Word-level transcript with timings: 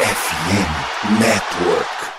FM 0.00 1.18
Network. 1.18 2.17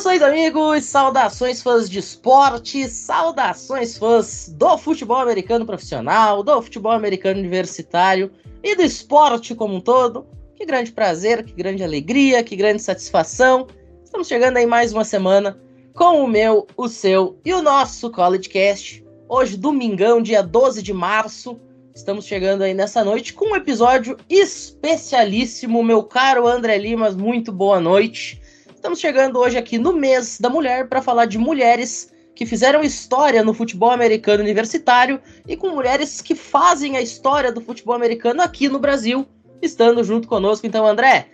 Saudações, 0.00 0.22
amigos! 0.22 0.84
Saudações, 0.86 1.62
fãs 1.62 1.90
de 1.90 1.98
esporte! 1.98 2.88
Saudações, 2.88 3.98
fãs 3.98 4.48
do 4.48 4.78
futebol 4.78 5.18
americano 5.18 5.66
profissional, 5.66 6.42
do 6.42 6.62
futebol 6.62 6.92
americano 6.92 7.38
universitário 7.38 8.30
e 8.62 8.74
do 8.74 8.82
esporte 8.82 9.54
como 9.54 9.74
um 9.74 9.80
todo. 9.80 10.26
Que 10.56 10.64
grande 10.64 10.90
prazer, 10.90 11.44
que 11.44 11.52
grande 11.52 11.84
alegria, 11.84 12.42
que 12.42 12.56
grande 12.56 12.80
satisfação. 12.80 13.66
Estamos 14.02 14.26
chegando 14.26 14.56
aí 14.56 14.64
mais 14.64 14.90
uma 14.94 15.04
semana 15.04 15.60
com 15.94 16.24
o 16.24 16.26
meu, 16.26 16.66
o 16.78 16.88
seu 16.88 17.38
e 17.44 17.52
o 17.52 17.60
nosso 17.60 18.10
College 18.10 18.48
Cast. 18.48 19.04
Hoje, 19.28 19.54
domingão, 19.54 20.22
dia 20.22 20.42
12 20.42 20.82
de 20.82 20.94
março. 20.94 21.60
Estamos 21.94 22.24
chegando 22.24 22.62
aí 22.62 22.72
nessa 22.72 23.04
noite 23.04 23.34
com 23.34 23.52
um 23.52 23.56
episódio 23.56 24.16
especialíssimo, 24.30 25.84
meu 25.84 26.02
caro 26.02 26.46
André 26.46 26.78
Limas. 26.78 27.14
Muito 27.14 27.52
boa 27.52 27.78
noite. 27.78 28.39
Estamos 28.80 28.98
chegando 28.98 29.38
hoje 29.38 29.58
aqui 29.58 29.76
no 29.76 29.92
mês 29.92 30.40
da 30.40 30.48
mulher 30.48 30.88
para 30.88 31.02
falar 31.02 31.26
de 31.26 31.36
mulheres 31.36 32.10
que 32.34 32.46
fizeram 32.46 32.80
história 32.80 33.44
no 33.44 33.52
futebol 33.52 33.90
americano 33.90 34.42
universitário 34.42 35.20
e 35.46 35.54
com 35.54 35.68
mulheres 35.68 36.22
que 36.22 36.34
fazem 36.34 36.96
a 36.96 37.02
história 37.02 37.52
do 37.52 37.60
futebol 37.60 37.94
americano 37.94 38.40
aqui 38.40 38.70
no 38.70 38.78
Brasil, 38.78 39.26
estando 39.60 40.02
junto 40.02 40.26
conosco. 40.26 40.66
Então, 40.66 40.86
André, 40.86 41.26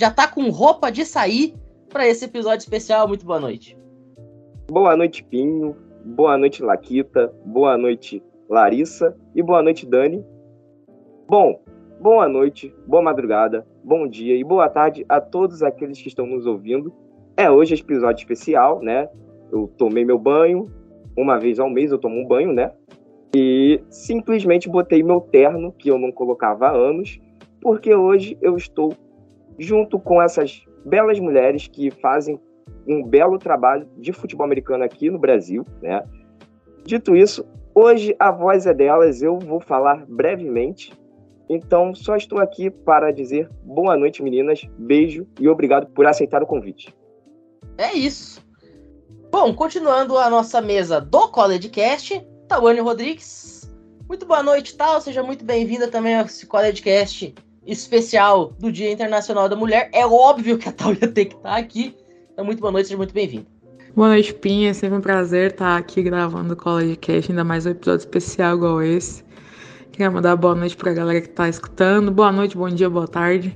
já 0.00 0.12
tá 0.12 0.28
com 0.28 0.48
roupa 0.48 0.92
de 0.92 1.04
sair 1.04 1.56
para 1.88 2.06
esse 2.06 2.26
episódio 2.26 2.62
especial. 2.62 3.08
Muito 3.08 3.26
boa 3.26 3.40
noite. 3.40 3.76
Boa 4.70 4.96
noite, 4.96 5.24
Pinho. 5.24 5.76
Boa 6.04 6.38
noite, 6.38 6.62
Laquita. 6.62 7.34
Boa 7.44 7.76
noite, 7.76 8.22
Larissa. 8.48 9.12
E 9.34 9.42
boa 9.42 9.60
noite, 9.60 9.84
Dani. 9.84 10.24
Bom, 11.28 11.60
boa 12.00 12.28
noite, 12.28 12.72
boa 12.86 13.02
madrugada, 13.02 13.66
bom 13.84 14.06
dia 14.06 14.36
e 14.36 14.44
boa 14.44 14.68
tarde 14.68 15.04
a 15.08 15.20
todos 15.20 15.62
aqueles 15.62 16.00
que 16.00 16.06
estão 16.06 16.24
nos 16.24 16.46
ouvindo. 16.46 16.92
É 17.36 17.50
hoje 17.50 17.74
episódio 17.74 18.22
especial, 18.22 18.80
né? 18.80 19.08
Eu 19.50 19.68
tomei 19.76 20.04
meu 20.04 20.18
banho, 20.18 20.70
uma 21.16 21.38
vez 21.38 21.58
ao 21.58 21.68
mês 21.68 21.90
eu 21.90 21.98
tomo 21.98 22.20
um 22.20 22.26
banho, 22.26 22.52
né? 22.52 22.72
E 23.34 23.82
simplesmente 23.90 24.68
botei 24.68 25.02
meu 25.02 25.20
terno, 25.20 25.72
que 25.72 25.90
eu 25.90 25.98
não 25.98 26.12
colocava 26.12 26.68
há 26.68 26.70
anos, 26.70 27.20
porque 27.60 27.94
hoje 27.94 28.38
eu 28.40 28.56
estou 28.56 28.94
junto 29.58 29.98
com 29.98 30.22
essas 30.22 30.64
belas 30.84 31.18
mulheres 31.18 31.66
que 31.66 31.90
fazem 31.90 32.38
um 32.86 33.02
belo 33.02 33.38
trabalho 33.38 33.88
de 33.98 34.12
futebol 34.12 34.44
americano 34.44 34.84
aqui 34.84 35.10
no 35.10 35.18
Brasil, 35.18 35.64
né? 35.80 36.04
Dito 36.84 37.16
isso, 37.16 37.44
hoje 37.74 38.14
a 38.18 38.30
voz 38.30 38.64
é 38.66 38.74
delas, 38.74 39.22
eu 39.22 39.38
vou 39.38 39.60
falar 39.60 40.04
brevemente 40.06 40.92
então, 41.54 41.94
só 41.94 42.16
estou 42.16 42.38
aqui 42.38 42.70
para 42.70 43.12
dizer 43.12 43.50
boa 43.62 43.96
noite, 43.96 44.22
meninas, 44.22 44.62
beijo 44.78 45.26
e 45.38 45.48
obrigado 45.48 45.86
por 45.88 46.06
aceitar 46.06 46.42
o 46.42 46.46
convite. 46.46 46.94
É 47.76 47.92
isso. 47.92 48.42
Bom, 49.30 49.54
continuando 49.54 50.18
a 50.18 50.28
nossa 50.28 50.60
mesa 50.60 51.00
do 51.00 51.28
College 51.28 51.68
Cast, 51.68 52.26
Tawane 52.48 52.80
Rodrigues. 52.80 53.72
Muito 54.08 54.26
boa 54.26 54.42
noite, 54.42 54.76
Tal. 54.76 55.00
Seja 55.00 55.22
muito 55.22 55.44
bem-vinda 55.44 55.88
também 55.88 56.14
a 56.14 56.22
esse 56.22 56.46
College 56.46 56.82
Cast 56.82 57.34
especial 57.66 58.52
do 58.58 58.70
Dia 58.70 58.92
Internacional 58.92 59.48
da 59.48 59.56
Mulher. 59.56 59.88
É 59.92 60.06
óbvio 60.06 60.58
que 60.58 60.68
a 60.68 60.72
Tal 60.72 60.92
ia 60.92 61.08
ter 61.08 61.26
que 61.26 61.36
estar 61.36 61.56
aqui. 61.56 61.96
Então, 62.32 62.44
muito 62.44 62.60
boa 62.60 62.72
noite, 62.72 62.88
seja 62.88 62.96
muito 62.96 63.14
bem-vinda. 63.14 63.46
Boa 63.94 64.08
noite, 64.08 64.32
Pinha. 64.34 64.70
É 64.70 64.72
sempre 64.72 64.98
um 64.98 65.00
prazer 65.00 65.52
estar 65.52 65.76
aqui 65.76 66.02
gravando 66.02 66.54
o 66.54 66.56
College 66.56 66.96
Cast, 66.96 67.30
ainda 67.30 67.44
mais 67.44 67.66
um 67.66 67.70
episódio 67.70 68.00
especial 68.00 68.56
igual 68.56 68.82
esse. 68.82 69.22
Queria 69.92 70.10
mandar 70.10 70.36
boa 70.36 70.54
noite 70.54 70.74
para 70.74 70.90
a 70.90 70.94
galera 70.94 71.20
que 71.20 71.28
está 71.28 71.50
escutando. 71.50 72.10
Boa 72.10 72.32
noite, 72.32 72.56
bom 72.56 72.68
dia, 72.70 72.88
boa 72.88 73.06
tarde. 73.06 73.54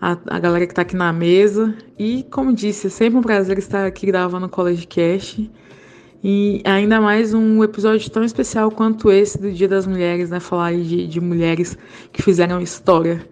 A, 0.00 0.16
a 0.28 0.38
galera 0.38 0.64
que 0.64 0.72
está 0.72 0.80
aqui 0.80 0.96
na 0.96 1.12
mesa. 1.12 1.76
E, 1.98 2.22
como 2.30 2.54
disse, 2.54 2.86
é 2.86 2.90
sempre 2.90 3.18
um 3.18 3.22
prazer 3.22 3.58
estar 3.58 3.84
aqui 3.84 4.06
gravando 4.06 4.46
o 4.46 4.48
College 4.48 4.86
Cast. 4.86 5.50
E 6.24 6.62
ainda 6.64 6.98
mais 6.98 7.34
um 7.34 7.62
episódio 7.62 8.10
tão 8.10 8.24
especial 8.24 8.70
quanto 8.70 9.12
esse 9.12 9.36
do 9.36 9.52
Dia 9.52 9.68
das 9.68 9.86
Mulheres, 9.86 10.30
né? 10.30 10.40
Falar 10.40 10.72
de, 10.72 11.06
de 11.06 11.20
mulheres 11.20 11.76
que 12.10 12.22
fizeram 12.22 12.58
história. 12.62 13.28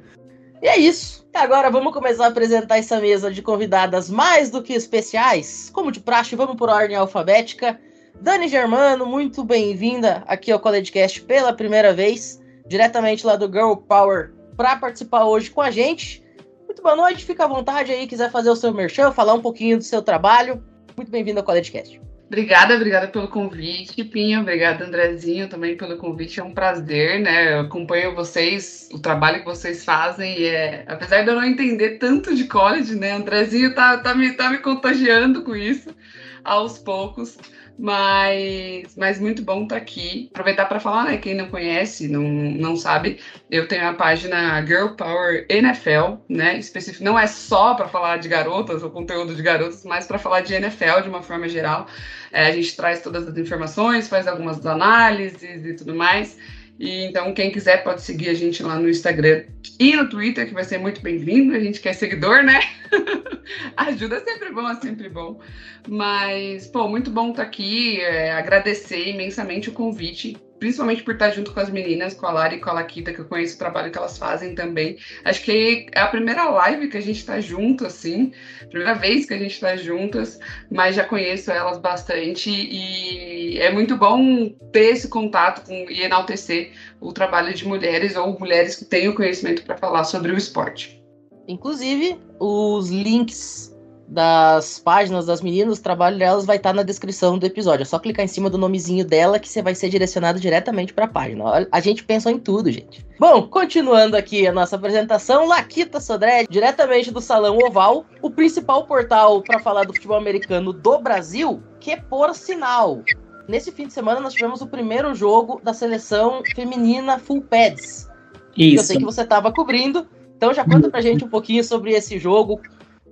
E 0.60 0.68
é 0.68 0.76
isso. 0.76 1.26
Agora 1.32 1.70
vamos 1.70 1.94
começar 1.94 2.26
a 2.26 2.28
apresentar 2.28 2.76
essa 2.76 3.00
mesa 3.00 3.30
de 3.30 3.40
convidadas 3.40 4.10
mais 4.10 4.50
do 4.50 4.62
que 4.62 4.74
especiais. 4.74 5.70
Como 5.72 5.90
de 5.90 5.98
praxe, 5.98 6.36
vamos 6.36 6.56
por 6.56 6.68
ordem 6.68 6.94
alfabética. 6.94 7.80
Dani 8.20 8.48
Germano, 8.48 9.04
muito 9.04 9.44
bem-vinda 9.44 10.22
aqui 10.26 10.50
ao 10.50 10.60
CollegeCast 10.60 11.22
pela 11.22 11.52
primeira 11.52 11.92
vez, 11.92 12.42
diretamente 12.66 13.26
lá 13.26 13.36
do 13.36 13.50
Girl 13.50 13.74
Power, 13.74 14.32
para 14.56 14.76
participar 14.76 15.24
hoje 15.24 15.50
com 15.50 15.60
a 15.60 15.70
gente. 15.70 16.22
Muito 16.64 16.82
boa 16.82 16.96
noite, 16.96 17.24
fica 17.24 17.44
à 17.44 17.48
vontade 17.48 17.92
aí, 17.92 18.06
quiser 18.06 18.30
fazer 18.30 18.50
o 18.50 18.56
seu 18.56 18.72
merchan, 18.72 19.12
falar 19.12 19.34
um 19.34 19.42
pouquinho 19.42 19.76
do 19.76 19.84
seu 19.84 20.00
trabalho. 20.00 20.62
Muito 20.96 21.10
bem-vindo 21.10 21.40
ao 21.40 21.44
CollegeCast. 21.44 22.00
Obrigada, 22.26 22.74
obrigada 22.74 23.06
pelo 23.08 23.28
convite, 23.28 24.02
Pinho. 24.02 24.40
Obrigada, 24.40 24.84
Andrezinho, 24.84 25.48
também 25.48 25.76
pelo 25.76 25.98
convite. 25.98 26.40
É 26.40 26.42
um 26.42 26.54
prazer, 26.54 27.20
né? 27.20 27.54
Eu 27.54 27.60
acompanho 27.60 28.14
vocês, 28.14 28.88
o 28.92 28.98
trabalho 28.98 29.40
que 29.40 29.44
vocês 29.44 29.84
fazem. 29.84 30.40
E 30.40 30.46
é, 30.46 30.84
apesar 30.88 31.22
de 31.22 31.28
eu 31.28 31.34
não 31.34 31.44
entender 31.44 31.98
tanto 31.98 32.34
de 32.34 32.44
college, 32.44 32.94
né? 32.96 33.12
Andrezinho 33.12 33.74
tá, 33.74 33.98
tá, 33.98 34.14
me, 34.14 34.32
tá 34.32 34.50
me 34.50 34.58
contagiando 34.58 35.42
com 35.42 35.54
isso 35.54 35.94
aos 36.42 36.78
poucos. 36.78 37.36
Mas, 37.76 38.94
mas 38.96 39.18
muito 39.18 39.42
bom 39.42 39.64
estar 39.64 39.76
tá 39.76 39.80
aqui. 39.80 40.28
Aproveitar 40.32 40.66
para 40.66 40.78
falar, 40.78 41.04
né? 41.04 41.16
Quem 41.16 41.34
não 41.34 41.48
conhece, 41.48 42.06
não, 42.08 42.22
não 42.22 42.76
sabe, 42.76 43.18
eu 43.50 43.66
tenho 43.66 43.88
a 43.88 43.94
página 43.94 44.64
Girl 44.64 44.88
Power 44.90 45.44
NFL, 45.48 46.18
né? 46.28 46.56
Específico, 46.58 47.04
não 47.04 47.18
é 47.18 47.26
só 47.26 47.74
para 47.74 47.88
falar 47.88 48.18
de 48.18 48.28
garotas 48.28 48.82
ou 48.82 48.90
conteúdo 48.90 49.34
de 49.34 49.42
garotas, 49.42 49.84
mas 49.84 50.06
para 50.06 50.18
falar 50.18 50.40
de 50.42 50.54
NFL 50.54 51.00
de 51.02 51.08
uma 51.08 51.22
forma 51.22 51.48
geral. 51.48 51.86
É, 52.32 52.46
a 52.46 52.52
gente 52.52 52.76
traz 52.76 53.02
todas 53.02 53.26
as 53.26 53.36
informações, 53.36 54.08
faz 54.08 54.26
algumas 54.26 54.64
análises 54.64 55.64
e 55.64 55.74
tudo 55.74 55.94
mais. 55.94 56.36
E 56.78 57.04
então, 57.04 57.32
quem 57.32 57.52
quiser 57.52 57.84
pode 57.84 58.02
seguir 58.02 58.28
a 58.28 58.34
gente 58.34 58.62
lá 58.62 58.78
no 58.78 58.88
Instagram 58.88 59.44
e 59.78 59.94
no 59.94 60.08
Twitter, 60.08 60.46
que 60.46 60.54
vai 60.54 60.64
ser 60.64 60.78
muito 60.78 61.00
bem-vindo. 61.00 61.54
A 61.54 61.60
gente 61.60 61.80
quer 61.80 61.92
seguidor, 61.92 62.42
né? 62.42 62.60
Ajuda 63.76 64.16
é 64.16 64.20
sempre 64.20 64.52
bom, 64.52 64.68
é 64.68 64.74
sempre 64.74 65.08
bom. 65.08 65.40
Mas, 65.88 66.66
pô, 66.66 66.88
muito 66.88 67.10
bom 67.10 67.30
estar 67.30 67.42
aqui. 67.42 68.00
É, 68.00 68.32
agradecer 68.32 69.08
imensamente 69.08 69.68
o 69.68 69.72
convite 69.72 70.36
principalmente 70.64 71.02
por 71.02 71.12
estar 71.12 71.30
junto 71.30 71.52
com 71.52 71.60
as 71.60 71.68
meninas, 71.68 72.14
com 72.14 72.24
a 72.24 72.32
Lara 72.32 72.54
e 72.54 72.58
com 72.58 72.70
a 72.70 72.72
Laquita, 72.72 73.12
que 73.12 73.18
eu 73.18 73.26
conheço 73.26 73.56
o 73.56 73.58
trabalho 73.58 73.92
que 73.92 73.98
elas 73.98 74.16
fazem 74.16 74.54
também. 74.54 74.96
Acho 75.22 75.42
que 75.42 75.88
é 75.92 76.00
a 76.00 76.06
primeira 76.06 76.48
live 76.48 76.88
que 76.88 76.96
a 76.96 77.02
gente 77.02 77.18
está 77.18 77.38
junto, 77.38 77.84
assim, 77.84 78.32
primeira 78.70 78.94
vez 78.94 79.26
que 79.26 79.34
a 79.34 79.38
gente 79.38 79.52
está 79.52 79.76
juntas, 79.76 80.40
mas 80.70 80.96
já 80.96 81.04
conheço 81.04 81.50
elas 81.50 81.76
bastante 81.76 82.48
e 82.48 83.58
é 83.58 83.70
muito 83.70 83.94
bom 83.94 84.48
ter 84.72 84.94
esse 84.94 85.06
contato 85.06 85.66
com, 85.66 85.74
e 85.90 86.00
enaltecer 86.00 86.72
o 86.98 87.12
trabalho 87.12 87.52
de 87.52 87.68
mulheres 87.68 88.16
ou 88.16 88.38
mulheres 88.38 88.76
que 88.76 88.86
têm 88.86 89.06
o 89.06 89.14
conhecimento 89.14 89.64
para 89.64 89.76
falar 89.76 90.04
sobre 90.04 90.32
o 90.32 90.36
esporte. 90.38 90.98
Inclusive, 91.46 92.18
os 92.40 92.88
links 92.88 93.73
das 94.14 94.78
páginas 94.78 95.26
das 95.26 95.42
meninas, 95.42 95.78
o 95.78 95.82
trabalho 95.82 96.16
delas 96.16 96.46
vai 96.46 96.56
estar 96.56 96.70
tá 96.70 96.76
na 96.76 96.82
descrição 96.84 97.36
do 97.36 97.44
episódio. 97.44 97.82
É 97.82 97.84
só 97.84 97.98
clicar 97.98 98.24
em 98.24 98.28
cima 98.28 98.48
do 98.48 98.56
nomezinho 98.56 99.04
dela 99.04 99.40
que 99.40 99.48
você 99.48 99.60
vai 99.60 99.74
ser 99.74 99.88
direcionado 99.88 100.38
diretamente 100.38 100.94
para 100.94 101.06
a 101.06 101.08
página. 101.08 101.66
A 101.70 101.80
gente 101.80 102.04
pensou 102.04 102.30
em 102.30 102.38
tudo, 102.38 102.70
gente. 102.70 103.04
Bom, 103.18 103.48
continuando 103.48 104.16
aqui 104.16 104.46
a 104.46 104.52
nossa 104.52 104.76
apresentação, 104.76 105.48
Laquita 105.48 106.00
Sodré, 106.00 106.46
diretamente 106.48 107.10
do 107.10 107.20
Salão 107.20 107.58
Oval, 107.58 108.06
o 108.22 108.30
principal 108.30 108.86
portal 108.86 109.42
para 109.42 109.58
falar 109.58 109.84
do 109.84 109.92
futebol 109.92 110.16
americano 110.16 110.72
do 110.72 110.98
Brasil, 111.00 111.60
que 111.80 111.96
por 111.96 112.32
sinal. 112.36 113.02
Nesse 113.48 113.72
fim 113.72 113.88
de 113.88 113.92
semana 113.92 114.20
nós 114.20 114.32
tivemos 114.32 114.62
o 114.62 114.66
primeiro 114.68 115.12
jogo 115.12 115.60
da 115.62 115.74
seleção 115.74 116.40
feminina 116.54 117.18
Full 117.18 117.42
Pads. 117.42 118.08
Isso. 118.56 118.76
Eu 118.76 118.84
sei 118.84 118.96
que 118.98 119.04
você 119.04 119.22
estava 119.22 119.52
cobrindo, 119.52 120.06
então 120.36 120.54
já 120.54 120.64
conta 120.64 120.88
pra 120.88 121.00
gente 121.00 121.24
um 121.24 121.28
pouquinho 121.28 121.64
sobre 121.64 121.92
esse 121.92 122.16
jogo, 122.16 122.60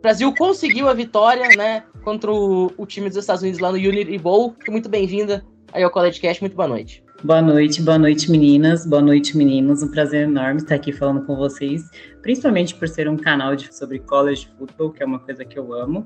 Brasil 0.02 0.34
conseguiu 0.34 0.88
a 0.88 0.94
vitória, 0.94 1.48
né, 1.56 1.84
contra 2.02 2.30
o, 2.32 2.72
o, 2.76 2.84
time 2.84 3.08
dos 3.08 3.18
Estados 3.18 3.40
Unidos 3.40 3.60
lá 3.60 3.70
no 3.70 3.78
Unity 3.78 4.18
Bowl. 4.18 4.52
Muito 4.68 4.88
bem-vinda 4.88 5.44
aí 5.72 5.84
ao 5.84 5.90
College 5.92 6.20
Cast, 6.20 6.42
muito 6.42 6.56
boa 6.56 6.66
noite. 6.66 7.04
Boa 7.22 7.40
noite, 7.40 7.80
boa 7.80 8.00
noite, 8.00 8.28
meninas, 8.28 8.84
boa 8.84 9.00
noite, 9.00 9.36
meninos. 9.36 9.80
Um 9.80 9.88
prazer 9.88 10.24
enorme 10.24 10.60
estar 10.60 10.74
aqui 10.74 10.92
falando 10.92 11.24
com 11.24 11.36
vocês, 11.36 11.88
principalmente 12.20 12.74
por 12.74 12.88
ser 12.88 13.08
um 13.08 13.16
canal 13.16 13.54
de, 13.54 13.72
sobre 13.72 14.00
college 14.00 14.48
football, 14.58 14.90
que 14.90 15.04
é 15.04 15.06
uma 15.06 15.20
coisa 15.20 15.44
que 15.44 15.56
eu 15.56 15.72
amo. 15.72 16.04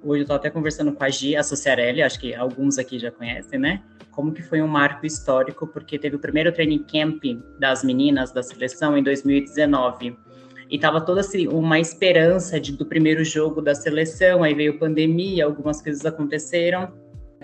Hoje 0.00 0.20
eu 0.20 0.22
estou 0.22 0.36
até 0.36 0.48
conversando 0.48 0.92
com 0.92 1.02
a 1.02 1.10
Gi, 1.10 1.34
a 1.34 1.42
Sociarelli, 1.42 2.02
acho 2.02 2.20
que 2.20 2.32
alguns 2.36 2.78
aqui 2.78 3.00
já 3.00 3.10
conhecem, 3.10 3.58
né? 3.58 3.82
Como 4.12 4.32
que 4.32 4.42
foi 4.44 4.62
um 4.62 4.68
marco 4.68 5.04
histórico, 5.04 5.66
porque 5.66 5.98
teve 5.98 6.14
o 6.14 6.20
primeiro 6.20 6.52
training 6.52 6.84
camp 6.84 7.24
das 7.58 7.82
meninas 7.82 8.30
da 8.30 8.44
seleção 8.44 8.96
em 8.96 9.02
2019 9.02 10.16
e 10.70 10.78
tava 10.78 11.00
toda 11.00 11.20
assim, 11.20 11.46
uma 11.48 11.78
esperança 11.78 12.60
de, 12.60 12.72
do 12.72 12.86
primeiro 12.86 13.24
jogo 13.24 13.60
da 13.60 13.74
seleção, 13.74 14.42
aí 14.42 14.54
veio 14.54 14.78
pandemia, 14.78 15.44
algumas 15.44 15.82
coisas 15.82 16.04
aconteceram, 16.04 16.92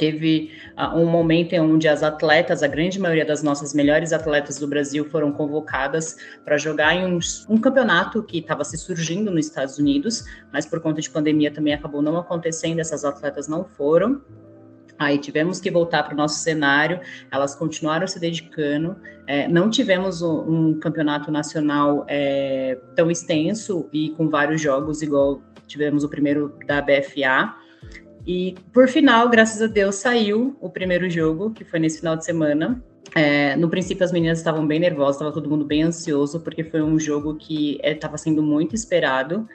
Teve 0.00 0.50
uh, 0.78 0.96
um 0.99 1.05
momento 1.05 1.52
em 1.52 1.61
onde 1.61 1.87
as 1.87 2.02
atletas, 2.02 2.62
a 2.62 2.67
grande 2.67 2.99
maioria 2.99 3.25
das 3.25 3.43
nossas 3.43 3.75
melhores 3.75 4.14
atletas 4.14 4.58
do 4.58 4.67
Brasil, 4.67 5.05
foram 5.05 5.31
convocadas 5.31 6.17
para 6.43 6.56
jogar 6.56 6.94
em 6.94 7.05
um, 7.05 7.19
um 7.50 7.58
campeonato 7.58 8.22
que 8.22 8.38
estava 8.38 8.64
se 8.64 8.78
surgindo 8.78 9.31
nos 9.31 9.49
Estados 9.49 9.76
Unidos, 9.78 10.25
mas 10.50 10.64
por 10.64 10.81
conta 10.81 11.02
de 11.02 11.11
pandemia 11.11 11.50
também 11.50 11.75
acabou 11.75 12.00
não 12.00 12.17
acontecendo, 12.17 12.78
essas 12.78 13.05
atletas 13.05 13.46
não 13.46 13.62
foram. 13.62 14.22
Aí 15.00 15.17
tivemos 15.17 15.58
que 15.61 15.70
voltar 15.70 16.02
para 16.02 16.12
o 16.12 16.17
nosso 16.17 16.41
cenário, 16.41 17.00
elas 17.32 17.55
continuaram 17.55 18.06
se 18.06 18.20
dedicando. 18.20 18.97
É, 19.26 19.49
não 19.49 19.70
tivemos 19.70 20.20
um, 20.20 20.69
um 20.69 20.79
campeonato 20.79 21.32
nacional 21.32 22.05
é, 22.06 22.79
tão 22.94 23.11
extenso 23.11 23.88
e 23.93 24.11
com 24.11 24.29
vários 24.29 24.61
jogos, 24.61 25.00
igual 25.00 25.43
tivemos 25.67 26.05
o 26.05 26.08
primeiro 26.08 26.55
da 26.67 26.82
BFA, 26.82 27.55
e 28.26 28.55
por 28.73 28.88
final, 28.88 29.29
graças 29.29 29.62
a 29.62 29.67
Deus, 29.67 29.94
saiu 29.97 30.56
o 30.61 30.69
primeiro 30.69 31.08
jogo, 31.08 31.50
que 31.50 31.64
foi 31.64 31.79
nesse 31.79 32.00
final 32.00 32.17
de 32.17 32.25
semana. 32.25 32.82
É, 33.14 33.56
no 33.56 33.69
princípio, 33.69 34.05
as 34.05 34.12
meninas 34.12 34.38
estavam 34.38 34.67
bem 34.67 34.79
nervosas, 34.79 35.17
estava 35.17 35.32
todo 35.32 35.49
mundo 35.49 35.64
bem 35.64 35.82
ansioso, 35.82 36.41
porque 36.41 36.62
foi 36.62 36.82
um 36.82 36.99
jogo 36.99 37.37
que 37.37 37.81
estava 37.82 38.17
é, 38.17 38.19
sendo 38.19 38.43
muito 38.43 38.75
esperado. 38.75 39.49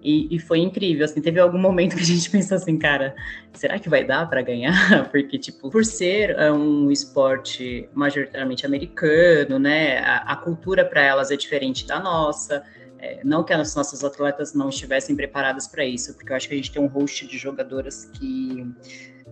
E, 0.00 0.34
e, 0.34 0.38
foi 0.38 0.60
incrível, 0.60 1.04
assim, 1.04 1.20
teve 1.20 1.40
algum 1.40 1.58
momento 1.58 1.96
que 1.96 2.02
a 2.02 2.06
gente 2.06 2.30
pensou 2.30 2.56
assim, 2.56 2.78
cara, 2.78 3.16
será 3.52 3.78
que 3.78 3.88
vai 3.88 4.04
dar 4.04 4.28
para 4.28 4.40
ganhar? 4.42 5.08
Porque, 5.10 5.36
tipo, 5.38 5.70
por 5.70 5.84
ser 5.84 6.30
é, 6.30 6.52
um 6.52 6.90
esporte 6.90 7.88
majoritariamente 7.92 8.64
americano, 8.64 9.58
né, 9.58 9.98
a, 9.98 10.18
a 10.32 10.36
cultura 10.36 10.84
para 10.84 11.02
elas 11.02 11.30
é 11.30 11.36
diferente 11.36 11.86
da 11.86 11.98
nossa, 11.98 12.64
é, 13.00 13.20
não 13.24 13.44
que 13.44 13.52
as 13.52 13.74
nossas 13.74 14.02
atletas 14.04 14.54
não 14.54 14.68
estivessem 14.68 15.14
preparadas 15.14 15.66
para 15.66 15.84
isso, 15.84 16.14
porque 16.14 16.32
eu 16.32 16.36
acho 16.36 16.48
que 16.48 16.54
a 16.54 16.56
gente 16.56 16.72
tem 16.72 16.82
um 16.82 16.86
host 16.86 17.26
de 17.26 17.36
jogadoras 17.36 18.06
que 18.14 18.66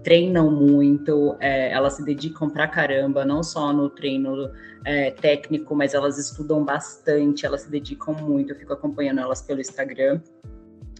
treinam 0.06 0.48
muito, 0.52 1.36
é, 1.40 1.72
elas 1.72 1.94
se 1.94 2.04
dedicam 2.04 2.48
pra 2.48 2.68
caramba, 2.68 3.24
não 3.24 3.42
só 3.42 3.72
no 3.72 3.90
treino 3.90 4.52
é, 4.84 5.10
técnico, 5.10 5.74
mas 5.74 5.94
elas 5.94 6.16
estudam 6.16 6.64
bastante, 6.64 7.44
elas 7.44 7.62
se 7.62 7.70
dedicam 7.72 8.14
muito. 8.14 8.52
Eu 8.52 8.56
fico 8.56 8.72
acompanhando 8.72 9.20
elas 9.20 9.42
pelo 9.42 9.60
Instagram 9.60 10.20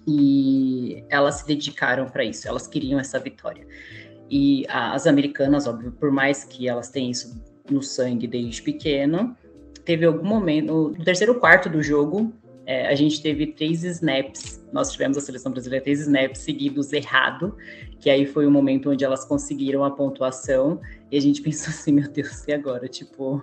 e 0.09 1.05
elas 1.09 1.37
se 1.37 1.47
dedicaram 1.47 2.07
para 2.07 2.25
isso, 2.25 2.49
elas 2.49 2.67
queriam 2.67 2.99
essa 2.99 3.21
vitória. 3.21 3.65
E 4.29 4.67
as 4.69 5.07
americanas, 5.07 5.69
óbvio, 5.69 5.93
por 5.93 6.11
mais 6.11 6.43
que 6.43 6.69
elas 6.69 6.91
tenham 6.91 7.13
isso 7.13 7.41
no 7.71 7.85
sangue 7.85 8.27
desde 8.27 8.61
pequeno, 8.61 9.37
teve 9.85 10.05
algum 10.05 10.27
momento, 10.27 10.93
no 10.99 11.05
terceiro 11.05 11.37
quarto 11.37 11.69
do 11.69 11.81
jogo, 11.81 12.33
é, 12.67 12.89
a 12.89 12.95
gente 12.97 13.23
teve 13.23 13.47
três 13.47 13.85
snaps, 13.85 14.63
nós 14.73 14.91
tivemos 14.91 15.17
a 15.17 15.21
seleção 15.21 15.53
brasileira 15.53 15.85
três 15.85 16.01
snaps 16.01 16.41
seguidos 16.41 16.93
errado, 16.93 17.57
que 18.01 18.11
aí 18.11 18.27
foi 18.27 18.45
o 18.45 18.51
momento 18.51 18.91
onde 18.91 19.05
elas 19.05 19.25
conseguiram 19.25 19.85
a 19.85 19.91
pontuação, 19.91 20.81
e 21.11 21.17
a 21.17 21.21
gente 21.21 21.41
pensou 21.43 21.69
assim, 21.69 21.93
meu 21.93 22.11
Deus, 22.11 22.47
e 22.49 22.53
agora? 22.53 22.89
Tipo, 22.89 23.41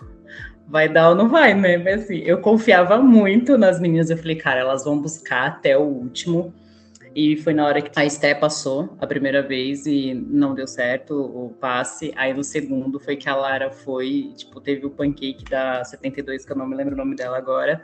vai 0.68 0.90
dar 0.90 1.10
ou 1.10 1.16
não 1.16 1.30
vai, 1.30 1.54
né? 1.54 1.78
Mas 1.78 2.04
assim, 2.04 2.18
eu 2.18 2.40
confiava 2.40 2.98
muito 2.98 3.58
nas 3.58 3.80
meninas, 3.80 4.10
eu 4.10 4.18
falei, 4.18 4.36
cara, 4.36 4.60
elas 4.60 4.84
vão 4.84 5.00
buscar 5.00 5.48
até 5.48 5.78
o 5.78 5.84
último, 5.84 6.54
e 7.16 7.38
foi 7.38 7.54
na 7.54 7.66
hora 7.66 7.80
que 7.80 7.92
a 7.98 8.04
Esté 8.04 8.34
passou 8.34 8.98
a 9.00 9.06
primeira 9.06 9.42
vez 9.42 9.86
e 9.86 10.16
não 10.16 10.56
deu 10.56 10.66
certo 10.66 11.14
o 11.14 11.56
passe. 11.60 12.12
Aí 12.16 12.34
no 12.34 12.44
segundo 12.44 13.00
foi 13.00 13.16
que 13.16 13.30
a 13.30 13.36
Lara 13.36 13.70
foi, 13.70 14.34
tipo, 14.36 14.60
teve 14.60 14.88
o 14.88 14.90
pancake 14.90 15.46
da 15.46 15.84
72, 15.84 16.44
que 16.44 16.52
eu 16.52 16.56
não 16.56 16.66
me 16.66 16.76
lembro 16.76 16.96
o 16.96 16.98
nome 16.98 17.16
dela 17.16 17.38
agora 17.38 17.84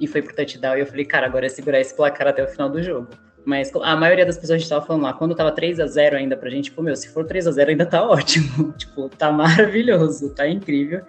e 0.00 0.06
foi 0.06 0.22
pro 0.22 0.34
touchdown. 0.34 0.76
E 0.76 0.80
eu 0.80 0.86
falei, 0.86 1.04
cara, 1.04 1.26
agora 1.26 1.46
é 1.46 1.48
segurar 1.48 1.78
esse 1.78 1.94
placar 1.94 2.26
até 2.26 2.42
o 2.42 2.48
final 2.48 2.68
do 2.68 2.82
jogo. 2.82 3.08
Mas 3.44 3.70
a 3.74 3.96
maioria 3.96 4.26
das 4.26 4.36
pessoas 4.36 4.60
estava 4.60 4.84
falando 4.84 5.02
lá, 5.02 5.12
quando 5.12 5.34
tava 5.34 5.50
3 5.50 5.80
a 5.80 5.86
0 5.86 6.16
ainda 6.16 6.36
pra 6.36 6.50
gente, 6.50 6.64
tipo, 6.64 6.82
meu, 6.82 6.94
se 6.94 7.08
for 7.08 7.24
3 7.24 7.46
a 7.46 7.50
0 7.52 7.70
ainda 7.70 7.86
tá 7.86 8.02
ótimo. 8.06 8.72
tipo, 8.72 9.08
tá 9.08 9.32
maravilhoso, 9.32 10.34
tá 10.34 10.46
incrível. 10.46 11.02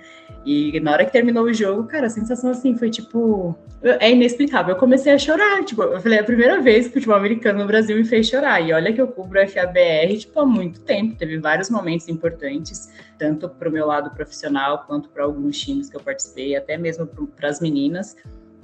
E 0.46 0.80
na 0.80 0.94
hora 0.94 1.06
que 1.06 1.12
terminou 1.12 1.44
o 1.44 1.54
jogo, 1.54 1.84
cara, 1.84 2.08
a 2.08 2.10
sensação 2.10 2.50
assim 2.50 2.76
foi 2.76 2.90
tipo. 2.90 3.56
É 3.84 4.12
inexplicável. 4.12 4.74
Eu 4.74 4.80
comecei 4.80 5.14
a 5.14 5.18
chorar. 5.18 5.64
Tipo, 5.64 5.84
eu 5.84 6.00
falei, 6.00 6.18
é 6.18 6.22
a 6.22 6.24
primeira 6.24 6.60
vez 6.62 6.86
que 6.86 6.92
o 6.92 6.94
futebol 6.94 7.18
americano 7.18 7.60
no 7.60 7.68
Brasil 7.68 7.96
me 7.96 8.06
fez 8.06 8.28
chorar. 8.28 8.60
E 8.62 8.74
olha 8.74 8.94
que 8.94 9.02
eu 9.02 9.08
cubro 9.08 9.40
o 9.40 9.48
FABR, 9.48 10.18
tipo, 10.18 10.40
há 10.40 10.46
muito 10.46 10.82
tempo. 10.82 11.16
Teve 11.16 11.38
vários 11.38 11.70
momentos 11.70 12.08
importantes, 12.08 12.92
tanto 13.20 13.50
pro 13.50 13.72
meu 13.72 13.86
lado 13.86 14.10
profissional, 14.12 14.84
quanto 14.88 15.10
para 15.10 15.24
alguns 15.24 15.60
times 15.60 15.90
que 15.90 15.98
eu 15.98 16.02
participei, 16.02 16.56
até 16.56 16.78
mesmo 16.78 17.06
para 17.36 17.50
as 17.50 17.60
meninas. 17.60 18.16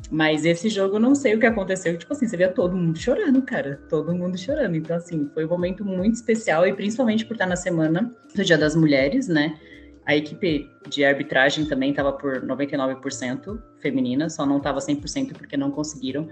Mas 0.10 0.46
esse 0.46 0.70
jogo, 0.70 1.00
não 1.00 1.14
sei 1.14 1.36
o 1.36 1.40
que 1.40 1.46
aconteceu. 1.46 1.98
Tipo 1.98 2.14
assim, 2.14 2.28
você 2.28 2.38
via 2.38 2.50
todo 2.50 2.76
mundo 2.76 2.98
chorando, 2.98 3.42
cara. 3.42 3.80
Todo 3.90 4.14
mundo 4.14 4.38
chorando. 4.38 4.76
Então, 4.76 4.96
assim, 4.96 5.30
foi 5.34 5.46
um 5.46 5.50
momento 5.50 5.84
muito 5.84 6.16
especial 6.16 6.66
e 6.66 6.74
principalmente 6.74 7.26
por 7.26 7.34
estar 7.34 7.46
na 7.46 7.56
semana 7.56 8.14
do 8.34 8.44
Dia 8.44 8.58
das 8.58 8.76
Mulheres, 8.76 9.28
né? 9.28 9.58
A 10.06 10.16
equipe 10.16 10.72
de 10.88 11.04
arbitragem 11.04 11.66
também 11.66 11.90
estava 11.90 12.14
por 12.14 12.42
99% 12.42 13.62
feminina, 13.82 14.30
só 14.30 14.46
não 14.46 14.58
estava 14.58 14.80
100% 14.80 15.34
porque 15.34 15.58
não 15.58 15.70
conseguiram 15.70 16.30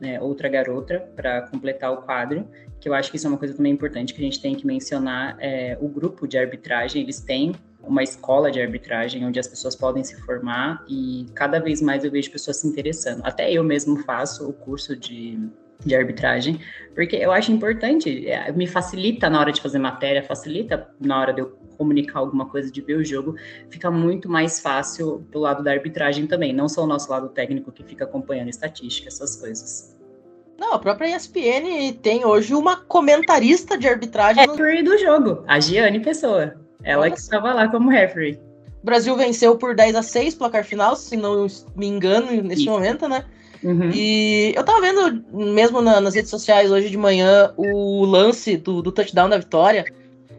né, 0.00 0.20
outra 0.20 0.48
garota 0.48 1.00
para 1.16 1.42
completar 1.42 1.92
o 1.92 2.02
quadro, 2.02 2.46
que 2.80 2.88
eu 2.88 2.94
acho 2.94 3.10
que 3.10 3.16
isso 3.16 3.26
é 3.26 3.30
uma 3.30 3.38
coisa 3.38 3.54
também 3.54 3.72
importante 3.72 4.14
que 4.14 4.20
a 4.20 4.24
gente 4.24 4.40
tem 4.40 4.54
que 4.54 4.64
mencionar. 4.64 5.36
É, 5.40 5.76
o 5.80 5.88
grupo 5.88 6.28
de 6.28 6.38
arbitragem, 6.38 7.02
eles 7.02 7.20
têm 7.20 7.52
uma 7.86 8.02
escola 8.02 8.50
de 8.50 8.60
arbitragem 8.60 9.24
onde 9.24 9.38
as 9.38 9.46
pessoas 9.46 9.74
podem 9.74 10.02
se 10.02 10.20
formar 10.22 10.84
e 10.88 11.26
cada 11.34 11.58
vez 11.58 11.80
mais 11.80 12.04
eu 12.04 12.10
vejo 12.10 12.30
pessoas 12.30 12.58
se 12.58 12.66
interessando. 12.66 13.20
Até 13.24 13.50
eu 13.50 13.62
mesmo 13.62 13.98
faço 14.04 14.48
o 14.48 14.52
curso 14.52 14.96
de, 14.96 15.38
de 15.84 15.94
arbitragem, 15.94 16.60
porque 16.94 17.16
eu 17.16 17.32
acho 17.32 17.52
importante, 17.52 18.28
é, 18.28 18.50
me 18.52 18.66
facilita 18.66 19.30
na 19.30 19.40
hora 19.40 19.52
de 19.52 19.60
fazer 19.60 19.78
matéria, 19.78 20.22
facilita 20.22 20.88
na 21.00 21.20
hora 21.20 21.32
de 21.32 21.40
eu 21.40 21.56
comunicar 21.76 22.20
alguma 22.20 22.46
coisa, 22.46 22.70
de 22.70 22.80
ver 22.80 22.96
o 22.96 23.04
jogo, 23.04 23.36
fica 23.70 23.90
muito 23.90 24.28
mais 24.28 24.60
fácil 24.60 25.26
do 25.30 25.38
lado 25.38 25.62
da 25.62 25.70
arbitragem 25.70 26.26
também, 26.26 26.52
não 26.52 26.68
só 26.68 26.84
o 26.84 26.86
nosso 26.86 27.10
lado 27.10 27.28
técnico 27.28 27.70
que 27.70 27.84
fica 27.84 28.04
acompanhando 28.04 28.48
estatística, 28.48 29.08
essas 29.08 29.36
coisas. 29.36 29.94
Não, 30.58 30.72
a 30.72 30.78
própria 30.78 31.14
ESPN 31.14 31.92
tem 32.00 32.24
hoje 32.24 32.54
uma 32.54 32.76
comentarista 32.76 33.76
de 33.76 33.86
arbitragem. 33.86 34.42
É 34.42 34.46
no... 34.46 34.56
do 34.84 34.98
jogo, 34.98 35.44
a 35.46 35.60
Giane 35.60 36.00
Pessoa. 36.00 36.65
Ela 36.86 37.10
que 37.10 37.18
estava 37.18 37.52
lá 37.52 37.68
como 37.68 37.90
referee. 37.90 38.38
O 38.80 38.86
Brasil 38.86 39.16
venceu 39.16 39.56
por 39.56 39.74
10 39.74 39.96
a 39.96 40.02
6 40.02 40.36
placar 40.36 40.64
final, 40.64 40.94
se 40.94 41.16
não 41.16 41.48
me 41.74 41.86
engano, 41.86 42.30
nesse 42.42 42.62
Isso. 42.62 42.70
momento, 42.70 43.08
né? 43.08 43.24
Uhum. 43.62 43.90
E 43.92 44.52
eu 44.54 44.62
tava 44.62 44.80
vendo, 44.80 45.24
mesmo 45.32 45.82
na, 45.82 46.00
nas 46.00 46.14
redes 46.14 46.30
sociais 46.30 46.70
hoje 46.70 46.88
de 46.88 46.96
manhã, 46.96 47.52
o 47.56 48.04
lance 48.04 48.56
do, 48.56 48.80
do, 48.80 48.92
touchdown 48.92 49.28
da 49.28 49.38
vitória. 49.38 49.84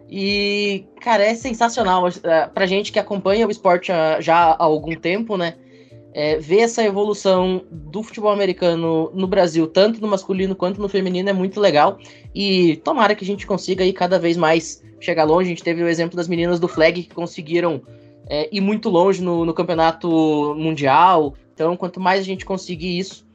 E, 0.09 0.85
cara, 1.01 1.25
é 1.25 1.35
sensacional. 1.35 2.07
É, 2.23 2.47
pra 2.47 2.65
gente 2.65 2.93
que 2.93 2.99
acompanha 2.99 3.45
o 3.45 3.51
esporte 3.51 3.91
já 4.21 4.51
há 4.51 4.63
algum 4.63 4.95
tempo, 4.95 5.35
né? 5.35 5.55
É, 6.13 6.39
ver 6.39 6.61
essa 6.61 6.83
evolução 6.83 7.63
do 7.69 8.01
futebol 8.01 8.31
americano 8.31 9.11
no 9.13 9.27
Brasil, 9.27 9.67
tanto 9.67 10.01
no 10.01 10.07
masculino 10.07 10.55
quanto 10.55 10.81
no 10.81 10.89
feminino, 10.89 11.29
é 11.29 11.33
muito 11.33 11.59
legal. 11.59 11.99
E 12.33 12.77
tomara 12.77 13.13
que 13.13 13.23
a 13.23 13.27
gente 13.27 13.45
consiga 13.45 13.83
ir 13.83 13.93
cada 13.93 14.17
vez 14.17 14.35
mais 14.35 14.83
chegar 14.99 15.25
longe. 15.25 15.47
A 15.47 15.49
gente 15.49 15.63
teve 15.63 15.83
o 15.83 15.87
exemplo 15.87 16.15
das 16.15 16.27
meninas 16.27 16.59
do 16.59 16.67
Flag 16.67 17.03
que 17.03 17.13
conseguiram 17.13 17.81
é, 18.29 18.49
ir 18.51 18.61
muito 18.61 18.89
longe 18.89 19.21
no, 19.21 19.45
no, 19.45 19.53
campeonato 19.53 20.55
mundial. 20.57 21.35
Então, 21.53 21.75
quanto 21.75 21.99
mais 21.99 22.21
a 22.21 22.23
gente 22.23 22.45
conseguir 22.45 22.97
isso, 22.99 23.25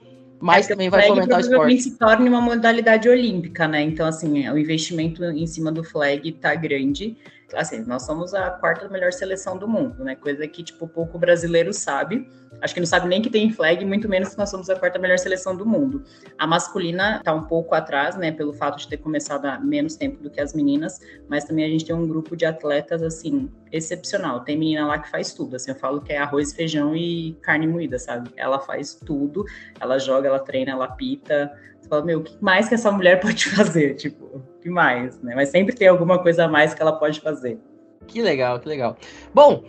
mais 0.40 0.66
é 0.66 0.70
também 0.70 0.90
vai 0.90 1.06
fomentar 1.06 1.38
o 1.38 1.40
esporte. 1.40 1.80
se 1.80 1.98
torne 1.98 2.28
uma 2.28 2.40
modalidade 2.40 3.08
olímpica, 3.08 3.66
né? 3.66 3.82
Então, 3.82 4.06
assim, 4.06 4.48
o 4.48 4.58
investimento 4.58 5.24
em 5.24 5.46
cima 5.46 5.72
do 5.72 5.82
flag 5.82 6.28
está 6.28 6.54
grande. 6.54 7.16
Assim, 7.54 7.84
nós 7.84 8.04
somos 8.04 8.34
a 8.34 8.50
quarta 8.50 8.88
melhor 8.88 9.12
seleção 9.12 9.56
do 9.56 9.68
mundo, 9.68 10.04
né? 10.04 10.14
Coisa 10.14 10.46
que, 10.46 10.62
tipo, 10.62 10.86
pouco 10.86 11.18
brasileiro 11.18 11.72
sabe. 11.72 12.26
Acho 12.62 12.74
que 12.74 12.80
não 12.80 12.86
sabe 12.86 13.08
nem 13.08 13.20
que 13.20 13.28
tem 13.28 13.50
flag, 13.50 13.84
muito 13.84 14.08
menos 14.08 14.28
que 14.30 14.38
nós 14.38 14.48
somos 14.48 14.70
a 14.70 14.76
quarta 14.76 14.96
melhor 14.96 15.18
seleção 15.18 15.56
do 15.56 15.66
mundo. 15.66 16.04
A 16.38 16.46
masculina 16.46 17.16
está 17.16 17.34
um 17.34 17.42
pouco 17.42 17.74
atrás, 17.74 18.16
né, 18.16 18.30
pelo 18.30 18.52
fato 18.52 18.78
de 18.78 18.86
ter 18.86 18.98
começado 18.98 19.46
há 19.46 19.58
menos 19.58 19.96
tempo 19.96 20.22
do 20.22 20.30
que 20.30 20.40
as 20.40 20.54
meninas, 20.54 21.00
mas 21.28 21.44
também 21.44 21.64
a 21.64 21.68
gente 21.68 21.84
tem 21.84 21.94
um 21.94 22.06
grupo 22.06 22.36
de 22.36 22.46
atletas, 22.46 23.02
assim, 23.02 23.50
excepcional. 23.72 24.44
Tem 24.44 24.56
menina 24.56 24.86
lá 24.86 24.98
que 25.00 25.10
faz 25.10 25.34
tudo, 25.34 25.56
assim, 25.56 25.72
eu 25.72 25.76
falo 25.76 26.00
que 26.00 26.12
é 26.12 26.18
arroz, 26.18 26.52
feijão 26.52 26.94
e 26.94 27.36
carne 27.42 27.66
moída, 27.66 27.98
sabe? 27.98 28.30
Ela 28.36 28.60
faz 28.60 28.94
tudo, 28.94 29.44
ela 29.80 29.98
joga, 29.98 30.28
ela 30.28 30.38
treina, 30.38 30.70
ela 30.70 30.86
pita. 30.86 31.52
Você 31.80 31.88
fala, 31.88 32.04
meu, 32.04 32.20
o 32.20 32.22
que 32.22 32.36
mais 32.40 32.68
que 32.68 32.76
essa 32.76 32.92
mulher 32.92 33.18
pode 33.20 33.48
fazer? 33.50 33.96
Tipo, 33.96 34.24
o 34.26 34.40
que 34.60 34.70
mais, 34.70 35.20
né? 35.20 35.34
Mas 35.34 35.48
sempre 35.48 35.74
tem 35.74 35.88
alguma 35.88 36.22
coisa 36.22 36.44
a 36.44 36.48
mais 36.48 36.72
que 36.72 36.80
ela 36.80 36.92
pode 36.92 37.20
fazer. 37.20 37.58
Que 38.06 38.22
legal, 38.22 38.60
que 38.60 38.68
legal. 38.68 38.96
Bom, 39.34 39.64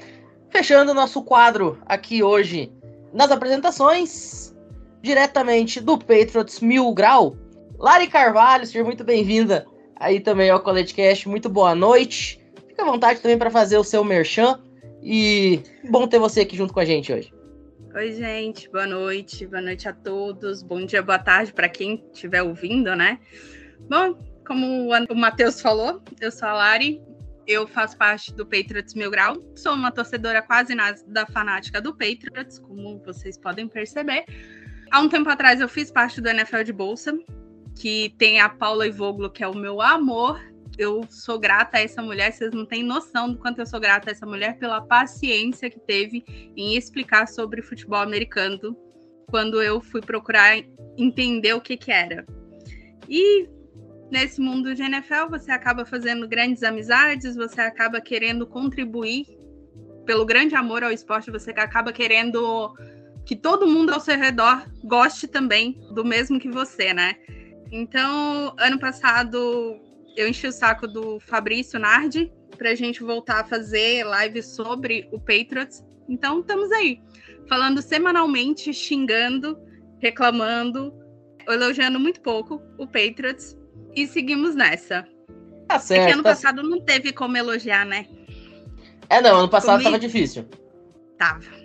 Fechando 0.53 0.91
o 0.91 0.93
nosso 0.93 1.23
quadro 1.23 1.79
aqui 1.83 2.21
hoje 2.21 2.71
nas 3.13 3.31
apresentações, 3.31 4.55
diretamente 5.01 5.79
do 5.79 5.97
Patriots 5.97 6.59
Mil 6.59 6.91
Grau, 6.93 7.37
Lari 7.77 8.07
Carvalho, 8.07 8.65
seja 8.65 8.83
muito 8.83 9.03
bem-vinda 9.03 9.65
aí 9.95 10.19
também 10.19 10.49
ao 10.49 10.61
College 10.61 10.93
Cast, 10.93 11.29
muito 11.29 11.47
boa 11.47 11.75
noite. 11.75 12.41
Fica 12.67 12.81
à 12.81 12.85
vontade 12.85 13.19
também 13.21 13.37
para 13.37 13.51
fazer 13.51 13.77
o 13.77 13.83
seu 13.83 14.03
merchan 14.03 14.59
e 15.01 15.61
bom 15.89 16.07
ter 16.07 16.17
você 16.19 16.41
aqui 16.41 16.57
junto 16.57 16.73
com 16.73 16.79
a 16.79 16.85
gente 16.85 17.13
hoje. 17.13 17.31
Oi, 17.93 18.11
gente, 18.13 18.69
boa 18.71 18.87
noite, 18.87 19.45
boa 19.45 19.61
noite 19.61 19.87
a 19.87 19.93
todos, 19.93 20.63
bom 20.63 20.83
dia, 20.83 21.03
boa 21.03 21.19
tarde 21.19 21.53
para 21.53 21.69
quem 21.69 22.03
estiver 22.11 22.41
ouvindo, 22.41 22.95
né? 22.95 23.19
Bom, 23.87 24.17
como 24.47 24.89
o 24.89 25.15
Matheus 25.15 25.61
falou, 25.61 26.01
eu 26.19 26.31
sou 26.31 26.47
a 26.47 26.53
Lari, 26.53 26.99
eu 27.47 27.67
faço 27.67 27.97
parte 27.97 28.33
do 28.33 28.45
Patriots 28.45 28.93
Mil 28.93 29.11
Grau, 29.11 29.35
sou 29.55 29.73
uma 29.73 29.91
torcedora 29.91 30.41
quase 30.41 30.73
da 31.07 31.25
fanática 31.25 31.81
do 31.81 31.91
Patriots, 31.93 32.59
como 32.59 32.99
vocês 32.99 33.37
podem 33.37 33.67
perceber. 33.67 34.25
Há 34.91 34.99
um 34.99 35.09
tempo 35.09 35.29
atrás 35.29 35.59
eu 35.59 35.67
fiz 35.67 35.91
parte 35.91 36.21
do 36.21 36.29
NFL 36.29 36.63
de 36.63 36.73
Bolsa, 36.73 37.17
que 37.75 38.13
tem 38.17 38.39
a 38.39 38.47
Paula 38.47 38.87
Ivoglo, 38.87 39.29
que 39.29 39.43
é 39.43 39.47
o 39.47 39.55
meu 39.55 39.81
amor. 39.81 40.39
Eu 40.77 41.05
sou 41.09 41.39
grata 41.39 41.77
a 41.77 41.81
essa 41.81 42.01
mulher, 42.01 42.31
vocês 42.31 42.53
não 42.53 42.65
têm 42.65 42.83
noção 42.83 43.31
do 43.31 43.37
quanto 43.37 43.59
eu 43.59 43.65
sou 43.65 43.79
grata 43.79 44.09
a 44.09 44.11
essa 44.11 44.25
mulher 44.25 44.57
pela 44.57 44.81
paciência 44.81 45.69
que 45.69 45.79
teve 45.79 46.23
em 46.55 46.75
explicar 46.75 47.27
sobre 47.27 47.61
futebol 47.61 47.99
americano 47.99 48.75
quando 49.27 49.61
eu 49.61 49.81
fui 49.81 50.01
procurar 50.01 50.57
entender 50.97 51.53
o 51.53 51.61
que 51.61 51.75
que 51.75 51.91
era. 51.91 52.25
E 53.09 53.47
nesse 54.13 54.39
mundo 54.39 54.75
de 54.75 54.83
NFL, 54.83 55.27
você 55.31 55.51
acaba 55.51 55.83
fazendo 55.85 56.27
grandes 56.27 56.61
amizades, 56.61 57.35
você 57.35 57.59
acaba 57.61 57.99
querendo 57.99 58.45
contribuir 58.45 59.25
pelo 60.05 60.23
grande 60.23 60.53
amor 60.55 60.83
ao 60.83 60.91
esporte, 60.91 61.31
você 61.31 61.49
acaba 61.49 61.91
querendo 61.91 62.75
que 63.25 63.35
todo 63.35 63.67
mundo 63.67 63.91
ao 63.91 63.99
seu 63.99 64.15
redor 64.15 64.69
goste 64.83 65.27
também 65.27 65.81
do 65.91 66.05
mesmo 66.05 66.39
que 66.39 66.47
você, 66.47 66.93
né? 66.93 67.15
Então, 67.71 68.53
ano 68.59 68.79
passado, 68.79 69.79
eu 70.15 70.27
enchi 70.27 70.45
o 70.45 70.51
saco 70.51 70.87
do 70.87 71.19
Fabrício 71.19 71.79
Nardi 71.79 72.31
para 72.55 72.69
a 72.69 72.75
gente 72.75 73.01
voltar 73.01 73.39
a 73.39 73.45
fazer 73.45 74.03
live 74.03 74.43
sobre 74.43 75.09
o 75.11 75.19
Patriots. 75.19 75.83
Então, 76.07 76.41
estamos 76.41 76.71
aí, 76.71 77.01
falando 77.49 77.81
semanalmente, 77.81 78.71
xingando, 78.71 79.57
reclamando, 79.99 80.93
elogiando 81.47 81.99
muito 81.99 82.21
pouco 82.21 82.61
o 82.77 82.85
Patriots 82.85 83.57
e 83.95 84.07
seguimos 84.07 84.55
nessa. 84.55 85.07
Tá 85.67 85.79
certo. 85.79 86.01
Porque 86.01 86.13
ano 86.13 86.23
tá 86.23 86.29
passado 86.29 86.63
não 86.63 86.81
teve 86.81 87.11
como 87.11 87.37
elogiar, 87.37 87.85
né? 87.85 88.07
É, 89.09 89.21
não, 89.21 89.39
ano 89.39 89.49
passado 89.49 89.73
Comigo... 89.73 89.91
tava 89.91 89.99
difícil. 89.99 90.45
Tava. 91.17 91.63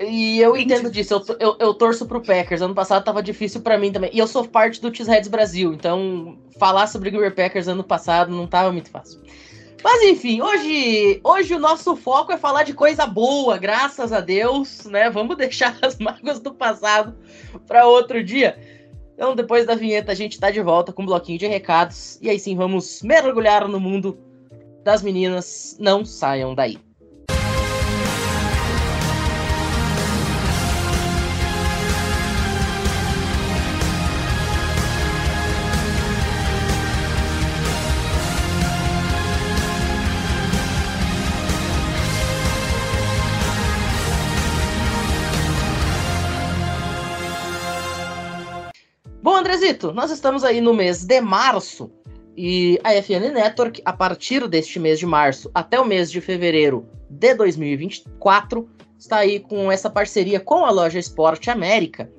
E 0.00 0.40
eu 0.40 0.56
entendo 0.56 0.90
disso, 0.90 1.14
eu, 1.14 1.36
eu, 1.38 1.56
eu, 1.60 1.74
torço 1.74 2.06
pro 2.06 2.22
Packers. 2.22 2.62
Ano 2.62 2.74
passado 2.74 3.04
tava 3.04 3.22
difícil 3.22 3.60
para 3.60 3.76
mim 3.76 3.92
também. 3.92 4.10
E 4.12 4.18
eu 4.18 4.26
sou 4.26 4.48
parte 4.48 4.80
do 4.80 4.94
Cheeseheads 4.94 5.28
Brasil, 5.28 5.74
então 5.74 6.38
falar 6.58 6.86
sobre 6.86 7.10
Green 7.10 7.20
Bay 7.20 7.30
Packers 7.30 7.68
ano 7.68 7.84
passado 7.84 8.32
não 8.32 8.46
tava 8.46 8.72
muito 8.72 8.90
fácil. 8.90 9.20
Mas 9.82 10.02
enfim, 10.02 10.40
hoje, 10.40 11.20
hoje 11.22 11.54
o 11.54 11.58
nosso 11.58 11.96
foco 11.96 12.32
é 12.32 12.38
falar 12.38 12.62
de 12.62 12.74
coisa 12.74 13.06
boa, 13.06 13.56
graças 13.58 14.12
a 14.12 14.20
Deus, 14.20 14.84
né? 14.86 15.10
Vamos 15.10 15.36
deixar 15.38 15.76
as 15.82 15.98
mágoas 15.98 16.40
do 16.40 16.54
passado 16.54 17.14
para 17.66 17.86
outro 17.86 18.22
dia. 18.22 18.58
Então, 19.20 19.36
depois 19.36 19.66
da 19.66 19.74
vinheta, 19.74 20.12
a 20.12 20.14
gente 20.14 20.40
tá 20.40 20.50
de 20.50 20.62
volta 20.62 20.94
com 20.94 21.02
um 21.02 21.04
bloquinho 21.04 21.38
de 21.38 21.46
recados. 21.46 22.18
E 22.22 22.30
aí 22.30 22.38
sim, 22.38 22.56
vamos 22.56 23.02
mergulhar 23.02 23.68
no 23.68 23.78
mundo 23.78 24.18
das 24.82 25.02
meninas. 25.02 25.76
Não 25.78 26.06
saiam 26.06 26.54
daí. 26.54 26.78
Andrezito, 49.70 49.92
nós 49.92 50.10
estamos 50.10 50.42
aí 50.42 50.60
no 50.60 50.74
mês 50.74 51.04
de 51.04 51.20
março 51.20 51.92
e 52.36 52.80
a 52.82 52.92
FN 52.94 53.32
Network, 53.32 53.80
a 53.84 53.92
partir 53.92 54.48
deste 54.48 54.80
mês 54.80 54.98
de 54.98 55.06
março 55.06 55.48
até 55.54 55.78
o 55.78 55.84
mês 55.84 56.10
de 56.10 56.20
fevereiro 56.20 56.88
de 57.08 57.34
2024, 57.34 58.68
está 58.98 59.18
aí 59.18 59.38
com 59.38 59.70
essa 59.70 59.88
parceria 59.88 60.40
com 60.40 60.64
a 60.64 60.70
loja 60.72 60.98
Esporte 60.98 61.50
América 61.50 62.10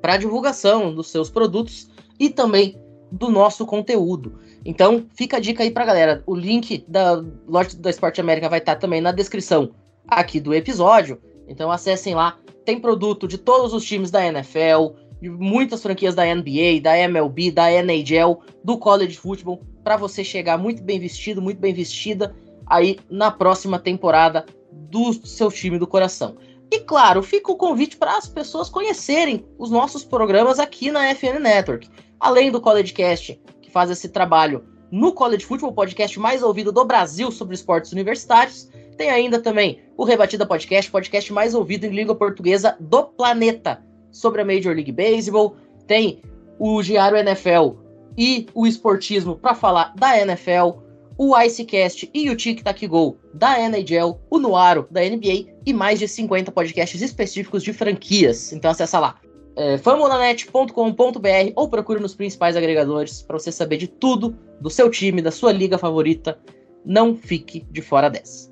para 0.00 0.16
divulgação 0.16 0.94
dos 0.94 1.10
seus 1.10 1.28
produtos 1.28 1.90
e 2.18 2.30
também 2.30 2.80
do 3.12 3.28
nosso 3.30 3.66
conteúdo. 3.66 4.38
Então, 4.64 5.06
fica 5.14 5.36
a 5.36 5.40
dica 5.40 5.62
aí 5.62 5.70
para 5.70 5.84
galera. 5.84 6.22
O 6.26 6.34
link 6.34 6.86
da 6.88 7.22
loja 7.46 7.76
da 7.76 7.90
Esporte 7.90 8.20
América 8.20 8.48
vai 8.48 8.60
estar 8.60 8.76
também 8.76 9.02
na 9.02 9.12
descrição 9.12 9.72
aqui 10.06 10.40
do 10.40 10.54
episódio. 10.54 11.20
Então, 11.46 11.70
acessem 11.70 12.14
lá. 12.14 12.38
Tem 12.64 12.80
produto 12.80 13.28
de 13.28 13.36
todos 13.36 13.74
os 13.74 13.84
times 13.84 14.10
da 14.10 14.26
NFL, 14.26 14.94
de 15.20 15.28
muitas 15.28 15.82
franquias 15.82 16.14
da 16.14 16.24
NBA, 16.24 16.80
da 16.82 16.96
MLB, 16.96 17.50
da 17.50 17.70
NHL, 17.70 18.40
do 18.62 18.78
college 18.78 19.16
football, 19.16 19.62
para 19.82 19.96
você 19.96 20.22
chegar 20.22 20.58
muito 20.58 20.82
bem 20.82 20.98
vestido, 20.98 21.42
muito 21.42 21.58
bem 21.58 21.72
vestida 21.72 22.34
aí 22.66 22.98
na 23.10 23.30
próxima 23.30 23.78
temporada 23.78 24.44
do 24.72 25.12
seu 25.26 25.50
time 25.50 25.78
do 25.78 25.86
coração. 25.86 26.36
E 26.70 26.80
claro, 26.80 27.22
fica 27.22 27.50
o 27.50 27.56
convite 27.56 27.96
para 27.96 28.18
as 28.18 28.28
pessoas 28.28 28.68
conhecerem 28.68 29.46
os 29.58 29.70
nossos 29.70 30.04
programas 30.04 30.58
aqui 30.58 30.90
na 30.90 31.14
FN 31.14 31.40
Network. 31.40 31.88
Além 32.20 32.50
do 32.50 32.60
College 32.60 32.92
Cast, 32.92 33.40
que 33.62 33.70
faz 33.70 33.90
esse 33.90 34.08
trabalho 34.08 34.64
no 34.90 35.12
College 35.12 35.44
Football, 35.44 35.72
podcast 35.72 36.18
mais 36.20 36.42
ouvido 36.42 36.70
do 36.70 36.84
Brasil 36.84 37.30
sobre 37.30 37.54
esportes 37.54 37.92
universitários, 37.92 38.68
tem 38.96 39.10
ainda 39.10 39.40
também 39.40 39.80
o 39.96 40.04
Rebatida 40.04 40.44
Podcast, 40.44 40.90
podcast 40.90 41.32
mais 41.32 41.54
ouvido 41.54 41.84
em 41.84 41.90
língua 41.90 42.14
portuguesa 42.14 42.76
do 42.80 43.04
planeta 43.04 43.82
sobre 44.10 44.42
a 44.42 44.44
Major 44.44 44.74
League 44.74 44.92
Baseball, 44.92 45.56
tem 45.86 46.22
o 46.58 46.82
Diário 46.82 47.16
NFL 47.18 47.76
e 48.16 48.46
o 48.54 48.66
Esportismo 48.66 49.36
para 49.36 49.54
falar 49.54 49.94
da 49.96 50.18
NFL, 50.20 50.80
o 51.16 51.38
Icecast 51.38 52.10
e 52.12 52.30
o 52.30 52.36
Tic 52.36 52.62
Tac 52.62 52.86
Go 52.86 53.16
da 53.34 53.60
NHL, 53.60 54.20
o 54.30 54.38
Noaro 54.38 54.86
da 54.90 55.00
NBA 55.00 55.46
e 55.64 55.72
mais 55.72 55.98
de 55.98 56.08
50 56.08 56.50
podcasts 56.52 57.00
específicos 57.00 57.62
de 57.62 57.72
franquias. 57.72 58.52
Então 58.52 58.70
acessa 58.70 58.98
lá 58.98 59.20
é, 59.58 59.76
famonanet.com.br 59.76 61.52
ou 61.56 61.68
procure 61.68 61.98
nos 61.98 62.14
principais 62.14 62.56
agregadores 62.56 63.22
para 63.22 63.36
você 63.36 63.50
saber 63.50 63.76
de 63.76 63.88
tudo 63.88 64.38
do 64.60 64.70
seu 64.70 64.88
time, 64.88 65.20
da 65.20 65.32
sua 65.32 65.50
liga 65.50 65.76
favorita. 65.76 66.38
Não 66.84 67.16
fique 67.16 67.66
de 67.68 67.82
fora 67.82 68.08
dessa. 68.08 68.48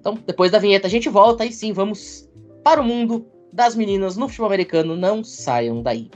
Então, 0.00 0.18
depois 0.26 0.50
da 0.50 0.58
vinheta 0.58 0.88
a 0.88 0.90
gente 0.90 1.08
volta 1.08 1.44
e 1.44 1.52
sim, 1.52 1.72
vamos 1.72 2.28
para 2.64 2.80
o 2.80 2.84
mundo 2.84 3.24
das 3.52 3.74
meninas 3.74 4.16
no 4.16 4.28
futebol 4.28 4.46
americano 4.46 4.96
não 4.96 5.24
saiam 5.24 5.82
daí. 5.82 6.10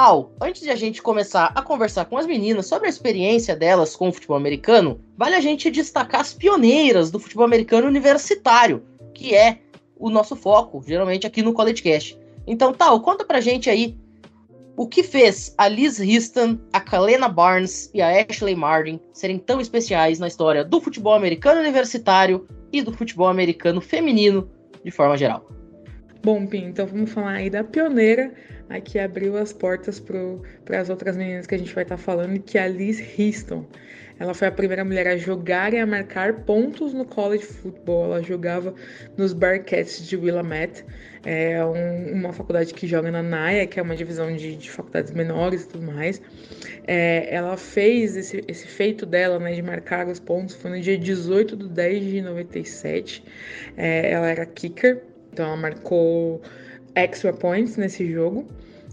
Tal, 0.00 0.32
antes 0.40 0.62
de 0.62 0.70
a 0.70 0.76
gente 0.76 1.02
começar 1.02 1.52
a 1.54 1.60
conversar 1.60 2.06
com 2.06 2.16
as 2.16 2.24
meninas 2.26 2.66
sobre 2.66 2.86
a 2.86 2.88
experiência 2.88 3.54
delas 3.54 3.94
com 3.94 4.08
o 4.08 4.12
futebol 4.12 4.34
americano, 4.34 4.98
vale 5.14 5.34
a 5.34 5.42
gente 5.42 5.70
destacar 5.70 6.22
as 6.22 6.32
pioneiras 6.32 7.10
do 7.10 7.18
futebol 7.18 7.44
americano 7.44 7.86
universitário, 7.86 8.82
que 9.12 9.34
é 9.34 9.58
o 9.98 10.08
nosso 10.08 10.34
foco, 10.34 10.82
geralmente 10.86 11.26
aqui 11.26 11.42
no 11.42 11.52
College 11.52 11.82
Cast. 11.82 12.18
Então, 12.46 12.72
tal, 12.72 12.98
conta 13.02 13.26
pra 13.26 13.42
gente 13.42 13.68
aí 13.68 13.94
o 14.74 14.88
que 14.88 15.02
fez 15.02 15.54
a 15.58 15.68
Liz 15.68 16.00
Houston, 16.00 16.58
a 16.72 16.80
Kalena 16.80 17.28
Barnes 17.28 17.90
e 17.92 18.00
a 18.00 18.08
Ashley 18.08 18.56
Martin 18.56 18.98
serem 19.12 19.38
tão 19.38 19.60
especiais 19.60 20.18
na 20.18 20.28
história 20.28 20.64
do 20.64 20.80
futebol 20.80 21.12
americano 21.12 21.60
universitário 21.60 22.48
e 22.72 22.80
do 22.80 22.90
futebol 22.90 23.28
americano 23.28 23.82
feminino 23.82 24.50
de 24.82 24.90
forma 24.90 25.18
geral. 25.18 25.46
Bom, 26.22 26.46
Pim, 26.46 26.64
então 26.64 26.86
vamos 26.86 27.12
falar 27.12 27.32
aí 27.32 27.50
da 27.50 27.62
pioneira 27.62 28.32
a 28.70 28.80
que 28.80 28.98
abriu 28.98 29.36
as 29.36 29.52
portas 29.52 30.00
para 30.00 30.80
as 30.80 30.88
outras 30.88 31.16
meninas 31.16 31.46
que 31.46 31.54
a 31.56 31.58
gente 31.58 31.74
vai 31.74 31.82
estar 31.82 31.96
tá 31.96 32.02
falando, 32.02 32.38
que 32.38 32.56
é 32.56 32.62
a 32.62 32.68
Liz 32.68 33.02
Houston. 33.18 33.66
Ela 34.16 34.32
foi 34.34 34.48
a 34.48 34.52
primeira 34.52 34.84
mulher 34.84 35.08
a 35.08 35.16
jogar 35.16 35.72
e 35.72 35.78
a 35.78 35.86
marcar 35.86 36.44
pontos 36.44 36.92
no 36.92 37.06
college 37.06 37.42
football. 37.42 38.04
Ela 38.04 38.22
jogava 38.22 38.74
nos 39.16 39.32
Bearcats 39.32 40.06
de 40.06 40.14
Willamette, 40.14 40.84
é 41.24 41.64
um, 41.64 42.12
uma 42.12 42.32
faculdade 42.32 42.72
que 42.72 42.86
joga 42.86 43.10
na 43.10 43.22
NAIA, 43.22 43.66
que 43.66 43.80
é 43.80 43.82
uma 43.82 43.96
divisão 43.96 44.34
de, 44.36 44.56
de 44.56 44.70
faculdades 44.70 45.10
menores 45.12 45.64
e 45.64 45.68
tudo 45.68 45.90
mais. 45.90 46.20
É, 46.86 47.34
ela 47.34 47.56
fez 47.56 48.14
esse, 48.16 48.44
esse 48.46 48.66
feito 48.66 49.04
dela, 49.04 49.38
né, 49.38 49.52
de 49.52 49.62
marcar 49.62 50.06
os 50.06 50.20
pontos, 50.20 50.54
foi 50.54 50.70
no 50.70 50.80
dia 50.80 50.98
18 50.98 51.56
de 51.56 51.68
10 51.68 52.04
de 52.04 52.20
97. 52.20 53.24
É, 53.76 54.12
ela 54.12 54.28
era 54.28 54.46
kicker, 54.46 55.02
então 55.32 55.46
ela 55.46 55.56
marcou 55.56 56.42
extra 56.94 57.32
points 57.32 57.76
nesse 57.76 58.10
jogo. 58.10 58.46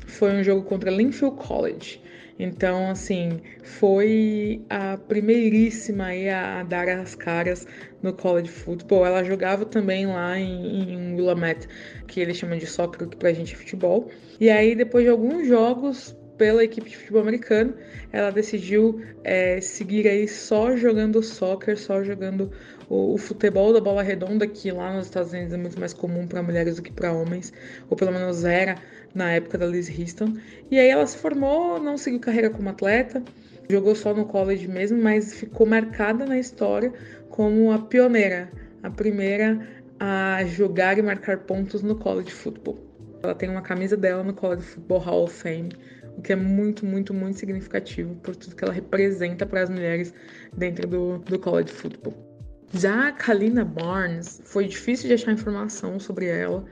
Foi 0.05 0.31
um 0.31 0.43
jogo 0.43 0.63
contra 0.63 0.89
Linfield 0.89 1.35
College. 1.37 2.01
Então, 2.39 2.91
assim, 2.91 3.39
foi 3.63 4.61
a 4.69 4.95
primeiríssima 4.95 6.09
a, 6.31 6.59
a 6.59 6.63
dar 6.63 6.87
as 6.87 7.15
caras 7.15 7.65
no 8.01 8.13
college 8.13 8.49
football. 8.49 9.05
Ela 9.05 9.23
jogava 9.23 9.65
também 9.65 10.05
lá 10.05 10.37
em, 10.37 10.93
em 10.93 11.15
Willamette, 11.15 11.67
que 12.07 12.19
eles 12.19 12.37
chamam 12.37 12.57
de 12.57 12.67
soccer, 12.67 13.07
que 13.07 13.17
pra 13.17 13.33
gente 13.33 13.55
é 13.55 13.57
futebol. 13.57 14.09
E 14.39 14.49
aí, 14.49 14.75
depois 14.75 15.03
de 15.03 15.09
alguns 15.09 15.47
jogos 15.47 16.15
pela 16.37 16.63
equipe 16.63 16.87
de 16.87 16.97
futebol 16.97 17.23
americano, 17.23 17.73
ela 18.13 18.29
decidiu 18.29 19.01
é, 19.23 19.59
seguir 19.59 20.07
aí 20.07 20.27
só 20.27 20.77
jogando 20.77 21.23
soccer, 21.23 21.75
só 21.77 22.03
jogando 22.03 22.51
o, 22.89 23.17
futebol 23.17 23.73
da 23.73 23.81
bola 23.81 24.01
redonda, 24.01 24.47
que 24.47 24.71
lá 24.71 24.93
nos 24.93 25.05
Estados 25.05 25.33
Unidos 25.33 25.53
é 25.53 25.57
muito 25.57 25.79
mais 25.79 25.93
comum 25.93 26.27
para 26.27 26.41
mulheres 26.41 26.77
do 26.77 26.81
que 26.81 26.91
para 26.91 27.11
homens, 27.11 27.51
ou 27.89 27.97
pelo 27.97 28.11
menos 28.11 28.45
era 28.45 28.75
na 29.13 29.31
época 29.31 29.57
da 29.57 29.65
Liz 29.65 29.89
Houston. 29.89 30.37
E 30.71 30.79
aí 30.79 30.87
ela 30.87 31.05
se 31.05 31.17
formou, 31.17 31.79
não 31.79 31.97
seguiu 31.97 32.19
carreira 32.19 32.49
como 32.49 32.69
atleta, 32.69 33.21
jogou 33.69 33.95
só 33.95 34.13
no 34.13 34.25
college 34.25 34.67
mesmo, 34.67 35.01
mas 35.01 35.33
ficou 35.33 35.67
marcada 35.67 36.25
na 36.25 36.39
história 36.39 36.93
como 37.29 37.71
a 37.71 37.79
pioneira, 37.79 38.49
a 38.81 38.89
primeira 38.89 39.59
a 39.99 40.43
jogar 40.45 40.97
e 40.97 41.01
marcar 41.01 41.39
pontos 41.39 41.81
no 41.81 41.95
college 41.95 42.31
football. 42.31 42.77
Ela 43.21 43.33
tem 43.33 43.49
uma 43.49 43.61
camisa 43.61 43.97
dela 43.97 44.23
no 44.23 44.33
College 44.33 44.61
Football 44.61 44.99
Hall 44.99 45.23
of 45.23 45.33
Fame, 45.33 45.69
o 46.15 46.21
que 46.21 46.33
é 46.33 46.35
muito, 46.35 46.85
muito, 46.85 47.15
muito 47.15 47.39
significativo 47.39 48.15
por 48.17 48.35
tudo 48.35 48.55
que 48.55 48.63
ela 48.63 48.73
representa 48.73 49.43
para 49.43 49.63
as 49.63 49.69
mulheres 49.69 50.13
dentro 50.55 50.87
do, 50.87 51.17
do 51.17 51.39
college 51.39 51.71
football. 51.71 52.26
Já 52.73 53.07
a 53.07 53.11
Kalina 53.13 53.63
Barnes, 53.63 54.41
foi 54.43 54.67
difícil 54.67 55.07
de 55.07 55.13
achar 55.13 55.31
informação 55.31 55.99
sobre 55.99 56.25
ela. 56.27 56.65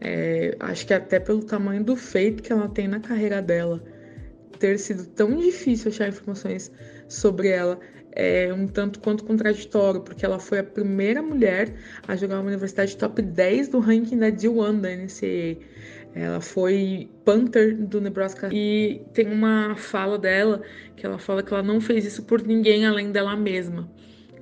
É, 0.00 0.56
acho 0.58 0.86
que 0.86 0.94
até 0.94 1.20
pelo 1.20 1.44
tamanho 1.44 1.84
do 1.84 1.96
feito 1.96 2.42
que 2.42 2.52
ela 2.52 2.68
tem 2.68 2.88
na 2.88 2.98
carreira 2.98 3.42
dela, 3.42 3.82
ter 4.58 4.78
sido 4.78 5.06
tão 5.06 5.36
difícil 5.36 5.90
achar 5.90 6.08
informações 6.08 6.72
sobre 7.08 7.48
ela 7.48 7.78
é 8.16 8.52
um 8.54 8.66
tanto 8.66 9.00
quanto 9.00 9.24
contraditório, 9.24 10.00
porque 10.00 10.24
ela 10.24 10.38
foi 10.38 10.60
a 10.60 10.64
primeira 10.64 11.20
mulher 11.20 11.74
a 12.06 12.14
jogar 12.14 12.36
uma 12.36 12.48
universidade 12.48 12.96
top 12.96 13.20
10 13.20 13.68
do 13.68 13.80
ranking 13.80 14.18
da 14.18 14.28
D1 14.28 14.80
da 14.80 14.90
NCAA. 14.90 15.66
Ela 16.14 16.40
foi 16.40 17.10
Panther 17.24 17.76
do 17.76 18.00
Nebraska 18.00 18.48
e 18.52 19.02
tem 19.12 19.26
uma 19.26 19.74
fala 19.74 20.16
dela 20.16 20.62
que 20.94 21.04
ela 21.04 21.18
fala 21.18 21.42
que 21.42 21.52
ela 21.52 21.62
não 21.62 21.80
fez 21.80 22.04
isso 22.04 22.22
por 22.22 22.40
ninguém 22.40 22.86
além 22.86 23.10
dela 23.10 23.36
mesma 23.36 23.90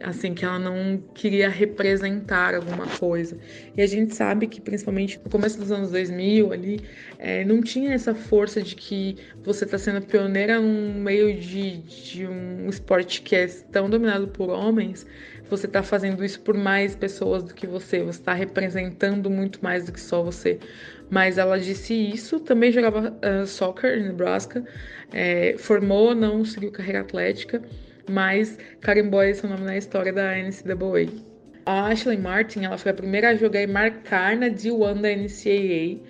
assim, 0.03 0.35
que 0.35 0.45
ela 0.45 0.59
não 0.59 1.03
queria 1.15 1.49
representar 1.49 2.55
alguma 2.55 2.87
coisa. 2.87 3.37
E 3.77 3.83
a 3.83 3.87
gente 3.87 4.15
sabe 4.15 4.47
que, 4.47 4.61
principalmente 4.61 5.21
no 5.25 5.31
começo 5.31 5.59
dos 5.59 5.71
anos 5.71 5.91
2000 5.91 6.53
ali, 6.53 6.81
é, 7.19 7.45
não 7.45 7.61
tinha 7.61 7.93
essa 7.93 8.15
força 8.15 8.61
de 8.63 8.75
que 8.75 9.17
você 9.45 9.65
está 9.65 9.79
sendo 9.79 10.03
pioneira 10.03 10.61
num 10.61 10.95
meio 10.95 11.39
de, 11.39 11.79
de 11.79 12.27
um 12.27 12.69
esporte 12.69 13.23
que 13.23 13.37
é 13.37 13.47
tão 13.47 13.89
dominado 13.89 14.29
por 14.29 14.51
homens, 14.51 15.07
você 15.49 15.67
está 15.67 15.83
fazendo 15.83 16.25
isso 16.25 16.41
por 16.41 16.57
mais 16.57 16.97
pessoas 16.97 17.45
do 17.45 17.53
que 17.55 17.67
você, 17.67 18.03
você 18.03 18.19
está 18.19 18.33
representando 18.33 19.29
muito 19.29 19.63
mais 19.63 19.85
do 19.85 19.93
que 19.93 20.01
só 20.01 20.23
você. 20.23 20.59
Mas 21.11 21.37
ela 21.37 21.61
disse 21.61 21.93
isso, 21.93 22.41
também 22.41 22.73
jogava 22.73 23.11
uh, 23.11 23.47
soccer 23.47 23.99
em 23.99 24.05
Nebraska, 24.05 24.65
é, 25.13 25.55
formou, 25.59 26.15
não 26.15 26.43
seguiu 26.43 26.73
carreira 26.73 27.01
atlética, 27.01 27.63
mas 28.09 28.59
carimbou 28.81 29.23
esse 29.23 29.47
nome 29.47 29.65
na 29.65 29.77
história 29.77 30.13
da 30.13 30.35
NCAA. 30.37 31.33
A 31.65 31.87
Ashley 31.87 32.19
Martin 32.19 32.65
ela 32.65 32.77
foi 32.77 32.91
a 32.91 32.95
primeira 32.95 33.31
a 33.31 33.35
jogar 33.37 33.63
e 33.63 33.67
marcar 33.67 34.37
na 34.37 34.49
D1 34.49 35.01
da 35.01 35.15
NCAA. 35.15 36.01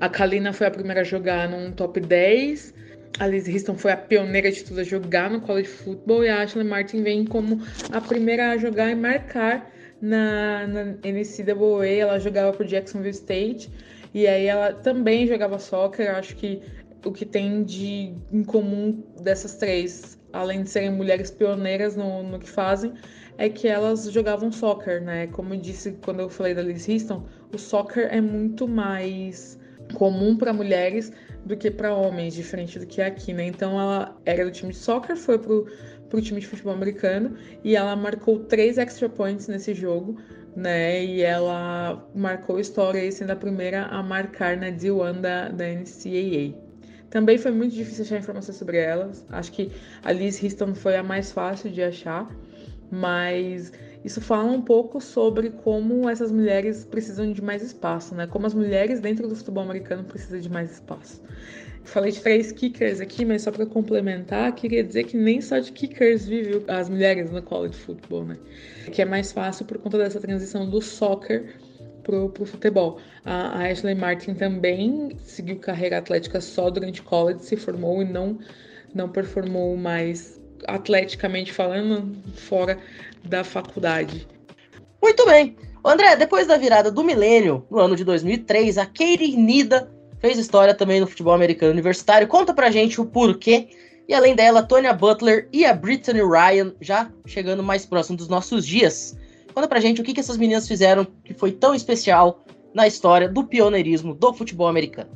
A 0.00 0.08
Kalina 0.08 0.52
foi 0.52 0.66
a 0.66 0.70
primeira 0.70 1.00
a 1.00 1.04
jogar 1.04 1.48
num 1.48 1.72
top 1.72 1.98
10. 1.98 2.74
A 3.18 3.26
Liz 3.26 3.48
Houston 3.48 3.74
foi 3.76 3.92
a 3.92 3.96
pioneira 3.96 4.50
de 4.52 4.62
tudo 4.62 4.80
a 4.80 4.84
jogar 4.84 5.30
no 5.30 5.40
college 5.40 5.68
football. 5.68 6.24
E 6.24 6.28
a 6.28 6.42
Ashley 6.42 6.64
Martin 6.64 7.02
vem 7.02 7.24
como 7.24 7.60
a 7.90 8.00
primeira 8.00 8.50
a 8.50 8.58
jogar 8.58 8.90
e 8.90 8.94
marcar 8.94 9.72
na, 10.00 10.66
na 10.66 10.84
NCAA. 10.84 11.86
Ela 11.86 12.18
jogava 12.18 12.52
por 12.52 12.66
Jacksonville 12.66 13.14
State. 13.14 13.70
E 14.12 14.26
aí 14.26 14.44
ela 14.44 14.74
também 14.74 15.26
jogava 15.26 15.58
soccer. 15.58 16.06
Eu 16.06 16.16
acho 16.16 16.36
que 16.36 16.60
o 17.02 17.12
que 17.12 17.24
tem 17.24 17.64
de 17.64 18.12
em 18.30 18.44
comum 18.44 19.02
dessas 19.22 19.54
três 19.54 20.17
além 20.32 20.62
de 20.62 20.70
serem 20.70 20.90
mulheres 20.90 21.30
pioneiras 21.30 21.96
no, 21.96 22.22
no 22.22 22.38
que 22.38 22.48
fazem, 22.48 22.92
é 23.36 23.48
que 23.48 23.68
elas 23.68 24.10
jogavam 24.10 24.50
soccer, 24.50 25.02
né? 25.02 25.28
Como 25.28 25.54
eu 25.54 25.60
disse 25.60 25.92
quando 26.04 26.20
eu 26.20 26.28
falei 26.28 26.54
da 26.54 26.62
Liz 26.62 26.88
Houston, 26.88 27.24
o 27.54 27.58
soccer 27.58 28.08
é 28.10 28.20
muito 28.20 28.66
mais 28.66 29.58
comum 29.94 30.36
para 30.36 30.52
mulheres 30.52 31.12
do 31.44 31.56
que 31.56 31.70
para 31.70 31.94
homens, 31.94 32.34
diferente 32.34 32.78
do 32.78 32.86
que 32.86 33.00
é 33.00 33.06
aqui, 33.06 33.32
né? 33.32 33.46
Então 33.46 33.80
ela 33.80 34.16
era 34.26 34.44
do 34.44 34.50
time 34.50 34.72
de 34.72 34.78
soccer, 34.78 35.16
foi 35.16 35.38
pro, 35.38 35.66
pro 36.10 36.20
time 36.20 36.40
de 36.40 36.46
futebol 36.46 36.74
americano 36.74 37.36
e 37.64 37.76
ela 37.76 37.94
marcou 37.96 38.40
três 38.40 38.76
extra 38.76 39.08
points 39.08 39.48
nesse 39.48 39.72
jogo, 39.72 40.20
né? 40.54 41.04
E 41.04 41.22
ela 41.22 42.06
marcou 42.14 42.58
história 42.58 43.00
aí 43.00 43.12
sendo 43.12 43.30
a 43.30 43.36
primeira 43.36 43.84
a 43.86 44.02
marcar 44.02 44.56
na 44.56 44.66
D1 44.70 45.20
da, 45.20 45.48
da 45.48 45.64
NCAA. 45.64 46.67
Também 47.10 47.38
foi 47.38 47.50
muito 47.50 47.74
difícil 47.74 48.04
achar 48.04 48.18
informações 48.18 48.56
sobre 48.56 48.76
elas. 48.76 49.24
Acho 49.30 49.52
que 49.52 49.70
a 50.04 50.12
Liz 50.12 50.42
Houston 50.42 50.74
foi 50.74 50.96
a 50.96 51.02
mais 51.02 51.32
fácil 51.32 51.70
de 51.70 51.82
achar, 51.82 52.28
mas 52.90 53.72
isso 54.04 54.20
fala 54.20 54.50
um 54.50 54.62
pouco 54.62 55.00
sobre 55.00 55.50
como 55.50 56.08
essas 56.08 56.30
mulheres 56.30 56.84
precisam 56.84 57.32
de 57.32 57.42
mais 57.42 57.62
espaço, 57.62 58.14
né? 58.14 58.26
Como 58.26 58.46
as 58.46 58.54
mulheres 58.54 59.00
dentro 59.00 59.26
do 59.26 59.34
futebol 59.34 59.64
americano 59.64 60.04
precisam 60.04 60.38
de 60.38 60.50
mais 60.50 60.72
espaço. 60.72 61.22
Falei 61.84 62.12
de 62.12 62.20
três 62.20 62.52
kickers 62.52 63.00
aqui, 63.00 63.24
mas 63.24 63.42
só 63.42 63.50
para 63.50 63.64
complementar, 63.64 64.54
queria 64.54 64.84
dizer 64.84 65.04
que 65.04 65.16
nem 65.16 65.40
só 65.40 65.58
de 65.58 65.72
kickers 65.72 66.26
vivem 66.26 66.62
as 66.68 66.88
mulheres 66.88 67.30
no 67.30 67.42
college 67.42 67.74
football, 67.74 68.26
né? 68.26 68.36
Que 68.92 69.00
é 69.00 69.04
mais 69.06 69.32
fácil 69.32 69.64
por 69.64 69.78
conta 69.78 69.96
dessa 69.96 70.20
transição 70.20 70.68
do 70.68 70.82
soccer 70.82 71.56
pro, 72.08 72.30
pro 72.30 72.46
futebol. 72.46 72.98
A, 73.22 73.58
a 73.58 73.70
Ashley 73.70 73.94
Martin 73.94 74.32
também 74.32 75.10
seguiu 75.22 75.58
carreira 75.58 75.98
atlética 75.98 76.40
só 76.40 76.70
durante 76.70 77.02
college, 77.02 77.44
se 77.44 77.54
formou 77.54 78.00
e 78.00 78.06
não, 78.06 78.38
não 78.94 79.10
performou 79.10 79.76
mais 79.76 80.40
atleticamente 80.66 81.52
falando 81.52 82.16
fora 82.34 82.78
da 83.24 83.44
faculdade. 83.44 84.26
Muito 85.02 85.26
bem. 85.26 85.54
André, 85.84 86.16
depois 86.16 86.46
da 86.46 86.56
virada 86.56 86.90
do 86.90 87.04
milênio, 87.04 87.66
no 87.70 87.78
ano 87.78 87.94
de 87.94 88.04
2003, 88.04 88.78
a 88.78 88.86
Katie 88.86 89.36
Nida 89.36 89.90
fez 90.18 90.38
história 90.38 90.74
também 90.74 91.00
no 91.00 91.06
futebol 91.06 91.34
americano 91.34 91.72
universitário. 91.72 92.26
Conta 92.26 92.54
pra 92.54 92.70
gente 92.70 93.00
o 93.00 93.04
porquê. 93.04 93.68
E 94.08 94.14
além 94.14 94.34
dela, 94.34 94.62
Tonya 94.62 94.94
Butler 94.94 95.46
e 95.52 95.66
a 95.66 95.74
Brittany 95.74 96.20
Ryan 96.22 96.72
já 96.80 97.10
chegando 97.26 97.62
mais 97.62 97.84
próximo 97.84 98.16
dos 98.16 98.28
nossos 98.28 98.66
dias. 98.66 99.14
Conta 99.58 99.66
pra 99.66 99.80
gente 99.80 100.00
o 100.00 100.04
que, 100.04 100.14
que 100.14 100.20
essas 100.20 100.36
meninas 100.36 100.68
fizeram 100.68 101.04
que 101.24 101.34
foi 101.34 101.50
tão 101.50 101.74
especial 101.74 102.44
na 102.72 102.86
história 102.86 103.28
do 103.28 103.42
pioneirismo 103.42 104.14
do 104.14 104.32
futebol 104.32 104.68
americano. 104.68 105.10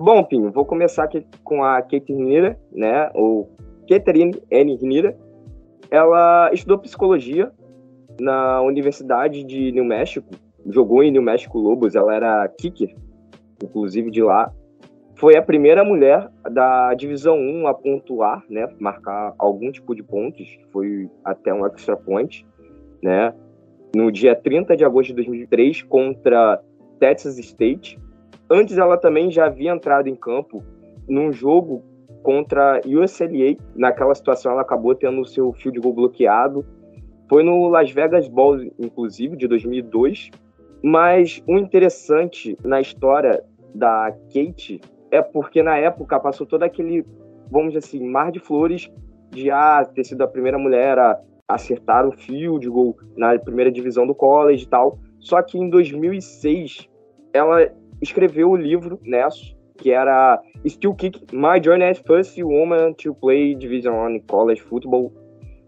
Bom, 0.00 0.24
Pinho, 0.24 0.50
vou 0.50 0.64
começar 0.64 1.04
aqui 1.04 1.26
com 1.44 1.62
a 1.62 1.82
Kate 1.82 2.10
Rinira, 2.10 2.58
né? 2.72 3.10
Ou 3.12 3.54
Catherine 3.86 4.34
N. 4.50 4.76
Rinira. 4.76 5.14
Ela 5.90 6.50
estudou 6.54 6.78
psicologia 6.78 7.52
na 8.18 8.62
Universidade 8.62 9.44
de 9.44 9.70
New 9.72 9.84
México, 9.84 10.30
jogou 10.70 11.02
em 11.02 11.10
New 11.10 11.20
México 11.20 11.58
Lobos, 11.58 11.94
ela 11.94 12.14
era 12.14 12.48
kicker, 12.48 12.96
inclusive 13.62 14.10
de 14.10 14.22
lá. 14.22 14.50
Foi 15.16 15.36
a 15.36 15.42
primeira 15.42 15.84
mulher 15.84 16.30
da 16.50 16.94
Divisão 16.94 17.36
1 17.36 17.66
a 17.66 17.74
pontuar, 17.74 18.42
né, 18.48 18.66
marcar 18.80 19.34
algum 19.38 19.70
tipo 19.70 19.94
de 19.94 20.02
pontos, 20.02 20.48
foi 20.70 21.10
até 21.22 21.52
um 21.52 21.66
extra 21.66 21.94
point, 21.94 22.46
né? 23.02 23.34
No 23.94 24.10
dia 24.10 24.34
30 24.34 24.76
de 24.76 24.84
agosto 24.84 25.08
de 25.08 25.16
2003 25.16 25.82
contra 25.82 26.62
Texas 26.98 27.38
State. 27.38 27.98
Antes 28.50 28.78
ela 28.78 28.96
também 28.96 29.30
já 29.30 29.46
havia 29.46 29.72
entrado 29.72 30.08
em 30.08 30.14
campo 30.14 30.62
num 31.08 31.32
jogo 31.32 31.82
contra 32.22 32.80
USLA. 32.86 33.56
Naquela 33.74 34.14
situação 34.14 34.52
ela 34.52 34.62
acabou 34.62 34.94
tendo 34.94 35.20
o 35.20 35.26
seu 35.26 35.52
field 35.52 35.80
goal 35.80 35.94
bloqueado. 35.94 36.64
Foi 37.28 37.42
no 37.42 37.68
Las 37.68 37.90
Vegas 37.90 38.28
Bowl, 38.28 38.58
inclusive, 38.78 39.36
de 39.36 39.46
2002. 39.46 40.30
Mas 40.82 41.42
o 41.46 41.56
interessante 41.56 42.56
na 42.64 42.80
história 42.80 43.42
da 43.74 44.12
Kate 44.32 44.80
é 45.10 45.22
porque 45.22 45.62
na 45.62 45.76
época 45.78 46.18
passou 46.18 46.46
todo 46.46 46.62
aquele, 46.62 47.06
vamos 47.50 47.72
dizer 47.72 47.78
assim, 47.78 48.06
mar 48.06 48.32
de 48.32 48.40
flores 48.40 48.90
de 49.30 49.50
ah, 49.50 49.84
ter 49.94 50.04
sido 50.04 50.22
a 50.22 50.28
primeira 50.28 50.58
mulher 50.58 50.98
a 50.98 51.18
acertar 51.54 52.06
o 52.06 52.12
field 52.12 52.68
goal 52.68 52.96
na 53.16 53.38
primeira 53.38 53.70
divisão 53.70 54.06
do 54.06 54.14
college 54.14 54.64
e 54.64 54.68
tal. 54.68 54.98
Só 55.18 55.40
que 55.42 55.58
em 55.58 55.68
2006 55.70 56.88
ela 57.32 57.70
escreveu 58.00 58.50
o 58.50 58.56
livro 58.56 58.98
Nesso, 59.02 59.56
que 59.78 59.90
era 59.90 60.40
Still 60.66 60.94
Kick 60.94 61.20
My 61.32 61.62
Journey 61.62 61.88
as 61.88 61.98
First 61.98 62.38
Woman 62.38 62.92
to 62.94 63.14
Play 63.14 63.54
Division 63.54 63.94
One 63.94 64.20
College 64.20 64.60
Football. 64.60 65.12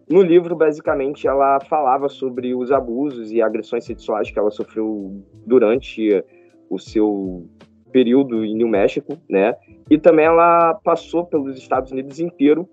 No 0.08 0.20
livro, 0.20 0.54
basicamente, 0.54 1.26
ela 1.26 1.58
falava 1.60 2.08
sobre 2.08 2.54
os 2.54 2.70
abusos 2.70 3.32
e 3.32 3.40
agressões 3.40 3.84
sexuais 3.84 4.30
que 4.30 4.38
ela 4.38 4.50
sofreu 4.50 5.22
durante 5.46 6.22
o 6.68 6.78
seu 6.78 7.48
período 7.90 8.44
em 8.44 8.54
New 8.54 8.68
México, 8.68 9.16
né? 9.30 9.54
E 9.88 9.96
também 9.96 10.26
ela 10.26 10.74
passou 10.84 11.24
pelos 11.24 11.56
Estados 11.56 11.92
Unidos 11.92 12.18
inteiro 12.18 12.68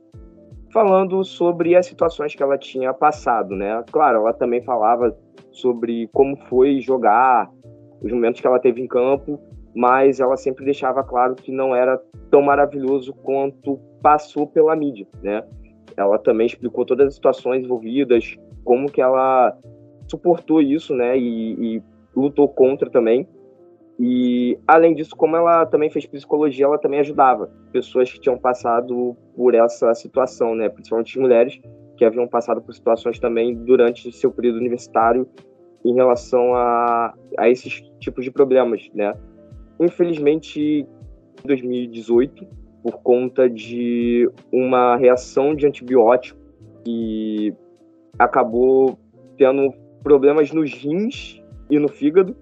falando 0.71 1.23
sobre 1.23 1.75
as 1.75 1.85
situações 1.85 2.33
que 2.33 2.41
ela 2.41 2.57
tinha 2.57 2.93
passado, 2.93 3.55
né? 3.55 3.83
Claro, 3.91 4.19
ela 4.19 4.33
também 4.33 4.61
falava 4.61 5.15
sobre 5.51 6.07
como 6.13 6.35
foi 6.47 6.79
jogar, 6.79 7.49
os 8.01 8.11
momentos 8.11 8.41
que 8.41 8.47
ela 8.47 8.59
teve 8.59 8.81
em 8.81 8.87
campo, 8.87 9.39
mas 9.75 10.19
ela 10.19 10.35
sempre 10.35 10.65
deixava 10.65 11.03
claro 11.03 11.35
que 11.35 11.51
não 11.51 11.75
era 11.75 12.01
tão 12.29 12.41
maravilhoso 12.41 13.13
quanto 13.13 13.79
passou 14.01 14.47
pela 14.47 14.75
mídia, 14.75 15.07
né? 15.21 15.43
Ela 15.95 16.17
também 16.17 16.47
explicou 16.47 16.85
todas 16.85 17.07
as 17.07 17.15
situações 17.15 17.63
envolvidas, 17.63 18.37
como 18.63 18.91
que 18.91 19.01
ela 19.01 19.55
suportou 20.07 20.61
isso, 20.61 20.95
né? 20.95 21.17
E, 21.17 21.77
e 21.77 21.83
lutou 22.15 22.47
contra 22.47 22.89
também. 22.89 23.27
E 24.03 24.57
além 24.67 24.95
disso, 24.95 25.15
como 25.15 25.35
ela 25.35 25.63
também 25.67 25.87
fez 25.87 26.07
psicologia, 26.07 26.65
ela 26.65 26.79
também 26.79 27.01
ajudava 27.01 27.51
pessoas 27.71 28.11
que 28.11 28.19
tinham 28.19 28.35
passado 28.35 29.15
por 29.35 29.53
essa 29.53 29.93
situação, 29.93 30.55
né? 30.55 30.67
Principalmente 30.69 31.19
mulheres 31.19 31.61
que 31.95 32.03
haviam 32.03 32.27
passado 32.27 32.63
por 32.63 32.73
situações 32.73 33.19
também 33.19 33.53
durante 33.53 34.11
seu 34.11 34.31
período 34.31 34.57
universitário 34.57 35.29
em 35.85 35.93
relação 35.93 36.55
a, 36.55 37.13
a 37.37 37.47
esses 37.47 37.79
tipos 37.99 38.25
de 38.25 38.31
problemas, 38.31 38.89
né? 38.91 39.13
Infelizmente, 39.79 40.59
em 40.59 41.47
2018, 41.47 42.47
por 42.81 43.03
conta 43.03 43.47
de 43.47 44.27
uma 44.51 44.95
reação 44.95 45.53
de 45.53 45.67
antibiótico 45.67 46.39
que 46.83 47.53
acabou 48.17 48.97
tendo 49.37 49.71
problemas 50.01 50.51
nos 50.51 50.73
rins 50.73 51.39
e 51.69 51.77
no 51.77 51.87
fígado, 51.87 52.35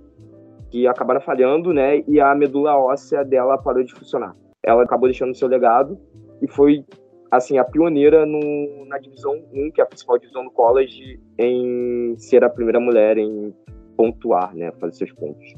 que 0.69 0.87
acabaram 0.87 1.21
falhando, 1.21 1.73
né? 1.73 2.03
E 2.07 2.19
a 2.19 2.33
medula 2.35 2.77
óssea 2.77 3.23
dela 3.23 3.57
parou 3.57 3.83
de 3.83 3.93
funcionar. 3.93 4.35
Ela 4.63 4.83
acabou 4.83 5.07
deixando 5.07 5.35
seu 5.35 5.47
legado 5.47 5.99
e 6.41 6.47
foi 6.47 6.85
assim 7.31 7.57
a 7.57 7.63
pioneira 7.63 8.25
no, 8.25 8.85
na 8.85 8.97
divisão 8.97 9.33
1, 9.53 9.71
que 9.71 9.81
é 9.81 9.83
a 9.83 9.87
principal 9.87 10.17
divisão 10.17 10.43
do 10.43 10.51
college, 10.51 11.19
em 11.37 12.15
ser 12.17 12.43
a 12.43 12.49
primeira 12.49 12.79
mulher 12.79 13.17
em 13.17 13.53
pontuar, 13.95 14.55
né, 14.55 14.71
fazer 14.79 14.95
seus 14.95 15.11
pontos. 15.11 15.53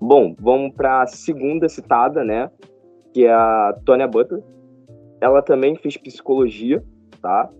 Bom, 0.00 0.34
vamos 0.38 0.74
para 0.74 1.02
a 1.02 1.06
segunda 1.06 1.68
citada, 1.68 2.24
né, 2.24 2.50
que 3.12 3.24
é 3.24 3.32
a 3.32 3.74
Tonya 3.84 4.06
Butler. 4.06 4.42
Ela 5.20 5.42
também 5.42 5.76
fez 5.76 5.96
psicologia, 5.96 6.82
tá? 7.20 7.50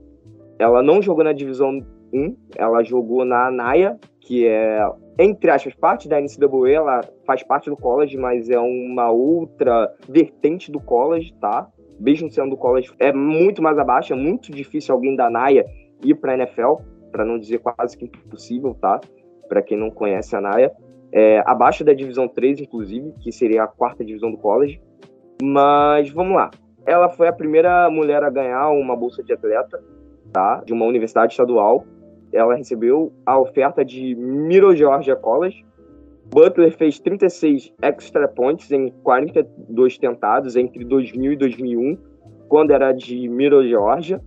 Ela 0.58 0.82
não 0.82 1.02
jogou 1.02 1.24
na 1.24 1.32
divisão 1.32 1.80
1, 2.12 2.36
ela 2.56 2.82
jogou 2.82 3.24
na 3.24 3.48
ANAIA, 3.48 3.98
que 4.20 4.46
é, 4.46 4.80
entre 5.18 5.50
aspas, 5.50 5.74
parte 5.74 6.08
da 6.08 6.20
NCAA, 6.20 6.70
ela 6.70 7.00
faz 7.26 7.42
parte 7.42 7.68
do 7.68 7.76
college, 7.76 8.16
mas 8.16 8.48
é 8.48 8.58
uma 8.58 9.10
outra 9.10 9.92
vertente 10.08 10.70
do 10.70 10.80
college, 10.80 11.34
tá? 11.40 11.68
Mesmo 11.98 12.30
sendo 12.30 12.50
do 12.50 12.56
college, 12.56 12.90
é 12.98 13.12
muito 13.12 13.62
mais 13.62 13.78
abaixo, 13.78 14.12
é 14.12 14.16
muito 14.16 14.50
difícil 14.50 14.94
alguém 14.94 15.14
da 15.14 15.28
NAIA 15.28 15.66
ir 16.02 16.14
para 16.14 16.32
a 16.32 16.34
NFL, 16.36 16.76
para 17.12 17.24
não 17.24 17.38
dizer 17.38 17.58
quase 17.58 17.96
que 17.98 18.06
impossível, 18.06 18.74
tá? 18.74 19.00
Para 19.48 19.60
quem 19.60 19.76
não 19.76 19.90
conhece 19.90 20.34
a 20.34 20.40
NAIA. 20.40 20.72
É, 21.12 21.42
abaixo 21.44 21.84
da 21.84 21.92
divisão 21.92 22.28
3, 22.28 22.60
inclusive, 22.60 23.12
que 23.20 23.32
seria 23.32 23.64
a 23.64 23.66
quarta 23.66 24.04
divisão 24.04 24.30
do 24.30 24.38
college. 24.38 24.80
Mas 25.42 26.08
vamos 26.10 26.36
lá. 26.36 26.50
Ela 26.86 27.08
foi 27.08 27.28
a 27.28 27.32
primeira 27.32 27.90
mulher 27.90 28.22
a 28.22 28.30
ganhar 28.30 28.70
uma 28.70 28.96
bolsa 28.96 29.22
de 29.22 29.32
atleta, 29.32 29.82
tá? 30.32 30.62
De 30.64 30.72
uma 30.72 30.86
universidade 30.86 31.32
estadual 31.32 31.84
ela 32.32 32.54
recebeu 32.54 33.12
a 33.26 33.38
oferta 33.38 33.84
de 33.84 34.14
Miro 34.14 34.74
Georgia 34.74 35.16
College. 35.16 35.64
Butler 36.26 36.76
fez 36.76 37.00
36 37.00 37.72
extra 37.82 38.28
points 38.28 38.70
em 38.70 38.90
42 39.02 39.98
tentados 39.98 40.54
entre 40.54 40.84
2000 40.84 41.32
e 41.32 41.36
2001, 41.36 41.98
quando 42.48 42.70
era 42.70 42.92
de 42.92 43.28
Miro 43.28 43.66
Georgia. 43.66 44.20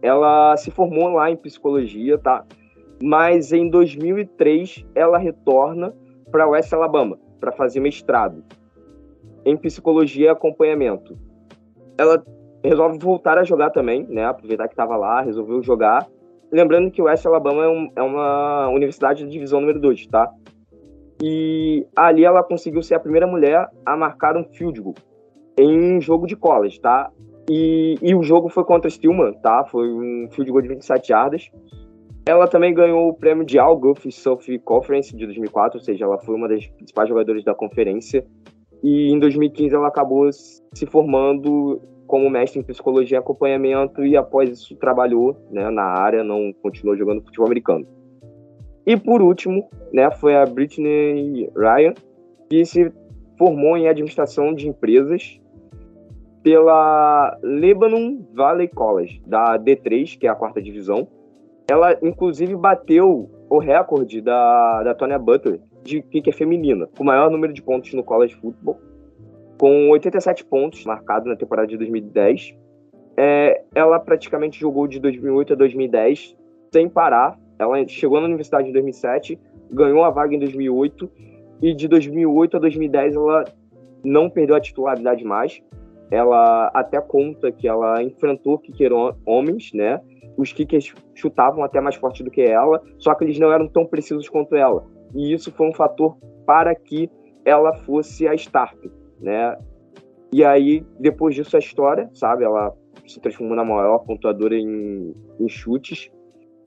Ela 0.00 0.56
se 0.56 0.70
formou 0.70 1.10
lá 1.10 1.30
em 1.30 1.36
psicologia, 1.36 2.16
tá? 2.16 2.44
Mas 3.02 3.52
em 3.52 3.68
2003 3.68 4.86
ela 4.94 5.18
retorna 5.18 5.94
para 6.30 6.48
West 6.48 6.72
Alabama 6.72 7.18
para 7.38 7.52
fazer 7.52 7.80
mestrado 7.80 8.42
em 9.44 9.56
psicologia 9.56 10.26
e 10.26 10.28
acompanhamento. 10.28 11.16
Ela 11.96 12.24
resolve 12.64 12.98
voltar 12.98 13.38
a 13.38 13.44
jogar 13.44 13.70
também, 13.70 14.06
né? 14.08 14.24
Aproveitar 14.24 14.66
que 14.66 14.74
estava 14.74 14.96
lá, 14.96 15.20
resolveu 15.20 15.62
jogar 15.62 16.06
Lembrando 16.50 16.90
que 16.90 17.02
o 17.02 17.04
West 17.04 17.26
Alabama 17.26 17.64
é, 17.64 17.68
um, 17.68 17.90
é 17.96 18.02
uma 18.02 18.68
universidade 18.68 19.24
de 19.24 19.30
divisão 19.30 19.60
número 19.60 19.80
2, 19.80 20.06
tá? 20.06 20.32
E 21.22 21.86
ali 21.96 22.24
ela 22.24 22.42
conseguiu 22.42 22.82
ser 22.82 22.94
a 22.94 23.00
primeira 23.00 23.26
mulher 23.26 23.68
a 23.84 23.96
marcar 23.96 24.36
um 24.36 24.44
field 24.44 24.80
goal 24.80 24.94
em 25.58 25.96
um 25.96 26.00
jogo 26.00 26.26
de 26.26 26.36
college, 26.36 26.80
tá? 26.80 27.10
E, 27.50 27.96
e 28.00 28.14
o 28.14 28.22
jogo 28.22 28.48
foi 28.48 28.64
contra 28.64 28.88
Stillman, 28.88 29.32
tá? 29.42 29.64
Foi 29.64 29.88
um 29.90 30.28
field 30.30 30.50
goal 30.50 30.62
de 30.62 30.68
27 30.68 31.10
yardas. 31.10 31.50
Ela 32.24 32.46
também 32.46 32.72
ganhou 32.72 33.08
o 33.08 33.14
prêmio 33.14 33.44
de 33.44 33.58
All 33.58 33.76
Gulf 33.76 34.04
South 34.10 34.40
Conference 34.64 35.16
de 35.16 35.24
2004, 35.24 35.78
ou 35.78 35.84
seja, 35.84 36.04
ela 36.04 36.18
foi 36.18 36.36
uma 36.36 36.46
das 36.46 36.66
principais 36.66 37.08
jogadoras 37.08 37.42
da 37.42 37.54
conferência. 37.54 38.24
E 38.82 39.10
em 39.10 39.18
2015 39.18 39.74
ela 39.74 39.88
acabou 39.88 40.30
se 40.30 40.86
formando 40.86 41.80
como 42.08 42.28
mestre 42.30 42.58
em 42.58 42.64
psicologia 42.64 43.18
e 43.18 43.20
acompanhamento 43.20 44.04
e 44.04 44.16
após 44.16 44.48
isso 44.50 44.74
trabalhou 44.76 45.36
né, 45.50 45.70
na 45.70 45.84
área, 45.84 46.24
não 46.24 46.52
continuou 46.62 46.96
jogando 46.96 47.22
futebol 47.22 47.46
americano. 47.46 47.86
E 48.86 48.96
por 48.96 49.20
último, 49.20 49.68
né, 49.92 50.10
foi 50.10 50.34
a 50.34 50.46
Britney 50.46 51.50
Ryan, 51.54 51.92
que 52.48 52.64
se 52.64 52.90
formou 53.36 53.76
em 53.76 53.86
administração 53.86 54.54
de 54.54 54.66
empresas 54.66 55.38
pela 56.42 57.38
Lebanon 57.42 58.22
Valley 58.34 58.68
College, 58.68 59.22
da 59.26 59.58
D3, 59.58 60.18
que 60.18 60.26
é 60.26 60.30
a 60.30 60.34
quarta 60.34 60.62
divisão. 60.62 61.06
Ela, 61.70 61.98
inclusive, 62.02 62.56
bateu 62.56 63.30
o 63.50 63.58
recorde 63.58 64.22
da, 64.22 64.82
da 64.82 64.94
Tonya 64.94 65.18
Butler 65.18 65.60
de 65.84 66.00
kicker 66.00 66.34
feminina, 66.34 66.88
com 66.96 67.02
o 67.02 67.06
maior 67.06 67.30
número 67.30 67.52
de 67.52 67.62
pontos 67.62 67.92
no 67.92 68.02
college 68.02 68.34
football 68.36 68.87
com 69.58 69.90
87 69.90 70.44
pontos 70.44 70.84
marcados 70.84 71.28
na 71.28 71.36
temporada 71.36 71.66
de 71.66 71.76
2010. 71.76 72.56
É, 73.16 73.62
ela 73.74 73.98
praticamente 73.98 74.58
jogou 74.58 74.86
de 74.86 75.00
2008 75.00 75.52
a 75.54 75.56
2010 75.56 76.36
sem 76.72 76.88
parar. 76.88 77.38
Ela 77.58 77.86
chegou 77.88 78.20
na 78.20 78.26
universidade 78.26 78.68
em 78.68 78.72
2007, 78.72 79.38
ganhou 79.70 80.04
a 80.04 80.10
vaga 80.10 80.34
em 80.34 80.38
2008 80.38 81.10
e 81.60 81.74
de 81.74 81.88
2008 81.88 82.56
a 82.56 82.60
2010 82.60 83.16
ela 83.16 83.44
não 84.04 84.30
perdeu 84.30 84.54
a 84.54 84.60
titularidade 84.60 85.24
mais. 85.24 85.60
Ela 86.10 86.70
até 86.72 87.00
conta 87.00 87.50
que 87.50 87.66
ela 87.66 88.00
enfrentou 88.02 88.58
kicker 88.58 88.92
homens, 89.26 89.72
né? 89.74 90.00
Os 90.36 90.52
kickers 90.52 90.94
chutavam 91.14 91.64
até 91.64 91.80
mais 91.80 91.96
forte 91.96 92.22
do 92.22 92.30
que 92.30 92.42
ela, 92.42 92.80
só 92.96 93.12
que 93.14 93.24
eles 93.24 93.40
não 93.40 93.52
eram 93.52 93.66
tão 93.66 93.84
precisos 93.84 94.28
quanto 94.28 94.54
ela. 94.54 94.86
E 95.12 95.34
isso 95.34 95.50
foi 95.50 95.68
um 95.68 95.74
fator 95.74 96.16
para 96.46 96.72
que 96.76 97.10
ela 97.44 97.74
fosse 97.74 98.28
a 98.28 98.34
starter 98.34 98.97
né? 99.20 99.56
E 100.32 100.44
aí, 100.44 100.84
depois 100.98 101.34
disso, 101.34 101.56
a 101.56 101.58
história, 101.60 102.10
sabe? 102.14 102.44
Ela 102.44 102.74
se 103.06 103.20
transformou 103.20 103.56
na 103.56 103.64
maior 103.64 103.98
pontuadora 104.00 104.54
em, 104.54 105.14
em 105.40 105.48
chutes 105.48 106.10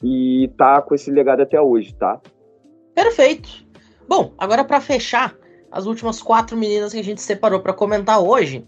e 0.03 0.49
tá 0.57 0.81
com 0.81 0.95
esse 0.95 1.11
legado 1.11 1.41
até 1.41 1.61
hoje, 1.61 1.93
tá? 1.93 2.19
Perfeito. 2.95 3.65
Bom, 4.07 4.33
agora 4.37 4.63
para 4.63 4.81
fechar, 4.81 5.35
as 5.71 5.85
últimas 5.85 6.21
quatro 6.21 6.57
meninas 6.57 6.91
que 6.93 6.99
a 6.99 7.03
gente 7.03 7.21
separou 7.21 7.59
para 7.59 7.73
comentar 7.73 8.19
hoje. 8.19 8.65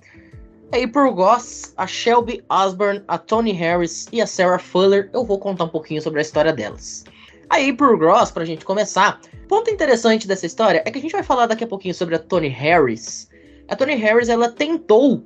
A 0.72 0.78
April 0.78 1.13
Goss, 1.13 1.74
a 1.78 1.86
Shelby 1.86 2.43
Osborne, 2.50 3.04
a 3.08 3.17
Tony 3.17 3.52
Harris 3.52 4.08
e 4.12 4.22
a 4.22 4.28
Sarah 4.28 4.60
Fuller. 4.60 5.10
Eu 5.13 5.24
vou 5.24 5.38
contar 5.38 5.65
um 5.65 5.69
pouquinho 5.69 6.02
sobre 6.02 6.19
a 6.19 6.22
história 6.22 6.54
delas. 6.54 7.04
A 7.50 7.58
April 7.58 7.98
Gross, 7.98 8.32
pra 8.32 8.46
gente 8.46 8.65
começar, 8.65 9.19
ponto 9.48 9.69
interessante 9.69 10.28
dessa 10.28 10.46
história 10.46 10.82
é 10.86 10.89
que 10.89 10.98
a 10.98 11.02
gente 11.02 11.12
vai 11.12 11.22
falar 11.22 11.46
daqui 11.46 11.63
a 11.63 11.67
pouquinho 11.67 11.93
sobre 11.93 12.15
a 12.15 12.19
Tony 12.19 12.48
Harris, 12.48 13.30
a 13.67 13.76
Tony 13.76 13.95
Harris 13.95 14.30
ela 14.30 14.49
tentou 14.49 15.23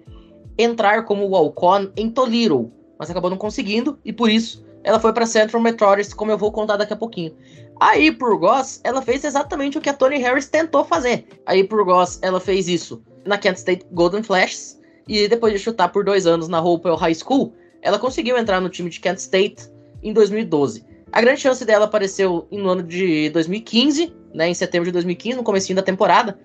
entrar 0.58 1.04
como 1.06 1.28
walk-on 1.28 1.89
em 1.95 2.10
Toledo, 2.10 2.71
mas 2.97 3.10
acabou 3.10 3.30
não 3.30 3.38
conseguindo 3.38 4.00
e 4.04 4.12
por 4.12 4.30
isso 4.30 4.65
ela 4.84 5.00
foi 5.00 5.12
para 5.12 5.26
Central 5.26 5.62
Methodist, 5.62 6.15
como 6.15 6.32
eu 6.32 6.38
vou 6.38 6.52
contar 6.52 6.78
daqui 6.78 6.93
a 6.93 6.97
pouquinho. 6.97 7.36
A 7.80 7.91
April 7.91 8.39
Goss, 8.39 8.80
ela 8.84 9.02
fez 9.02 9.23
exatamente 9.23 9.78
o 9.78 9.82
que 9.82 9.89
a 9.89 9.93
Tony 9.93 10.17
Harris 10.17 10.47
tentou 10.47 10.84
fazer. 10.84 11.28
A 11.45 11.54
April 11.54 11.86
Goss, 11.86 12.19
ela 12.21 12.39
fez 12.39 12.67
isso 12.67 13.04
na 13.26 13.38
Kent 13.38 13.58
State 13.58 13.86
Golden 13.91 14.23
Flashes, 14.23 14.80
e 15.08 15.28
depois 15.28 15.54
de 15.54 15.60
chutar 15.60 15.89
por 15.89 16.04
dois 16.04 16.26
anos 16.26 16.47
na 16.47 16.62
Hopewell 16.62 16.95
High 16.95 17.15
School, 17.15 17.54
ela 17.82 18.00
conseguiu 18.00 18.38
entrar 18.38 18.60
no 18.60 18.69
time 18.69 18.89
de 18.89 19.00
Kent 19.00 19.19
State 19.19 19.69
em 20.02 20.12
2012. 20.12 20.86
A 21.12 21.21
grande 21.21 21.41
chance 21.41 21.63
dela 21.63 21.86
apareceu 21.86 22.47
no 22.52 22.69
ano 22.69 22.84
de 22.84 23.30
2015, 23.30 24.13
né, 24.34 24.50
em 24.50 24.54
setembro 24.54 24.86
de 24.86 24.91
2015, 24.91 25.38
no 25.38 25.43
começo 25.43 25.73
da 25.73 25.82
temporada, 25.82 26.38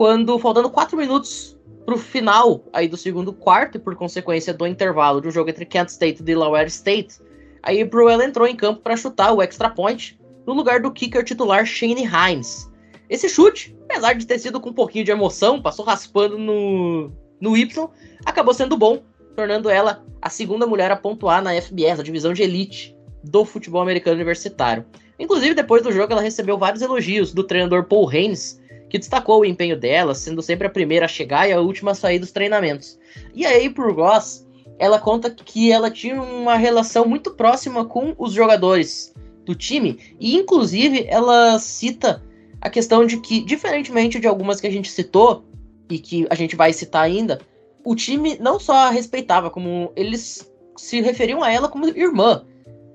quando, 0.00 0.38
faltando 0.38 0.70
quatro 0.70 0.96
minutos 0.96 1.58
pro 1.84 1.98
final 1.98 2.64
aí 2.72 2.88
do 2.88 2.96
segundo 2.96 3.34
quarto, 3.34 3.76
e 3.76 3.78
por 3.78 3.94
consequência 3.94 4.54
do 4.54 4.66
intervalo 4.66 5.20
um 5.22 5.30
jogo 5.30 5.50
entre 5.50 5.66
Kent 5.66 5.90
State 5.90 6.22
e 6.22 6.24
Delaware 6.24 6.68
State, 6.68 7.20
aí 7.62 7.84
Bruel 7.84 8.22
entrou 8.22 8.48
em 8.48 8.56
campo 8.56 8.80
para 8.80 8.96
chutar 8.96 9.30
o 9.30 9.42
extra 9.42 9.68
point 9.68 10.18
no 10.46 10.54
lugar 10.54 10.80
do 10.80 10.90
kicker 10.90 11.22
titular 11.22 11.66
Shane 11.66 12.06
Hines. 12.06 12.72
Esse 13.10 13.28
chute, 13.28 13.76
apesar 13.90 14.14
de 14.14 14.26
ter 14.26 14.38
sido 14.38 14.58
com 14.58 14.70
um 14.70 14.72
pouquinho 14.72 15.04
de 15.04 15.10
emoção, 15.10 15.60
passou 15.60 15.84
raspando 15.84 16.38
no, 16.38 17.12
no 17.38 17.54
Y, 17.54 17.86
acabou 18.24 18.54
sendo 18.54 18.78
bom, 18.78 19.02
tornando 19.36 19.68
ela 19.68 20.02
a 20.22 20.30
segunda 20.30 20.66
mulher 20.66 20.90
a 20.90 20.96
pontuar 20.96 21.42
na 21.42 21.52
FBS, 21.60 22.00
a 22.00 22.02
divisão 22.02 22.32
de 22.32 22.42
elite 22.42 22.96
do 23.22 23.44
futebol 23.44 23.82
americano 23.82 24.16
universitário. 24.16 24.86
Inclusive, 25.18 25.52
depois 25.52 25.82
do 25.82 25.92
jogo, 25.92 26.10
ela 26.10 26.22
recebeu 26.22 26.56
vários 26.56 26.80
elogios 26.80 27.34
do 27.34 27.44
treinador 27.44 27.84
Paul 27.84 28.08
Haynes, 28.08 28.58
que 28.90 28.98
destacou 28.98 29.40
o 29.40 29.44
empenho 29.44 29.78
dela, 29.78 30.14
sendo 30.14 30.42
sempre 30.42 30.66
a 30.66 30.70
primeira 30.70 31.06
a 31.06 31.08
chegar 31.08 31.48
e 31.48 31.52
a 31.52 31.60
última 31.60 31.92
a 31.92 31.94
sair 31.94 32.18
dos 32.18 32.32
treinamentos. 32.32 32.98
E 33.34 33.46
aí, 33.46 33.70
por 33.70 33.94
Goss, 33.94 34.46
ela 34.78 34.98
conta 34.98 35.30
que 35.30 35.70
ela 35.70 35.90
tinha 35.90 36.20
uma 36.20 36.56
relação 36.56 37.06
muito 37.06 37.30
próxima 37.30 37.84
com 37.84 38.14
os 38.18 38.32
jogadores 38.32 39.14
do 39.46 39.54
time, 39.54 39.98
e 40.18 40.36
inclusive 40.36 41.06
ela 41.08 41.58
cita 41.58 42.22
a 42.60 42.68
questão 42.68 43.06
de 43.06 43.18
que, 43.18 43.40
diferentemente 43.40 44.20
de 44.20 44.26
algumas 44.26 44.60
que 44.60 44.66
a 44.66 44.70
gente 44.70 44.90
citou, 44.90 45.44
e 45.88 45.98
que 45.98 46.26
a 46.30 46.34
gente 46.34 46.54
vai 46.54 46.72
citar 46.72 47.02
ainda, 47.02 47.40
o 47.84 47.94
time 47.94 48.36
não 48.38 48.60
só 48.60 48.74
a 48.74 48.90
respeitava, 48.90 49.50
como 49.50 49.92
eles 49.96 50.50
se 50.76 51.00
referiam 51.00 51.42
a 51.42 51.50
ela 51.50 51.68
como 51.68 51.88
irmã, 51.88 52.44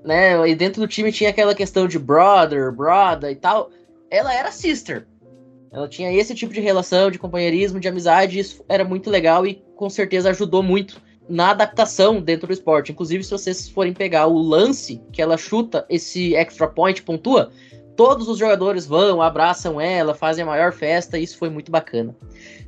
né? 0.04 0.48
E 0.48 0.54
dentro 0.54 0.80
do 0.80 0.88
time 0.88 1.12
tinha 1.12 1.30
aquela 1.30 1.54
questão 1.54 1.86
de 1.86 1.98
brother, 1.98 2.72
brother 2.72 3.30
e 3.30 3.36
tal. 3.36 3.70
Ela 4.10 4.32
era 4.32 4.50
sister, 4.50 5.06
ela 5.72 5.88
tinha 5.88 6.12
esse 6.12 6.34
tipo 6.34 6.52
de 6.52 6.60
relação, 6.60 7.10
de 7.10 7.18
companheirismo, 7.18 7.80
de 7.80 7.88
amizade, 7.88 8.38
isso 8.38 8.64
era 8.68 8.84
muito 8.84 9.10
legal 9.10 9.46
e 9.46 9.62
com 9.74 9.90
certeza 9.90 10.30
ajudou 10.30 10.62
muito 10.62 11.00
na 11.28 11.50
adaptação 11.50 12.20
dentro 12.20 12.46
do 12.46 12.52
esporte. 12.52 12.92
Inclusive, 12.92 13.24
se 13.24 13.30
vocês 13.30 13.68
forem 13.68 13.92
pegar 13.92 14.26
o 14.26 14.38
lance 14.38 15.02
que 15.12 15.20
ela 15.20 15.36
chuta, 15.36 15.84
esse 15.88 16.34
extra 16.34 16.68
point, 16.68 17.02
pontua, 17.02 17.50
todos 17.96 18.28
os 18.28 18.38
jogadores 18.38 18.86
vão, 18.86 19.20
abraçam 19.20 19.80
ela, 19.80 20.14
fazem 20.14 20.44
a 20.44 20.46
maior 20.46 20.72
festa, 20.72 21.18
e 21.18 21.24
isso 21.24 21.38
foi 21.38 21.50
muito 21.50 21.72
bacana. 21.72 22.14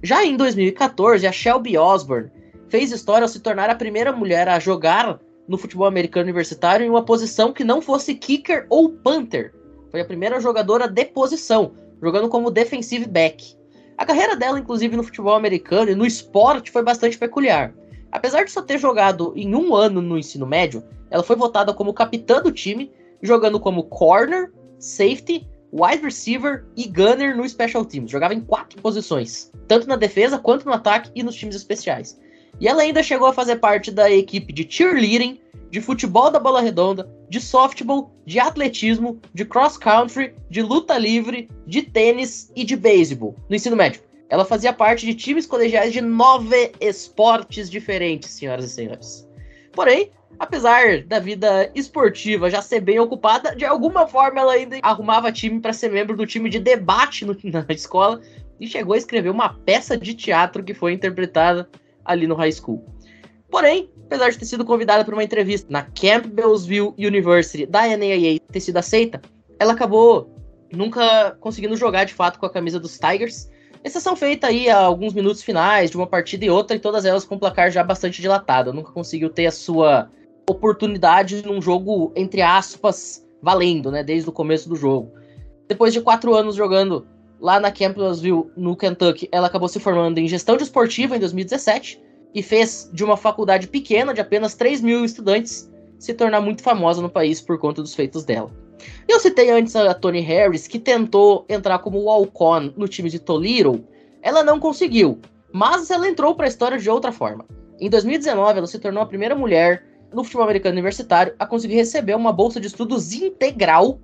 Já 0.02 0.24
em 0.24 0.36
2014, 0.36 1.26
a 1.26 1.32
Shelby 1.32 1.76
Osborne 1.76 2.30
fez 2.68 2.90
história 2.90 3.24
ao 3.24 3.28
se 3.28 3.40
tornar 3.40 3.70
a 3.70 3.74
primeira 3.74 4.12
mulher 4.12 4.48
a 4.48 4.58
jogar 4.58 5.20
no 5.46 5.56
futebol 5.56 5.86
americano 5.86 6.24
universitário 6.24 6.84
em 6.84 6.90
uma 6.90 7.04
posição 7.04 7.52
que 7.52 7.64
não 7.64 7.80
fosse 7.80 8.14
kicker 8.14 8.66
ou 8.68 8.90
punter. 8.90 9.54
Foi 9.90 10.00
a 10.00 10.04
primeira 10.04 10.40
jogadora 10.40 10.86
de 10.86 11.04
posição, 11.06 11.72
jogando 12.02 12.28
como 12.28 12.50
defensive 12.50 13.06
back. 13.06 13.56
A 13.96 14.04
carreira 14.04 14.36
dela, 14.36 14.58
inclusive 14.58 14.96
no 14.96 15.02
futebol 15.02 15.34
americano 15.34 15.90
e 15.90 15.94
no 15.94 16.06
esporte, 16.06 16.70
foi 16.70 16.82
bastante 16.82 17.18
peculiar. 17.18 17.74
Apesar 18.10 18.44
de 18.44 18.50
só 18.50 18.62
ter 18.62 18.78
jogado 18.78 19.32
em 19.36 19.54
um 19.54 19.74
ano 19.74 20.00
no 20.00 20.16
ensino 20.16 20.46
médio, 20.46 20.84
ela 21.10 21.22
foi 21.22 21.36
votada 21.36 21.74
como 21.74 21.92
capitã 21.92 22.40
do 22.40 22.52
time, 22.52 22.92
jogando 23.22 23.58
como 23.58 23.84
corner, 23.84 24.52
safety, 24.78 25.46
wide 25.72 26.02
receiver 26.02 26.64
e 26.76 26.86
gunner 26.86 27.36
no 27.36 27.48
special 27.48 27.84
teams. 27.84 28.10
Jogava 28.10 28.34
em 28.34 28.40
quatro 28.40 28.80
posições, 28.80 29.50
tanto 29.66 29.86
na 29.86 29.96
defesa 29.96 30.38
quanto 30.38 30.64
no 30.64 30.72
ataque 30.72 31.10
e 31.14 31.22
nos 31.22 31.34
times 31.34 31.56
especiais. 31.56 32.18
E 32.60 32.66
ela 32.66 32.82
ainda 32.82 33.02
chegou 33.02 33.28
a 33.28 33.32
fazer 33.32 33.56
parte 33.56 33.90
da 33.90 34.10
equipe 34.10 34.52
de 34.52 34.66
cheerleading, 34.68 35.40
de 35.70 35.80
futebol 35.80 36.30
da 36.30 36.38
bola 36.38 36.60
redonda, 36.60 37.08
de 37.28 37.40
softball, 37.40 38.10
de 38.24 38.38
atletismo, 38.38 39.20
de 39.34 39.44
cross 39.44 39.76
country, 39.76 40.34
de 40.48 40.62
luta 40.62 40.96
livre, 40.96 41.48
de 41.66 41.82
tênis 41.82 42.50
e 42.56 42.64
de 42.64 42.76
beisebol 42.76 43.36
no 43.48 43.56
ensino 43.56 43.76
médio. 43.76 44.02
Ela 44.28 44.44
fazia 44.44 44.72
parte 44.72 45.06
de 45.06 45.14
times 45.14 45.46
colegiais 45.46 45.92
de 45.92 46.00
nove 46.00 46.72
esportes 46.80 47.70
diferentes, 47.70 48.30
senhoras 48.30 48.66
e 48.66 48.68
senhores. 48.68 49.28
Porém, 49.72 50.10
apesar 50.38 51.02
da 51.04 51.18
vida 51.18 51.70
esportiva 51.74 52.50
já 52.50 52.60
ser 52.60 52.80
bem 52.80 52.98
ocupada, 52.98 53.54
de 53.56 53.64
alguma 53.64 54.06
forma 54.06 54.40
ela 54.40 54.52
ainda 54.52 54.78
arrumava 54.82 55.32
time 55.32 55.60
para 55.60 55.72
ser 55.72 55.90
membro 55.90 56.16
do 56.16 56.26
time 56.26 56.50
de 56.50 56.58
debate 56.58 57.24
no, 57.24 57.36
na 57.44 57.64
escola 57.70 58.20
e 58.60 58.66
chegou 58.66 58.94
a 58.94 58.98
escrever 58.98 59.30
uma 59.30 59.54
peça 59.54 59.96
de 59.96 60.14
teatro 60.14 60.62
que 60.62 60.74
foi 60.74 60.92
interpretada 60.92 61.68
ali 62.04 62.26
no 62.26 62.34
high 62.34 62.52
school. 62.52 62.84
Porém, 63.50 63.90
apesar 64.08 64.30
de 64.30 64.38
ter 64.38 64.46
sido 64.46 64.64
convidada 64.64 65.04
para 65.04 65.14
uma 65.14 65.22
entrevista 65.22 65.70
na 65.70 65.82
Campbellsville 65.82 66.94
University 66.98 67.66
da 67.66 67.82
NAIA 67.82 68.40
ter 68.50 68.60
sido 68.60 68.78
aceita, 68.78 69.20
ela 69.58 69.74
acabou 69.74 70.30
nunca 70.72 71.36
conseguindo 71.40 71.76
jogar 71.76 72.04
de 72.04 72.14
fato 72.14 72.38
com 72.38 72.46
a 72.46 72.50
camisa 72.50 72.80
dos 72.80 72.98
Tigers. 72.98 73.50
Exceção 73.84 74.16
feita 74.16 74.46
aí 74.46 74.68
a 74.70 74.78
alguns 74.78 75.12
minutos 75.12 75.42
finais 75.42 75.90
de 75.90 75.96
uma 75.96 76.06
partida 76.06 76.44
e 76.44 76.50
outra, 76.50 76.76
e 76.76 76.80
todas 76.80 77.04
elas 77.04 77.24
com 77.24 77.38
placar 77.38 77.70
já 77.70 77.84
bastante 77.84 78.22
dilatado. 78.22 78.72
Nunca 78.72 78.90
conseguiu 78.92 79.28
ter 79.28 79.46
a 79.46 79.52
sua 79.52 80.10
oportunidade 80.48 81.46
num 81.46 81.60
jogo, 81.60 82.10
entre 82.16 82.40
aspas, 82.40 83.24
valendo, 83.42 83.90
né? 83.90 84.02
Desde 84.02 84.28
o 84.28 84.32
começo 84.32 84.68
do 84.68 84.74
jogo. 84.74 85.12
Depois 85.68 85.92
de 85.92 86.00
quatro 86.00 86.34
anos 86.34 86.56
jogando 86.56 87.06
lá 87.38 87.60
na 87.60 87.70
Campbellsville, 87.70 88.50
no 88.56 88.74
Kentucky, 88.74 89.28
ela 89.30 89.46
acabou 89.46 89.68
se 89.68 89.78
formando 89.78 90.18
em 90.18 90.26
gestão 90.26 90.56
de 90.56 90.62
esportiva 90.62 91.14
em 91.14 91.20
2017 91.20 92.07
e 92.34 92.42
fez 92.42 92.90
de 92.92 93.04
uma 93.04 93.16
faculdade 93.16 93.66
pequena, 93.66 94.12
de 94.12 94.20
apenas 94.20 94.54
3 94.54 94.80
mil 94.80 95.04
estudantes, 95.04 95.70
se 95.98 96.14
tornar 96.14 96.40
muito 96.40 96.62
famosa 96.62 97.02
no 97.02 97.10
país 97.10 97.40
por 97.40 97.58
conta 97.58 97.82
dos 97.82 97.94
feitos 97.94 98.24
dela. 98.24 98.50
Eu 99.08 99.18
citei 99.18 99.50
antes 99.50 99.74
a 99.74 99.92
Tony 99.94 100.20
Harris, 100.20 100.68
que 100.68 100.78
tentou 100.78 101.44
entrar 101.48 101.78
como 101.80 101.98
walk-on 101.98 102.72
no 102.76 102.86
time 102.86 103.10
de 103.10 103.18
Toledo. 103.18 103.84
Ela 104.22 104.44
não 104.44 104.60
conseguiu, 104.60 105.18
mas 105.52 105.90
ela 105.90 106.08
entrou 106.08 106.34
para 106.34 106.46
a 106.46 106.48
história 106.48 106.78
de 106.78 106.88
outra 106.88 107.10
forma. 107.10 107.44
Em 107.80 107.90
2019, 107.90 108.58
ela 108.58 108.66
se 108.66 108.78
tornou 108.78 109.02
a 109.02 109.06
primeira 109.06 109.34
mulher 109.34 109.84
no 110.12 110.24
futebol 110.24 110.44
americano 110.44 110.74
universitário 110.74 111.34
a 111.38 111.46
conseguir 111.46 111.74
receber 111.74 112.14
uma 112.14 112.32
bolsa 112.32 112.60
de 112.60 112.66
estudos 112.66 113.12
integral, 113.12 114.00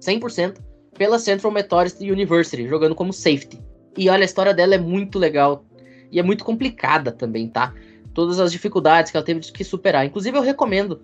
100%, 0.00 0.56
pela 0.96 1.18
Central 1.18 1.52
Methodist 1.52 2.00
University, 2.00 2.68
jogando 2.68 2.94
como 2.94 3.12
safety. 3.12 3.60
E 3.96 4.08
olha, 4.08 4.22
a 4.22 4.24
história 4.24 4.54
dela 4.54 4.74
é 4.74 4.78
muito 4.78 5.18
legal 5.18 5.64
e 6.10 6.18
é 6.18 6.22
muito 6.22 6.44
complicada 6.44 7.12
também, 7.12 7.48
tá? 7.48 7.72
Todas 8.12 8.40
as 8.40 8.50
dificuldades 8.50 9.10
que 9.10 9.16
ela 9.16 9.24
teve 9.24 9.40
que 9.40 9.64
superar. 9.64 10.04
Inclusive, 10.04 10.36
eu 10.36 10.42
recomendo, 10.42 11.00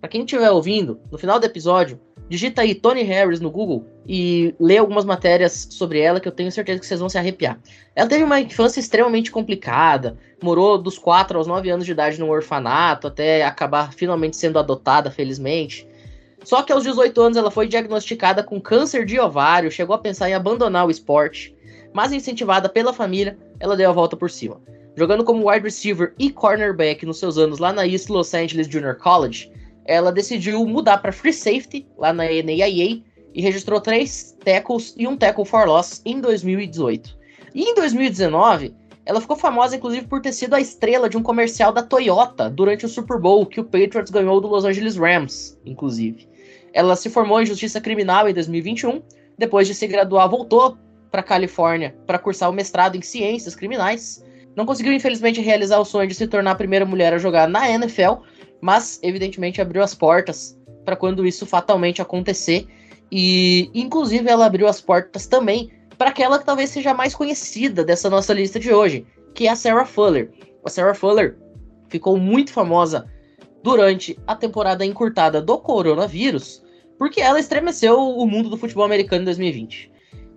para 0.00 0.08
quem 0.08 0.22
estiver 0.22 0.50
ouvindo, 0.50 1.00
no 1.10 1.18
final 1.18 1.38
do 1.38 1.46
episódio, 1.46 1.98
digita 2.28 2.62
aí 2.62 2.74
Tony 2.74 3.02
Harris 3.02 3.40
no 3.40 3.50
Google 3.50 3.84
e 4.06 4.54
lê 4.60 4.78
algumas 4.78 5.04
matérias 5.04 5.66
sobre 5.70 6.00
ela 6.00 6.20
que 6.20 6.28
eu 6.28 6.32
tenho 6.32 6.52
certeza 6.52 6.78
que 6.78 6.86
vocês 6.86 7.00
vão 7.00 7.08
se 7.08 7.18
arrepiar. 7.18 7.58
Ela 7.94 8.08
teve 8.08 8.22
uma 8.22 8.40
infância 8.40 8.78
extremamente 8.78 9.32
complicada, 9.32 10.16
morou 10.40 10.78
dos 10.78 10.96
4 10.96 11.36
aos 11.36 11.48
9 11.48 11.68
anos 11.70 11.84
de 11.84 11.90
idade 11.90 12.20
num 12.20 12.30
orfanato, 12.30 13.08
até 13.08 13.44
acabar 13.44 13.92
finalmente 13.92 14.36
sendo 14.36 14.60
adotada, 14.60 15.10
felizmente. 15.10 15.88
Só 16.44 16.62
que 16.62 16.72
aos 16.72 16.84
18 16.84 17.20
anos 17.20 17.36
ela 17.36 17.50
foi 17.50 17.66
diagnosticada 17.66 18.42
com 18.42 18.60
câncer 18.60 19.04
de 19.04 19.18
ovário, 19.18 19.70
chegou 19.70 19.94
a 19.94 19.98
pensar 19.98 20.30
em 20.30 20.34
abandonar 20.34 20.86
o 20.86 20.90
esporte, 20.90 21.54
mas 21.92 22.12
incentivada 22.12 22.68
pela 22.68 22.92
família, 22.92 23.36
ela 23.58 23.76
deu 23.76 23.90
a 23.90 23.92
volta 23.92 24.16
por 24.16 24.30
cima. 24.30 24.60
Jogando 24.96 25.24
como 25.24 25.48
wide 25.48 25.64
receiver 25.64 26.14
e 26.18 26.30
cornerback 26.30 27.06
nos 27.06 27.18
seus 27.18 27.38
anos 27.38 27.58
lá 27.58 27.72
na 27.72 27.86
East 27.86 28.08
Los 28.08 28.34
Angeles 28.34 28.68
Junior 28.68 28.96
College, 28.96 29.50
ela 29.84 30.12
decidiu 30.12 30.64
mudar 30.66 30.98
para 30.98 31.12
free 31.12 31.32
safety 31.32 31.86
lá 31.96 32.12
na 32.12 32.24
NAIA 32.24 33.02
e 33.32 33.40
registrou 33.40 33.80
três 33.80 34.36
tackles 34.44 34.94
e 34.96 35.06
um 35.06 35.16
tackle 35.16 35.44
for 35.44 35.66
loss 35.66 36.02
em 36.04 36.20
2018. 36.20 37.16
E 37.54 37.62
em 37.62 37.74
2019, 37.74 38.74
ela 39.06 39.20
ficou 39.20 39.36
famosa 39.36 39.76
inclusive 39.76 40.06
por 40.06 40.20
ter 40.20 40.32
sido 40.32 40.54
a 40.54 40.60
estrela 40.60 41.08
de 41.08 41.16
um 41.16 41.22
comercial 41.22 41.72
da 41.72 41.82
Toyota 41.82 42.50
durante 42.50 42.84
o 42.84 42.88
Super 42.88 43.18
Bowl 43.18 43.46
que 43.46 43.60
o 43.60 43.64
Patriots 43.64 44.10
ganhou 44.10 44.40
do 44.40 44.48
Los 44.48 44.64
Angeles 44.64 44.96
Rams, 44.96 45.58
inclusive. 45.64 46.28
Ela 46.72 46.94
se 46.94 47.10
formou 47.10 47.40
em 47.40 47.46
justiça 47.46 47.80
criminal 47.80 48.28
em 48.28 48.34
2021, 48.34 49.02
depois 49.36 49.66
de 49.66 49.74
se 49.74 49.86
graduar, 49.86 50.28
voltou 50.28 50.76
para 51.10 51.22
Califórnia 51.22 51.96
para 52.06 52.18
cursar 52.18 52.50
o 52.50 52.52
mestrado 52.52 52.96
em 52.96 53.02
ciências 53.02 53.54
criminais. 53.54 54.24
Não 54.56 54.66
conseguiu, 54.66 54.92
infelizmente, 54.92 55.40
realizar 55.40 55.78
o 55.78 55.84
sonho 55.84 56.08
de 56.08 56.14
se 56.14 56.26
tornar 56.26 56.52
a 56.52 56.56
primeira 56.56 56.84
mulher 56.84 57.12
a 57.12 57.18
jogar 57.18 57.48
na 57.48 57.68
NFL, 57.70 58.22
mas, 58.60 58.98
evidentemente, 59.02 59.60
abriu 59.60 59.82
as 59.82 59.94
portas 59.94 60.58
para 60.84 60.96
quando 60.96 61.26
isso 61.26 61.46
fatalmente 61.46 62.02
acontecer. 62.02 62.66
E, 63.10 63.70
inclusive, 63.74 64.28
ela 64.28 64.46
abriu 64.46 64.66
as 64.66 64.80
portas 64.80 65.26
também 65.26 65.70
para 65.96 66.10
aquela 66.10 66.38
que 66.38 66.46
talvez 66.46 66.70
seja 66.70 66.94
mais 66.94 67.14
conhecida 67.14 67.84
dessa 67.84 68.08
nossa 68.08 68.32
lista 68.32 68.58
de 68.58 68.72
hoje, 68.72 69.06
que 69.34 69.46
é 69.46 69.50
a 69.50 69.56
Sarah 69.56 69.84
Fuller. 69.84 70.30
A 70.64 70.70
Sarah 70.70 70.94
Fuller 70.94 71.36
ficou 71.88 72.16
muito 72.16 72.52
famosa 72.52 73.06
durante 73.62 74.18
a 74.26 74.34
temporada 74.34 74.84
encurtada 74.84 75.42
do 75.42 75.58
coronavírus, 75.58 76.62
porque 76.98 77.20
ela 77.20 77.38
estremeceu 77.38 77.98
o 77.98 78.26
mundo 78.26 78.48
do 78.48 78.56
futebol 78.56 78.84
americano 78.84 79.22
em 79.22 79.26
2020. 79.26 79.89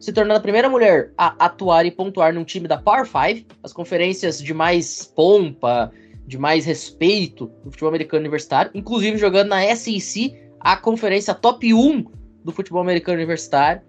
Se 0.03 0.11
tornando 0.11 0.37
a 0.37 0.41
primeira 0.41 0.67
mulher 0.67 1.13
a 1.17 1.45
atuar 1.45 1.85
e 1.85 1.91
pontuar 1.91 2.33
num 2.33 2.43
time 2.43 2.67
da 2.67 2.77
Power 2.77 3.05
5, 3.05 3.55
as 3.63 3.71
conferências 3.71 4.37
de 4.37 4.53
mais 4.53 5.05
pompa, 5.05 5.93
de 6.27 6.37
mais 6.37 6.65
respeito 6.65 7.49
do 7.63 7.71
futebol 7.71 7.87
americano 7.87 8.19
universitário, 8.19 8.69
inclusive 8.73 9.17
jogando 9.17 9.47
na 9.47 9.73
SEC, 9.73 10.35
a 10.59 10.75
conferência 10.75 11.33
top 11.33 11.73
1 11.73 12.03
do 12.43 12.51
futebol 12.51 12.81
americano 12.81 13.15
universitário. 13.15 13.81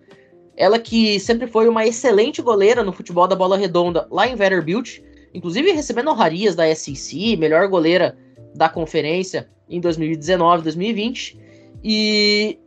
Ela 0.57 0.79
que 0.79 1.19
sempre 1.19 1.49
foi 1.49 1.67
uma 1.67 1.85
excelente 1.85 2.41
goleira 2.41 2.85
no 2.85 2.93
futebol 2.93 3.27
da 3.27 3.35
bola 3.35 3.59
redonda 3.59 4.07
lá 4.09 4.29
em 4.29 4.37
Vanderbilt, 4.37 5.01
inclusive 5.35 5.73
recebendo 5.73 6.11
honrarias 6.13 6.55
da 6.55 6.73
SEC, 6.77 7.37
melhor 7.37 7.67
goleira 7.67 8.17
da 8.55 8.69
conferência 8.69 9.49
em 9.69 9.81
2019, 9.81 10.63
2020. 10.63 11.41
E 11.83 12.61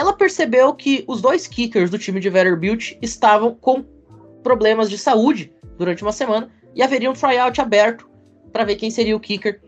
ela 0.00 0.14
percebeu 0.14 0.72
que 0.72 1.04
os 1.06 1.20
dois 1.20 1.46
kickers 1.46 1.90
do 1.90 1.98
time 1.98 2.20
de 2.20 2.30
Vanderbilt 2.30 2.92
estavam 3.02 3.54
com 3.54 3.84
problemas 4.42 4.88
de 4.88 4.96
saúde 4.96 5.52
durante 5.76 6.02
uma 6.02 6.10
semana 6.10 6.50
e 6.74 6.82
haveria 6.82 7.10
um 7.10 7.12
tryout 7.12 7.60
aberto 7.60 8.08
para 8.50 8.64
ver 8.64 8.76
quem 8.76 8.90
seria 8.90 9.14
o 9.14 9.20
kicker 9.20 9.60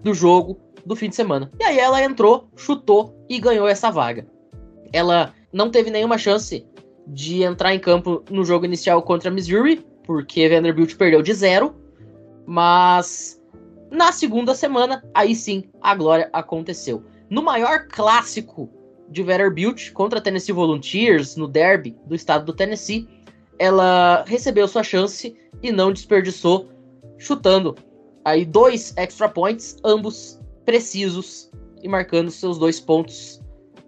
do 0.00 0.14
jogo 0.14 0.60
do 0.86 0.94
fim 0.94 1.08
de 1.08 1.16
semana. 1.16 1.50
E 1.58 1.64
aí 1.64 1.76
ela 1.76 2.00
entrou, 2.04 2.48
chutou 2.54 3.20
e 3.28 3.40
ganhou 3.40 3.66
essa 3.66 3.90
vaga. 3.90 4.28
Ela 4.92 5.34
não 5.52 5.72
teve 5.72 5.90
nenhuma 5.90 6.16
chance 6.16 6.64
de 7.08 7.42
entrar 7.42 7.74
em 7.74 7.80
campo 7.80 8.22
no 8.30 8.44
jogo 8.44 8.64
inicial 8.64 9.02
contra 9.02 9.28
Missouri, 9.28 9.84
porque 10.04 10.48
Vanderbilt 10.48 10.94
perdeu 10.94 11.20
de 11.20 11.34
zero, 11.34 11.74
mas 12.46 13.42
na 13.90 14.12
segunda 14.12 14.54
semana, 14.54 15.02
aí 15.12 15.34
sim, 15.34 15.64
a 15.82 15.96
glória 15.96 16.30
aconteceu. 16.32 17.02
No 17.28 17.42
maior 17.42 17.88
clássico 17.88 18.70
de 19.10 19.22
Vanderbilt 19.22 19.90
contra 19.92 20.20
Tennessee 20.20 20.52
Volunteers, 20.52 21.36
no 21.36 21.48
derby 21.48 21.96
do 22.06 22.14
estado 22.14 22.44
do 22.44 22.52
Tennessee, 22.52 23.08
ela 23.58 24.24
recebeu 24.26 24.66
sua 24.68 24.82
chance 24.82 25.36
e 25.62 25.72
não 25.72 25.92
desperdiçou, 25.92 26.68
chutando 27.18 27.76
aí 28.24 28.44
dois 28.44 28.94
extra 28.96 29.28
points, 29.28 29.76
ambos 29.84 30.40
precisos 30.64 31.50
e 31.82 31.88
marcando 31.88 32.30
seus 32.30 32.58
dois 32.58 32.78
pontos 32.78 33.40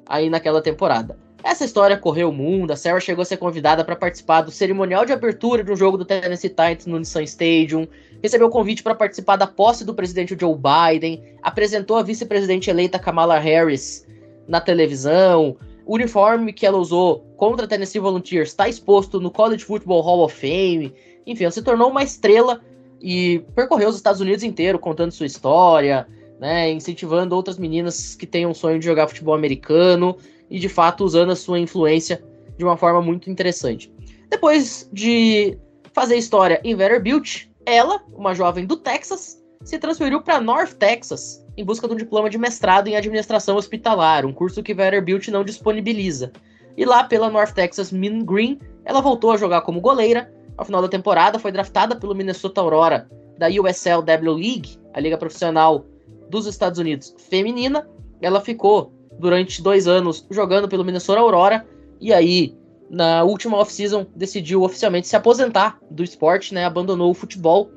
aí 0.06 0.28
naquela 0.28 0.60
temporada. 0.60 1.18
Essa 1.44 1.64
história 1.64 1.96
correu 1.96 2.28
o 2.28 2.32
mundo, 2.32 2.72
a 2.72 2.76
Sarah 2.76 3.00
chegou 3.00 3.22
a 3.22 3.24
ser 3.24 3.36
convidada 3.36 3.84
para 3.84 3.96
participar 3.96 4.42
do 4.42 4.50
cerimonial 4.50 5.04
de 5.04 5.12
abertura 5.12 5.64
de 5.64 5.72
um 5.72 5.76
jogo 5.76 5.96
do 5.96 6.04
Tennessee 6.04 6.48
Titans 6.48 6.86
no 6.86 6.98
Nissan 6.98 7.22
Stadium, 7.24 7.86
recebeu 8.22 8.46
o 8.46 8.50
convite 8.50 8.82
para 8.82 8.94
participar 8.94 9.36
da 9.36 9.46
posse 9.46 9.84
do 9.84 9.94
presidente 9.94 10.36
Joe 10.38 10.54
Biden, 10.54 11.22
apresentou 11.42 11.96
a 11.96 12.02
vice-presidente 12.02 12.70
eleita 12.70 12.98
Kamala 12.98 13.38
Harris 13.38 14.06
na 14.48 14.60
televisão, 14.60 15.56
o 15.84 15.94
uniforme 15.94 16.52
que 16.52 16.66
ela 16.66 16.78
usou 16.78 17.20
contra 17.36 17.66
a 17.66 17.68
Tennessee 17.68 18.00
Volunteers 18.00 18.50
está 18.50 18.68
exposto 18.68 19.20
no 19.20 19.30
College 19.30 19.64
Football 19.64 20.00
Hall 20.02 20.24
of 20.24 20.34
Fame, 20.34 20.94
enfim, 21.26 21.44
ela 21.44 21.52
se 21.52 21.62
tornou 21.62 21.90
uma 21.90 22.02
estrela 22.02 22.60
e 23.00 23.44
percorreu 23.54 23.88
os 23.88 23.96
Estados 23.96 24.20
Unidos 24.20 24.44
inteiro 24.44 24.78
contando 24.78 25.10
sua 25.10 25.26
história, 25.26 26.06
né, 26.40 26.70
incentivando 26.70 27.34
outras 27.34 27.58
meninas 27.58 28.14
que 28.14 28.26
têm 28.26 28.46
um 28.46 28.54
sonho 28.54 28.78
de 28.78 28.86
jogar 28.86 29.08
futebol 29.08 29.34
americano 29.34 30.16
e 30.50 30.58
de 30.58 30.68
fato 30.68 31.04
usando 31.04 31.30
a 31.32 31.36
sua 31.36 31.58
influência 31.58 32.22
de 32.56 32.64
uma 32.64 32.76
forma 32.76 33.00
muito 33.00 33.30
interessante. 33.30 33.92
Depois 34.28 34.88
de 34.92 35.58
fazer 35.92 36.16
história 36.16 36.60
em 36.64 36.74
Vanderbilt, 36.74 37.46
ela, 37.66 38.02
uma 38.12 38.34
jovem 38.34 38.66
do 38.66 38.76
Texas, 38.76 39.42
se 39.62 39.78
transferiu 39.78 40.20
para 40.20 40.40
North 40.40 40.74
Texas 40.74 41.41
em 41.56 41.64
busca 41.64 41.86
de 41.86 41.94
um 41.94 41.96
diploma 41.96 42.30
de 42.30 42.38
mestrado 42.38 42.88
em 42.88 42.96
administração 42.96 43.56
hospitalar, 43.56 44.24
um 44.24 44.32
curso 44.32 44.62
que 44.62 44.74
Vanderbilt 44.74 45.28
não 45.28 45.44
disponibiliza. 45.44 46.32
E 46.76 46.84
lá 46.84 47.04
pela 47.04 47.30
North 47.30 47.52
Texas 47.52 47.92
Mean 47.92 48.24
Green, 48.24 48.58
ela 48.84 49.00
voltou 49.00 49.30
a 49.32 49.36
jogar 49.36 49.60
como 49.62 49.80
goleira. 49.80 50.32
Ao 50.56 50.64
final 50.64 50.80
da 50.80 50.88
temporada, 50.88 51.38
foi 51.38 51.52
draftada 51.52 51.96
pelo 51.96 52.14
Minnesota 52.14 52.60
Aurora 52.60 53.08
da 53.38 53.48
USLW 53.48 54.34
League, 54.34 54.78
a 54.94 55.00
liga 55.00 55.18
profissional 55.18 55.84
dos 56.28 56.46
Estados 56.46 56.78
Unidos 56.78 57.14
feminina. 57.18 57.86
Ela 58.20 58.40
ficou 58.40 58.92
durante 59.18 59.62
dois 59.62 59.86
anos 59.86 60.26
jogando 60.30 60.68
pelo 60.68 60.84
Minnesota 60.84 61.20
Aurora 61.20 61.66
e 62.00 62.12
aí 62.12 62.56
na 62.88 63.24
última 63.24 63.56
off-season 63.56 64.06
decidiu 64.14 64.62
oficialmente 64.62 65.08
se 65.08 65.16
aposentar 65.16 65.78
do 65.90 66.02
esporte, 66.02 66.52
né? 66.54 66.64
Abandonou 66.64 67.10
o 67.10 67.14
futebol 67.14 67.70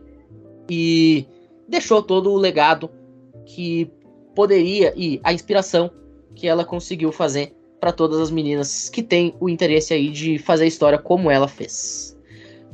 e 0.69 1.25
deixou 1.67 2.01
todo 2.01 2.31
o 2.31 2.37
legado 2.37 2.89
que 3.45 3.91
poderia 4.35 4.93
e 4.95 5.19
a 5.23 5.33
inspiração 5.33 5.89
que 6.35 6.47
ela 6.47 6.65
conseguiu 6.65 7.11
fazer 7.11 7.55
para 7.79 7.91
todas 7.91 8.19
as 8.19 8.31
meninas 8.31 8.89
que 8.89 9.01
têm 9.01 9.35
o 9.39 9.47
interesse 9.47 9.93
aí 9.93 10.09
de 10.09 10.37
fazer 10.37 10.65
história 10.65 10.97
como 10.97 11.31
ela 11.31 11.47
fez. 11.47 12.17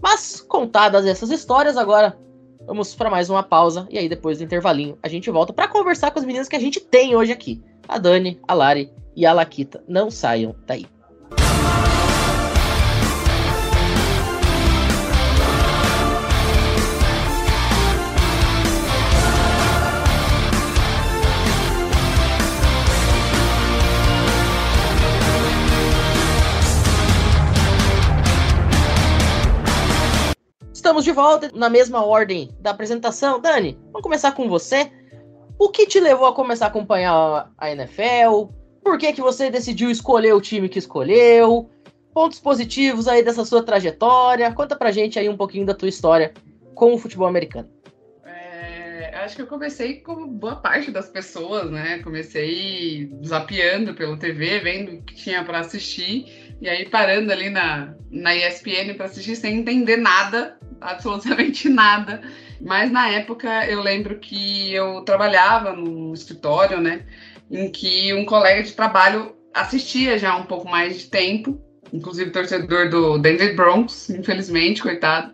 Mas 0.01 0.41
contadas 0.41 1.05
essas 1.05 1.29
histórias, 1.29 1.77
agora 1.77 2.17
vamos 2.65 2.95
para 2.95 3.09
mais 3.09 3.29
uma 3.29 3.43
pausa 3.43 3.87
e 3.89 3.97
aí 3.97 4.09
depois 4.09 4.37
do 4.37 4.43
intervalinho 4.43 4.97
a 5.03 5.07
gente 5.07 5.29
volta 5.29 5.53
para 5.53 5.67
conversar 5.67 6.11
com 6.11 6.19
as 6.19 6.25
meninas 6.25 6.47
que 6.47 6.55
a 6.55 6.59
gente 6.59 6.79
tem 6.79 7.15
hoje 7.15 7.31
aqui. 7.31 7.61
A 7.87 7.97
Dani, 7.97 8.39
a 8.47 8.53
Lari 8.53 8.91
e 9.15 9.25
a 9.25 9.33
Laquita. 9.33 9.83
Não 9.87 10.09
saiam 10.09 10.55
daí. 10.65 10.85
Estamos 30.91 31.05
de 31.05 31.11
volta 31.13 31.49
na 31.53 31.69
mesma 31.69 32.03
ordem 32.03 32.49
da 32.59 32.71
apresentação. 32.71 33.39
Dani, 33.39 33.79
vamos 33.93 34.01
começar 34.01 34.33
com 34.33 34.49
você. 34.49 34.91
O 35.57 35.69
que 35.69 35.87
te 35.87 36.01
levou 36.01 36.27
a 36.27 36.35
começar 36.35 36.65
a 36.65 36.67
acompanhar 36.67 37.49
a 37.57 37.71
NFL? 37.71 38.51
Por 38.83 38.97
que, 38.97 39.13
que 39.13 39.21
você 39.21 39.49
decidiu 39.49 39.89
escolher 39.89 40.33
o 40.33 40.41
time 40.41 40.67
que 40.67 40.79
escolheu? 40.79 41.69
Pontos 42.13 42.41
positivos 42.41 43.07
aí 43.07 43.23
dessa 43.23 43.45
sua 43.45 43.63
trajetória. 43.63 44.51
Conta 44.51 44.75
pra 44.75 44.91
gente 44.91 45.17
aí 45.17 45.29
um 45.29 45.37
pouquinho 45.37 45.65
da 45.65 45.73
tua 45.73 45.87
história 45.87 46.33
com 46.75 46.93
o 46.93 46.97
futebol 46.97 47.25
americano. 47.25 47.69
É, 48.25 49.13
acho 49.23 49.37
que 49.37 49.43
eu 49.43 49.47
comecei 49.47 50.01
como 50.01 50.27
boa 50.27 50.57
parte 50.57 50.91
das 50.91 51.07
pessoas, 51.07 51.71
né? 51.71 51.99
Comecei 51.99 53.09
zapeando 53.25 53.93
pelo 53.93 54.17
TV, 54.17 54.59
vendo 54.59 54.91
o 54.95 55.01
que 55.03 55.15
tinha 55.15 55.41
para 55.41 55.59
assistir, 55.59 56.50
e 56.61 56.69
aí 56.69 56.87
parando 56.87 57.31
ali 57.31 57.49
na, 57.49 57.95
na 58.11 58.35
ESPN 58.35 58.93
para 58.95 59.07
assistir 59.07 59.35
sem 59.35 59.57
entender 59.57 59.97
nada 59.97 60.57
absolutamente 60.79 61.67
nada. 61.69 62.21
Mas 62.61 62.91
na 62.91 63.09
época 63.09 63.65
eu 63.67 63.81
lembro 63.81 64.19
que 64.19 64.73
eu 64.73 65.01
trabalhava 65.01 65.73
no 65.73 66.13
escritório, 66.13 66.79
né? 66.79 67.03
Em 67.49 67.69
que 67.69 68.13
um 68.13 68.23
colega 68.23 68.63
de 68.63 68.73
trabalho 68.73 69.35
assistia 69.53 70.17
já 70.17 70.35
um 70.35 70.45
pouco 70.45 70.69
mais 70.69 70.99
de 70.99 71.07
tempo, 71.07 71.59
inclusive 71.91 72.31
torcedor 72.31 72.89
do 72.89 73.17
Denver 73.17 73.55
Broncos, 73.55 74.09
infelizmente, 74.09 74.81
coitado. 74.81 75.33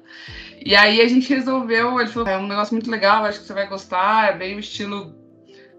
E 0.65 0.75
aí 0.75 1.01
a 1.01 1.07
gente 1.07 1.33
resolveu, 1.33 1.99
ele 1.99 2.09
falou, 2.09 2.27
é 2.27 2.37
um 2.37 2.47
negócio 2.47 2.73
muito 2.73 2.89
legal, 2.89 3.25
acho 3.25 3.41
que 3.41 3.45
você 3.45 3.53
vai 3.53 3.67
gostar, 3.67 4.33
é 4.33 4.37
bem 4.37 4.55
o 4.55 4.59
estilo 4.59 5.15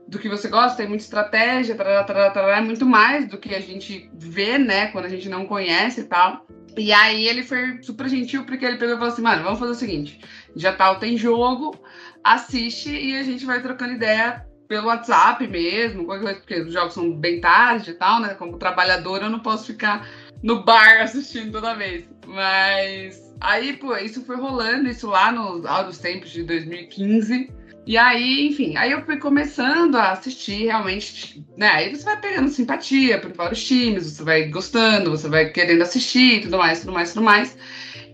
do 0.08 0.18
que 0.18 0.28
você 0.28 0.48
gosta, 0.48 0.78
tem 0.78 0.88
muita 0.88 1.04
estratégia, 1.04 1.74
tarará, 1.74 2.02
tarará, 2.02 2.30
tarará, 2.30 2.58
é 2.58 2.60
muito 2.62 2.86
mais 2.86 3.28
do 3.28 3.36
que 3.36 3.54
a 3.54 3.60
gente 3.60 4.10
vê, 4.14 4.58
né, 4.58 4.86
quando 4.88 5.04
a 5.04 5.08
gente 5.08 5.28
não 5.28 5.46
conhece 5.46 6.00
e 6.00 6.04
tal. 6.04 6.46
E 6.76 6.92
aí 6.92 7.26
ele 7.26 7.42
foi 7.42 7.82
super 7.82 8.08
gentil, 8.08 8.44
porque 8.44 8.64
ele 8.64 8.78
pegou 8.78 8.94
e 8.94 8.98
falou 8.98 9.12
assim, 9.12 9.22
mano, 9.22 9.42
vamos 9.42 9.58
fazer 9.58 9.72
o 9.72 9.74
seguinte, 9.74 10.20
já 10.56 10.72
tal 10.72 10.94
tá, 10.94 11.00
tem 11.00 11.16
jogo, 11.16 11.78
assiste 12.24 12.90
e 12.90 13.16
a 13.16 13.22
gente 13.22 13.44
vai 13.44 13.60
trocando 13.60 13.92
ideia 13.92 14.46
pelo 14.66 14.86
WhatsApp 14.86 15.46
mesmo, 15.46 16.06
porque 16.06 16.60
os 16.60 16.72
jogos 16.72 16.94
são 16.94 17.12
bem 17.12 17.40
tarde 17.40 17.90
e 17.90 17.94
tal, 17.94 18.20
né? 18.20 18.34
Como 18.34 18.58
trabalhadora, 18.58 19.24
eu 19.24 19.30
não 19.30 19.40
posso 19.40 19.66
ficar 19.66 20.08
no 20.42 20.62
bar 20.62 21.00
assistindo 21.02 21.52
toda 21.52 21.74
vez. 21.74 22.04
Mas 22.26 23.34
aí, 23.40 23.74
pô, 23.76 23.96
isso 23.96 24.24
foi 24.24 24.36
rolando, 24.36 24.88
isso 24.88 25.08
lá 25.08 25.32
nos 25.32 25.64
altos 25.64 25.98
tempos 25.98 26.30
de 26.30 26.42
2015. 26.44 27.57
E 27.88 27.96
aí, 27.96 28.46
enfim, 28.46 28.76
aí 28.76 28.92
eu 28.92 29.02
fui 29.02 29.16
começando 29.16 29.96
a 29.96 30.12
assistir 30.12 30.66
realmente, 30.66 31.42
né? 31.56 31.68
Aí 31.68 31.96
você 31.96 32.04
vai 32.04 32.20
pegando 32.20 32.50
simpatia 32.50 33.18
por 33.18 33.32
vários 33.32 33.64
times, 33.64 34.04
você 34.04 34.22
vai 34.22 34.44
gostando, 34.50 35.10
você 35.10 35.26
vai 35.26 35.48
querendo 35.48 35.80
assistir, 35.80 36.42
tudo 36.42 36.58
mais, 36.58 36.80
tudo 36.80 36.92
mais, 36.92 37.14
tudo 37.14 37.24
mais. 37.24 37.56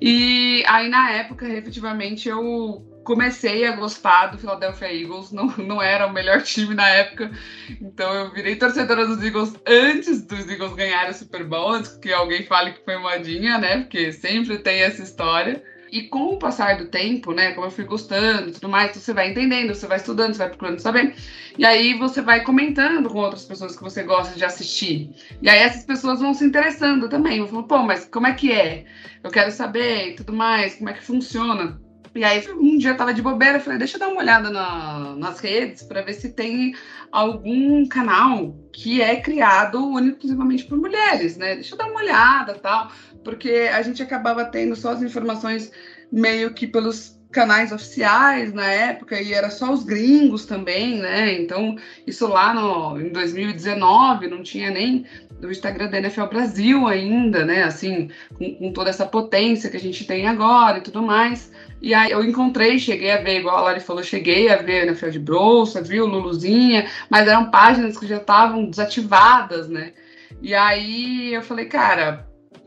E 0.00 0.62
aí, 0.68 0.88
na 0.88 1.10
época, 1.10 1.48
efetivamente, 1.48 2.28
eu 2.28 2.86
comecei 3.02 3.66
a 3.66 3.74
gostar 3.74 4.28
do 4.28 4.38
Philadelphia 4.38 4.94
Eagles, 4.94 5.32
não, 5.32 5.48
não 5.58 5.82
era 5.82 6.06
o 6.06 6.12
melhor 6.12 6.40
time 6.42 6.72
na 6.72 6.88
época, 6.88 7.32
então 7.80 8.14
eu 8.14 8.32
virei 8.32 8.54
torcedora 8.54 9.04
dos 9.04 9.20
Eagles 9.24 9.54
antes 9.66 10.22
dos 10.22 10.48
Eagles 10.48 10.74
ganharem 10.74 11.10
o 11.10 11.14
Super 11.14 11.42
Bowl, 11.42 11.72
antes 11.72 11.96
que 11.96 12.12
alguém 12.12 12.44
fale 12.44 12.74
que 12.74 12.84
foi 12.84 12.96
modinha, 12.96 13.58
né? 13.58 13.78
Porque 13.80 14.12
sempre 14.12 14.56
tem 14.56 14.82
essa 14.82 15.02
história. 15.02 15.73
E 15.94 16.08
com 16.08 16.34
o 16.34 16.36
passar 16.36 16.76
do 16.76 16.86
tempo, 16.86 17.32
né, 17.32 17.52
como 17.52 17.68
eu 17.68 17.70
fui 17.70 17.84
gostando 17.84 18.48
e 18.48 18.52
tudo 18.52 18.68
mais, 18.68 18.96
você 18.96 19.12
vai 19.12 19.30
entendendo, 19.30 19.72
você 19.72 19.86
vai 19.86 19.96
estudando, 19.96 20.32
você 20.32 20.38
vai 20.38 20.48
procurando 20.48 20.80
saber. 20.80 21.14
E 21.56 21.64
aí 21.64 21.94
você 21.96 22.20
vai 22.20 22.42
comentando 22.42 23.08
com 23.08 23.20
outras 23.20 23.44
pessoas 23.44 23.76
que 23.76 23.82
você 23.82 24.02
gosta 24.02 24.36
de 24.36 24.44
assistir. 24.44 25.14
E 25.40 25.48
aí 25.48 25.60
essas 25.60 25.84
pessoas 25.84 26.18
vão 26.18 26.34
se 26.34 26.44
interessando 26.44 27.08
também. 27.08 27.38
Vão 27.38 27.46
falando, 27.46 27.68
pô, 27.68 27.78
mas 27.84 28.06
como 28.06 28.26
é 28.26 28.32
que 28.34 28.50
é? 28.50 28.86
Eu 29.22 29.30
quero 29.30 29.52
saber 29.52 30.08
e 30.08 30.14
tudo 30.16 30.32
mais, 30.32 30.74
como 30.74 30.90
é 30.90 30.94
que 30.94 31.04
funciona. 31.04 31.80
E 32.12 32.24
aí 32.24 32.44
um 32.50 32.76
dia 32.76 32.90
eu 32.90 32.96
tava 32.96 33.14
de 33.14 33.22
bobeira, 33.22 33.60
falei, 33.60 33.78
deixa 33.78 33.96
eu 33.96 34.00
dar 34.00 34.08
uma 34.08 34.20
olhada 34.20 34.50
na, 34.50 35.14
nas 35.16 35.38
redes 35.38 35.84
para 35.84 36.02
ver 36.02 36.14
se 36.14 36.28
tem 36.28 36.74
algum 37.12 37.86
canal 37.86 38.56
que 38.72 39.00
é 39.00 39.20
criado 39.20 39.96
exclusivamente 40.00 40.64
por 40.64 40.76
mulheres, 40.76 41.36
né? 41.36 41.54
Deixa 41.54 41.74
eu 41.74 41.78
dar 41.78 41.86
uma 41.86 42.00
olhada 42.00 42.54
tal 42.54 42.90
porque 43.24 43.70
a 43.72 43.82
gente 43.82 44.02
acabava 44.02 44.44
tendo 44.44 44.76
só 44.76 44.92
as 44.92 45.02
informações 45.02 45.72
meio 46.12 46.52
que 46.52 46.66
pelos 46.66 47.18
canais 47.34 47.72
oficiais 47.72 48.54
na 48.54 48.70
época 48.70 49.20
e 49.20 49.34
era 49.34 49.50
só 49.50 49.72
os 49.72 49.82
gringos 49.82 50.46
também, 50.46 50.98
né? 50.98 51.32
Então, 51.34 51.76
isso 52.06 52.26
lá 52.28 52.54
no, 52.54 53.00
em 53.00 53.08
2019 53.08 54.28
não 54.28 54.42
tinha 54.42 54.70
nem 54.70 55.04
o 55.42 55.50
Instagram 55.50 55.90
da 55.90 55.98
NFL 55.98 56.26
Brasil 56.26 56.86
ainda, 56.86 57.44
né? 57.44 57.64
Assim, 57.64 58.08
com, 58.38 58.54
com, 58.54 58.72
toda 58.72 58.88
essa 58.88 59.04
potência 59.04 59.68
que 59.68 59.76
a 59.76 59.80
gente 59.80 60.06
tem 60.06 60.26
agora 60.26 60.78
e 60.78 60.80
tudo 60.80 61.02
mais. 61.02 61.52
E 61.82 61.92
aí 61.92 62.12
eu 62.12 62.24
encontrei, 62.24 62.78
cheguei 62.78 63.10
a 63.10 63.20
ver, 63.20 63.40
igual 63.40 63.58
a 63.58 63.62
Lari 63.62 63.80
falou, 63.80 64.02
cheguei 64.02 64.48
a 64.48 64.56
ver 64.56 64.80
a 64.80 64.86
NFL 64.86 65.10
de 65.10 65.18
Bolsa, 65.18 65.82
vi 65.82 66.00
o 66.00 66.06
Luluzinha, 66.06 66.88
mas 67.10 67.26
eram 67.28 67.50
páginas 67.50 67.98
que 67.98 68.06
já 68.06 68.16
estavam 68.18 68.70
desativadas, 68.70 69.68
né? 69.68 69.92
E 70.40 70.54
aí 70.54 71.34
eu 71.34 71.42
falei, 71.42 71.66
cara, 71.66 72.26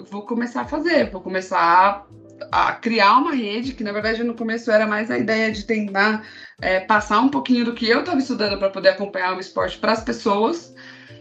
vou 0.10 0.24
começar 0.24 0.62
a 0.62 0.68
fazer, 0.68 1.10
vou 1.12 1.22
começar 1.22 2.08
a, 2.52 2.70
a, 2.70 2.72
criar 2.74 3.18
uma 3.18 3.34
rede, 3.34 3.74
que 3.74 3.84
na 3.84 3.92
verdade 3.92 4.24
no 4.24 4.36
começo 4.36 4.72
era 4.72 4.86
mais 4.86 5.10
a 5.10 5.18
ideia 5.18 5.52
de 5.52 5.66
tentar 5.66 6.26
é, 6.62 6.80
passar 6.80 7.20
um 7.20 7.30
pouquinho 7.30 7.66
do 7.66 7.74
que 7.74 7.88
eu 7.90 8.00
estava 8.00 8.20
estudando 8.20 8.58
para 8.58 8.70
poder 8.70 8.90
acompanhar 8.90 9.36
o 9.36 9.40
esporte 9.40 9.78
para 9.78 9.92
as 9.92 10.04
pessoas. 10.04 10.74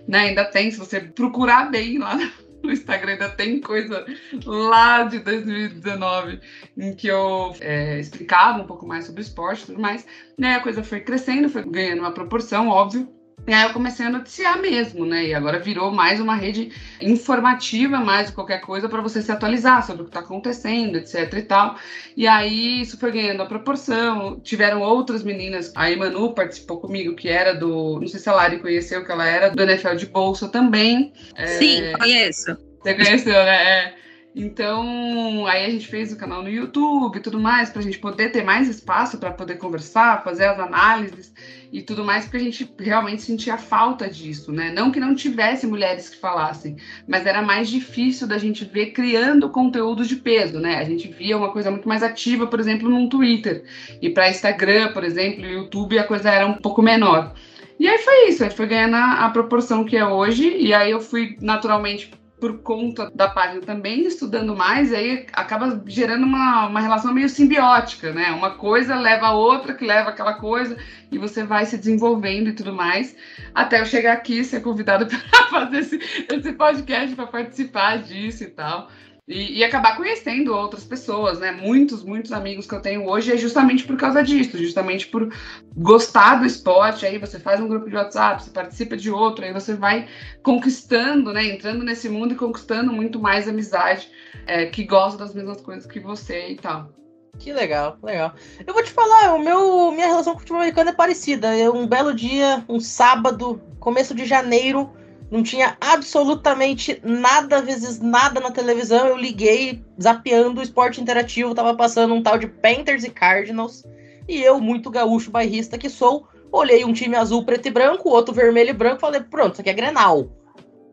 Né? 0.06 0.18
Ainda 0.28 0.44
tem, 0.44 0.70
se 0.70 0.78
você 0.78 1.00
procurar 1.00 1.70
bem 1.70 1.98
lá 1.98 2.16
no 2.62 2.72
Instagram, 2.72 3.12
ainda 3.12 3.28
tem 3.30 3.60
coisa 3.60 4.04
lá 4.44 5.04
de 5.04 5.18
2019 5.20 6.40
em 6.76 6.94
que 6.94 7.08
eu 7.08 7.54
é, 7.60 7.98
explicava 7.98 8.62
um 8.62 8.66
pouco 8.66 8.86
mais 8.86 9.04
sobre 9.04 9.22
esporte 9.22 9.62
e 9.62 9.66
tudo 9.66 9.80
mais. 9.80 10.06
Né? 10.38 10.56
A 10.56 10.60
coisa 10.60 10.82
foi 10.82 11.00
crescendo, 11.00 11.48
foi 11.48 11.64
ganhando 11.64 12.00
uma 12.00 12.12
proporção, 12.12 12.68
óbvio. 12.68 13.15
E 13.46 13.52
aí 13.52 13.62
eu 13.62 13.72
comecei 13.72 14.04
a 14.04 14.10
noticiar 14.10 14.60
mesmo, 14.60 15.06
né? 15.06 15.26
E 15.26 15.34
agora 15.34 15.58
virou 15.58 15.92
mais 15.92 16.20
uma 16.20 16.34
rede 16.34 16.72
informativa, 17.00 17.98
mais 17.98 18.30
qualquer 18.30 18.60
coisa, 18.60 18.88
para 18.88 19.00
você 19.00 19.22
se 19.22 19.30
atualizar 19.30 19.86
sobre 19.86 20.02
o 20.02 20.04
que 20.06 20.10
está 20.10 20.20
acontecendo, 20.20 20.96
etc 20.96 21.32
e 21.32 21.42
tal. 21.42 21.76
E 22.16 22.26
aí 22.26 22.82
isso 22.82 22.98
foi 22.98 23.12
ganhando 23.12 23.42
a 23.42 23.46
proporção. 23.46 24.40
Tiveram 24.40 24.82
outras 24.82 25.22
meninas, 25.22 25.72
a 25.76 25.90
Emanu 25.90 26.34
participou 26.34 26.80
comigo, 26.80 27.14
que 27.14 27.28
era 27.28 27.54
do. 27.54 28.00
Não 28.00 28.08
sei 28.08 28.18
se 28.18 28.28
a 28.28 28.32
Lari 28.32 28.58
conheceu, 28.58 29.04
que 29.04 29.12
ela 29.12 29.26
era 29.26 29.50
do 29.50 29.62
NFL 29.62 29.94
de 29.94 30.06
Bolsa 30.06 30.48
também. 30.48 31.12
Sim, 31.58 31.82
é... 31.82 31.92
conheço. 31.92 32.56
Você 32.82 32.94
conheceu, 32.94 33.32
né? 33.32 33.84
É. 33.84 34.05
Então, 34.38 35.46
aí 35.46 35.64
a 35.64 35.70
gente 35.70 35.88
fez 35.88 36.12
o 36.12 36.16
canal 36.18 36.42
no 36.42 36.50
YouTube 36.50 37.16
e 37.16 37.20
tudo 37.20 37.40
mais, 37.40 37.70
para 37.70 37.80
a 37.80 37.82
gente 37.82 37.98
poder 37.98 38.30
ter 38.30 38.44
mais 38.44 38.68
espaço 38.68 39.16
para 39.16 39.30
poder 39.30 39.54
conversar, 39.54 40.22
fazer 40.22 40.44
as 40.44 40.60
análises 40.60 41.32
e 41.72 41.80
tudo 41.80 42.04
mais, 42.04 42.24
porque 42.24 42.36
a 42.36 42.40
gente 42.40 42.70
realmente 42.78 43.22
sentia 43.22 43.56
falta 43.56 44.10
disso, 44.10 44.52
né? 44.52 44.70
Não 44.70 44.90
que 44.90 45.00
não 45.00 45.14
tivesse 45.14 45.66
mulheres 45.66 46.10
que 46.10 46.18
falassem, 46.18 46.76
mas 47.08 47.24
era 47.24 47.40
mais 47.40 47.70
difícil 47.70 48.26
da 48.26 48.36
gente 48.36 48.62
ver 48.66 48.90
criando 48.90 49.48
conteúdo 49.48 50.04
de 50.04 50.16
peso, 50.16 50.60
né? 50.60 50.76
A 50.76 50.84
gente 50.84 51.08
via 51.08 51.38
uma 51.38 51.50
coisa 51.50 51.70
muito 51.70 51.88
mais 51.88 52.02
ativa, 52.02 52.46
por 52.46 52.60
exemplo, 52.60 52.90
no 52.90 53.08
Twitter. 53.08 53.64
E 54.02 54.10
para 54.10 54.28
Instagram, 54.28 54.92
por 54.92 55.02
exemplo, 55.02 55.46
YouTube, 55.46 55.98
a 55.98 56.04
coisa 56.04 56.28
era 56.30 56.46
um 56.46 56.58
pouco 56.58 56.82
menor. 56.82 57.32
E 57.80 57.88
aí 57.88 57.96
foi 57.98 58.28
isso, 58.28 58.44
aí 58.44 58.50
foi 58.50 58.66
ganhando 58.66 58.96
a, 58.96 59.24
a 59.24 59.30
proporção 59.30 59.82
que 59.82 59.96
é 59.96 60.06
hoje, 60.06 60.46
e 60.58 60.74
aí 60.74 60.90
eu 60.90 61.00
fui 61.00 61.38
naturalmente 61.40 62.10
por 62.46 62.58
conta 62.58 63.10
da 63.12 63.28
página 63.28 63.60
também 63.60 64.06
estudando 64.06 64.54
mais, 64.54 64.92
aí 64.92 65.26
acaba 65.32 65.82
gerando 65.86 66.24
uma, 66.24 66.68
uma 66.68 66.80
relação 66.80 67.12
meio 67.12 67.28
simbiótica, 67.28 68.12
né? 68.12 68.30
Uma 68.30 68.50
coisa 68.50 68.94
leva 68.94 69.26
a 69.26 69.32
outra, 69.32 69.74
que 69.74 69.84
leva 69.84 70.10
aquela 70.10 70.34
coisa, 70.34 70.76
e 71.10 71.18
você 71.18 71.42
vai 71.42 71.66
se 71.66 71.76
desenvolvendo 71.76 72.48
e 72.48 72.52
tudo 72.52 72.72
mais, 72.72 73.16
até 73.54 73.80
eu 73.80 73.86
chegar 73.86 74.12
aqui 74.12 74.44
ser 74.44 74.60
convidado 74.60 75.06
para 75.30 75.46
fazer 75.48 75.78
esse, 75.78 75.98
esse 76.30 76.52
podcast, 76.52 77.16
para 77.16 77.26
participar 77.26 78.02
disso 78.02 78.44
e 78.44 78.48
tal. 78.48 78.88
E, 79.28 79.58
e, 79.58 79.64
acabar 79.64 79.96
conhecendo 79.96 80.54
outras 80.54 80.84
pessoas, 80.84 81.40
né? 81.40 81.50
Muitos, 81.50 82.04
muitos 82.04 82.30
amigos 82.30 82.64
que 82.64 82.72
eu 82.72 82.80
tenho 82.80 83.08
hoje 83.08 83.32
é 83.32 83.36
justamente 83.36 83.82
por 83.82 83.96
causa 83.96 84.22
disso, 84.22 84.56
justamente 84.56 85.08
por 85.08 85.34
gostar 85.76 86.36
do 86.36 86.46
esporte. 86.46 87.04
Aí 87.04 87.18
você 87.18 87.40
faz 87.40 87.60
um 87.60 87.66
grupo 87.66 87.90
de 87.90 87.96
WhatsApp, 87.96 88.44
você 88.44 88.50
participa 88.50 88.96
de 88.96 89.10
outro, 89.10 89.44
aí 89.44 89.52
você 89.52 89.74
vai 89.74 90.06
conquistando, 90.44 91.32
né? 91.32 91.44
Entrando 91.44 91.84
nesse 91.84 92.08
mundo 92.08 92.34
e 92.34 92.36
conquistando 92.36 92.92
muito 92.92 93.18
mais 93.18 93.48
amizade 93.48 94.08
é, 94.46 94.66
que 94.66 94.84
gosta 94.84 95.18
das 95.18 95.34
mesmas 95.34 95.60
coisas 95.60 95.86
que 95.86 95.98
você 95.98 96.50
e 96.50 96.56
tal. 96.56 96.94
Que 97.36 97.52
legal, 97.52 97.98
legal. 98.04 98.32
Eu 98.64 98.72
vou 98.72 98.82
te 98.82 98.92
falar, 98.92 99.34
o 99.34 99.40
meu, 99.40 99.90
minha 99.90 100.06
relação 100.06 100.32
com 100.32 100.38
o 100.38 100.40
futebol 100.40 100.60
americano 100.60 100.90
é 100.90 100.94
parecida. 100.94 101.56
Eu, 101.56 101.74
um 101.74 101.86
belo 101.86 102.14
dia, 102.14 102.64
um 102.68 102.78
sábado, 102.78 103.60
começo 103.80 104.14
de 104.14 104.24
janeiro, 104.24 104.90
não 105.30 105.42
tinha 105.42 105.76
absolutamente 105.80 107.00
nada 107.02 107.60
vezes 107.60 108.00
nada 108.00 108.40
na 108.40 108.50
televisão. 108.50 109.08
Eu 109.08 109.16
liguei, 109.16 109.82
zapeando 110.00 110.60
o 110.60 110.62
esporte 110.62 111.00
interativo, 111.00 111.54
tava 111.54 111.74
passando 111.74 112.14
um 112.14 112.22
tal 112.22 112.38
de 112.38 112.46
Panthers 112.46 113.04
e 113.04 113.10
Cardinals. 113.10 113.84
E 114.28 114.42
eu, 114.42 114.60
muito 114.60 114.90
gaúcho 114.90 115.30
bairrista 115.30 115.78
que 115.78 115.88
sou, 115.88 116.28
olhei 116.50 116.84
um 116.84 116.92
time 116.92 117.16
azul, 117.16 117.44
preto 117.44 117.66
e 117.66 117.70
branco, 117.70 118.08
outro 118.08 118.34
vermelho 118.34 118.70
e 118.70 118.72
branco, 118.72 119.00
falei, 119.00 119.20
pronto, 119.20 119.52
isso 119.52 119.60
aqui 119.60 119.70
é 119.70 119.74
Grenal. 119.74 120.30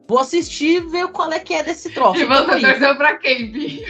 Vou 0.07 0.19
assistir 0.19 0.77
e 0.77 0.79
ver 0.81 1.07
qual 1.07 1.31
é 1.31 1.39
que 1.39 1.53
é 1.53 1.63
desse 1.63 1.89
troço. 1.91 2.19
E 2.19 2.25
você 2.25 2.59
torceu 2.59 2.95
pra 2.97 3.15
quem, 3.17 3.51
Bi? 3.51 3.85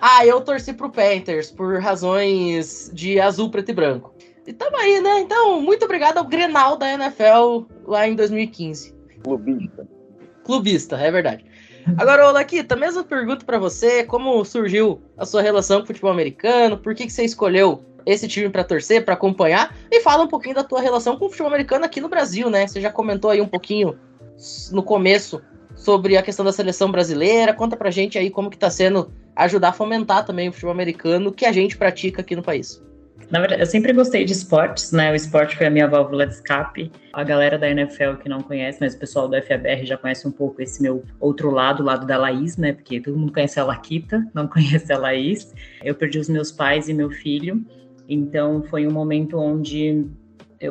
ah, 0.00 0.26
eu 0.26 0.40
torci 0.42 0.72
pro 0.72 0.90
Panthers, 0.90 1.50
por 1.50 1.80
razões 1.80 2.90
de 2.92 3.18
azul, 3.18 3.50
preto 3.50 3.70
e 3.70 3.74
branco. 3.74 4.14
E 4.46 4.52
tamo 4.52 4.76
aí, 4.76 5.00
né? 5.00 5.20
Então, 5.20 5.60
muito 5.60 5.84
obrigado 5.84 6.18
ao 6.18 6.24
Grenal 6.24 6.76
da 6.76 6.92
NFL 6.92 7.64
lá 7.86 8.06
em 8.06 8.14
2015. 8.14 9.01
Clubista. 9.22 9.86
Clubista, 10.44 10.96
é 10.96 11.10
verdade. 11.10 11.44
Agora, 11.96 12.30
Laquita, 12.30 12.76
mesma 12.76 13.04
pergunta 13.04 13.44
para 13.44 13.58
você: 13.58 14.04
como 14.04 14.44
surgiu 14.44 15.02
a 15.16 15.24
sua 15.24 15.42
relação 15.42 15.78
com 15.78 15.84
o 15.84 15.86
futebol 15.86 16.10
americano? 16.10 16.76
Por 16.76 16.94
que, 16.94 17.06
que 17.06 17.12
você 17.12 17.24
escolheu 17.24 17.84
esse 18.04 18.26
time 18.28 18.48
para 18.48 18.64
torcer, 18.64 19.04
para 19.04 19.14
acompanhar? 19.14 19.76
E 19.90 20.00
fala 20.00 20.24
um 20.24 20.28
pouquinho 20.28 20.54
da 20.54 20.64
tua 20.64 20.80
relação 20.80 21.16
com 21.16 21.26
o 21.26 21.28
futebol 21.28 21.48
americano 21.48 21.84
aqui 21.84 22.00
no 22.00 22.08
Brasil, 22.08 22.50
né? 22.50 22.66
Você 22.66 22.80
já 22.80 22.90
comentou 22.90 23.30
aí 23.30 23.40
um 23.40 23.48
pouquinho 23.48 23.98
no 24.70 24.82
começo 24.82 25.42
sobre 25.74 26.16
a 26.16 26.22
questão 26.22 26.44
da 26.44 26.52
seleção 26.52 26.90
brasileira. 26.90 27.54
Conta 27.54 27.76
pra 27.76 27.90
gente 27.90 28.18
aí 28.18 28.30
como 28.30 28.50
que 28.50 28.58
tá 28.58 28.70
sendo 28.70 29.12
ajudar 29.34 29.70
a 29.70 29.72
fomentar 29.72 30.24
também 30.24 30.48
o 30.48 30.52
futebol 30.52 30.72
americano 30.72 31.32
que 31.32 31.46
a 31.46 31.52
gente 31.52 31.76
pratica 31.76 32.20
aqui 32.20 32.36
no 32.36 32.42
país. 32.42 32.82
Na 33.32 33.40
verdade, 33.40 33.62
eu 33.62 33.66
sempre 33.66 33.94
gostei 33.94 34.26
de 34.26 34.32
esportes, 34.34 34.92
né? 34.92 35.10
O 35.10 35.14
esporte 35.14 35.56
foi 35.56 35.66
a 35.66 35.70
minha 35.70 35.88
válvula 35.88 36.26
de 36.26 36.34
escape. 36.34 36.92
A 37.14 37.24
galera 37.24 37.58
da 37.58 37.66
NFL 37.66 38.16
que 38.22 38.28
não 38.28 38.42
conhece, 38.42 38.76
mas 38.78 38.92
o 38.92 38.98
pessoal 38.98 39.26
do 39.26 39.40
FABR 39.40 39.86
já 39.86 39.96
conhece 39.96 40.28
um 40.28 40.30
pouco 40.30 40.60
esse 40.60 40.82
meu 40.82 41.02
outro 41.18 41.50
lado, 41.50 41.82
o 41.82 41.86
lado 41.86 42.06
da 42.06 42.18
Laís, 42.18 42.58
né? 42.58 42.74
Porque 42.74 43.00
todo 43.00 43.16
mundo 43.16 43.32
conhece 43.32 43.58
a 43.58 43.64
Laquita, 43.64 44.22
não 44.34 44.46
conhece 44.46 44.92
a 44.92 44.98
Laís. 44.98 45.50
Eu 45.82 45.94
perdi 45.94 46.18
os 46.18 46.28
meus 46.28 46.52
pais 46.52 46.90
e 46.90 46.92
meu 46.92 47.10
filho, 47.10 47.64
então 48.06 48.62
foi 48.64 48.86
um 48.86 48.92
momento 48.92 49.38
onde 49.38 50.06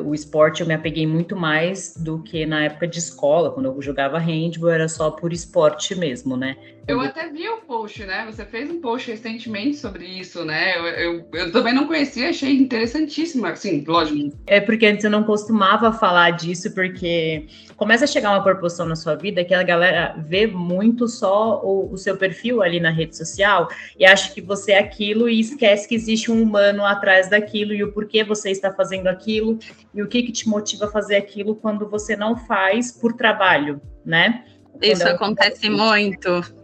o 0.00 0.14
esporte 0.14 0.60
eu 0.60 0.66
me 0.66 0.72
apeguei 0.72 1.06
muito 1.06 1.36
mais 1.36 1.94
do 1.96 2.22
que 2.22 2.46
na 2.46 2.64
época 2.64 2.86
de 2.86 2.98
escola, 2.98 3.50
quando 3.50 3.66
eu 3.66 3.82
jogava 3.82 4.18
handball, 4.18 4.70
era 4.70 4.88
só 4.88 5.10
por 5.10 5.32
esporte 5.32 5.94
mesmo, 5.94 6.36
né? 6.36 6.56
Eu 6.86 7.00
até 7.00 7.28
vi 7.28 7.48
o 7.48 7.58
post, 7.58 8.04
né? 8.04 8.26
Você 8.26 8.44
fez 8.44 8.70
um 8.70 8.80
post 8.80 9.10
recentemente 9.10 9.76
sobre 9.76 10.04
isso, 10.04 10.44
né? 10.44 10.76
Eu, 10.76 10.86
eu, 10.86 11.28
eu, 11.32 11.52
também 11.52 11.72
não 11.72 11.86
conhecia, 11.86 12.30
achei 12.30 12.56
interessantíssimo, 12.56 13.46
assim, 13.46 13.84
lógico. 13.86 14.36
É 14.46 14.60
porque 14.60 14.86
antes 14.86 15.04
eu 15.04 15.10
não 15.10 15.22
costumava 15.22 15.92
falar 15.92 16.30
disso, 16.30 16.72
porque 16.74 17.46
começa 17.76 18.04
a 18.04 18.08
chegar 18.08 18.30
uma 18.30 18.42
proporção 18.42 18.86
na 18.86 18.96
sua 18.96 19.14
vida 19.14 19.44
que 19.44 19.54
a 19.54 19.62
galera 19.62 20.16
vê 20.18 20.46
muito 20.46 21.06
só 21.06 21.62
o, 21.64 21.92
o 21.92 21.96
seu 21.96 22.16
perfil 22.16 22.62
ali 22.62 22.80
na 22.80 22.90
rede 22.90 23.16
social 23.16 23.68
e 23.98 24.04
acha 24.04 24.32
que 24.32 24.40
você 24.40 24.72
é 24.72 24.78
aquilo 24.78 25.28
e 25.28 25.38
esquece 25.38 25.88
que 25.88 25.94
existe 25.94 26.30
um 26.30 26.42
humano 26.42 26.84
atrás 26.84 27.30
daquilo 27.30 27.72
e 27.72 27.84
o 27.84 27.92
porquê 27.92 28.24
você 28.24 28.50
está 28.50 28.72
fazendo 28.72 29.06
aquilo 29.06 29.58
e 29.94 30.02
o 30.02 30.08
que, 30.08 30.22
que 30.22 30.32
te 30.32 30.48
motiva 30.48 30.86
a 30.86 30.90
fazer 30.90 31.16
aquilo 31.16 31.54
quando 31.54 31.88
você 31.88 32.16
não 32.16 32.36
faz 32.36 32.90
por 32.90 33.12
trabalho, 33.12 33.80
né? 34.04 34.44
Isso 34.80 35.06
acontece 35.06 35.70
muito. 35.70 36.61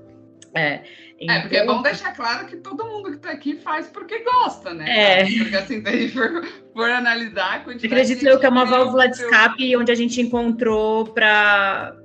É. 0.59 0.83
Então... 1.21 1.35
É, 1.35 1.41
porque 1.41 1.57
é 1.57 1.67
bom 1.67 1.83
deixar 1.83 2.15
claro 2.15 2.47
que 2.47 2.57
todo 2.57 2.85
mundo 2.85 3.11
que 3.11 3.17
está 3.17 3.31
aqui 3.31 3.57
faz 3.57 3.89
porque 3.89 4.21
gosta, 4.21 4.73
né? 4.73 5.23
É. 5.23 5.25
Porque 5.25 5.57
assim, 5.57 5.81
daí 5.81 6.09
por, 6.11 6.47
por 6.73 6.89
analisar 6.89 7.65
Acredito 7.67 8.25
eu 8.25 8.39
que 8.39 8.47
é 8.47 8.49
uma 8.49 8.65
válvula 8.65 9.09
de 9.09 9.17
escape 9.17 9.77
onde 9.77 9.91
a 9.91 9.97
gente 9.97 10.21
encontrou 10.21 11.07
para 11.07 11.97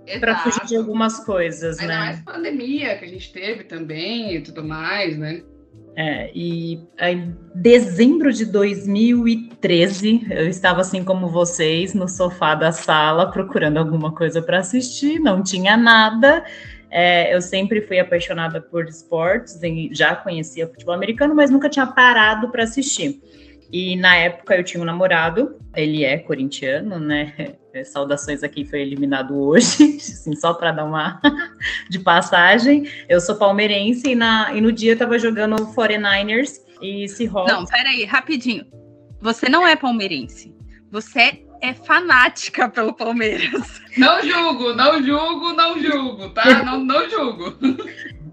fugir 0.44 0.66
de 0.66 0.76
algumas 0.76 1.24
coisas, 1.24 1.80
Ainda 1.80 1.94
né? 1.94 2.00
mais 2.00 2.22
pandemia 2.22 2.98
que 2.98 3.06
a 3.06 3.08
gente 3.08 3.32
teve 3.32 3.66
também 3.66 4.36
e 4.36 4.42
tudo 4.42 4.64
mais, 4.64 5.16
né? 5.16 5.44
É, 5.96 6.32
e 6.34 6.80
em 7.00 7.36
dezembro 7.54 8.34
de 8.34 8.46
2013, 8.46 10.26
eu 10.32 10.48
estava 10.48 10.82
assim 10.82 11.04
como 11.04 11.28
vocês, 11.28 11.94
no 11.94 12.08
sofá 12.08 12.56
da 12.56 12.72
sala, 12.72 13.30
procurando 13.30 13.78
alguma 13.78 14.12
coisa 14.12 14.42
para 14.42 14.58
assistir, 14.58 15.20
não 15.20 15.44
tinha 15.44 15.78
nada. 15.78 16.44
É, 16.96 17.34
eu 17.36 17.42
sempre 17.42 17.82
fui 17.82 17.98
apaixonada 17.98 18.62
por 18.62 18.88
esportes, 18.88 19.60
já 19.92 20.16
conhecia 20.16 20.68
futebol 20.68 20.94
americano, 20.94 21.34
mas 21.34 21.50
nunca 21.50 21.68
tinha 21.68 21.88
parado 21.88 22.50
para 22.50 22.66
assistir. 22.66 23.20
E 23.72 23.96
na 23.96 24.16
época 24.16 24.56
eu 24.56 24.64
tinha 24.64 24.80
um 24.80 24.86
namorado, 24.86 25.58
ele 25.76 26.04
é 26.04 26.20
corintiano, 26.20 27.00
né? 27.00 27.34
É, 27.76 27.84
saudações 27.84 28.44
aqui, 28.44 28.64
foi 28.64 28.82
eliminado 28.82 29.36
hoje, 29.36 29.98
assim, 29.98 30.36
só 30.36 30.54
para 30.54 30.72
dar 30.72 30.86
uma 30.86 31.20
de 31.90 31.98
passagem. 31.98 32.88
Eu 33.10 33.20
sou 33.20 33.36
palmeirense 33.36 34.12
e, 34.12 34.14
na, 34.14 34.54
e 34.54 34.62
no 34.62 34.72
dia 34.72 34.92
eu 34.92 34.98
tava 35.00 35.18
jogando 35.18 35.56
49ers 35.74 36.60
e 36.80 37.10
Seahawks. 37.10 37.52
Não, 37.52 37.66
peraí, 37.66 38.06
rapidinho. 38.06 38.64
Você 39.20 39.50
não 39.50 39.66
é 39.66 39.76
palmeirense. 39.76 40.56
Você 40.92 41.20
é 41.20 41.40
fanática 41.72 42.68
pelo 42.68 42.94
Palmeiras. 42.94 43.82
Não 43.98 44.22
julgo, 44.22 44.74
não 44.74 45.02
julgo, 45.04 45.54
não 45.54 45.80
julgo, 45.80 46.30
tá? 46.32 46.64
Não, 46.64 46.84
não 46.84 47.08
julgo. 47.10 47.56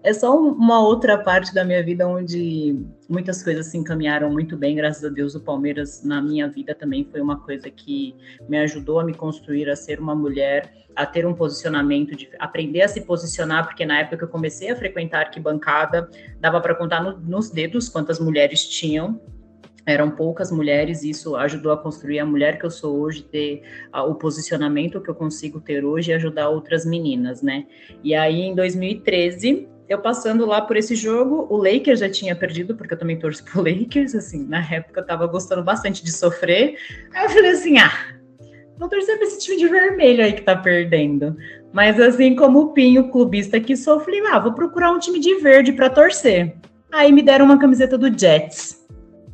É 0.02 0.14
só 0.14 0.34
uma 0.34 0.80
outra 0.80 1.18
parte 1.18 1.52
da 1.52 1.62
minha 1.62 1.82
vida 1.82 2.08
onde 2.08 2.74
muitas 3.08 3.42
coisas 3.42 3.66
se 3.66 3.76
encaminharam 3.76 4.32
muito 4.32 4.56
bem, 4.56 4.74
graças 4.74 5.04
a 5.04 5.10
Deus. 5.10 5.34
O 5.34 5.40
Palmeiras, 5.40 6.02
na 6.02 6.22
minha 6.22 6.48
vida, 6.48 6.74
também 6.74 7.04
foi 7.04 7.20
uma 7.20 7.38
coisa 7.38 7.70
que 7.70 8.16
me 8.48 8.58
ajudou 8.58 8.98
a 8.98 9.04
me 9.04 9.12
construir, 9.12 9.68
a 9.68 9.76
ser 9.76 10.00
uma 10.00 10.14
mulher, 10.14 10.72
a 10.96 11.04
ter 11.04 11.26
um 11.26 11.34
posicionamento, 11.34 12.16
de 12.16 12.30
aprender 12.38 12.82
a 12.82 12.88
se 12.88 13.02
posicionar, 13.02 13.66
porque 13.66 13.84
na 13.84 14.00
época 14.00 14.16
que 14.16 14.24
eu 14.24 14.28
comecei 14.28 14.70
a 14.70 14.76
frequentar 14.76 15.26
arquibancada, 15.26 16.08
dava 16.40 16.60
para 16.60 16.74
contar 16.74 17.02
no, 17.02 17.18
nos 17.18 17.50
dedos 17.50 17.88
quantas 17.88 18.18
mulheres 18.18 18.66
tinham 18.66 19.20
eram 19.86 20.10
poucas 20.10 20.50
mulheres, 20.50 21.02
e 21.02 21.10
isso 21.10 21.36
ajudou 21.36 21.72
a 21.72 21.76
construir 21.76 22.18
a 22.18 22.26
mulher 22.26 22.58
que 22.58 22.66
eu 22.66 22.70
sou 22.70 22.98
hoje, 22.98 23.22
ter 23.22 23.62
o 23.92 24.14
posicionamento 24.14 25.00
que 25.00 25.10
eu 25.10 25.14
consigo 25.14 25.60
ter 25.60 25.84
hoje 25.84 26.10
e 26.10 26.14
ajudar 26.14 26.48
outras 26.48 26.84
meninas, 26.84 27.42
né? 27.42 27.66
E 28.02 28.14
aí, 28.14 28.40
em 28.40 28.54
2013, 28.54 29.68
eu 29.88 29.98
passando 29.98 30.46
lá 30.46 30.60
por 30.60 30.76
esse 30.76 30.94
jogo, 30.94 31.48
o 31.50 31.56
Lakers 31.56 31.98
já 31.98 32.08
tinha 32.08 32.36
perdido, 32.36 32.76
porque 32.76 32.94
eu 32.94 32.98
também 32.98 33.18
torço 33.18 33.44
pro 33.44 33.62
Lakers, 33.68 34.14
assim, 34.14 34.46
na 34.46 34.64
época 34.64 35.00
eu 35.00 35.06
tava 35.06 35.26
gostando 35.26 35.64
bastante 35.64 36.04
de 36.04 36.12
sofrer. 36.12 36.76
Aí 37.12 37.24
eu 37.24 37.30
falei 37.30 37.50
assim, 37.50 37.76
ah, 37.78 37.92
vou 38.78 38.88
torcer 38.88 39.16
pra 39.16 39.26
esse 39.26 39.40
time 39.40 39.56
de 39.56 39.66
vermelho 39.66 40.22
aí 40.22 40.32
que 40.32 40.42
tá 40.42 40.54
perdendo. 40.54 41.36
Mas 41.72 42.00
assim 42.00 42.36
como 42.36 42.60
o 42.60 42.72
Pinho, 42.72 43.10
clubista 43.10 43.58
que 43.58 43.76
sou, 43.76 43.98
falei, 43.98 44.20
ah, 44.26 44.38
vou 44.38 44.52
procurar 44.52 44.92
um 44.92 44.98
time 44.98 45.18
de 45.18 45.40
verde 45.40 45.72
para 45.72 45.90
torcer. 45.90 46.54
Aí 46.92 47.10
me 47.10 47.22
deram 47.22 47.44
uma 47.44 47.58
camiseta 47.58 47.98
do 47.98 48.16
Jets 48.16 48.79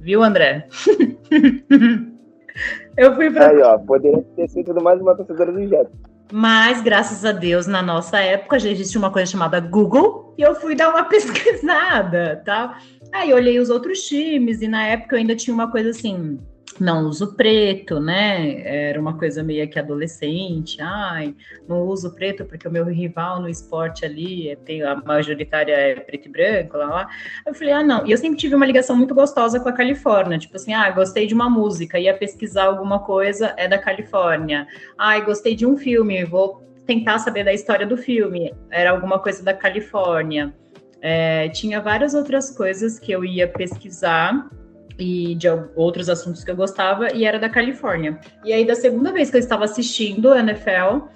Viu, 0.07 0.23
André? 0.23 0.69
eu 2.97 3.15
fui 3.17 3.29
pra. 3.29 3.49
Aí, 3.49 3.61
ó, 3.61 3.77
poderia 3.77 4.23
ter 4.37 4.49
sido 4.49 4.81
mais 4.81 5.01
uma 5.01 5.17
torcedora 5.17 5.51
do 5.51 5.67
Jets. 5.67 5.91
Mas, 6.33 6.81
graças 6.81 7.25
a 7.25 7.33
Deus, 7.33 7.67
na 7.67 7.83
nossa 7.83 8.21
época 8.21 8.61
já 8.61 8.71
existia 8.71 9.01
uma 9.01 9.11
coisa 9.11 9.29
chamada 9.29 9.59
Google 9.59 10.33
e 10.39 10.43
eu 10.43 10.55
fui 10.55 10.77
dar 10.77 10.91
uma 10.91 11.03
pesquisada, 11.11 12.41
tá? 12.45 12.79
Aí 13.13 13.35
olhei 13.35 13.59
os 13.59 13.69
outros 13.69 14.03
times 14.03 14.63
e 14.63 14.69
na 14.69 14.87
época 14.87 15.17
eu 15.17 15.19
ainda 15.19 15.35
tinha 15.35 15.53
uma 15.53 15.73
coisa 15.73 15.91
assim, 15.91 16.39
não 16.81 17.07
uso 17.09 17.35
preto, 17.35 17.99
né? 18.01 18.61
Era 18.89 19.01
uma 19.01 19.17
coisa 19.17 19.43
meio 19.43 19.69
que 19.69 19.79
adolescente. 19.79 20.81
Ai, 20.81 21.35
não 21.69 21.83
uso 21.83 22.15
preto 22.15 22.45
porque 22.45 22.69
o 22.69 22.71
meu 22.71 22.85
rival 22.85 23.41
no 23.41 23.49
esporte 23.49 24.05
ali 24.05 24.51
é, 24.51 24.57
tem 24.57 24.83
a 24.83 24.97
majoritária 24.97 25.73
é 25.73 25.95
preto 25.95 26.27
e 26.27 26.31
branco, 26.31 26.77
lá, 26.77 26.87
lá. 26.87 27.09
Eu 27.47 27.55
falei, 27.55 27.73
ah, 27.73 27.83
não. 27.83 28.07
E 28.07 28.13
eu 28.13 28.19
sempre 28.19 28.39
tive 28.39 28.55
uma 28.55 28.67
ligação 28.67 28.97
muito 28.97 29.15
gostosa 29.15 29.59
com 29.61 29.69
a 29.69 29.73
Califórnia. 29.73 30.39
Tipo 30.39 30.57
assim, 30.57 30.73
ah, 30.75 30.91
gostei 30.91 31.27
de 31.27 31.35
uma 31.35 31.49
música, 31.49 31.99
ia 31.99 32.17
pesquisar 32.17 32.65
alguma 32.65 33.01
coisa, 33.01 33.55
é 33.57 33.67
da 33.69 33.79
Califórnia. 33.79 34.67
Ai, 34.99 35.25
gostei 35.25 35.55
de 35.55 35.67
um 35.67 35.77
filme, 35.77 36.25
vou 36.25 36.63
tentar 36.87 37.19
saber 37.19 37.45
da 37.45 37.53
história 37.53 37.87
do 37.87 37.97
filme. 37.97 38.55
Era 38.71 38.91
alguma 38.91 39.19
coisa 39.19 39.43
da 39.43 39.55
Califórnia. 39.55 40.55
É, 41.01 41.49
tinha 41.51 41.81
várias 41.81 42.15
outras 42.15 42.51
coisas 42.51 42.99
que 42.99 43.13
eu 43.13 43.25
ia 43.25 43.47
pesquisar 43.47 44.49
e 44.99 45.35
de 45.35 45.47
outros 45.75 46.09
assuntos 46.09 46.43
que 46.43 46.51
eu 46.51 46.57
gostava, 46.57 47.13
e 47.13 47.25
era 47.25 47.39
da 47.39 47.49
Califórnia. 47.49 48.19
E 48.45 48.53
aí, 48.53 48.67
da 48.67 48.75
segunda 48.75 49.13
vez 49.13 49.31
que 49.31 49.37
eu 49.37 49.41
estava 49.41 49.65
assistindo 49.65 50.33
a 50.33 50.41
NFL, 50.41 51.07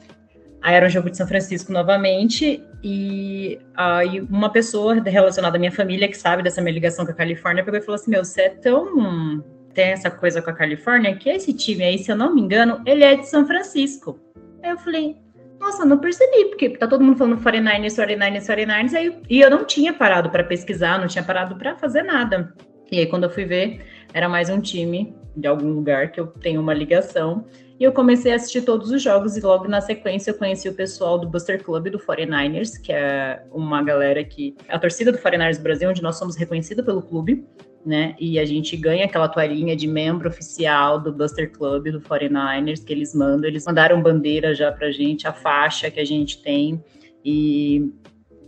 aí 0.60 0.74
era 0.74 0.86
um 0.86 0.90
jogo 0.90 1.10
de 1.10 1.16
São 1.16 1.26
Francisco 1.26 1.72
novamente, 1.72 2.62
e 2.82 3.58
aí 3.74 4.20
uma 4.20 4.50
pessoa 4.50 4.94
relacionada 4.94 5.56
à 5.56 5.58
minha 5.58 5.72
família, 5.72 6.08
que 6.08 6.16
sabe 6.16 6.42
dessa 6.42 6.60
minha 6.60 6.74
ligação 6.74 7.04
com 7.04 7.12
a 7.12 7.14
Califórnia, 7.14 7.64
pegou 7.64 7.80
e 7.80 7.82
falou 7.82 7.96
assim: 7.96 8.10
Meu, 8.10 8.24
você 8.24 8.42
é 8.42 8.48
tão. 8.50 9.42
tem 9.72 9.90
essa 9.90 10.10
coisa 10.10 10.42
com 10.42 10.50
a 10.50 10.54
Califórnia, 10.54 11.16
que 11.16 11.30
esse 11.30 11.52
time 11.52 11.84
aí, 11.84 11.98
se 11.98 12.10
eu 12.10 12.16
não 12.16 12.34
me 12.34 12.40
engano, 12.40 12.82
ele 12.86 13.04
é 13.04 13.16
de 13.16 13.28
São 13.28 13.46
Francisco. 13.46 14.18
Aí 14.62 14.70
eu 14.70 14.78
falei. 14.78 15.16
Nossa, 15.58 15.84
não 15.84 15.98
percebi, 15.98 16.46
porque 16.46 16.70
tá 16.70 16.86
todo 16.86 17.04
mundo 17.04 17.18
falando 17.18 17.36
49ers, 17.36 17.94
49ers, 17.94 18.46
49ers, 18.46 18.94
aí, 18.94 19.20
e 19.28 19.42
eu 19.42 19.50
não 19.50 19.66
tinha 19.66 19.92
parado 19.92 20.30
para 20.30 20.42
pesquisar, 20.42 20.98
não 20.98 21.06
tinha 21.06 21.22
parado 21.22 21.54
para 21.56 21.76
fazer 21.76 22.02
nada. 22.02 22.54
E 22.90 22.98
aí, 22.98 23.06
quando 23.06 23.24
eu 23.24 23.30
fui 23.30 23.44
ver, 23.44 23.80
era 24.12 24.28
mais 24.28 24.50
um 24.50 24.60
time 24.60 25.14
de 25.36 25.46
algum 25.46 25.70
lugar 25.72 26.10
que 26.10 26.20
eu 26.20 26.26
tenho 26.26 26.60
uma 26.60 26.74
ligação. 26.74 27.44
E 27.78 27.84
eu 27.84 27.92
comecei 27.92 28.32
a 28.32 28.34
assistir 28.36 28.62
todos 28.62 28.90
os 28.90 29.00
jogos 29.00 29.36
e 29.36 29.40
logo 29.40 29.66
na 29.66 29.80
sequência 29.80 30.32
eu 30.32 30.34
conheci 30.34 30.68
o 30.68 30.74
pessoal 30.74 31.18
do 31.18 31.28
Buster 31.28 31.62
Club 31.62 31.88
do 31.88 31.98
49ers, 31.98 32.80
que 32.82 32.92
é 32.92 33.42
uma 33.50 33.82
galera 33.82 34.22
que 34.22 34.54
a 34.68 34.78
torcida 34.78 35.10
do 35.10 35.18
49ers 35.18 35.62
Brasil, 35.62 35.88
onde 35.88 36.02
nós 36.02 36.16
somos 36.16 36.36
reconhecidos 36.36 36.84
pelo 36.84 37.00
clube, 37.00 37.46
né? 37.86 38.14
E 38.20 38.38
a 38.38 38.44
gente 38.44 38.76
ganha 38.76 39.06
aquela 39.06 39.28
toalhinha 39.28 39.74
de 39.74 39.86
membro 39.86 40.28
oficial 40.28 41.00
do 41.00 41.10
Buster 41.10 41.50
Club 41.52 41.90
do 41.90 42.00
49ers 42.00 42.84
que 42.84 42.92
eles 42.92 43.14
mandam. 43.14 43.48
Eles 43.48 43.64
mandaram 43.64 44.02
bandeira 44.02 44.54
já 44.54 44.70
pra 44.70 44.90
gente, 44.90 45.26
a 45.26 45.32
faixa 45.32 45.90
que 45.90 46.00
a 46.00 46.04
gente 46.04 46.42
tem. 46.42 46.84
E 47.24 47.90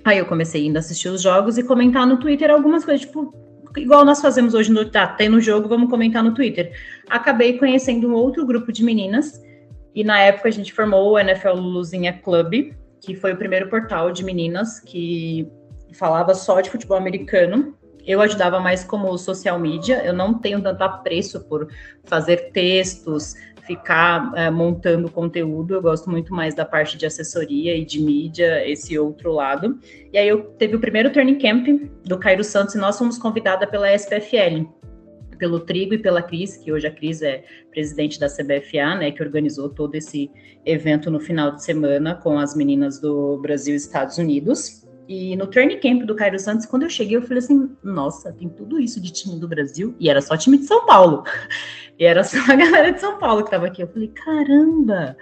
aí 0.04 0.18
eu 0.18 0.26
comecei 0.26 0.70
a 0.74 0.78
assistir 0.78 1.08
os 1.08 1.22
jogos 1.22 1.56
e 1.56 1.62
comentar 1.62 2.06
no 2.06 2.18
Twitter 2.18 2.50
algumas 2.50 2.84
coisas, 2.84 3.06
tipo, 3.06 3.32
igual 3.76 4.04
nós 4.04 4.20
fazemos 4.20 4.54
hoje 4.54 4.70
no 4.70 4.88
tá, 4.88 5.06
tem 5.06 5.28
no 5.28 5.40
jogo, 5.40 5.68
vamos 5.68 5.90
comentar 5.90 6.22
no 6.22 6.34
Twitter. 6.34 6.72
Acabei 7.08 7.58
conhecendo 7.58 8.08
um 8.08 8.14
outro 8.14 8.44
grupo 8.46 8.72
de 8.72 8.84
meninas 8.84 9.42
e 9.94 10.02
na 10.04 10.18
época 10.20 10.48
a 10.48 10.52
gente 10.52 10.72
formou 10.72 11.12
o 11.12 11.18
NFL 11.18 11.54
Luluzinha 11.54 12.12
Club, 12.12 12.72
que 13.00 13.14
foi 13.14 13.32
o 13.32 13.36
primeiro 13.36 13.68
portal 13.68 14.10
de 14.10 14.24
meninas 14.24 14.80
que 14.80 15.48
falava 15.92 16.34
só 16.34 16.60
de 16.60 16.70
futebol 16.70 16.96
americano. 16.96 17.76
Eu 18.04 18.20
ajudava 18.20 18.58
mais 18.58 18.82
como 18.82 19.16
social 19.16 19.58
media, 19.58 20.04
eu 20.04 20.12
não 20.12 20.34
tenho 20.34 20.60
tanto 20.60 20.82
apreço 20.82 21.40
por 21.44 21.68
fazer 22.04 22.50
textos, 22.52 23.34
ficar 23.66 24.32
é, 24.34 24.50
montando 24.50 25.10
conteúdo, 25.10 25.74
eu 25.74 25.82
gosto 25.82 26.10
muito 26.10 26.34
mais 26.34 26.54
da 26.54 26.64
parte 26.64 26.96
de 26.96 27.06
assessoria 27.06 27.76
e 27.76 27.84
de 27.84 28.00
mídia, 28.00 28.68
esse 28.68 28.98
outro 28.98 29.32
lado. 29.32 29.78
E 30.12 30.18
aí 30.18 30.28
eu 30.28 30.42
teve 30.58 30.76
o 30.76 30.80
primeiro 30.80 31.12
Turning 31.12 31.38
Camp 31.38 31.66
do 32.04 32.18
Cairo 32.18 32.42
Santos 32.42 32.74
e 32.74 32.78
nós 32.78 32.98
fomos 32.98 33.18
convidada 33.18 33.66
pela 33.66 33.92
SPFL, 33.94 34.66
pelo 35.38 35.60
Trigo 35.60 35.94
e 35.94 35.98
pela 35.98 36.22
Cris, 36.22 36.56
que 36.56 36.72
hoje 36.72 36.86
a 36.86 36.90
Cris 36.90 37.22
é 37.22 37.44
presidente 37.70 38.18
da 38.18 38.28
CBFA, 38.28 38.96
né, 38.96 39.10
que 39.10 39.22
organizou 39.22 39.68
todo 39.68 39.94
esse 39.94 40.30
evento 40.64 41.10
no 41.10 41.20
final 41.20 41.52
de 41.52 41.62
semana 41.64 42.14
com 42.14 42.38
as 42.38 42.56
meninas 42.56 43.00
do 43.00 43.38
Brasil 43.38 43.74
e 43.74 43.76
Estados 43.76 44.18
Unidos. 44.18 44.82
E 45.08 45.36
no 45.36 45.46
training 45.46 45.78
camp 45.80 46.04
do 46.04 46.14
Cairo 46.14 46.38
Santos, 46.38 46.64
quando 46.64 46.84
eu 46.84 46.90
cheguei, 46.90 47.16
eu 47.16 47.22
falei 47.22 47.38
assim: 47.38 47.70
nossa, 47.82 48.32
tem 48.32 48.48
tudo 48.48 48.78
isso 48.78 49.00
de 49.00 49.12
time 49.12 49.38
do 49.38 49.48
Brasil. 49.48 49.94
E 49.98 50.08
era 50.08 50.22
só 50.22 50.36
time 50.36 50.58
de 50.58 50.64
São 50.64 50.86
Paulo. 50.86 51.24
E 52.02 52.04
era 52.04 52.24
só 52.24 52.36
a 52.50 52.56
galera 52.56 52.90
de 52.90 53.00
São 53.00 53.16
Paulo 53.16 53.42
que 53.42 53.46
estava 53.46 53.66
aqui. 53.66 53.80
Eu 53.80 53.86
falei: 53.86 54.08
caramba! 54.08 55.16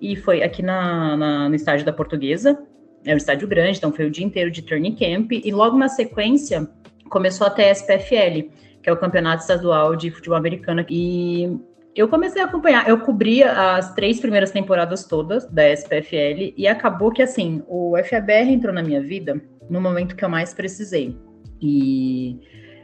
E 0.00 0.14
foi 0.14 0.44
aqui 0.44 0.62
na, 0.62 1.16
na, 1.16 1.48
no 1.48 1.56
estádio 1.56 1.84
da 1.84 1.92
Portuguesa. 1.92 2.56
É 3.04 3.12
um 3.12 3.16
estádio 3.16 3.48
grande, 3.48 3.78
então 3.78 3.92
foi 3.92 4.06
o 4.06 4.10
dia 4.10 4.24
inteiro 4.24 4.48
de 4.48 4.62
training 4.62 4.94
camp. 4.94 5.32
E 5.32 5.50
logo 5.50 5.76
na 5.76 5.88
sequência, 5.88 6.70
começou 7.08 7.48
a 7.48 7.50
ter 7.50 7.68
SPFL, 7.72 8.48
que 8.80 8.88
é 8.88 8.92
o 8.92 8.96
Campeonato 8.96 9.42
Estadual 9.42 9.96
de 9.96 10.08
Futebol 10.12 10.38
Americano. 10.38 10.86
E 10.88 11.50
eu 11.96 12.06
comecei 12.06 12.40
a 12.40 12.44
acompanhar, 12.44 12.88
eu 12.88 13.00
cobria 13.00 13.74
as 13.74 13.92
três 13.94 14.20
primeiras 14.20 14.52
temporadas 14.52 15.04
todas 15.04 15.50
da 15.50 15.68
SPFL 15.68 16.54
e 16.56 16.68
acabou 16.68 17.10
que 17.10 17.22
assim, 17.22 17.60
o 17.66 17.96
FABR 18.08 18.52
entrou 18.52 18.72
na 18.72 18.84
minha 18.84 19.00
vida 19.00 19.42
no 19.68 19.80
momento 19.80 20.14
que 20.14 20.24
eu 20.24 20.28
mais 20.28 20.54
precisei. 20.54 21.18
E 21.60 22.38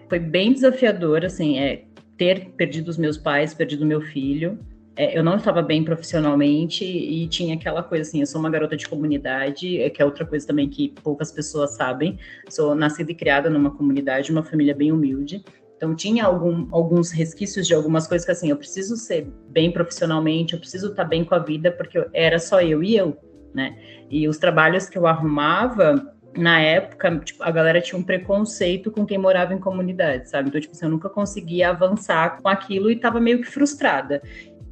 foi 0.09 0.18
bem 0.18 0.53
desafiador, 0.53 1.24
assim, 1.24 1.61
é, 1.61 1.86
ter 2.17 2.51
perdido 2.57 2.89
os 2.89 2.97
meus 2.97 3.17
pais, 3.17 3.55
perdido 3.55 3.85
meu 3.85 4.01
filho. 4.01 4.59
É, 4.97 5.17
eu 5.17 5.23
não 5.23 5.37
estava 5.37 5.61
bem 5.61 5.85
profissionalmente 5.85 6.83
e 6.85 7.29
tinha 7.29 7.55
aquela 7.55 7.83
coisa 7.83 8.09
assim, 8.09 8.21
eu 8.21 8.27
sou 8.27 8.41
uma 8.41 8.49
garota 8.49 8.77
de 8.77 8.89
comunidade, 8.89 9.79
é, 9.79 9.91
que 9.91 10.01
é 10.01 10.05
outra 10.05 10.25
coisa 10.25 10.47
também 10.47 10.69
que 10.69 10.89
poucas 11.03 11.31
pessoas 11.31 11.77
sabem. 11.77 12.19
Sou 12.49 12.75
nascida 12.75 13.12
e 13.12 13.14
criada 13.14 13.51
numa 13.51 13.71
comunidade, 13.71 14.33
uma 14.33 14.43
família 14.43 14.75
bem 14.75 14.91
humilde. 14.91 15.45
Então 15.77 15.95
tinha 15.95 16.25
algum, 16.25 16.67
alguns 16.73 17.11
resquícios 17.11 17.67
de 17.67 17.75
algumas 17.75 18.07
coisas 18.07 18.25
que 18.25 18.33
assim, 18.33 18.49
eu 18.49 18.57
preciso 18.57 18.97
ser 18.97 19.31
bem 19.51 19.71
profissionalmente, 19.71 20.55
eu 20.55 20.59
preciso 20.59 20.89
estar 20.89 21.05
bem 21.05 21.23
com 21.23 21.35
a 21.35 21.39
vida, 21.39 21.71
porque 21.71 22.03
era 22.14 22.39
só 22.39 22.62
eu 22.62 22.83
e 22.83 22.97
eu, 22.97 23.14
né? 23.55 23.77
E 24.11 24.27
os 24.27 24.39
trabalhos 24.39 24.89
que 24.89 24.97
eu 24.97 25.07
arrumava 25.07 26.16
na 26.37 26.61
época, 26.61 27.18
tipo, 27.18 27.43
a 27.43 27.51
galera 27.51 27.80
tinha 27.80 27.99
um 27.99 28.03
preconceito 28.03 28.91
com 28.91 29.07
quem 29.07 29.18
morava 29.18 29.55
em 29.55 29.59
comunidade, 29.59 30.28
sabe? 30.28 30.49
Então, 30.49 30.61
tipo 30.61 30.74
assim, 30.74 30.84
eu 30.84 30.91
nunca 30.91 31.09
conseguia 31.09 31.70
avançar 31.70 32.41
com 32.41 32.49
aquilo 32.49 32.91
e 32.91 32.97
tava 32.97 33.20
meio 33.20 33.41
que 33.41 33.47
frustrada. 33.47 34.22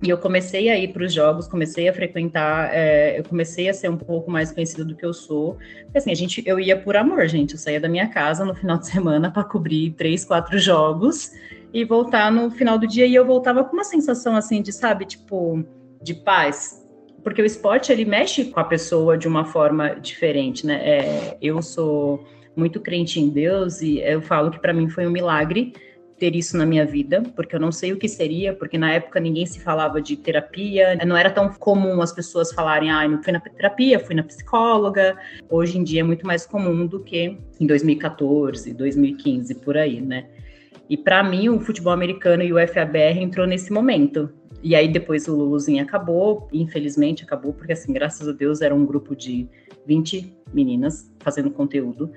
E 0.03 0.11
eu 0.11 0.19
comecei 0.19 0.69
a 0.69 0.79
ir 0.79 0.93
para 0.93 1.05
os 1.05 1.13
jogos, 1.15 1.49
comecei 1.49 1.89
a 1.89 1.93
frequentar, 1.93 2.69
é, 2.75 3.19
eu 3.19 3.25
comecei 3.25 3.71
a 3.71 3.75
ser 3.75 3.89
um 3.89 3.97
pouco 3.97 4.31
mais 4.31 4.53
conhecida 4.53 4.85
do 4.85 4.95
que 4.95 5.07
eu 5.07 5.15
sou. 5.15 5.57
Porque, 5.85 5.99
assim, 5.99 6.11
a 6.11 6.15
gente, 6.15 6.43
eu 6.45 6.61
ia 6.61 6.79
por 6.79 6.95
amor, 6.95 7.27
gente. 7.27 7.55
Eu 7.55 7.59
saía 7.59 7.81
da 7.81 7.89
minha 7.89 8.09
casa 8.09 8.45
no 8.45 8.55
final 8.55 8.77
de 8.77 8.87
semana 8.87 9.31
para 9.31 9.45
cobrir 9.45 9.93
três, 9.93 10.23
quatro 10.25 10.59
jogos 10.59 11.33
e 11.73 11.85
voltar 11.85 12.31
no 12.31 12.51
final 12.51 12.79
do 12.79 12.87
dia. 12.87 13.07
E 13.07 13.15
eu 13.15 13.25
voltava 13.25 13.65
com 13.65 13.73
uma 13.73 13.85
sensação 13.85 14.37
assim 14.37 14.61
de, 14.61 14.73
sabe, 14.73 15.07
tipo, 15.07 15.65
de 16.03 16.13
paz. 16.13 16.84
Porque 17.25 17.41
o 17.41 17.47
esporte 17.47 17.91
ele 17.91 18.05
mexe 18.05 18.45
com 18.45 18.61
a 18.61 18.65
pessoa 18.65 19.17
de 19.17 19.27
uma 19.27 19.47
forma 19.47 19.95
diferente, 19.95 20.67
né? 20.67 20.75
É, 20.87 21.39
eu 21.41 21.61
sou 21.63 22.25
muito 22.55 22.79
crente 22.81 23.19
em 23.19 23.31
Deus 23.31 23.81
e 23.81 23.99
eu 24.01 24.21
falo 24.21 24.51
que 24.51 24.61
para 24.61 24.75
mim 24.75 24.89
foi 24.89 25.07
um 25.07 25.11
milagre 25.11 25.73
ter 26.19 26.37
isso 26.37 26.57
na 26.57 26.65
minha 26.65 26.87
vida, 26.87 27.23
porque 27.35 27.57
eu 27.57 27.61
não 27.61 27.73
sei 27.73 27.93
o 27.93 27.97
que 27.97 28.09
seria, 28.09 28.55
porque 28.55 28.79
na 28.79 28.93
época 28.93 29.19
ninguém 29.19 29.45
se 29.47 29.59
falava 29.59 30.01
de 30.01 30.17
terapia, 30.17 30.97
não 31.05 31.17
era 31.17 31.31
tão 31.31 31.49
comum 31.49 32.01
as 32.01 32.13
pessoas 32.13 32.53
falarem, 32.53 32.91
ah, 32.91 33.09
não 33.09 33.23
fui 33.23 33.33
na 33.33 33.41
terapia, 33.41 33.99
fui 33.99 34.15
na 34.15 34.23
psicóloga. 34.23 35.17
Hoje 35.51 35.79
em 35.79 35.83
dia 35.83 36.01
é 36.01 36.05
muito 36.05 36.27
mais 36.27 36.47
comum 36.47 36.87
do 36.87 37.01
que 37.01 37.37
em 37.59 37.67
2014, 37.67 38.73
2015, 38.73 39.55
por 39.57 39.77
aí, 39.77 40.01
né? 40.01 40.27
E 40.89 40.97
para 40.97 41.23
mim, 41.23 41.49
o 41.49 41.59
futebol 41.61 41.93
americano 41.93 42.43
e 42.43 42.53
o 42.53 42.69
FABR 42.69 43.19
entrou 43.19 43.47
nesse 43.47 43.73
momento. 43.73 44.31
E 44.65 44.75
aí 44.75 44.89
depois 44.89 45.29
o 45.29 45.37
Luluzinho 45.37 45.83
acabou, 45.83 46.49
infelizmente 46.51 47.23
acabou, 47.23 47.53
porque 47.53 47.75
assim, 47.75 47.93
graças 47.93 48.27
a 48.27 48.33
Deus 48.33 48.63
era 48.63 48.75
um 48.75 48.87
grupo 48.87 49.15
de 49.15 49.47
20 49.87 50.35
meninas 50.55 51.13
fazendo 51.21 51.51
conteúdo. 51.51 52.11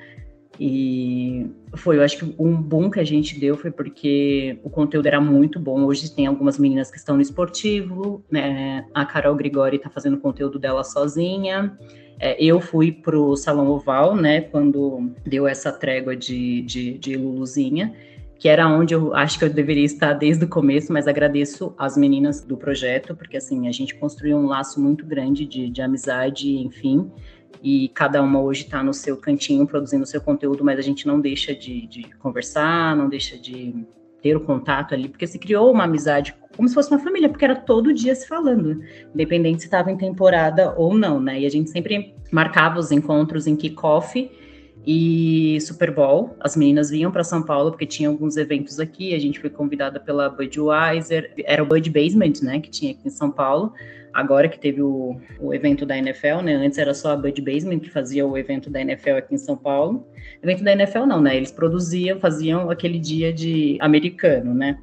E 0.57 1.45
foi, 1.75 1.97
eu 1.97 2.01
acho 2.01 2.17
que 2.17 2.35
um 2.39 2.55
boom 2.55 2.89
que 2.89 3.01
a 3.01 3.03
gente 3.03 3.37
deu 3.37 3.57
foi 3.57 3.69
porque 3.69 4.57
o 4.63 4.69
conteúdo 4.69 5.05
era 5.05 5.19
muito 5.19 5.59
bom. 5.59 5.83
Hoje 5.83 6.09
tem 6.15 6.25
algumas 6.25 6.57
meninas 6.57 6.89
que 6.89 6.97
estão 6.97 7.15
no 7.15 7.21
esportivo, 7.21 8.23
né? 8.31 8.87
A 8.93 9.05
Carol 9.05 9.35
Grigori 9.35 9.75
está 9.75 9.89
fazendo 9.89 10.17
conteúdo 10.17 10.57
dela 10.57 10.85
sozinha. 10.85 11.77
É, 12.17 12.41
eu 12.41 12.61
fui 12.61 12.93
pro 12.93 13.35
Salão 13.35 13.67
Oval, 13.67 14.15
né, 14.15 14.41
quando 14.41 15.11
deu 15.23 15.47
essa 15.47 15.71
trégua 15.71 16.15
de, 16.15 16.63
de, 16.63 16.97
de 16.97 17.15
Luluzinha, 17.15 17.93
que 18.39 18.47
era 18.47 18.67
onde 18.67 18.93
eu 18.93 19.15
acho 19.15 19.39
que 19.39 19.45
eu 19.45 19.49
deveria 19.49 19.85
estar 19.85 20.13
desde 20.13 20.45
o 20.45 20.47
começo, 20.47 20.93
mas 20.93 21.07
agradeço 21.07 21.73
as 21.77 21.97
meninas 21.97 22.41
do 22.41 22.55
projeto, 22.55 23.15
porque 23.15 23.37
assim, 23.37 23.67
a 23.67 23.71
gente 23.71 23.95
construiu 23.95 24.37
um 24.37 24.47
laço 24.47 24.79
muito 24.81 25.05
grande 25.05 25.45
de, 25.45 25.69
de 25.69 25.81
amizade, 25.81 26.57
enfim 26.57 27.11
e 27.61 27.89
cada 27.89 28.21
uma 28.21 28.41
hoje 28.41 28.63
está 28.63 28.83
no 28.83 28.93
seu 28.93 29.17
cantinho 29.17 29.65
produzindo 29.65 30.03
o 30.03 30.07
seu 30.07 30.21
conteúdo, 30.21 30.63
mas 30.63 30.77
a 30.79 30.81
gente 30.81 31.07
não 31.07 31.19
deixa 31.19 31.55
de, 31.55 31.87
de, 31.87 32.03
conversar, 32.19 32.95
não 32.95 33.09
deixa 33.09 33.37
de 33.37 33.85
ter 34.21 34.35
o 34.35 34.41
contato 34.41 34.93
ali, 34.93 35.07
porque 35.07 35.27
se 35.27 35.37
criou 35.37 35.71
uma 35.71 35.83
amizade 35.83 36.35
como 36.55 36.67
se 36.67 36.73
fosse 36.73 36.89
uma 36.89 36.99
família, 36.99 37.29
porque 37.29 37.45
era 37.45 37.55
todo 37.55 37.93
dia 37.93 38.15
se 38.15 38.27
falando, 38.27 38.81
independente 39.13 39.61
se 39.61 39.67
estava 39.67 39.91
em 39.91 39.97
temporada 39.97 40.73
ou 40.75 40.97
não, 40.97 41.19
né? 41.19 41.41
E 41.41 41.45
a 41.45 41.49
gente 41.49 41.69
sempre 41.69 42.15
marcava 42.31 42.79
os 42.79 42.91
encontros 42.91 43.45
em 43.45 43.55
kickoff 43.55 44.29
e 44.87 45.59
Super 45.59 45.91
Bowl. 45.91 46.33
As 46.39 46.55
meninas 46.55 46.89
vinham 46.89 47.11
para 47.11 47.21
São 47.21 47.43
Paulo 47.43 47.71
porque 47.71 47.85
tinha 47.85 48.07
alguns 48.07 48.37
eventos 48.37 48.79
aqui. 48.79 49.13
A 49.13 49.19
gente 49.19 49.37
foi 49.37 49.49
convidada 49.49 49.99
pela 49.99 50.29
Budweiser, 50.29 51.33
era 51.43 51.61
o 51.61 51.65
Bud 51.65 51.89
Basement, 51.89 52.41
né, 52.41 52.61
que 52.61 52.69
tinha 52.69 52.93
aqui 52.93 53.05
em 53.05 53.11
São 53.11 53.29
Paulo 53.29 53.73
agora 54.13 54.49
que 54.49 54.57
teve 54.57 54.81
o, 54.81 55.15
o 55.39 55.53
evento 55.53 55.85
da 55.85 55.95
NFL, 55.95 56.41
né? 56.43 56.55
Antes 56.55 56.79
era 56.79 56.91
só 56.91 57.11
a 57.11 57.15
Bud 57.15 57.39
Basement 57.39 57.77
que 57.77 57.91
fazia 57.91 58.25
o 58.25 58.35
evento 58.35 58.67
da 58.67 58.81
NFL 58.81 59.11
aqui 59.17 59.35
em 59.35 59.37
São 59.37 59.55
Paulo. 59.55 60.07
Evento 60.41 60.63
da 60.63 60.71
NFL 60.71 61.05
não, 61.05 61.21
né? 61.21 61.37
Eles 61.37 61.51
produziam, 61.51 62.19
faziam 62.19 62.67
aquele 62.71 62.97
dia 62.97 63.31
de 63.31 63.77
americano, 63.79 64.55
né? 64.55 64.79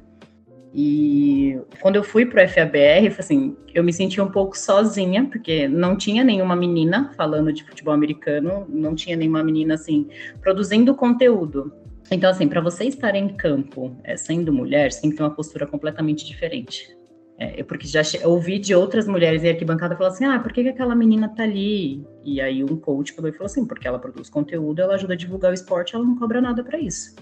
E 0.77 1.57
quando 1.79 1.95
eu 1.95 2.03
fui 2.03 2.25
para 2.25 2.43
o 2.43 2.49
FABR, 2.49 3.15
assim, 3.17 3.55
eu 3.73 3.81
me 3.81 3.93
senti 3.93 4.19
um 4.19 4.29
pouco 4.29 4.57
sozinha, 4.57 5.23
porque 5.23 5.69
não 5.69 5.95
tinha 5.95 6.21
nenhuma 6.21 6.53
menina 6.53 7.13
falando 7.15 7.53
de 7.53 7.63
futebol 7.63 7.93
americano, 7.93 8.65
não 8.67 8.93
tinha 8.93 9.15
nenhuma 9.15 9.41
menina 9.41 9.75
assim 9.75 10.09
produzindo 10.41 10.93
conteúdo. 10.93 11.71
Então, 12.11 12.29
assim, 12.29 12.49
para 12.49 12.59
você 12.59 12.83
estar 12.83 13.15
em 13.15 13.29
campo, 13.29 13.95
é, 14.03 14.17
sendo 14.17 14.51
mulher, 14.51 14.91
você 14.91 14.99
tem 14.99 15.11
que 15.11 15.15
ter 15.15 15.23
uma 15.23 15.33
postura 15.33 15.65
completamente 15.65 16.25
diferente. 16.25 16.93
É, 17.37 17.63
porque 17.63 17.87
já 17.87 18.01
ouvi 18.25 18.59
de 18.59 18.75
outras 18.75 19.07
mulheres 19.07 19.45
em 19.45 19.49
arquibancada 19.49 19.95
falar 19.95 20.09
assim: 20.09 20.25
ah, 20.25 20.39
por 20.39 20.51
que, 20.51 20.61
que 20.61 20.69
aquela 20.69 20.93
menina 20.93 21.29
tá 21.29 21.43
ali? 21.43 22.05
E 22.21 22.41
aí 22.41 22.65
um 22.65 22.75
coach 22.75 23.13
falou, 23.13 23.31
falou 23.31 23.45
assim: 23.45 23.65
porque 23.65 23.87
ela 23.87 23.97
produz 23.97 24.29
conteúdo, 24.29 24.81
ela 24.81 24.95
ajuda 24.95 25.13
a 25.13 25.17
divulgar 25.17 25.51
o 25.51 25.53
esporte, 25.53 25.95
ela 25.95 26.03
não 26.03 26.17
cobra 26.17 26.41
nada 26.41 26.61
para 26.65 26.77
isso. 26.77 27.15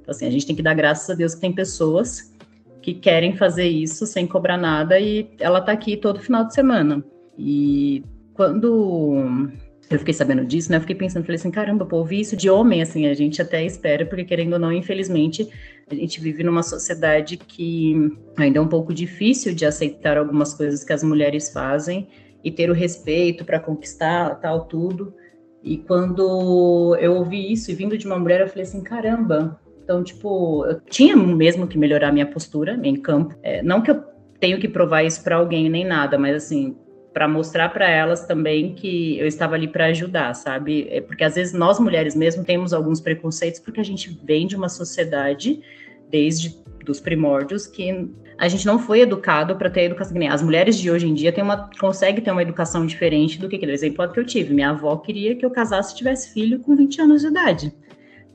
Então, 0.00 0.10
assim, 0.10 0.26
a 0.26 0.30
gente 0.30 0.46
tem 0.46 0.56
que 0.56 0.62
dar 0.62 0.74
graças 0.74 1.08
a 1.08 1.14
Deus 1.14 1.36
que 1.36 1.40
tem 1.40 1.52
pessoas 1.52 2.36
que 2.82 2.94
querem 2.94 3.36
fazer 3.36 3.66
isso 3.66 4.06
sem 4.06 4.26
cobrar 4.26 4.56
nada 4.56 4.98
e 4.98 5.30
ela 5.38 5.60
tá 5.60 5.72
aqui 5.72 5.96
todo 5.96 6.20
final 6.20 6.44
de 6.44 6.54
semana. 6.54 7.04
E 7.36 8.02
quando 8.34 9.50
eu 9.90 9.98
fiquei 9.98 10.12
sabendo 10.12 10.44
disso, 10.44 10.70
né? 10.70 10.76
Eu 10.76 10.82
fiquei 10.82 10.96
pensando, 10.96 11.24
falei 11.24 11.36
assim, 11.36 11.50
caramba, 11.50 11.86
pô, 11.86 11.96
ouvir 11.96 12.20
isso 12.20 12.36
de 12.36 12.50
homem, 12.50 12.82
assim, 12.82 13.06
a 13.06 13.14
gente 13.14 13.40
até 13.40 13.64
espera, 13.64 14.04
porque 14.04 14.24
querendo 14.24 14.52
ou 14.52 14.58
não, 14.58 14.72
infelizmente, 14.72 15.48
a 15.90 15.94
gente 15.94 16.20
vive 16.20 16.42
numa 16.42 16.62
sociedade 16.62 17.36
que 17.38 18.12
ainda 18.36 18.58
é 18.58 18.62
um 18.62 18.68
pouco 18.68 18.92
difícil 18.92 19.54
de 19.54 19.64
aceitar 19.64 20.18
algumas 20.18 20.52
coisas 20.52 20.84
que 20.84 20.92
as 20.92 21.02
mulheres 21.02 21.50
fazem 21.50 22.06
e 22.44 22.50
ter 22.50 22.70
o 22.70 22.74
respeito 22.74 23.44
para 23.44 23.58
conquistar 23.58 24.34
tal 24.36 24.66
tudo. 24.66 25.14
E 25.62 25.78
quando 25.78 26.96
eu 27.00 27.14
ouvi 27.14 27.50
isso 27.50 27.70
e 27.70 27.74
vindo 27.74 27.96
de 27.96 28.06
uma 28.06 28.18
mulher, 28.18 28.40
eu 28.40 28.48
falei 28.48 28.64
assim, 28.64 28.82
caramba. 28.82 29.58
Então, 29.88 30.04
tipo, 30.04 30.66
eu 30.66 30.78
tinha 30.82 31.16
mesmo 31.16 31.66
que 31.66 31.78
melhorar 31.78 32.12
minha 32.12 32.26
postura 32.26 32.78
em 32.82 32.94
campo. 32.94 33.34
É, 33.42 33.62
não 33.62 33.80
que 33.80 33.90
eu 33.90 34.04
tenho 34.38 34.60
que 34.60 34.68
provar 34.68 35.02
isso 35.02 35.24
para 35.24 35.36
alguém 35.36 35.70
nem 35.70 35.82
nada, 35.82 36.18
mas 36.18 36.36
assim, 36.36 36.76
para 37.10 37.26
mostrar 37.26 37.70
para 37.70 37.88
elas 37.88 38.26
também 38.26 38.74
que 38.74 39.18
eu 39.18 39.26
estava 39.26 39.54
ali 39.54 39.66
para 39.66 39.86
ajudar, 39.86 40.34
sabe? 40.34 40.86
É 40.90 41.00
porque 41.00 41.24
às 41.24 41.36
vezes 41.36 41.54
nós 41.54 41.80
mulheres 41.80 42.14
mesmo 42.14 42.44
temos 42.44 42.74
alguns 42.74 43.00
preconceitos 43.00 43.60
porque 43.60 43.80
a 43.80 43.82
gente 43.82 44.10
vem 44.24 44.46
de 44.46 44.56
uma 44.56 44.68
sociedade 44.68 45.58
desde 46.10 46.54
dos 46.84 47.00
primórdios 47.00 47.66
que 47.66 48.10
a 48.36 48.46
gente 48.46 48.66
não 48.66 48.78
foi 48.78 49.00
educado 49.00 49.56
para 49.56 49.70
ter 49.70 49.84
educação. 49.84 50.18
As 50.28 50.42
mulheres 50.42 50.78
de 50.78 50.90
hoje 50.90 51.08
em 51.08 51.14
dia 51.14 51.32
têm 51.32 51.42
uma, 51.42 51.70
conseguem 51.80 52.22
ter 52.22 52.30
uma 52.30 52.42
educação 52.42 52.84
diferente 52.84 53.38
do 53.38 53.48
que 53.48 53.56
aquele 53.56 53.72
exemplo 53.72 54.06
que 54.12 54.20
eu 54.20 54.26
tive. 54.26 54.52
Minha 54.52 54.68
avó 54.68 54.98
queria 54.98 55.34
que 55.34 55.46
eu 55.46 55.50
casasse 55.50 55.94
e 55.94 55.96
tivesse 55.96 56.34
filho 56.34 56.58
com 56.60 56.76
20 56.76 57.00
anos 57.00 57.22
de 57.22 57.28
idade. 57.28 57.72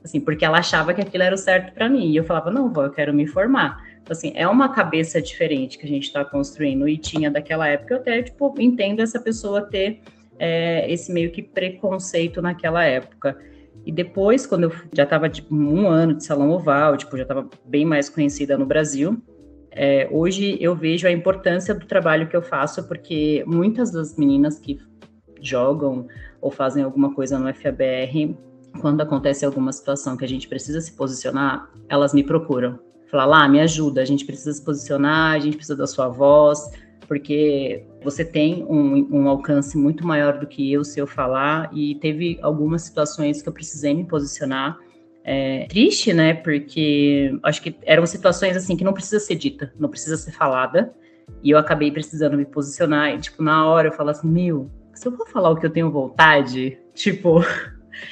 Assim, 0.04 0.20
porque 0.20 0.44
ela 0.44 0.58
achava 0.58 0.92
que 0.92 1.00
aquilo 1.00 1.24
era 1.24 1.34
o 1.34 1.38
certo 1.38 1.72
para 1.72 1.88
mim. 1.88 2.10
E 2.10 2.16
eu 2.16 2.24
falava, 2.24 2.50
não, 2.50 2.70
vó, 2.70 2.84
eu 2.84 2.90
quero 2.90 3.14
me 3.14 3.26
formar. 3.26 3.82
Então, 4.02 4.12
assim, 4.12 4.32
é 4.34 4.46
uma 4.46 4.68
cabeça 4.68 5.20
diferente 5.20 5.78
que 5.78 5.86
a 5.86 5.88
gente 5.88 6.04
está 6.04 6.22
construindo 6.22 6.86
e 6.86 6.98
tinha 6.98 7.30
daquela 7.30 7.66
época. 7.66 7.94
Eu 7.94 7.98
até, 8.00 8.22
tipo, 8.22 8.54
entendo 8.58 9.00
essa 9.00 9.18
pessoa 9.18 9.62
ter 9.62 10.02
é, 10.38 10.92
esse 10.92 11.10
meio 11.10 11.30
que 11.30 11.42
preconceito 11.42 12.42
naquela 12.42 12.84
época. 12.84 13.38
E 13.86 13.90
depois, 13.90 14.46
quando 14.46 14.64
eu 14.64 14.72
já 14.92 15.04
estava 15.04 15.28
tipo, 15.28 15.54
um 15.54 15.88
ano 15.88 16.14
de 16.14 16.24
salão 16.24 16.50
oval, 16.50 16.96
tipo, 16.98 17.16
já 17.16 17.22
estava 17.22 17.48
bem 17.64 17.86
mais 17.86 18.10
conhecida 18.10 18.58
no 18.58 18.66
Brasil, 18.66 19.22
é, 19.70 20.06
hoje 20.10 20.56
eu 20.60 20.74
vejo 20.74 21.06
a 21.06 21.10
importância 21.10 21.74
do 21.74 21.84
trabalho 21.84 22.28
que 22.28 22.36
eu 22.36 22.42
faço, 22.42 22.86
porque 22.86 23.42
muitas 23.46 23.90
das 23.90 24.16
meninas 24.16 24.58
que 24.58 24.78
jogam 25.40 26.06
ou 26.40 26.50
fazem 26.50 26.82
alguma 26.82 27.12
coisa 27.12 27.38
no 27.38 27.52
FABR, 27.52 28.36
quando 28.80 29.00
acontece 29.00 29.44
alguma 29.44 29.72
situação 29.72 30.16
que 30.16 30.24
a 30.24 30.28
gente 30.28 30.48
precisa 30.48 30.80
se 30.80 30.92
posicionar, 30.92 31.70
elas 31.88 32.12
me 32.12 32.22
procuram 32.22 32.78
falar 33.14 33.26
lá, 33.26 33.48
me 33.48 33.60
ajuda, 33.60 34.02
a 34.02 34.04
gente 34.04 34.24
precisa 34.24 34.52
se 34.52 34.64
posicionar, 34.64 35.34
a 35.34 35.38
gente 35.38 35.56
precisa 35.56 35.76
da 35.76 35.86
sua 35.86 36.08
voz, 36.08 36.68
porque 37.06 37.86
você 38.02 38.24
tem 38.24 38.64
um, 38.64 39.06
um, 39.10 39.28
alcance 39.28 39.78
muito 39.78 40.04
maior 40.04 40.38
do 40.38 40.48
que 40.48 40.72
eu 40.72 40.82
se 40.82 40.98
eu 40.98 41.06
falar, 41.06 41.70
e 41.72 41.94
teve 41.96 42.38
algumas 42.42 42.82
situações 42.82 43.40
que 43.40 43.48
eu 43.48 43.52
precisei 43.52 43.94
me 43.94 44.04
posicionar. 44.04 44.76
É, 45.22 45.66
triste, 45.68 46.12
né? 46.12 46.34
Porque 46.34 47.38
acho 47.44 47.62
que 47.62 47.76
eram 47.84 48.04
situações 48.04 48.56
assim 48.56 48.76
que 48.76 48.84
não 48.84 48.92
precisa 48.92 49.20
ser 49.20 49.36
dita, 49.36 49.72
não 49.78 49.88
precisa 49.88 50.16
ser 50.16 50.32
falada, 50.32 50.92
e 51.42 51.50
eu 51.50 51.58
acabei 51.58 51.92
precisando 51.92 52.36
me 52.36 52.44
posicionar, 52.44 53.14
e 53.14 53.18
tipo, 53.18 53.42
na 53.44 53.64
hora 53.66 53.88
eu 53.88 53.92
falo 53.92 54.10
assim, 54.10 54.28
meu, 54.28 54.68
se 54.92 55.06
eu 55.06 55.12
vou 55.12 55.26
falar 55.26 55.50
o 55.50 55.56
que 55.56 55.64
eu 55.64 55.70
tenho 55.70 55.90
vontade, 55.90 56.78
tipo, 56.94 57.44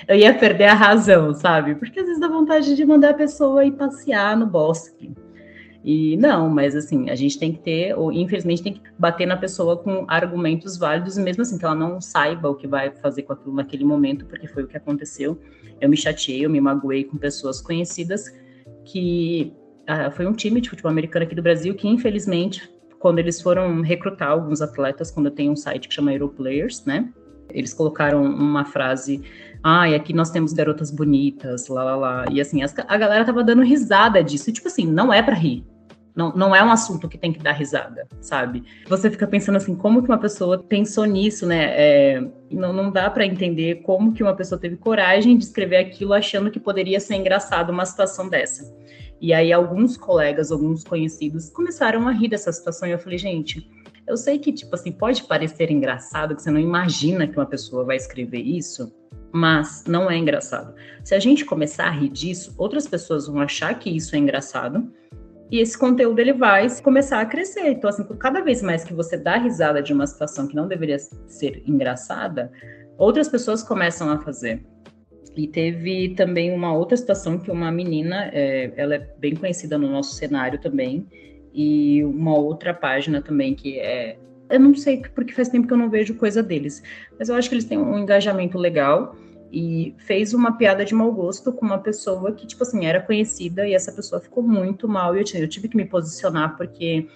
eu 0.07 0.17
ia 0.17 0.35
perder 0.35 0.65
a 0.65 0.75
razão, 0.75 1.35
sabe? 1.35 1.75
Porque 1.75 2.01
às 2.01 2.07
vezes 2.07 2.21
dá 2.21 2.29
vontade 2.29 2.75
de 2.75 2.85
mandar 2.85 3.11
a 3.11 3.15
pessoa 3.15 3.65
ir 3.65 3.73
passear 3.73 4.37
no 4.37 4.47
bosque. 4.47 5.13
E 5.85 6.17
não, 6.17 6.49
mas 6.49 6.77
assim, 6.77 7.11
a 7.11 7.17
gente 7.17 7.39
tem 7.39 7.53
que 7.53 7.59
ter, 7.59 7.99
ou 7.99 8.13
infelizmente 8.13 8.63
tem 8.63 8.75
que 8.75 8.81
bater 8.97 9.27
na 9.27 9.37
pessoa 9.37 9.77
com 9.77 10.05
argumentos 10.07 10.79
válidos, 10.79 11.19
mesmo 11.19 11.43
assim 11.43 11.59
que 11.59 11.65
ela 11.65 11.75
não 11.75 12.01
saiba 12.01 12.49
o 12.49 12.55
que 12.55 12.69
vai 12.69 12.93
fazer 12.93 13.23
com 13.23 13.33
aquilo 13.33 13.55
naquele 13.55 13.85
momento, 13.85 14.25
porque 14.27 14.47
foi 14.47 14.63
o 14.63 14.69
que 14.69 14.77
aconteceu. 14.77 15.41
Eu 15.81 15.89
me 15.89 15.97
chateei, 15.97 16.45
eu 16.45 16.51
me 16.51 16.61
magoei 16.61 17.03
com 17.03 17.17
pessoas 17.17 17.61
conhecidas 17.61 18.27
que 18.85 19.53
ah, 19.87 20.11
foi 20.13 20.27
um 20.27 20.33
time 20.33 20.61
de 20.61 20.71
futebol 20.71 20.91
americano 20.91 21.25
aqui 21.25 21.35
do 21.35 21.43
Brasil 21.43 21.75
que 21.75 21.89
infelizmente 21.89 22.71
quando 23.03 23.19
eles 23.19 23.43
foram 23.43 23.81
recrutar 23.81 24.29
alguns 24.29 24.63
atletas, 24.63 25.11
quando 25.11 25.29
tenho 25.29 25.51
um 25.51 25.57
site 25.57 25.89
que 25.89 25.95
chama 25.95 26.13
Aeroplayers, 26.13 26.85
né? 26.85 27.13
Eles 27.51 27.75
colocaram 27.75 28.23
uma 28.25 28.65
frase 28.65 29.21
ah, 29.63 29.89
e 29.89 29.95
aqui 29.95 30.13
nós 30.13 30.31
temos 30.31 30.53
garotas 30.53 30.91
bonitas, 30.91 31.69
lá, 31.69 31.85
lá, 31.85 31.97
lá. 31.97 32.25
E 32.31 32.41
assim, 32.41 32.63
as, 32.63 32.75
a 32.77 32.97
galera 32.97 33.25
tava 33.25 33.45
dando 33.45 33.63
risada 33.63 34.23
disso. 34.23 34.51
E, 34.51 34.53
tipo 34.53 34.67
assim, 34.67 34.87
não 34.87 35.13
é 35.13 35.23
para 35.23 35.35
rir. 35.35 35.65
Não, 36.15 36.31
não 36.35 36.55
é 36.55 36.63
um 36.63 36.71
assunto 36.71 37.09
que 37.09 37.17
tem 37.17 37.33
que 37.33 37.39
dar 37.39 37.53
risada, 37.53 38.07
sabe? 38.21 38.63
Você 38.87 39.11
fica 39.11 39.27
pensando 39.27 39.57
assim, 39.57 39.75
como 39.75 40.03
que 40.03 40.11
uma 40.11 40.19
pessoa 40.19 40.59
pensou 40.59 41.07
nisso, 41.07 41.47
né? 41.47 41.71
É, 41.71 42.29
não, 42.51 42.71
não 42.73 42.91
dá 42.91 43.09
para 43.09 43.25
entender 43.25 43.77
como 43.77 44.13
que 44.13 44.23
uma 44.23 44.35
pessoa 44.35 44.61
teve 44.61 44.77
coragem 44.77 45.39
de 45.39 45.45
escrever 45.45 45.79
aquilo 45.79 46.13
achando 46.13 46.51
que 46.51 46.61
poderia 46.61 47.01
ser 47.01 47.15
engraçado 47.15 47.71
uma 47.71 47.87
situação 47.87 48.29
dessa. 48.29 48.71
E 49.23 49.33
aí 49.33 49.53
alguns 49.53 49.97
colegas, 49.97 50.53
alguns 50.53 50.85
conhecidos 50.85 51.49
começaram 51.49 52.07
a 52.07 52.13
rir 52.13 52.29
dessa 52.29 52.53
situação 52.53 52.87
e 52.89 52.93
eu 52.93 52.99
falei, 52.99 53.17
gente, 53.17 53.67
eu 54.07 54.17
sei 54.17 54.39
que, 54.39 54.53
tipo 54.53 54.75
assim, 54.75 54.93
pode 54.93 55.23
parecer 55.23 55.71
engraçado, 55.71 56.35
que 56.35 56.43
você 56.43 56.51
não 56.51 56.61
imagina 56.61 57.27
que 57.27 57.39
uma 57.39 57.47
pessoa 57.47 57.85
vai 57.85 57.97
escrever 57.97 58.41
isso, 58.41 58.93
mas 59.33 59.85
não 59.87 60.11
é 60.11 60.17
engraçado. 60.17 60.75
Se 61.03 61.15
a 61.15 61.19
gente 61.19 61.45
começar 61.45 61.87
a 61.87 61.91
rir 61.91 62.11
disso, 62.11 62.55
outras 62.59 62.87
pessoas 62.87 63.27
vão 63.27 63.41
achar 63.41 63.79
que 63.79 63.91
isso 63.91 64.15
é 64.15 64.19
engraçado 64.19 64.93
e 65.53 65.61
esse 65.61 65.77
conteúdo 65.77 66.19
ele 66.19 66.33
vai 66.33 66.67
começar 66.81 67.21
a 67.21 67.27
crescer. 67.27 67.69
Então, 67.73 67.91
assim, 67.91 68.05
cada 68.19 68.41
vez 68.41 68.63
mais 68.63 68.85
que 68.85 68.95
você 68.95 69.19
dá 69.19 69.37
risada 69.37 69.83
de 69.83 69.93
uma 69.93 70.07
situação 70.07 70.49
que 70.49 70.57
não 70.57 70.67
deveria 70.67 70.99
ser 70.99 71.63
engraçada, 71.67 72.51
outras 72.97 73.29
pessoas 73.29 73.63
começam 73.63 74.11
a 74.11 74.19
fazer. 74.19 74.65
E 75.37 75.47
teve 75.47 76.15
também 76.15 76.55
uma 76.55 76.75
outra 76.75 76.97
situação 76.97 77.39
que 77.39 77.51
uma 77.51 77.71
menina, 77.71 78.31
é, 78.33 78.73
ela 78.77 78.95
é 78.95 79.11
bem 79.19 79.35
conhecida 79.35 79.77
no 79.77 79.91
nosso 79.91 80.15
cenário 80.15 80.59
também, 80.59 81.07
e 81.53 82.03
uma 82.03 82.35
outra 82.35 82.73
página 82.73 83.21
também 83.21 83.55
que 83.55 83.79
é. 83.79 84.17
Eu 84.53 84.61
não 84.61 84.75
sei 84.75 85.03
porque 85.15 85.33
faz 85.33 85.49
tempo 85.49 85.67
que 85.67 85.73
eu 85.73 85.79
não 85.79 85.89
vejo 85.89 86.15
coisa 86.15 86.43
deles, 86.43 86.83
mas 87.19 87.29
eu 87.29 87.35
acho 87.35 87.49
que 87.49 87.55
eles 87.55 87.65
têm 87.65 87.79
um 87.79 87.99
engajamento 87.99 88.59
legal 88.59 89.17
e 89.51 89.95
fez 89.99 90.33
uma 90.33 90.57
piada 90.57 90.85
de 90.85 90.95
mau 90.95 91.13
gosto 91.13 91.53
com 91.53 91.67
uma 91.67 91.79
pessoa 91.79 92.33
que, 92.33 92.47
tipo 92.47 92.63
assim, 92.63 92.87
era 92.87 93.01
conhecida 93.01 93.67
e 93.67 93.75
essa 93.75 93.93
pessoa 93.93 94.21
ficou 94.21 94.43
muito 94.43 94.89
mal 94.89 95.15
e 95.17 95.21
eu, 95.21 95.25
eu 95.41 95.49
tive 95.49 95.69
que 95.69 95.77
me 95.77 95.85
posicionar 95.85 96.57
porque 96.57 97.07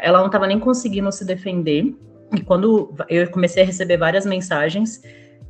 ela 0.00 0.18
não 0.18 0.26
estava 0.26 0.46
nem 0.46 0.58
conseguindo 0.58 1.10
se 1.12 1.24
defender. 1.24 1.94
E 2.32 2.40
quando 2.40 2.94
eu 3.08 3.30
comecei 3.30 3.62
a 3.62 3.66
receber 3.66 3.96
várias 3.96 4.26
mensagens, 4.26 5.02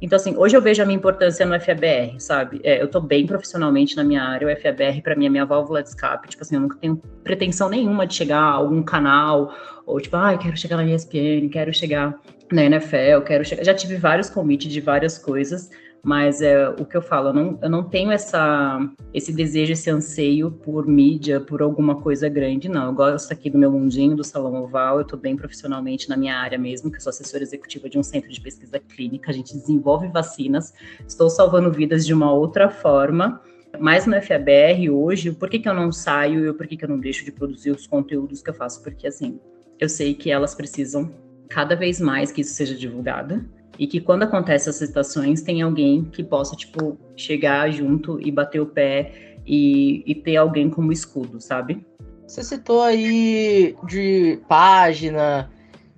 então, 0.05 0.16
assim, 0.16 0.36
hoje 0.36 0.55
eu 0.55 0.61
vejo 0.61 0.82
a 0.82 0.84
minha 0.84 0.98
importância 0.98 1.46
no 1.46 1.59
FABR, 1.59 2.20
sabe? 2.20 2.61
É, 2.62 2.82
eu 2.82 2.88
tô 2.88 3.00
bem 3.00 3.26
profissionalmente 3.26 3.96
na 3.96 4.05
minha 4.05 4.22
área, 4.22 4.46
o 4.46 4.61
FABR 4.61 5.00
para 5.00 5.16
mim 5.16 5.24
é 5.24 5.30
minha 5.30 5.46
válvula 5.46 5.82
de 5.82 5.88
escape. 5.88 6.28
Tipo 6.28 6.42
assim, 6.42 6.57
eu 6.57 6.61
nunca 6.61 6.76
tenho 6.76 6.98
pretensão 7.22 7.70
nenhuma 7.70 8.07
de 8.07 8.14
chegar 8.14 8.38
a 8.38 8.50
algum 8.50 8.82
canal, 8.82 9.55
ou 9.86 9.98
tipo, 9.98 10.14
ah, 10.14 10.36
quero 10.36 10.59
chegar 10.59 10.76
na 10.76 10.84
ESPN, 10.84 11.48
quero 11.50 11.72
chegar 11.72 12.20
na 12.52 12.64
NFL, 12.64 13.22
quero 13.24 13.46
chegar. 13.46 13.64
Já 13.64 13.72
tive 13.72 13.96
vários 13.96 14.28
convites 14.28 14.70
de 14.70 14.78
várias 14.78 15.16
coisas, 15.16 15.70
mas 16.05 16.42
é 16.42 16.68
o 16.68 16.84
que 16.84 16.94
eu 16.94 17.00
falo, 17.00 17.30
eu 17.30 17.32
não, 17.32 17.59
eu 17.62 17.70
não 17.70 17.82
tenho 17.82 18.12
essa, 18.12 18.78
esse 19.12 19.32
desejo, 19.32 19.72
esse 19.72 19.88
anseio 19.88 20.50
por 20.50 20.86
mídia, 20.86 21.40
por 21.40 21.62
alguma 21.62 22.00
coisa 22.02 22.28
grande, 22.28 22.68
não. 22.68 22.86
Eu 22.88 22.92
gosto 22.92 23.32
aqui 23.32 23.48
do 23.48 23.57
meu 23.57 23.72
mundinho, 23.72 24.14
do 24.14 24.22
Salão 24.22 24.62
Oval, 24.62 24.96
eu 24.96 25.02
estou 25.02 25.18
bem 25.18 25.34
profissionalmente 25.34 26.09
na 26.11 26.16
minha 26.16 26.36
área 26.36 26.59
mesmo, 26.59 26.90
que 26.90 26.98
eu 26.98 27.00
sou 27.00 27.09
assessora 27.09 27.42
executiva 27.42 27.88
de 27.88 27.98
um 27.98 28.02
centro 28.02 28.30
de 28.30 28.38
pesquisa 28.38 28.78
clínica, 28.78 29.30
a 29.30 29.34
gente 29.34 29.57
desenvolve 29.57 30.09
vacinas, 30.09 30.74
estou 31.09 31.30
salvando 31.30 31.72
vidas 31.72 32.05
de 32.05 32.12
uma 32.12 32.30
outra 32.30 32.68
forma, 32.68 33.40
mas 33.80 34.07
no 34.07 34.20
FABR 34.20 34.90
hoje, 34.90 35.32
por 35.32 35.48
que, 35.48 35.59
que 35.59 35.68
eu 35.68 35.74
não 35.74 35.90
saio 35.90 36.50
e 36.50 36.52
por 36.52 36.66
que, 36.66 36.76
que 36.76 36.84
eu 36.84 36.88
não 36.88 37.00
deixo 37.00 37.24
de 37.24 37.32
produzir 37.32 37.70
os 37.70 37.86
conteúdos 37.86 38.42
que 38.42 38.50
eu 38.50 38.55
faço? 38.55 38.82
Porque, 38.82 39.07
assim, 39.07 39.40
eu 39.80 39.88
sei 39.88 40.12
que 40.12 40.30
elas 40.30 40.55
precisam 40.55 41.11
cada 41.48 41.74
vez 41.74 42.00
mais 42.00 42.30
que 42.30 42.42
isso 42.42 42.55
seja 42.55 42.74
divulgado, 42.74 43.44
e 43.79 43.87
que 43.87 44.01
quando 44.01 44.22
acontecem 44.22 44.70
essas 44.70 44.87
situações, 44.87 45.43
tem 45.43 45.62
alguém 45.62 46.05
que 46.05 46.22
possa, 46.22 46.55
tipo, 46.55 46.97
chegar 47.16 47.70
junto 47.70 48.20
e 48.20 48.31
bater 48.31 48.61
o 48.61 48.66
pé 48.66 49.39
e, 49.47 50.03
e 50.07 50.14
ter 50.14 50.37
alguém 50.37 50.70
como 50.70 50.93
escudo, 50.93 51.41
sabe? 51.41 51.85
Você 52.27 52.43
citou 52.43 52.83
aí 52.83 53.77
de 53.87 54.41
página 54.49 55.51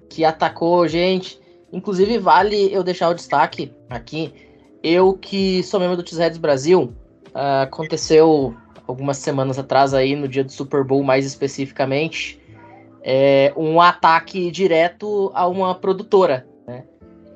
que 0.08 0.24
atacou 0.24 0.88
gente. 0.88 1.38
Inclusive, 1.72 2.18
vale 2.18 2.72
eu 2.72 2.82
deixar 2.82 3.10
o 3.10 3.14
destaque 3.14 3.72
aqui. 3.88 4.32
Eu 4.82 5.14
que 5.14 5.62
sou 5.62 5.78
membro 5.78 5.96
do 5.96 6.02
T-Reds 6.02 6.38
Brasil, 6.38 6.92
uh, 7.34 7.62
aconteceu 7.62 8.54
algumas 8.86 9.18
semanas 9.18 9.58
atrás 9.58 9.92
aí, 9.92 10.14
no 10.14 10.28
dia 10.28 10.44
do 10.44 10.52
Super 10.52 10.84
Bowl 10.84 11.02
mais 11.02 11.26
especificamente, 11.26 12.40
é, 13.02 13.52
um 13.56 13.80
ataque 13.80 14.50
direto 14.50 15.30
a 15.34 15.46
uma 15.46 15.74
produtora 15.74 16.46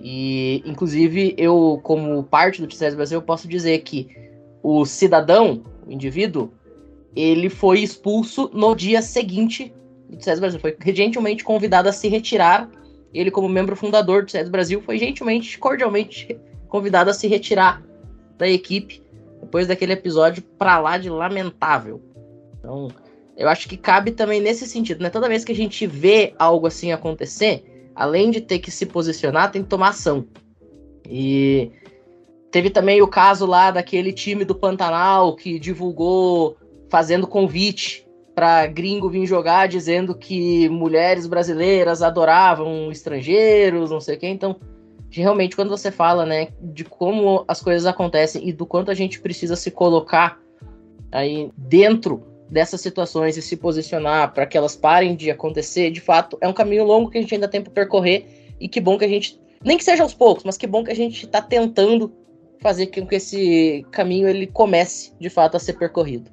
e, 0.02 0.62
inclusive, 0.64 1.34
eu, 1.36 1.78
como 1.82 2.22
parte 2.24 2.60
do 2.60 2.66
TCS 2.66 2.94
Brasil, 2.94 3.20
posso 3.20 3.46
dizer 3.46 3.78
que 3.80 4.08
o 4.62 4.84
cidadão, 4.84 5.62
o 5.86 5.92
indivíduo, 5.92 6.50
ele 7.14 7.50
foi 7.50 7.80
expulso 7.80 8.50
no 8.52 8.74
dia 8.74 9.02
seguinte 9.02 9.72
do 10.08 10.16
TCS 10.16 10.40
Brasil. 10.40 10.60
Foi 10.60 10.76
gentilmente 10.94 11.44
convidado 11.44 11.88
a 11.88 11.92
se 11.92 12.08
retirar. 12.08 12.70
Ele, 13.12 13.30
como 13.30 13.48
membro 13.48 13.76
fundador 13.76 14.22
do 14.22 14.26
TCS 14.26 14.48
Brasil, 14.48 14.80
foi 14.80 14.98
gentilmente, 14.98 15.58
cordialmente 15.58 16.38
convidado 16.68 17.10
a 17.10 17.14
se 17.14 17.26
retirar 17.26 17.82
da 18.38 18.48
equipe 18.48 19.02
depois 19.40 19.66
daquele 19.66 19.92
episódio 19.92 20.42
pra 20.58 20.78
lá 20.78 20.96
de 20.96 21.10
lamentável. 21.10 22.00
Então, 22.58 22.88
eu 23.36 23.48
acho 23.48 23.68
que 23.68 23.76
cabe 23.76 24.12
também 24.12 24.40
nesse 24.40 24.66
sentido, 24.66 25.02
né? 25.02 25.10
Toda 25.10 25.28
vez 25.28 25.44
que 25.44 25.52
a 25.52 25.56
gente 25.56 25.86
vê 25.86 26.34
algo 26.38 26.66
assim 26.66 26.92
acontecer, 26.92 27.64
além 28.00 28.30
de 28.30 28.40
ter 28.40 28.60
que 28.60 28.70
se 28.70 28.86
posicionar, 28.86 29.52
tem 29.52 29.62
que 29.62 29.68
tomar 29.68 29.90
ação. 29.90 30.24
E 31.06 31.70
teve 32.50 32.70
também 32.70 33.02
o 33.02 33.06
caso 33.06 33.44
lá 33.44 33.70
daquele 33.70 34.10
time 34.10 34.42
do 34.42 34.54
Pantanal 34.54 35.36
que 35.36 35.58
divulgou 35.58 36.56
fazendo 36.88 37.26
convite 37.26 38.08
para 38.34 38.66
gringo 38.66 39.10
vir 39.10 39.26
jogar, 39.26 39.68
dizendo 39.68 40.14
que 40.14 40.66
mulheres 40.70 41.26
brasileiras 41.26 42.00
adoravam 42.00 42.90
estrangeiros, 42.90 43.90
não 43.90 44.00
sei 44.00 44.16
o 44.16 44.18
quê. 44.18 44.28
Então, 44.28 44.56
realmente, 45.10 45.54
quando 45.54 45.68
você 45.68 45.90
fala, 45.90 46.24
né, 46.24 46.48
de 46.58 46.84
como 46.84 47.44
as 47.46 47.60
coisas 47.60 47.84
acontecem 47.84 48.48
e 48.48 48.50
do 48.50 48.64
quanto 48.64 48.90
a 48.90 48.94
gente 48.94 49.20
precisa 49.20 49.56
se 49.56 49.70
colocar 49.70 50.40
aí 51.12 51.50
dentro 51.54 52.22
dessas 52.50 52.80
situações 52.80 53.36
e 53.36 53.42
se 53.42 53.56
posicionar 53.56 54.34
para 54.34 54.44
que 54.44 54.58
elas 54.58 54.74
parem 54.74 55.14
de 55.14 55.30
acontecer, 55.30 55.90
de 55.90 56.00
fato, 56.00 56.36
é 56.40 56.48
um 56.48 56.52
caminho 56.52 56.84
longo 56.84 57.10
que 57.10 57.18
a 57.18 57.20
gente 57.20 57.34
ainda 57.34 57.48
tem 57.48 57.62
para 57.62 57.72
percorrer 57.72 58.26
e 58.58 58.68
que 58.68 58.80
bom 58.80 58.98
que 58.98 59.04
a 59.04 59.08
gente, 59.08 59.40
nem 59.64 59.78
que 59.78 59.84
seja 59.84 60.02
aos 60.02 60.12
poucos, 60.12 60.44
mas 60.44 60.56
que 60.56 60.66
bom 60.66 60.82
que 60.82 60.90
a 60.90 60.96
gente 60.96 61.24
está 61.24 61.40
tentando 61.40 62.12
fazer 62.60 62.88
com 62.88 63.06
que 63.06 63.14
esse 63.14 63.86
caminho 63.90 64.28
ele 64.28 64.46
comece 64.46 65.12
de 65.18 65.30
fato 65.30 65.56
a 65.56 65.60
ser 65.60 65.74
percorrido. 65.74 66.30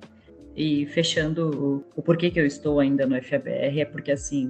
E 0.55 0.88
fechando 0.88 1.84
o, 1.95 2.01
porquê 2.01 2.32
que 2.32 2.39
eu 2.39 2.45
estou 2.45 2.80
ainda 2.80 3.05
no 3.05 3.22
FABR 3.22 3.80
é 3.80 3.86
porque 3.86 4.11
assim 4.11 4.49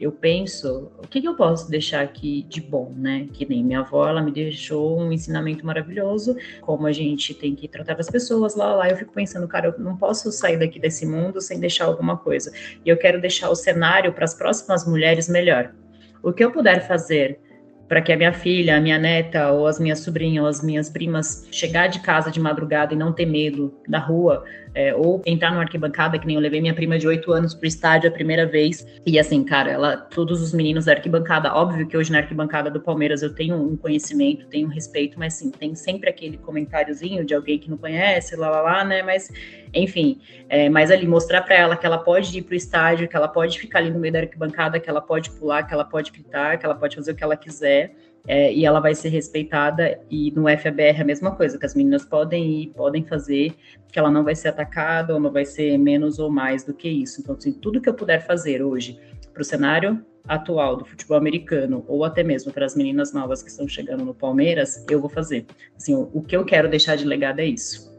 eu 0.00 0.12
penso, 0.12 0.92
o 0.98 1.08
que, 1.08 1.20
que, 1.20 1.26
eu 1.26 1.34
posso 1.34 1.68
deixar 1.68 2.02
aqui 2.02 2.44
de 2.48 2.60
bom, 2.60 2.92
né? 2.96 3.26
Que 3.32 3.44
nem 3.44 3.64
minha 3.64 3.80
avó, 3.80 4.08
ela 4.08 4.22
me 4.22 4.30
deixou 4.30 5.00
um 5.00 5.12
ensinamento 5.12 5.66
maravilhoso, 5.66 6.36
como 6.60 6.86
a 6.86 6.92
gente 6.92 7.34
tem 7.34 7.54
que 7.54 7.66
tratar 7.66 7.98
as 7.98 8.08
pessoas 8.08 8.54
lá, 8.54 8.74
lá. 8.74 8.88
Eu 8.88 8.96
fico 8.96 9.12
pensando, 9.12 9.48
cara, 9.48 9.68
eu 9.68 9.78
não 9.82 9.96
posso 9.96 10.30
sair 10.30 10.56
daqui 10.56 10.78
desse 10.78 11.04
mundo 11.04 11.40
sem 11.40 11.58
deixar 11.58 11.86
alguma 11.86 12.16
coisa. 12.16 12.52
E 12.84 12.88
eu 12.88 12.96
quero 12.96 13.20
deixar 13.20 13.50
o 13.50 13.56
cenário 13.56 14.12
para 14.12 14.24
as 14.24 14.34
próximas 14.34 14.86
mulheres 14.86 15.28
melhor. 15.28 15.74
O 16.22 16.32
que 16.32 16.44
eu 16.44 16.52
puder 16.52 16.86
fazer 16.86 17.40
para 17.88 18.02
que 18.02 18.12
a 18.12 18.16
minha 18.16 18.32
filha, 18.32 18.76
a 18.76 18.80
minha 18.80 18.98
neta, 18.98 19.50
ou 19.50 19.66
as 19.66 19.80
minhas 19.80 20.00
sobrinhas, 20.00 20.42
ou 20.42 20.48
as 20.48 20.62
minhas 20.62 20.90
primas 20.90 21.48
chegar 21.50 21.88
de 21.88 22.00
casa 22.00 22.30
de 22.30 22.38
madrugada 22.38 22.92
e 22.92 22.96
não 22.96 23.12
ter 23.12 23.24
medo 23.24 23.74
da 23.88 23.98
rua, 23.98 24.44
é, 24.78 24.94
ou 24.94 25.20
entrar 25.26 25.50
numa 25.50 25.62
arquibancada, 25.62 26.16
que 26.20 26.24
nem 26.24 26.36
eu 26.36 26.40
levei 26.40 26.60
minha 26.60 26.72
prima 26.72 26.96
de 26.96 27.08
8 27.08 27.32
anos 27.32 27.52
pro 27.52 27.66
estádio 27.66 28.08
a 28.08 28.12
primeira 28.12 28.46
vez. 28.46 28.86
E 29.04 29.18
assim, 29.18 29.42
cara, 29.42 29.72
ela, 29.72 29.96
todos 29.96 30.40
os 30.40 30.54
meninos 30.54 30.84
da 30.84 30.92
arquibancada, 30.92 31.52
óbvio 31.52 31.84
que 31.88 31.96
hoje 31.96 32.12
na 32.12 32.18
arquibancada 32.18 32.70
do 32.70 32.80
Palmeiras 32.80 33.20
eu 33.20 33.34
tenho 33.34 33.56
um 33.56 33.76
conhecimento, 33.76 34.46
tenho 34.46 34.68
um 34.68 34.70
respeito, 34.70 35.18
mas 35.18 35.34
sim, 35.34 35.50
tem 35.50 35.74
sempre 35.74 36.08
aquele 36.08 36.36
comentáriozinho 36.38 37.24
de 37.24 37.34
alguém 37.34 37.58
que 37.58 37.68
não 37.68 37.76
conhece, 37.76 38.36
lá 38.36 38.48
lá 38.48 38.62
lá, 38.62 38.84
né? 38.84 39.02
Mas, 39.02 39.32
enfim, 39.74 40.20
é, 40.48 40.68
mas 40.68 40.92
ali 40.92 41.08
mostrar 41.08 41.42
para 41.42 41.56
ela 41.56 41.76
que 41.76 41.84
ela 41.84 41.98
pode 41.98 42.38
ir 42.38 42.42
pro 42.42 42.54
estádio, 42.54 43.08
que 43.08 43.16
ela 43.16 43.26
pode 43.26 43.58
ficar 43.58 43.80
ali 43.80 43.90
no 43.90 43.98
meio 43.98 44.12
da 44.12 44.20
arquibancada, 44.20 44.78
que 44.78 44.88
ela 44.88 45.00
pode 45.00 45.28
pular, 45.30 45.64
que 45.64 45.74
ela 45.74 45.84
pode 45.84 46.12
gritar, 46.12 46.56
que 46.56 46.64
ela 46.64 46.76
pode 46.76 46.94
fazer 46.94 47.10
o 47.10 47.16
que 47.16 47.24
ela 47.24 47.36
quiser 47.36 47.96
é, 48.28 48.52
e 48.52 48.66
ela 48.66 48.78
vai 48.78 48.94
ser 48.94 49.08
respeitada. 49.08 49.98
E 50.10 50.30
no 50.32 50.44
FABR 50.44 50.98
é 50.98 51.00
a 51.00 51.04
mesma 51.04 51.34
coisa, 51.34 51.58
que 51.58 51.64
as 51.64 51.74
meninas 51.74 52.04
podem 52.04 52.62
ir, 52.62 52.66
podem 52.68 53.02
fazer, 53.02 53.54
que 53.90 53.98
ela 53.98 54.10
não 54.10 54.22
vai 54.22 54.36
ser 54.36 54.48
atacada 54.48 55.14
ou 55.14 55.20
não 55.20 55.32
vai 55.32 55.46
ser 55.46 55.78
menos 55.78 56.18
ou 56.18 56.30
mais 56.30 56.62
do 56.62 56.74
que 56.74 56.88
isso. 56.88 57.22
Então, 57.22 57.34
assim, 57.34 57.52
tudo 57.52 57.80
que 57.80 57.88
eu 57.88 57.94
puder 57.94 58.24
fazer 58.24 58.62
hoje 58.62 59.00
para 59.32 59.40
o 59.40 59.44
cenário 59.44 60.04
atual 60.28 60.76
do 60.76 60.84
futebol 60.84 61.16
americano, 61.16 61.82
ou 61.88 62.04
até 62.04 62.22
mesmo 62.22 62.52
para 62.52 62.66
as 62.66 62.76
meninas 62.76 63.14
novas 63.14 63.42
que 63.42 63.48
estão 63.48 63.66
chegando 63.66 64.04
no 64.04 64.12
Palmeiras, 64.12 64.84
eu 64.90 65.00
vou 65.00 65.08
fazer. 65.08 65.46
Assim, 65.74 65.94
o, 65.94 66.10
o 66.12 66.22
que 66.22 66.36
eu 66.36 66.44
quero 66.44 66.68
deixar 66.68 66.96
de 66.96 67.06
legado 67.06 67.40
é 67.40 67.46
isso. 67.46 67.90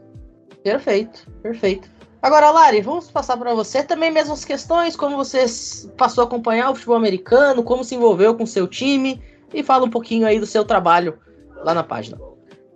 Perfeito, 0.62 1.26
perfeito. 1.42 1.90
Agora, 2.22 2.50
Lari, 2.50 2.82
vamos 2.82 3.10
passar 3.10 3.36
para 3.36 3.54
você 3.54 3.82
também 3.82 4.10
mesmas 4.10 4.44
questões, 4.44 4.94
como 4.94 5.16
você 5.16 5.46
passou 5.96 6.22
a 6.22 6.26
acompanhar 6.26 6.70
o 6.70 6.74
futebol 6.74 6.96
americano, 6.96 7.64
como 7.64 7.82
se 7.82 7.94
envolveu 7.94 8.34
com 8.36 8.44
seu 8.44 8.68
time, 8.68 9.20
e 9.52 9.62
fala 9.62 9.84
um 9.84 9.90
pouquinho 9.90 10.26
aí 10.26 10.38
do 10.38 10.46
seu 10.46 10.64
trabalho 10.64 11.18
lá 11.64 11.74
na 11.74 11.82
página. 11.82 12.18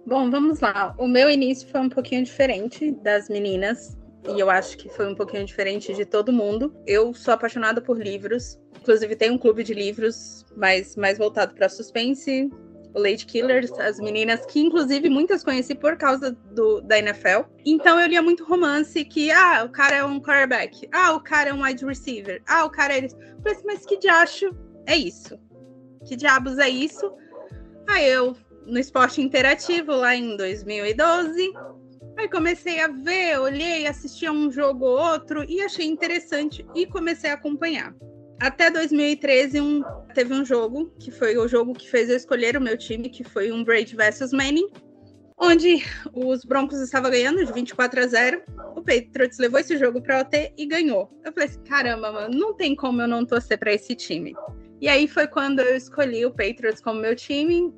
Bom, 0.07 0.31
vamos 0.31 0.61
lá. 0.61 0.95
O 0.99 1.09
meu 1.09 1.31
início 1.31 1.69
foi 1.69 1.81
um 1.81 1.89
pouquinho 1.89 2.23
diferente 2.23 2.91
das 3.03 3.29
meninas. 3.29 3.97
E 4.29 4.41
eu 4.41 4.51
acho 4.51 4.77
que 4.79 4.89
foi 4.89 5.07
um 5.07 5.15
pouquinho 5.15 5.45
diferente 5.45 5.95
de 5.95 6.05
todo 6.05 6.33
mundo. 6.33 6.75
Eu 6.87 7.13
sou 7.15 7.33
apaixonada 7.35 7.81
por 7.81 7.99
livros. 7.99 8.59
Inclusive, 8.81 9.17
tem 9.17 9.31
um 9.31 9.39
clube 9.39 9.63
de 9.63 9.73
livros 9.73 10.45
mais, 10.57 10.97
mais 10.97 11.19
voltado 11.19 11.55
para 11.55 11.69
suspense, 11.69 12.51
o 12.95 13.01
Lady 13.01 13.27
Killers, 13.27 13.73
as 13.73 13.99
meninas 13.99 14.47
que, 14.47 14.61
inclusive, 14.61 15.09
muitas 15.11 15.43
conheci 15.43 15.75
por 15.75 15.97
causa 15.97 16.31
do, 16.53 16.81
da 16.81 16.99
NFL. 16.99 17.43
Então 17.67 18.01
eu 18.01 18.07
lia 18.07 18.23
muito 18.23 18.45
romance 18.45 19.05
que, 19.05 19.31
ah, 19.31 19.65
o 19.65 19.69
cara 19.69 19.97
é 19.97 20.05
um 20.05 20.21
quarterback, 20.21 20.89
ah, 20.93 21.13
o 21.13 21.21
cara 21.21 21.51
é 21.51 21.53
um 21.53 21.63
wide 21.63 21.85
receiver, 21.85 22.41
ah, 22.47 22.65
o 22.65 22.71
cara 22.71 22.95
é 22.95 23.05
isso. 23.05 23.17
Falei 23.17 23.53
assim, 23.53 23.67
mas 23.67 23.85
que 23.85 23.99
diacho 23.99 24.55
é 24.87 24.97
isso? 24.97 25.37
Que 26.05 26.17
diabos 26.17 26.59
é 26.59 26.69
isso? 26.69 27.13
Aí 27.89 28.09
eu, 28.09 28.37
no 28.67 28.79
esporte 28.79 29.21
interativo, 29.21 29.93
lá 29.93 30.15
em 30.15 30.37
2012, 30.37 31.53
aí 32.17 32.29
comecei 32.29 32.81
a 32.81 32.89
ver, 32.89 33.39
olhei, 33.39 33.87
assisti 33.87 34.27
a 34.27 34.33
um 34.33 34.51
jogo 34.51 34.85
ou 34.85 34.99
outro 34.99 35.45
e 35.49 35.61
achei 35.61 35.87
interessante 35.87 36.67
e 36.75 36.87
comecei 36.87 37.31
a 37.31 37.35
acompanhar 37.35 37.95
até 38.41 38.71
2013 38.71 39.61
um, 39.61 39.83
teve 40.13 40.35
um 40.35 40.45
jogo, 40.45 40.93
que 40.99 41.11
foi 41.11 41.37
o 41.37 41.49
jogo 41.49 41.73
que 41.73 41.91
fez 41.91 42.09
eu 42.09 42.17
escolher 42.17 42.57
o 42.57 42.61
meu 42.61 42.77
time, 42.77 43.09
que 43.09 43.25
foi 43.25 43.53
um 43.53 43.65
Brady 43.65 43.97
versus 43.97 44.33
Manning, 44.33 44.69
onde 45.39 45.83
os 46.13 46.45
Broncos 46.45 46.81
estavam 46.81 47.11
ganhando 47.11 47.45
de 47.45 47.53
24 47.53 48.01
a 48.01 48.07
0. 48.07 48.43
O 48.77 48.83
Patriots 48.83 49.39
levou 49.39 49.61
esse 49.61 49.77
jogo 49.79 50.03
para 50.03 50.21
OT 50.21 50.53
e 50.57 50.67
ganhou. 50.67 51.11
Eu 51.25 51.33
falei 51.33 51.49
assim, 51.49 51.63
caramba, 51.63 52.13
mano, 52.13 52.39
não 52.39 52.55
tem 52.55 52.75
como 52.75 53.01
eu 53.01 53.09
não 53.09 53.25
torcer 53.25 53.59
para 53.59 53.73
esse 53.73 53.95
time. 53.95 54.35
E 54.81 54.89
aí 54.89 55.09
foi 55.09 55.27
quando 55.27 55.61
eu 55.61 55.77
escolhi 55.77 56.27
o 56.27 56.31
Patriots 56.31 56.81
como 56.81 57.01
meu 57.01 57.15
time. 57.17 57.73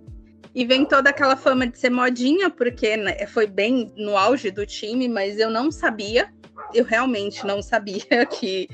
E 0.55 0.65
vem 0.65 0.87
toda 0.87 1.11
aquela 1.11 1.37
fama 1.37 1.67
de 1.67 1.79
ser 1.79 1.91
modinha, 1.91 2.49
porque 2.49 2.97
né, 2.97 3.27
foi 3.27 3.47
bem 3.47 3.93
no 3.97 4.17
auge 4.17 4.51
do 4.51 4.65
time, 4.65 5.07
mas 5.07 5.39
eu 5.39 5.51
não 5.51 5.71
sabia, 5.71 6.33
eu 6.73 6.83
realmente 6.83 7.45
não 7.47 7.61
sabia 7.61 8.25
que 8.25 8.67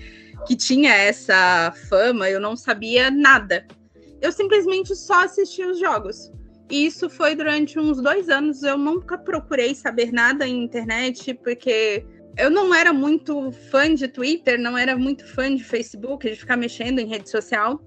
que 0.47 0.57
tinha 0.57 0.93
essa 0.95 1.73
fama, 1.89 2.29
eu 2.29 2.41
não 2.41 2.57
sabia 2.57 3.11
nada. 3.11 3.67
Eu 4.21 4.33
simplesmente 4.33 4.95
só 4.95 5.25
assistia 5.25 5.71
os 5.71 5.79
jogos. 5.79 6.33
E 6.71 6.87
isso 6.87 7.11
foi 7.11 7.35
durante 7.35 7.79
uns 7.79 8.01
dois 8.01 8.29
anos. 8.29 8.63
Eu 8.63 8.79
nunca 8.79 9.19
procurei 9.19 9.75
saber 9.75 10.13
nada 10.13 10.47
em 10.47 10.65
internet, 10.65 11.35
porque 11.35 12.05
eu 12.37 12.51
não 12.51 12.75
era 12.75 12.93
muito 12.93 13.53
fã 13.71 13.95
de 13.95 14.09
Twitter, 14.09 14.59
não 14.59 14.77
era 14.77 14.97
muito 14.97 15.27
fã 15.35 15.55
de 15.55 15.63
Facebook, 15.63 16.29
de 16.29 16.37
ficar 16.37 16.57
mexendo 16.57 16.99
em 16.99 17.07
rede 17.07 17.29
social. 17.29 17.81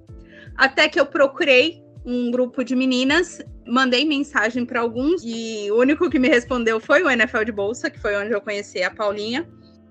Até 0.58 0.88
que 0.88 1.00
eu 1.00 1.06
procurei 1.06 1.84
um 2.06 2.30
grupo 2.30 2.64
de 2.64 2.76
meninas, 2.76 3.42
mandei 3.66 4.06
mensagem 4.06 4.66
para 4.66 4.80
alguns 4.80 5.22
e 5.24 5.70
o 5.72 5.80
único 5.80 6.10
que 6.10 6.20
me 6.20 6.28
respondeu 6.28 6.80
foi 6.80 7.04
o 7.04 7.10
NFL 7.10 7.44
de 7.44 7.52
Bolsa, 7.52 7.90
que 7.90 8.00
foi 8.00 8.16
onde 8.16 8.32
eu 8.32 8.42
conheci 8.42 8.84
a 8.84 8.92
Paulinha. 8.92 9.48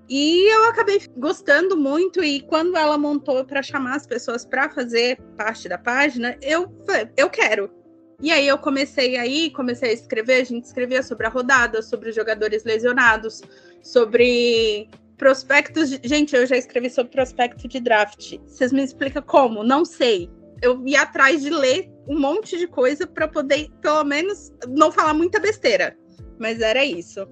E 0.07 0.53
eu 0.53 0.65
acabei 0.65 1.01
gostando 1.17 1.75
muito 1.75 2.23
e 2.23 2.41
quando 2.41 2.77
ela 2.77 2.97
montou 2.97 3.43
para 3.43 3.63
chamar 3.63 3.95
as 3.95 4.05
pessoas 4.05 4.45
para 4.45 4.69
fazer 4.69 5.19
parte 5.35 5.67
da 5.67 5.77
página, 5.77 6.37
eu 6.41 6.71
eu 7.17 7.29
quero. 7.29 7.69
E 8.21 8.31
aí 8.31 8.47
eu 8.47 8.57
comecei 8.57 9.17
aí, 9.17 9.49
comecei 9.49 9.89
a 9.89 9.93
escrever, 9.93 10.41
a 10.41 10.45
gente 10.45 10.63
escrevia 10.63 11.03
sobre 11.03 11.27
a 11.27 11.29
rodada, 11.29 11.81
sobre 11.81 12.11
jogadores 12.11 12.63
lesionados, 12.63 13.41
sobre 13.81 14.89
prospectos. 15.17 15.89
De... 15.89 16.07
Gente, 16.07 16.35
eu 16.35 16.45
já 16.45 16.55
escrevi 16.55 16.89
sobre 16.89 17.11
prospecto 17.11 17.67
de 17.67 17.79
draft. 17.79 18.37
Vocês 18.45 18.71
me 18.71 18.83
explicam 18.83 19.23
como? 19.23 19.63
Não 19.63 19.83
sei. 19.83 20.29
Eu 20.61 20.85
ia 20.85 21.01
atrás 21.01 21.41
de 21.41 21.49
ler 21.49 21.89
um 22.07 22.19
monte 22.19 22.57
de 22.57 22.67
coisa 22.67 23.05
para 23.05 23.27
poder, 23.27 23.69
pelo 23.81 24.03
menos, 24.03 24.53
não 24.67 24.91
falar 24.91 25.13
muita 25.13 25.39
besteira. 25.39 25.97
Mas 26.39 26.61
era 26.61 26.83
isso. 26.83 27.27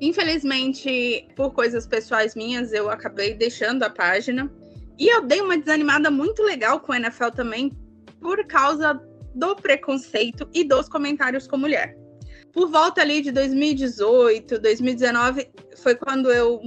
Infelizmente, 0.00 1.28
por 1.36 1.52
coisas 1.52 1.86
pessoais 1.86 2.34
minhas, 2.34 2.72
eu 2.72 2.90
acabei 2.90 3.34
deixando 3.34 3.82
a 3.82 3.90
página. 3.90 4.50
E 4.98 5.08
eu 5.08 5.24
dei 5.26 5.40
uma 5.40 5.58
desanimada 5.58 6.10
muito 6.10 6.42
legal 6.42 6.80
com 6.80 6.92
o 6.92 6.94
NFL 6.94 7.30
também, 7.34 7.72
por 8.20 8.44
causa 8.46 9.00
do 9.34 9.56
preconceito 9.56 10.48
e 10.54 10.64
dos 10.64 10.88
comentários 10.88 11.46
com 11.46 11.56
mulher. 11.56 11.96
Por 12.52 12.70
volta 12.70 13.00
ali 13.00 13.20
de 13.20 13.32
2018, 13.32 14.60
2019, 14.60 15.50
foi 15.76 15.96
quando 15.96 16.30
eu 16.30 16.60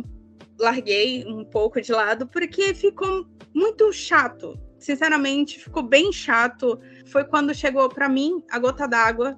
larguei 0.60 1.24
um 1.26 1.46
pouco 1.46 1.80
de 1.80 1.92
lado, 1.92 2.28
porque 2.28 2.74
ficou 2.74 3.26
muito 3.54 3.92
chato. 3.94 4.60
Sinceramente, 4.80 5.60
ficou 5.60 5.84
bem 5.84 6.12
chato. 6.12 6.80
Foi 7.12 7.24
quando 7.24 7.54
chegou 7.54 7.90
para 7.90 8.08
mim 8.08 8.44
a 8.52 8.60
gota 8.60 8.88
d'água 8.88 9.38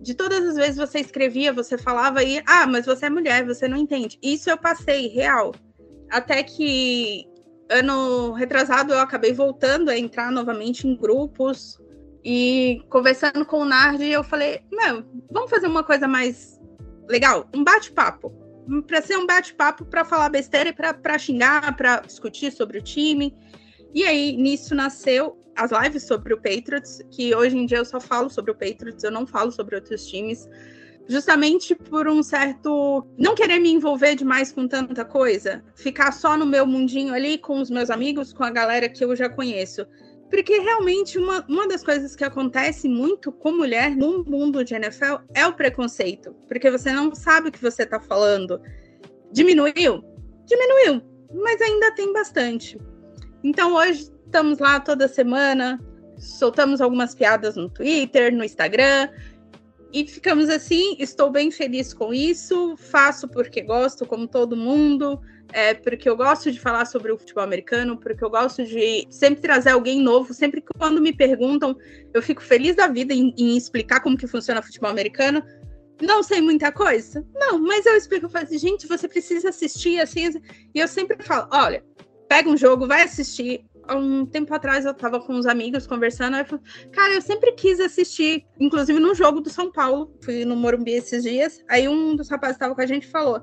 de 0.00 0.14
todas 0.14 0.44
as 0.46 0.56
vezes 0.56 0.76
você 0.76 0.98
escrevia, 0.98 1.52
você 1.52 1.76
falava 1.76 2.22
e 2.22 2.42
ah, 2.46 2.66
mas 2.66 2.86
você 2.86 3.06
é 3.06 3.10
mulher, 3.10 3.44
você 3.44 3.68
não 3.68 3.76
entende. 3.76 4.18
Isso 4.22 4.48
eu 4.48 4.56
passei 4.56 5.08
real. 5.08 5.54
Até 6.10 6.42
que 6.42 7.26
ano 7.68 8.32
retrasado 8.32 8.92
eu 8.92 8.98
acabei 8.98 9.32
voltando 9.32 9.90
a 9.90 9.98
entrar 9.98 10.32
novamente 10.32 10.88
em 10.88 10.96
grupos 10.96 11.78
e 12.24 12.82
conversando 12.88 13.44
com 13.44 13.60
o 13.60 13.64
Nard, 13.64 14.04
eu 14.04 14.24
falei: 14.24 14.60
"Meu, 14.72 15.04
vamos 15.30 15.50
fazer 15.50 15.66
uma 15.66 15.84
coisa 15.84 16.08
mais 16.08 16.58
legal, 17.08 17.48
um 17.54 17.62
bate-papo. 17.62 18.32
Para 18.86 19.02
ser 19.02 19.16
um 19.16 19.26
bate-papo 19.26 19.84
para 19.84 20.04
falar 20.04 20.28
besteira 20.28 20.70
e 20.70 20.72
para 20.72 21.18
xingar, 21.18 21.76
para 21.76 22.00
discutir 22.00 22.50
sobre 22.52 22.78
o 22.78 22.82
time". 22.82 23.36
E 23.94 24.04
aí 24.04 24.36
nisso 24.36 24.74
nasceu 24.74 25.36
as 25.56 25.70
lives 25.72 26.04
sobre 26.04 26.32
o 26.32 26.36
Patriots, 26.36 27.02
que 27.10 27.34
hoje 27.34 27.56
em 27.56 27.66
dia 27.66 27.78
eu 27.78 27.84
só 27.84 28.00
falo 28.00 28.30
sobre 28.30 28.50
o 28.50 28.54
Patriots, 28.54 29.04
eu 29.04 29.10
não 29.10 29.26
falo 29.26 29.50
sobre 29.50 29.74
outros 29.74 30.06
times, 30.06 30.48
justamente 31.08 31.74
por 31.74 32.08
um 32.08 32.22
certo 32.22 33.06
não 33.18 33.34
querer 33.34 33.58
me 33.58 33.70
envolver 33.70 34.14
demais 34.14 34.52
com 34.52 34.68
tanta 34.68 35.04
coisa, 35.04 35.62
ficar 35.74 36.12
só 36.12 36.36
no 36.36 36.46
meu 36.46 36.66
mundinho 36.66 37.12
ali 37.12 37.36
com 37.36 37.60
os 37.60 37.68
meus 37.68 37.90
amigos, 37.90 38.32
com 38.32 38.44
a 38.44 38.50
galera 38.50 38.88
que 38.88 39.04
eu 39.04 39.14
já 39.16 39.28
conheço. 39.28 39.84
Porque 40.30 40.60
realmente 40.60 41.18
uma, 41.18 41.44
uma 41.48 41.66
das 41.66 41.82
coisas 41.82 42.14
que 42.14 42.22
acontece 42.22 42.88
muito 42.88 43.32
com 43.32 43.50
mulher 43.50 43.96
no 43.96 44.24
mundo 44.24 44.64
de 44.64 44.74
NFL 44.74 45.16
é 45.34 45.44
o 45.44 45.52
preconceito. 45.52 46.32
Porque 46.46 46.70
você 46.70 46.92
não 46.92 47.12
sabe 47.12 47.48
o 47.48 47.52
que 47.52 47.60
você 47.60 47.82
está 47.82 47.98
falando. 47.98 48.60
Diminuiu? 49.32 50.04
Diminuiu, 50.46 51.02
mas 51.34 51.60
ainda 51.60 51.92
tem 51.96 52.12
bastante. 52.12 52.78
Então 53.42 53.74
hoje 53.74 54.10
Estamos 54.30 54.60
lá 54.60 54.78
toda 54.78 55.08
semana, 55.08 55.80
soltamos 56.16 56.80
algumas 56.80 57.16
piadas 57.16 57.56
no 57.56 57.68
Twitter, 57.68 58.32
no 58.32 58.44
Instagram, 58.44 59.08
e 59.92 60.06
ficamos 60.06 60.48
assim. 60.48 60.94
Estou 61.00 61.32
bem 61.32 61.50
feliz 61.50 61.92
com 61.92 62.14
isso, 62.14 62.76
faço 62.76 63.26
porque 63.26 63.60
gosto, 63.60 64.06
como 64.06 64.28
todo 64.28 64.56
mundo, 64.56 65.20
é, 65.52 65.74
porque 65.74 66.08
eu 66.08 66.16
gosto 66.16 66.52
de 66.52 66.60
falar 66.60 66.84
sobre 66.84 67.10
o 67.10 67.18
futebol 67.18 67.42
americano, 67.42 67.98
porque 67.98 68.22
eu 68.22 68.30
gosto 68.30 68.64
de 68.64 69.04
sempre 69.10 69.40
trazer 69.42 69.70
alguém 69.70 70.00
novo. 70.00 70.32
Sempre 70.32 70.60
que 70.60 70.72
quando 70.78 71.02
me 71.02 71.12
perguntam, 71.12 71.76
eu 72.14 72.22
fico 72.22 72.40
feliz 72.40 72.76
da 72.76 72.86
vida 72.86 73.12
em, 73.12 73.34
em 73.36 73.56
explicar 73.56 73.98
como 73.98 74.16
que 74.16 74.28
funciona 74.28 74.60
o 74.60 74.62
futebol 74.62 74.90
americano. 74.90 75.42
Não 76.00 76.22
sei 76.22 76.40
muita 76.40 76.70
coisa? 76.70 77.26
Não, 77.34 77.58
mas 77.58 77.84
eu 77.84 77.96
explico, 77.96 78.26
eu 78.26 78.30
falo 78.30 78.44
assim, 78.44 78.58
gente, 78.58 78.86
você 78.86 79.08
precisa 79.08 79.48
assistir 79.48 80.00
assim, 80.00 80.26
assim. 80.26 80.40
E 80.72 80.78
eu 80.78 80.86
sempre 80.86 81.20
falo, 81.20 81.48
olha, 81.50 81.84
pega 82.30 82.48
um 82.48 82.56
jogo, 82.56 82.86
vai 82.86 83.02
assistir, 83.02 83.66
um 83.90 84.24
tempo 84.24 84.54
atrás 84.54 84.84
eu 84.84 84.94
tava 84.94 85.18
com 85.18 85.34
uns 85.34 85.46
amigos 85.46 85.84
conversando, 85.84 86.36
eu 86.36 86.44
falei, 86.44 86.64
cara, 86.92 87.14
eu 87.14 87.20
sempre 87.20 87.50
quis 87.50 87.80
assistir, 87.80 88.46
inclusive 88.60 89.00
no 89.00 89.12
jogo 89.16 89.40
do 89.40 89.50
São 89.50 89.72
Paulo, 89.72 90.16
fui 90.22 90.44
no 90.44 90.54
Morumbi 90.54 90.92
esses 90.92 91.24
dias, 91.24 91.60
aí 91.68 91.88
um 91.88 92.14
dos 92.14 92.30
rapazes 92.30 92.54
que 92.54 92.60
tava 92.60 92.76
com 92.76 92.80
a 92.80 92.86
gente 92.86 93.08
falou, 93.08 93.42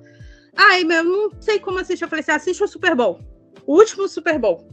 ai, 0.55 0.85
meu, 0.85 1.03
não 1.03 1.29
sei 1.41 1.59
como 1.59 1.79
assistir, 1.79 2.05
eu 2.05 2.07
falei 2.07 2.21
assim, 2.21 2.31
assiste 2.31 2.63
o 2.63 2.67
Super 2.67 2.95
Bowl, 2.95 3.19
o 3.65 3.75
último 3.75 4.07
Super 4.07 4.39
Bowl, 4.39 4.65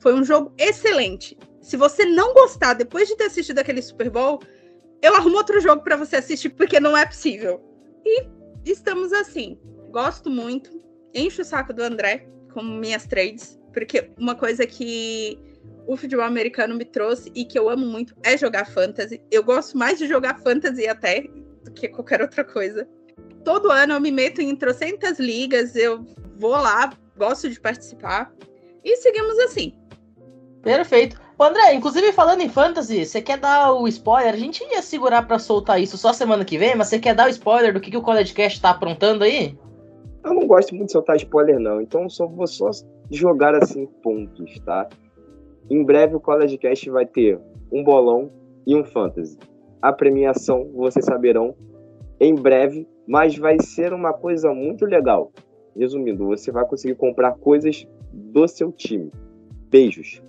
foi 0.00 0.12
um 0.12 0.22
jogo 0.22 0.52
excelente, 0.58 1.38
se 1.62 1.78
você 1.78 2.04
não 2.04 2.34
gostar 2.34 2.74
depois 2.74 3.08
de 3.08 3.16
ter 3.16 3.24
assistido 3.24 3.58
aquele 3.58 3.80
Super 3.80 4.10
Bowl, 4.10 4.38
eu 5.00 5.16
arrumo 5.16 5.38
outro 5.38 5.58
jogo 5.62 5.82
para 5.82 5.96
você 5.96 6.16
assistir, 6.16 6.50
porque 6.50 6.78
não 6.78 6.94
é 6.94 7.06
possível. 7.06 7.58
E 8.04 8.26
estamos 8.66 9.14
assim, 9.14 9.58
gosto 9.90 10.28
muito, 10.28 10.70
encho 11.14 11.40
o 11.40 11.44
saco 11.44 11.72
do 11.72 11.82
André, 11.82 12.28
com 12.52 12.62
minhas 12.62 13.06
trades, 13.06 13.61
porque 13.72 14.10
uma 14.18 14.34
coisa 14.34 14.66
que 14.66 15.38
o 15.86 15.96
futebol 15.96 16.24
americano 16.24 16.74
me 16.74 16.84
trouxe 16.84 17.30
e 17.34 17.44
que 17.44 17.58
eu 17.58 17.68
amo 17.68 17.86
muito 17.86 18.14
é 18.22 18.36
jogar 18.36 18.66
fantasy. 18.66 19.20
Eu 19.30 19.42
gosto 19.42 19.76
mais 19.76 19.98
de 19.98 20.06
jogar 20.06 20.38
fantasy 20.40 20.86
até 20.86 21.26
do 21.64 21.72
que 21.72 21.88
qualquer 21.88 22.20
outra 22.22 22.44
coisa. 22.44 22.86
Todo 23.44 23.70
ano 23.70 23.94
eu 23.94 24.00
me 24.00 24.10
meto 24.10 24.40
em 24.40 24.54
trocentas 24.54 25.18
ligas, 25.18 25.74
eu 25.74 26.04
vou 26.38 26.52
lá, 26.52 26.92
gosto 27.16 27.48
de 27.48 27.60
participar. 27.60 28.32
E 28.84 28.96
seguimos 28.96 29.38
assim. 29.40 29.74
Perfeito. 30.62 31.20
Ô 31.38 31.44
André, 31.44 31.74
inclusive 31.74 32.12
falando 32.12 32.40
em 32.40 32.48
fantasy, 32.48 33.04
você 33.04 33.20
quer 33.20 33.38
dar 33.38 33.72
o 33.72 33.88
spoiler? 33.88 34.32
A 34.32 34.36
gente 34.36 34.62
ia 34.70 34.80
segurar 34.80 35.26
para 35.26 35.38
soltar 35.38 35.80
isso 35.80 35.96
só 35.96 36.12
semana 36.12 36.44
que 36.44 36.56
vem, 36.56 36.76
mas 36.76 36.88
você 36.88 37.00
quer 37.00 37.14
dar 37.14 37.26
o 37.26 37.30
spoiler 37.30 37.72
do 37.72 37.80
que, 37.80 37.90
que 37.90 37.96
o 37.96 38.02
College 38.02 38.32
Cast 38.32 38.60
tá 38.60 38.70
aprontando 38.70 39.24
aí? 39.24 39.58
Eu 40.24 40.34
não 40.34 40.46
gosto 40.46 40.72
muito 40.74 40.86
de 40.86 40.92
soltar 40.92 41.16
spoiler, 41.16 41.58
não. 41.58 41.80
Então 41.80 42.08
só 42.08 42.28
vou 42.28 42.46
só 42.46 42.70
jogar 43.12 43.54
assim 43.54 43.86
pontos, 44.02 44.58
tá? 44.60 44.88
Em 45.70 45.84
breve 45.84 46.16
o 46.16 46.20
College 46.20 46.58
Cast 46.58 46.90
vai 46.90 47.06
ter 47.06 47.38
um 47.70 47.84
bolão 47.84 48.30
e 48.66 48.74
um 48.74 48.84
fantasy. 48.84 49.38
a 49.80 49.92
premiação, 49.92 50.70
vocês 50.74 51.04
saberão 51.04 51.54
em 52.20 52.34
breve, 52.34 52.86
mas 53.06 53.36
vai 53.36 53.58
ser 53.60 53.92
uma 53.92 54.12
coisa 54.12 54.54
muito 54.54 54.84
legal. 54.84 55.32
Resumindo, 55.76 56.26
você 56.26 56.52
vai 56.52 56.64
conseguir 56.64 56.94
comprar 56.94 57.32
coisas 57.32 57.86
do 58.12 58.46
seu 58.46 58.70
time. 58.70 59.10
Beijos. 59.68 60.22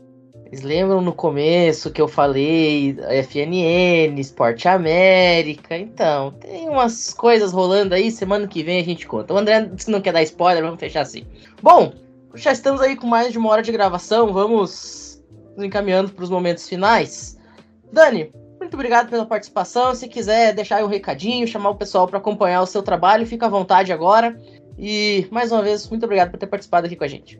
Vocês 0.53 0.61
lembram 0.61 1.01
no 1.01 1.13
começo 1.13 1.91
que 1.91 2.01
eu 2.01 2.07
falei 2.07 2.95
FNN, 3.23 4.19
Esporte 4.19 4.67
América? 4.67 5.77
Então, 5.77 6.31
tem 6.31 6.69
umas 6.69 7.13
coisas 7.13 7.51
rolando 7.51 7.93
aí, 7.93 8.09
semana 8.09 8.47
que 8.47 8.63
vem 8.63 8.79
a 8.79 8.83
gente 8.83 9.07
conta. 9.07 9.33
O 9.33 9.37
André 9.37 9.69
que 9.77 9.91
não 9.91 10.01
quer 10.01 10.13
dar 10.13 10.23
spoiler, 10.23 10.63
vamos 10.63 10.79
fechar 10.79 11.01
assim. 11.01 11.23
Bom, 11.61 11.91
já 12.35 12.51
estamos 12.51 12.81
aí 12.81 12.95
com 12.95 13.07
mais 13.07 13.31
de 13.31 13.37
uma 13.37 13.49
hora 13.49 13.61
de 13.61 13.71
gravação, 13.71 14.33
vamos 14.33 15.23
nos 15.55 15.65
encaminhando 15.65 16.11
para 16.11 16.23
os 16.23 16.29
momentos 16.29 16.67
finais. 16.67 17.37
Dani, 17.91 18.31
muito 18.59 18.73
obrigado 18.73 19.09
pela 19.09 19.25
participação. 19.25 19.93
Se 19.93 20.07
quiser 20.07 20.53
deixar 20.53 20.77
aí 20.77 20.83
um 20.83 20.87
recadinho, 20.87 21.47
chamar 21.47 21.69
o 21.69 21.75
pessoal 21.75 22.07
para 22.07 22.17
acompanhar 22.17 22.61
o 22.61 22.65
seu 22.65 22.81
trabalho, 22.81 23.27
fica 23.27 23.45
à 23.45 23.49
vontade 23.49 23.93
agora. 23.93 24.39
E 24.77 25.27
mais 25.29 25.51
uma 25.51 25.61
vez, 25.61 25.87
muito 25.89 26.03
obrigado 26.05 26.31
por 26.31 26.37
ter 26.37 26.47
participado 26.47 26.87
aqui 26.87 26.95
com 26.95 27.03
a 27.03 27.07
gente. 27.07 27.39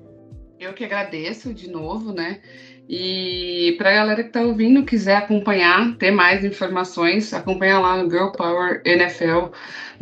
Eu 0.60 0.74
que 0.74 0.86
agradeço 0.86 1.54
de 1.54 1.70
novo, 1.70 2.14
né? 2.14 2.40
E 2.88 3.76
para 3.78 3.90
a 3.90 3.94
galera 3.94 4.22
que 4.22 4.30
está 4.30 4.42
ouvindo, 4.42 4.84
quiser 4.84 5.16
acompanhar, 5.16 5.96
ter 5.98 6.12
mais 6.12 6.44
informações, 6.44 7.34
acompanha 7.34 7.80
lá 7.80 7.98
no 7.98 8.10
Girl 8.10 8.30
Power 8.30 8.82
NFL 8.86 9.48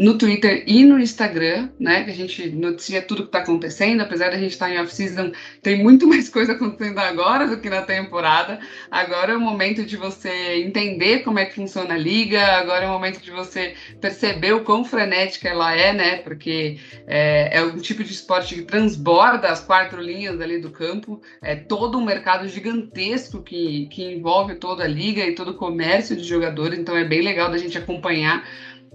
no 0.01 0.17
Twitter 0.17 0.63
e 0.65 0.83
no 0.83 0.99
Instagram, 0.99 1.69
né? 1.79 2.03
Que 2.03 2.09
a 2.09 2.15
gente 2.15 2.49
noticia 2.49 3.03
tudo 3.03 3.21
que 3.21 3.27
está 3.27 3.39
acontecendo. 3.39 4.01
Apesar 4.01 4.31
da 4.31 4.37
gente 4.37 4.51
estar 4.53 4.65
tá 4.65 4.73
em 4.73 4.79
off-season, 4.79 5.31
tem 5.61 5.81
muito 5.81 6.07
mais 6.09 6.27
coisa 6.27 6.53
acontecendo 6.53 6.97
agora 6.97 7.47
do 7.47 7.59
que 7.59 7.69
na 7.69 7.83
temporada. 7.83 8.59
Agora 8.89 9.33
é 9.33 9.37
o 9.37 9.39
momento 9.39 9.85
de 9.85 9.95
você 9.95 10.63
entender 10.65 11.19
como 11.19 11.37
é 11.37 11.45
que 11.45 11.53
funciona 11.53 11.93
a 11.93 11.97
liga, 11.97 12.43
agora 12.43 12.85
é 12.85 12.87
o 12.87 12.91
momento 12.91 13.21
de 13.21 13.29
você 13.29 13.75
perceber 14.01 14.53
o 14.53 14.63
quão 14.63 14.83
frenética 14.83 15.47
ela 15.47 15.75
é, 15.75 15.93
né? 15.93 16.17
Porque 16.17 16.79
é, 17.05 17.59
é 17.59 17.63
um 17.63 17.77
tipo 17.77 18.03
de 18.03 18.11
esporte 18.11 18.55
que 18.55 18.63
transborda 18.63 19.49
as 19.49 19.63
quatro 19.63 20.01
linhas 20.01 20.41
ali 20.41 20.59
do 20.59 20.71
campo, 20.71 21.21
é 21.43 21.55
todo 21.55 21.99
um 21.99 22.03
mercado 22.03 22.47
gigantesco 22.47 23.43
que, 23.43 23.87
que 23.91 24.03
envolve 24.03 24.55
toda 24.55 24.83
a 24.83 24.87
liga 24.87 25.23
e 25.23 25.35
todo 25.35 25.51
o 25.51 25.57
comércio 25.57 26.15
de 26.15 26.23
jogadores, 26.23 26.79
então 26.79 26.97
é 26.97 27.03
bem 27.03 27.21
legal 27.21 27.51
da 27.51 27.57
gente 27.59 27.77
acompanhar 27.77 28.43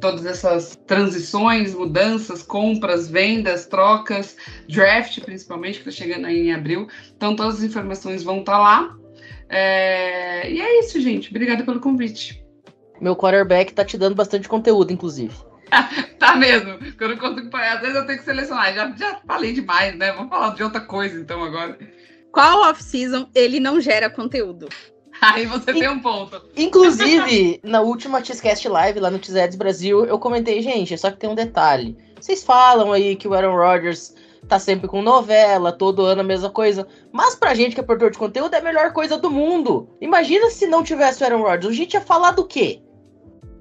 todas 0.01 0.27
essas 0.27 0.77
transições, 0.87 1.75
mudanças, 1.75 2.43
compras, 2.43 3.09
vendas, 3.09 3.67
trocas, 3.67 4.37
draft 4.69 5.21
principalmente, 5.21 5.81
que 5.81 5.89
está 5.89 6.05
chegando 6.05 6.27
aí 6.27 6.49
em 6.49 6.53
abril. 6.53 6.89
Então 7.17 7.35
todas 7.35 7.57
as 7.57 7.63
informações 7.63 8.23
vão 8.23 8.41
estar 8.41 8.53
tá 8.53 8.59
lá. 8.59 8.97
É... 9.49 10.51
E 10.51 10.61
é 10.61 10.81
isso, 10.81 11.01
gente. 11.01 11.31
Obrigada 11.31 11.65
pelo 11.65 11.81
convite. 11.81 12.45
Meu 13.01 13.17
quarterback 13.17 13.73
tá 13.73 13.85
te 13.85 13.99
dando 13.99 14.15
bastante 14.15 14.49
conteúdo, 14.49 14.93
inclusive. 14.93 15.35
tá 16.19 16.37
mesmo. 16.37 16.79
Quando 16.97 17.13
eu 17.13 17.19
consigo, 17.19 17.57
às 17.57 17.81
vezes 17.81 17.97
eu 17.97 18.07
tenho 18.07 18.19
que 18.19 18.25
selecionar. 18.25 18.75
Já, 18.75 18.95
já 18.97 19.21
falei 19.27 19.53
demais, 19.53 19.97
né? 19.97 20.13
Vamos 20.13 20.31
falar 20.31 20.55
de 20.55 20.63
outra 20.63 20.81
coisa 20.81 21.19
então 21.19 21.43
agora. 21.43 21.79
Qual 22.33 22.69
off-season 22.69 23.29
ele 23.35 23.59
não 23.59 23.81
gera 23.81 24.11
conteúdo? 24.11 24.69
Aí 25.21 25.47
você 25.47 25.73
tem 25.73 25.89
um 25.89 26.01
ponto. 26.01 26.43
Inclusive, 26.57 27.61
na 27.65 27.81
última 27.81 28.23
Cheesecast 28.23 28.69
Live, 28.69 29.01
lá 29.01 29.11
no 29.11 29.19
Tizeds 29.19 29.57
Brasil, 29.57 30.05
eu 30.05 30.19
comentei, 30.19 30.61
gente, 30.63 30.97
só 30.99 31.11
que 31.11 31.19
tem 31.19 31.31
um 31.31 31.35
detalhe. 31.35 31.97
Vocês 32.21 32.43
falam 32.43 32.93
aí 32.93 33.17
que 33.17 33.29
o 33.29 33.35
Aaron 33.35 33.57
Rodgers 33.57 34.15
tá 34.49 34.59
sempre 34.59 34.89
com 34.89 35.03
novela, 35.03 35.73
todo 35.73 36.05
ano 36.05 36.21
a 36.21 36.25
mesma 36.25 36.51
coisa. 36.51 36.87
Mas 37.13 37.35
pra 37.35 37.55
gente 37.55 37.75
que 37.75 37.81
é 37.81 37.85
produtor 37.85 38.11
de 38.11 38.19
conteúdo, 38.19 38.55
é 38.55 38.59
a 38.59 38.63
melhor 38.63 38.93
coisa 38.93 39.17
do 39.19 39.31
mundo. 39.31 39.89
Imagina 40.01 40.51
se 40.51 40.67
não 40.67 40.83
tivesse 40.83 41.23
o 41.23 41.27
Aaron 41.27 41.43
Rodgers. 41.43 41.75
A 41.75 41.77
gente 41.77 41.95
ia 41.95 42.01
falar 42.01 42.33
do 42.33 42.47
quê? 42.47 42.81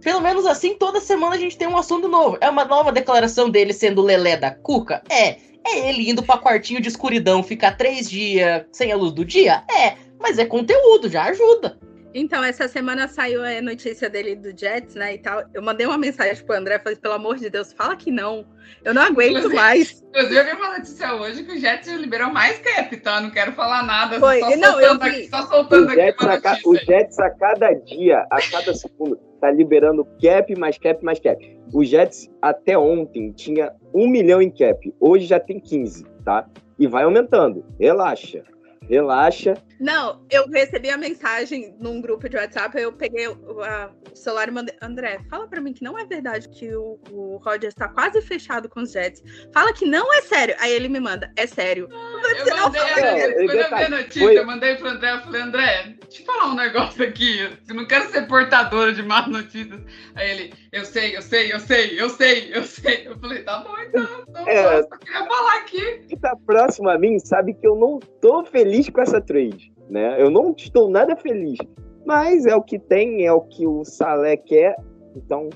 Pelo 0.02 0.22
menos 0.22 0.46
assim, 0.46 0.76
toda 0.76 1.02
semana 1.02 1.36
a 1.36 1.40
gente 1.40 1.58
tem 1.58 1.68
um 1.68 1.78
assunto 1.78 2.08
novo. 2.08 2.38
É 2.40 2.50
uma 2.50 2.66
nova 2.66 2.92
declaração 2.92 3.50
dele 3.50 3.74
sendo 3.74 4.02
o 4.02 4.06
Lelé 4.06 4.38
da 4.38 4.52
Cuca? 4.52 5.02
É. 5.10 5.38
É 5.68 5.90
ele 5.90 6.08
indo 6.08 6.22
pra 6.22 6.38
quartinho 6.38 6.80
de 6.80 6.88
escuridão, 6.88 7.42
ficar 7.42 7.76
três 7.76 8.08
dias 8.08 8.66
sem 8.72 8.92
a 8.92 8.96
luz 8.96 9.12
do 9.12 9.26
dia? 9.26 9.64
É. 9.68 10.05
Mas 10.20 10.40
é 10.40 10.46
conteúdo, 10.46 11.10
já 11.10 11.26
ajuda. 11.26 11.78
Então, 12.18 12.42
essa 12.42 12.66
semana 12.70 13.10
saiu 13.10 13.44
a 13.44 13.62
notícia 13.62 14.10
dele 14.10 14.38
do 14.38 14.58
Jets, 14.58 14.96
né, 14.96 15.16
e 15.16 15.18
tal. 15.18 15.44
Eu 15.54 15.62
mandei 15.62 15.86
uma 15.86 15.98
mensagem 15.98 16.42
pro 16.46 16.56
André, 16.56 16.80
falei, 16.80 16.98
pelo 16.98 17.16
amor 17.16 17.36
de 17.36 17.50
Deus, 17.50 17.74
fala 17.74 17.94
que 17.98 18.10
não. 18.10 18.46
Eu 18.86 18.94
não 18.94 19.02
aguento 19.02 19.32
inclusive, 19.32 19.54
mais. 19.54 20.02
Inclusive, 20.02 20.40
eu 20.40 20.46
vi 20.46 20.52
uma 20.54 20.78
notícia 20.78 21.14
hoje 21.14 21.44
que 21.44 21.52
o 21.52 21.60
Jets 21.60 21.92
liberou 21.92 22.32
mais 22.32 22.58
cap, 22.60 22.96
tá? 23.02 23.20
Não 23.20 23.30
quero 23.30 23.52
falar 23.52 23.84
nada. 23.84 24.18
Foi. 24.18 24.40
Só 24.40 24.56
não, 24.56 24.80
eu 24.80 24.98
vi. 24.98 25.10
Aqui, 25.10 25.28
só 25.30 25.42
soltando 25.46 25.90
o 25.90 25.94
Jets, 25.94 26.26
aqui 26.26 26.48
a, 26.48 26.58
o 26.64 26.76
Jets 26.78 27.20
a 27.20 27.30
cada 27.32 27.74
dia, 27.74 28.26
a 28.32 28.38
cada 28.50 28.74
segundo, 28.74 29.20
tá 29.42 29.52
liberando 29.52 30.08
cap, 30.22 30.58
mais 30.58 30.78
cap, 30.78 31.04
mais 31.04 31.20
cap. 31.20 31.60
O 31.74 31.84
Jets 31.84 32.30
até 32.42 32.78
ontem 32.78 33.34
tinha 33.34 33.74
um 33.94 34.08
milhão 34.08 34.42
em 34.42 34.50
cap. 34.50 34.94
Hoje 35.02 35.26
já 35.26 35.40
tem 35.40 35.60
15, 35.60 36.06
tá? 36.24 36.48
E 36.80 36.88
vai 36.88 37.04
aumentando. 37.04 37.66
Relaxa 37.78 38.42
relaxa. 38.90 39.56
Não, 39.80 40.26
eu 40.30 40.48
recebi 40.50 40.90
a 40.90 40.98
mensagem 40.98 41.76
num 41.80 42.02
grupo 42.02 42.30
de 42.30 42.38
WhatsApp, 42.38 42.80
eu 42.80 42.94
peguei 42.94 43.28
o, 43.28 43.62
a, 43.62 43.92
o 44.12 44.16
celular 44.16 44.48
e 44.48 44.52
mandei. 44.52 44.76
André, 44.82 45.20
fala 45.30 45.48
para 45.48 45.62
mim 45.62 45.74
que 45.74 45.84
não 45.84 45.98
é 45.98 46.06
verdade 46.06 46.48
que 46.50 46.74
o, 46.76 47.00
o 47.12 47.38
Roger 47.38 47.70
está 47.70 47.88
quase 47.88 48.22
fechado 48.22 48.70
com 48.70 48.82
os 48.82 48.92
Jets. 48.92 49.22
Fala 49.54 49.74
que 49.74 49.86
não 49.86 50.14
é 50.14 50.22
sério. 50.22 50.56
Aí 50.60 50.72
ele 50.72 50.88
me 50.88 51.00
manda, 51.00 51.32
é 51.36 51.46
sério. 51.46 51.90
Ah, 51.92 51.96
eu, 51.96 52.58
mandei, 52.58 52.82
não, 52.82 52.96
é, 52.96 53.34
quando 53.34 53.52
eu 53.52 53.78
vi 53.78 53.84
a 53.84 53.90
notícia, 53.90 54.22
foi... 54.22 54.38
eu 54.38 54.46
mandei 54.46 54.76
pro 54.76 54.90
André, 54.90 55.14
eu 55.14 55.22
falei, 55.22 55.42
André, 55.42 55.96
deixa 56.02 56.22
eu 56.22 56.26
falar 56.26 56.52
um 56.52 56.56
negócio 56.56 57.04
aqui. 57.04 57.58
Eu 57.68 57.76
não 57.76 57.86
quero 57.86 58.10
ser 58.10 58.28
portadora 58.28 58.94
de 58.94 59.04
más 59.04 59.28
notícias. 59.28 59.82
Aí 60.16 60.32
ele, 60.32 60.54
eu 60.76 60.84
sei, 60.84 61.16
eu 61.16 61.22
sei, 61.22 61.54
eu 61.54 61.60
sei, 61.62 62.02
eu 62.02 62.10
sei, 62.10 62.52
eu 62.54 62.64
sei. 62.64 63.08
Eu 63.08 63.18
falei, 63.18 63.44
tá 63.44 63.60
bom 63.60 63.74
então. 63.80 64.06
então 64.28 64.46
é, 64.46 64.84
só 64.84 64.98
queria 64.98 65.26
falar 65.26 65.56
aqui. 65.60 66.00
Quem 66.10 66.18
tá 66.18 66.36
próximo 66.46 66.90
a 66.90 67.00
mim 67.00 67.18
sabe 67.18 67.54
que 67.54 67.66
eu 67.66 67.78
não 67.78 67.98
tô 68.20 68.44
feliz 68.44 68.90
com 68.90 69.00
essa 69.00 69.22
trade, 69.22 69.72
né? 69.90 70.22
Eu 70.22 70.30
não 70.30 70.52
estou 70.52 70.90
nada 70.90 71.16
feliz. 71.16 71.58
Mas 72.06 72.46
é 72.46 72.54
o 72.54 72.62
que 72.62 72.78
tem, 72.78 73.26
é 73.26 73.32
o 73.32 73.40
que 73.40 73.66
o 73.66 73.86
Salé 73.86 74.36
quer, 74.36 74.76
então 75.16 75.50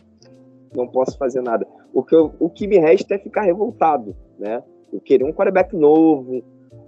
não 0.73 0.87
posso 0.87 1.17
fazer 1.17 1.41
nada. 1.41 1.67
O 1.93 2.01
que, 2.01 2.15
eu, 2.15 2.33
o 2.39 2.49
que 2.49 2.65
me 2.65 2.77
resta 2.77 3.15
é 3.15 3.19
ficar 3.19 3.41
revoltado, 3.41 4.15
né? 4.39 4.63
Eu 4.91 5.01
queria 5.01 5.27
um 5.27 5.33
quarterback 5.33 5.75
novo, 5.75 6.41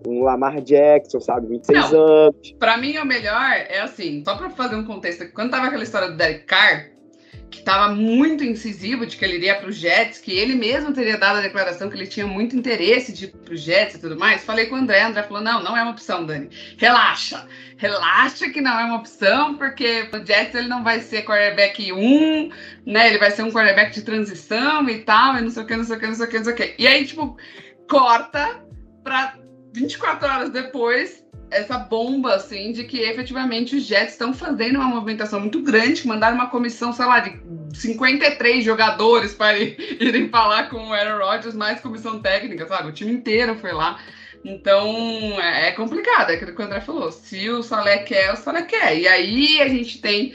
um 0.08 0.24
Lamar 0.24 0.62
Jackson, 0.62 1.20
sabe, 1.20 1.48
26 1.48 1.92
não, 1.92 2.00
anos. 2.00 2.56
Para 2.58 2.78
mim, 2.78 2.98
o 2.98 3.06
melhor 3.06 3.52
é 3.52 3.82
assim, 3.82 4.24
só 4.24 4.38
para 4.38 4.50
fazer 4.52 4.78
um 4.78 4.86
contexto, 4.86 5.30
quando 5.34 5.52
tava 5.52 5.68
aquela 5.68 5.84
história 5.84 6.10
do 6.10 6.16
Derek 6.16 6.46
Carr, 6.46 6.91
que 7.52 7.60
estava 7.60 7.94
muito 7.94 8.46
incisivo 8.46 9.06
de 9.06 9.18
que 9.18 9.26
ele 9.26 9.36
iria 9.36 9.56
para 9.56 9.70
os 9.70 9.76
Jets, 9.76 10.20
que 10.20 10.32
ele 10.32 10.56
mesmo 10.56 10.94
teria 10.94 11.18
dado 11.18 11.40
a 11.40 11.42
declaração 11.42 11.90
que 11.90 11.98
ele 11.98 12.08
tinha 12.08 12.26
muito 12.26 12.56
interesse 12.56 13.12
de 13.12 13.26
ir 13.26 13.28
para 13.28 13.54
os 13.54 13.60
Jets 13.60 13.96
e 13.96 14.00
tudo 14.00 14.18
mais. 14.18 14.46
Falei 14.46 14.68
com 14.68 14.76
o 14.76 14.78
André, 14.78 15.04
André 15.04 15.24
falou: 15.24 15.44
não, 15.44 15.62
não 15.62 15.76
é 15.76 15.84
uma 15.84 15.92
opção, 15.92 16.26
Dani. 16.26 16.50
Relaxa, 16.78 17.46
relaxa 17.76 18.50
que 18.50 18.62
não 18.62 18.80
é 18.80 18.86
uma 18.86 18.96
opção, 18.96 19.58
porque 19.58 20.08
o 20.14 20.26
Jets 20.26 20.56
ele 20.56 20.70
não 20.70 20.82
vai 20.82 21.02
ser 21.02 21.24
quarterback 21.24 21.92
1, 21.92 22.50
né? 22.86 23.10
Ele 23.10 23.18
vai 23.18 23.32
ser 23.32 23.44
um 23.44 23.52
quarterback 23.52 23.94
de 23.94 24.02
transição 24.02 24.90
e 24.90 25.00
tal, 25.00 25.38
e 25.38 25.42
não 25.42 25.50
sei 25.52 25.64
o 25.64 25.68
que, 25.68 25.76
não 25.76 25.84
sei 25.84 25.98
o 25.98 26.00
que, 26.00 26.08
não 26.08 26.16
sei 26.16 26.26
o 26.26 26.30
que, 26.30 26.38
não 26.38 26.44
sei 26.46 26.54
o 26.54 26.56
que. 26.56 26.76
E 26.80 26.88
aí, 26.88 27.06
tipo, 27.06 27.38
corta 27.90 28.64
para 29.04 29.38
24 29.74 30.28
horas 30.28 30.50
depois 30.52 31.22
essa 31.52 31.78
bomba, 31.78 32.34
assim, 32.34 32.72
de 32.72 32.86
que 32.86 33.00
efetivamente 33.00 33.76
os 33.76 33.84
Jets 33.84 34.14
estão 34.14 34.34
fazendo 34.34 34.78
uma 34.78 34.88
movimentação 34.88 35.40
muito 35.40 35.62
grande, 35.62 36.08
mandaram 36.08 36.36
uma 36.36 36.50
comissão, 36.50 36.94
sei 36.94 37.06
lá, 37.06 37.20
de 37.20 37.38
53 37.78 38.64
jogadores 38.64 39.34
para 39.34 39.60
irem 39.60 40.30
falar 40.30 40.70
com 40.70 40.78
o 40.78 40.94
Aaron 40.94 41.24
Rodgers, 41.24 41.54
mais 41.54 41.82
comissão 41.82 42.20
técnica, 42.20 42.66
sabe? 42.68 42.90
O 42.90 42.94
time 42.94 43.12
inteiro 43.12 43.56
foi 43.56 43.74
lá. 43.74 44.00
Então, 44.44 44.88
é, 45.40 45.68
é 45.68 45.72
complicado, 45.74 46.32
é 46.32 46.36
aquilo 46.36 46.56
que 46.56 46.62
o 46.62 46.66
André 46.66 46.80
falou. 46.80 47.12
Se 47.12 47.50
o 47.50 47.62
Salé 47.62 48.00
quer, 48.00 48.34
o 48.34 48.38
Salé 48.38 48.64
quer. 48.64 48.98
E 48.98 49.08
aí 49.08 49.62
a 49.62 49.68
gente 49.68 50.02
tem 50.02 50.34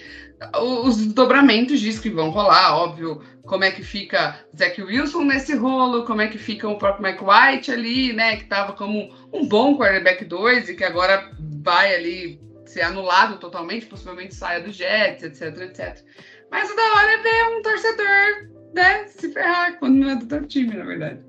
os 0.61 0.99
desdobramentos 0.99 1.81
disso 1.81 2.03
que 2.03 2.11
vão 2.11 2.29
rolar, 2.29 2.77
óbvio, 2.77 3.23
como 3.47 3.65
é 3.65 3.71
que 3.71 3.83
fica 3.83 4.41
Zach 4.57 4.81
Wilson 4.83 5.25
nesse 5.25 5.55
rolo, 5.55 6.05
como 6.05 6.21
é 6.21 6.29
que 6.29 6.39
fica 6.39 6.69
o 6.69 6.79
próprio 6.79 7.05
Mike 7.05 7.25
White 7.25 7.71
ali, 7.71 8.13
né, 8.13 8.37
que 8.37 8.43
estava 8.43 8.73
como 8.73 9.11
um 9.33 9.47
bom 9.47 9.79
quarterback 9.79 10.25
2 10.25 10.69
e 10.69 10.75
que 10.75 10.85
agora 10.85 11.31
vai 11.63 11.95
ali 11.95 12.41
ser 12.67 12.83
anulado 12.83 13.39
totalmente, 13.39 13.87
possivelmente 13.87 14.35
saia 14.35 14.61
do 14.61 14.73
Jets, 14.73 15.23
etc, 15.23 15.61
etc. 15.63 16.05
Mas 16.51 16.71
o 16.71 16.77
da 16.77 16.83
hora 16.83 17.13
é 17.13 17.23
ver 17.23 17.57
um 17.57 17.63
torcedor, 17.63 18.73
né, 18.75 19.07
se 19.07 19.33
ferrar 19.33 19.79
quando 19.79 19.97
não 19.97 20.11
é 20.11 20.17
do 20.17 20.27
teu 20.27 20.47
time, 20.47 20.77
na 20.77 20.85
verdade. 20.85 21.21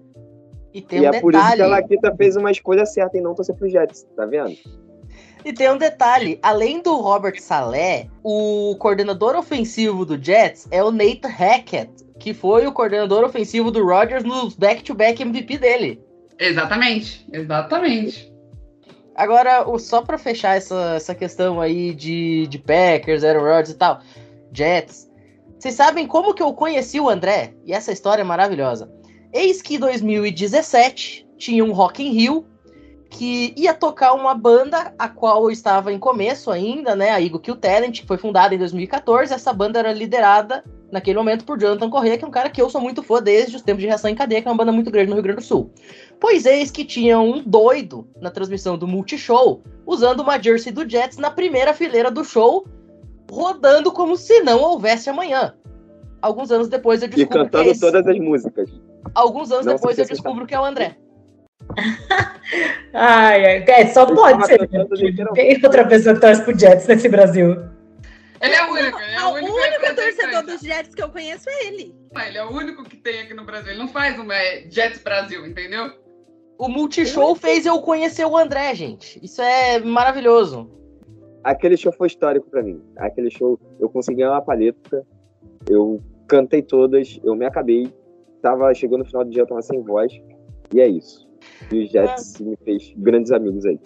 E, 0.73 0.81
tem 0.81 0.99
um 0.99 1.03
e 1.03 1.05
é 1.05 1.11
detalhe. 1.11 1.21
por 1.21 1.33
isso 1.33 1.55
que 1.55 1.61
a 1.61 1.67
Laquita 1.67 2.15
fez 2.15 2.35
uma 2.35 2.51
escolha 2.51 2.85
certa 2.85 3.17
em 3.17 3.21
não 3.21 3.33
torcer 3.33 3.55
pro 3.55 3.69
Jets, 3.69 4.05
tá 4.15 4.25
vendo? 4.25 4.55
E 5.45 5.53
tem 5.53 5.71
um 5.71 5.77
detalhe: 5.77 6.39
além 6.41 6.81
do 6.81 6.95
Robert 6.97 7.39
Saleh, 7.39 8.09
o 8.23 8.75
coordenador 8.79 9.35
ofensivo 9.35 10.05
do 10.05 10.21
Jets 10.21 10.67
é 10.71 10.83
o 10.83 10.91
Nate 10.91 11.25
Hackett, 11.25 11.91
que 12.27 12.33
foi 12.33 12.67
o 12.67 12.73
coordenador 12.73 13.23
ofensivo 13.23 13.71
do 13.71 13.85
Rodgers 13.85 14.25
nos 14.25 14.53
back-to-back 14.53 15.21
MVP 15.21 15.59
dele. 15.59 16.01
Exatamente, 16.37 17.25
exatamente. 17.31 18.29
Agora, 19.15 19.65
só 19.79 20.01
para 20.01 20.17
fechar 20.17 20.57
essa, 20.57 20.95
essa 20.97 21.15
questão 21.15 21.61
aí 21.61 21.93
de, 21.93 22.45
de 22.47 22.59
Packers, 22.59 23.23
Aaron 23.23 23.43
Rodgers 23.43 23.69
e 23.69 23.75
tal, 23.75 24.01
Jets, 24.51 25.09
Vocês 25.57 25.73
sabem 25.73 26.05
como 26.05 26.33
que 26.33 26.43
eu 26.43 26.53
conheci 26.53 26.99
o 26.99 27.07
André? 27.07 27.53
E 27.65 27.71
essa 27.71 27.93
história 27.93 28.23
é 28.23 28.25
maravilhosa. 28.25 28.91
Eis 29.31 29.61
que 29.61 29.75
em 29.75 29.79
2017 29.79 31.25
tinha 31.37 31.63
um 31.63 31.71
Rock 31.71 32.03
in 32.03 32.11
Rio 32.11 32.45
que 33.09 33.53
ia 33.55 33.73
tocar 33.73 34.13
uma 34.13 34.33
banda 34.33 34.93
a 34.97 35.07
qual 35.07 35.43
eu 35.43 35.51
estava 35.51 35.91
em 35.91 35.99
começo 35.99 36.51
ainda, 36.51 36.95
né? 36.95 37.11
A 37.11 37.21
Eagle 37.21 37.39
Kill 37.39 37.55
Talent, 37.55 38.01
que 38.01 38.07
foi 38.07 38.17
fundada 38.17 38.53
em 38.53 38.57
2014. 38.57 39.33
Essa 39.33 39.53
banda 39.53 39.79
era 39.79 39.93
liderada 39.93 40.63
naquele 40.91 41.17
momento 41.17 41.45
por 41.45 41.59
Jonathan 41.59 41.89
Corrêa, 41.89 42.17
que 42.17 42.25
é 42.25 42.27
um 42.27 42.31
cara 42.31 42.49
que 42.49 42.61
eu 42.61 42.69
sou 42.69 42.81
muito 42.81 43.03
fã 43.03 43.21
desde 43.21 43.55
os 43.55 43.61
tempos 43.61 43.81
de 43.81 43.87
Reação 43.87 44.09
em 44.09 44.15
Cadeia, 44.15 44.41
que 44.41 44.47
é 44.47 44.51
uma 44.51 44.57
banda 44.57 44.71
muito 44.71 44.91
grande 44.91 45.09
no 45.09 45.15
Rio 45.15 45.23
Grande 45.23 45.41
do 45.41 45.45
Sul. 45.45 45.71
Pois 46.19 46.45
eis 46.45 46.71
que 46.71 46.85
tinha 46.85 47.19
um 47.19 47.41
doido 47.43 48.07
na 48.21 48.29
transmissão 48.29 48.77
do 48.77 48.87
Multishow, 48.87 49.61
usando 49.85 50.21
uma 50.21 50.41
jersey 50.41 50.71
do 50.71 50.89
Jets 50.89 51.17
na 51.17 51.29
primeira 51.29 51.73
fileira 51.73 52.09
do 52.09 52.23
show, 52.23 52.65
rodando 53.29 53.91
como 53.91 54.15
se 54.15 54.41
não 54.41 54.61
houvesse 54.61 55.09
amanhã. 55.09 55.53
Alguns 56.21 56.51
anos 56.51 56.67
depois 56.67 57.01
eu 57.01 57.07
descubro 57.07 57.41
E 57.41 57.43
cantando 57.43 57.63
que 57.63 57.69
é 57.69 57.71
esse... 57.71 57.81
todas 57.81 58.07
as 58.07 58.17
músicas. 58.17 58.69
Alguns 59.13 59.51
anos 59.51 59.65
Não 59.65 59.75
depois 59.75 59.97
eu 59.97 60.05
descubro 60.05 60.45
que 60.45 60.55
é 60.55 60.59
o 60.59 60.65
André. 60.65 60.97
Ai, 62.93 63.45
ai, 63.45 63.65
é, 63.67 63.87
só 63.87 64.03
Eu 64.07 64.15
pode 64.15 64.39
tava 64.39 64.45
ser. 64.45 64.67
Tem 65.33 65.63
outra 65.63 65.87
pessoa 65.87 66.15
que 66.15 66.21
torce 66.21 66.41
pro 66.43 66.57
Jets 66.57 66.87
nesse 66.87 67.09
Brasil. 67.09 67.55
Ele 68.39 68.53
é 68.53 68.65
o 68.65 68.71
único, 68.71 68.99
ele 68.99 69.11
é 69.11 69.17
Ah, 69.17 69.27
o 69.27 69.31
o 69.31 69.35
único, 69.35 69.53
único 69.53 69.69
representante. 69.81 70.15
torcedor 70.17 70.43
dos 70.43 70.61
Jets 70.61 70.95
que 70.95 71.03
eu 71.03 71.09
conheço 71.09 71.49
é 71.49 71.67
ele. 71.67 71.95
Mas 72.13 72.27
Ele 72.29 72.37
é 72.37 72.45
o 72.45 72.51
único 72.51 72.83
que 72.83 72.95
tem 72.97 73.21
aqui 73.21 73.33
no 73.33 73.43
Brasil. 73.43 73.71
Ele 73.71 73.79
não 73.79 73.87
faz 73.87 74.17
uma 74.17 74.33
é, 74.35 74.65
Jets 74.69 75.01
Brasil, 75.03 75.45
entendeu? 75.45 75.91
O 76.57 76.67
Multishow 76.67 77.35
fez 77.35 77.65
eu 77.65 77.79
conhecer 77.81 78.25
o 78.25 78.37
André, 78.37 78.73
gente. 78.73 79.19
Isso 79.23 79.41
é 79.41 79.79
maravilhoso. 79.79 80.71
Aquele 81.43 81.77
show 81.77 81.91
foi 81.91 82.07
histórico 82.07 82.49
pra 82.49 82.63
mim. 82.63 82.81
Aquele 82.97 83.29
show, 83.29 83.59
eu 83.79 83.89
consegui 83.89 84.23
uma 84.23 84.41
paleta, 84.41 85.05
eu 85.69 86.01
cantei 86.27 86.61
todas, 86.61 87.19
eu 87.23 87.35
me 87.35 87.45
acabei. 87.45 87.93
Tava, 88.41 88.73
chegou 88.73 88.97
no 88.97 89.05
final 89.05 89.23
do 89.23 89.29
dia, 89.29 89.41
eu 89.43 89.47
tava 89.47 89.61
sem 89.61 89.81
voz. 89.83 90.11
E 90.73 90.79
é 90.81 90.87
isso. 90.87 91.26
E 91.71 91.83
o 91.83 91.87
Jets 91.87 92.39
me 92.39 92.57
fez 92.63 92.93
grandes 92.97 93.31
amigos 93.31 93.65
aí. 93.65 93.79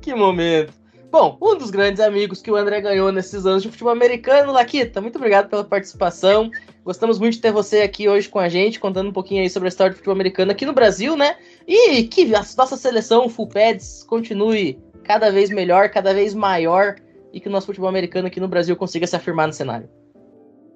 Que 0.00 0.14
momento. 0.14 0.72
Bom, 1.10 1.36
um 1.42 1.56
dos 1.56 1.70
grandes 1.70 2.00
amigos 2.00 2.40
que 2.40 2.52
o 2.52 2.56
André 2.56 2.80
ganhou 2.80 3.10
nesses 3.10 3.44
anos 3.44 3.64
de 3.64 3.68
futebol 3.68 3.92
americano, 3.92 4.52
Laquita, 4.52 5.00
muito 5.00 5.16
obrigado 5.16 5.48
pela 5.48 5.64
participação. 5.64 6.48
Gostamos 6.84 7.18
muito 7.18 7.34
de 7.34 7.40
ter 7.40 7.50
você 7.50 7.80
aqui 7.80 8.08
hoje 8.08 8.28
com 8.28 8.38
a 8.38 8.48
gente, 8.48 8.78
contando 8.78 9.10
um 9.10 9.12
pouquinho 9.12 9.42
aí 9.42 9.50
sobre 9.50 9.66
a 9.66 9.70
história 9.70 9.92
do 9.92 9.96
futebol 9.96 10.14
americano 10.14 10.52
aqui 10.52 10.64
no 10.64 10.72
Brasil, 10.72 11.16
né? 11.16 11.36
E 11.66 12.04
que 12.04 12.32
a 12.32 12.44
nossa 12.56 12.76
seleção 12.76 13.28
Full 13.28 13.48
Pads 13.48 14.04
continue 14.04 14.78
cada 15.02 15.32
vez 15.32 15.50
melhor, 15.50 15.88
cada 15.88 16.14
vez 16.14 16.32
maior 16.32 16.94
e 17.32 17.40
que 17.40 17.48
o 17.48 17.50
nosso 17.50 17.66
futebol 17.66 17.88
americano 17.88 18.28
aqui 18.28 18.38
no 18.38 18.46
Brasil 18.46 18.76
consiga 18.76 19.04
se 19.04 19.16
afirmar 19.16 19.48
no 19.48 19.52
cenário. 19.52 19.88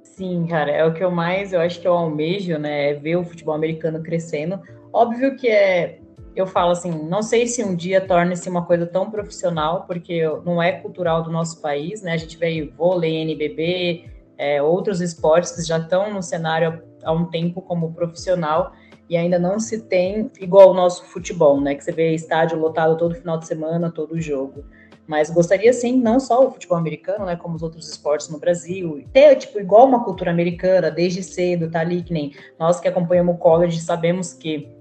Sim, 0.02 0.46
cara, 0.48 0.70
é 0.70 0.84
o 0.84 0.92
que 0.92 1.02
eu 1.02 1.10
mais, 1.12 1.52
eu 1.52 1.60
acho 1.60 1.80
que 1.80 1.86
eu 1.86 1.92
almejo, 1.92 2.58
né, 2.58 2.90
é 2.90 2.94
ver 2.94 3.16
o 3.16 3.24
futebol 3.24 3.54
americano 3.54 4.02
crescendo. 4.02 4.60
Óbvio 4.94 5.34
que 5.34 5.48
é, 5.48 5.98
eu 6.36 6.46
falo 6.46 6.70
assim, 6.70 6.88
não 7.08 7.20
sei 7.20 7.48
se 7.48 7.64
um 7.64 7.74
dia 7.74 8.00
torne-se 8.00 8.48
uma 8.48 8.64
coisa 8.64 8.86
tão 8.86 9.10
profissional, 9.10 9.82
porque 9.88 10.22
não 10.44 10.62
é 10.62 10.70
cultural 10.70 11.20
do 11.20 11.32
nosso 11.32 11.60
país, 11.60 12.00
né, 12.00 12.12
a 12.12 12.16
gente 12.16 12.38
vê 12.38 12.62
vôlei, 12.76 13.16
NBB, 13.16 14.04
é, 14.38 14.62
outros 14.62 15.00
esportes 15.00 15.50
que 15.50 15.62
já 15.62 15.78
estão 15.78 16.14
no 16.14 16.22
cenário 16.22 16.80
há 17.02 17.10
um 17.10 17.24
tempo 17.24 17.60
como 17.60 17.92
profissional, 17.92 18.70
e 19.10 19.16
ainda 19.16 19.36
não 19.36 19.58
se 19.58 19.82
tem 19.82 20.30
igual 20.40 20.70
o 20.70 20.74
nosso 20.74 21.04
futebol, 21.06 21.60
né, 21.60 21.74
que 21.74 21.82
você 21.82 21.90
vê 21.90 22.14
estádio 22.14 22.56
lotado 22.56 22.96
todo 22.96 23.16
final 23.16 23.36
de 23.36 23.48
semana, 23.48 23.90
todo 23.90 24.20
jogo. 24.20 24.64
Mas 25.08 25.28
gostaria 25.28 25.72
sim, 25.72 26.00
não 26.00 26.20
só 26.20 26.46
o 26.46 26.52
futebol 26.52 26.78
americano, 26.78 27.26
né, 27.26 27.34
como 27.34 27.56
os 27.56 27.64
outros 27.64 27.90
esportes 27.90 28.28
no 28.28 28.38
Brasil, 28.38 29.04
ter 29.12 29.34
tipo 29.36 29.58
igual 29.58 29.86
uma 29.86 30.04
cultura 30.04 30.30
americana 30.30 30.88
desde 30.88 31.20
cedo, 31.20 31.68
tá 31.68 31.80
ali 31.80 32.00
que 32.00 32.12
nem 32.12 32.32
nós 32.60 32.78
que 32.78 32.86
acompanhamos 32.86 33.34
o 33.34 33.38
college 33.38 33.80
sabemos 33.80 34.32
que 34.32 34.73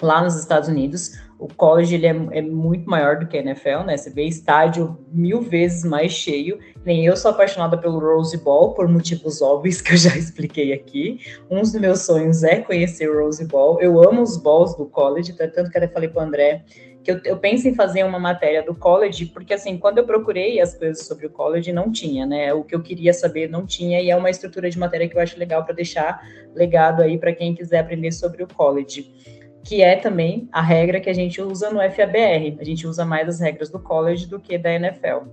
lá 0.00 0.22
nos 0.22 0.36
Estados 0.36 0.68
Unidos 0.68 1.12
o 1.38 1.48
college 1.48 1.94
ele 1.94 2.06
é, 2.06 2.38
é 2.38 2.42
muito 2.42 2.88
maior 2.88 3.18
do 3.18 3.26
que 3.26 3.36
a 3.36 3.40
NFL, 3.40 3.84
né? 3.84 3.96
Você 3.96 4.10
vê 4.10 4.24
estádio 4.24 4.98
mil 5.12 5.42
vezes 5.42 5.84
mais 5.84 6.12
cheio. 6.12 6.58
Nem 6.84 7.04
eu 7.04 7.16
sou 7.16 7.30
apaixonada 7.30 7.76
pelo 7.76 7.98
Rose 7.98 8.36
Bowl 8.38 8.72
por 8.72 8.88
motivos 8.88 9.42
óbvios 9.42 9.80
que 9.82 9.92
eu 9.92 9.96
já 9.96 10.14
expliquei 10.16 10.72
aqui. 10.72 11.20
Um 11.50 11.60
dos 11.60 11.74
meus 11.74 12.02
sonhos 12.02 12.42
é 12.42 12.60
conhecer 12.60 13.10
o 13.10 13.22
Rose 13.22 13.44
Bowl. 13.46 13.80
Eu 13.80 14.02
amo 14.02 14.22
os 14.22 14.36
balls 14.38 14.74
do 14.76 14.86
college, 14.86 15.34
tanto 15.34 15.70
que 15.70 15.78
eu 15.78 15.88
falei 15.90 16.08
para 16.08 16.22
o 16.22 16.26
André 16.26 16.64
que 17.04 17.12
eu, 17.12 17.20
eu, 17.24 17.36
penso 17.36 17.68
em 17.68 17.74
fazer 17.74 18.02
uma 18.02 18.18
matéria 18.18 18.64
do 18.64 18.74
college, 18.74 19.26
porque 19.26 19.54
assim, 19.54 19.78
quando 19.78 19.98
eu 19.98 20.04
procurei 20.04 20.60
as 20.60 20.74
coisas 20.74 21.06
sobre 21.06 21.26
o 21.26 21.30
college, 21.30 21.72
não 21.72 21.92
tinha, 21.92 22.26
né? 22.26 22.52
O 22.52 22.64
que 22.64 22.74
eu 22.74 22.82
queria 22.82 23.14
saber 23.14 23.48
não 23.48 23.64
tinha, 23.64 24.02
e 24.02 24.10
é 24.10 24.16
uma 24.16 24.28
estrutura 24.28 24.68
de 24.68 24.76
matéria 24.76 25.08
que 25.08 25.16
eu 25.16 25.20
acho 25.20 25.38
legal 25.38 25.64
para 25.64 25.72
deixar 25.72 26.20
legado 26.52 27.02
aí 27.02 27.16
para 27.16 27.32
quem 27.32 27.54
quiser 27.54 27.78
aprender 27.78 28.10
sobre 28.10 28.42
o 28.42 28.48
college. 28.48 29.35
Que 29.66 29.82
é 29.82 29.96
também 29.96 30.48
a 30.52 30.62
regra 30.62 31.00
que 31.00 31.10
a 31.10 31.12
gente 31.12 31.42
usa 31.42 31.70
no 31.70 31.80
FABR. 31.80 32.56
A 32.60 32.64
gente 32.64 32.86
usa 32.86 33.04
mais 33.04 33.28
as 33.28 33.40
regras 33.40 33.68
do 33.68 33.80
college 33.80 34.28
do 34.28 34.38
que 34.38 34.56
da 34.56 34.72
NFL. 34.72 35.26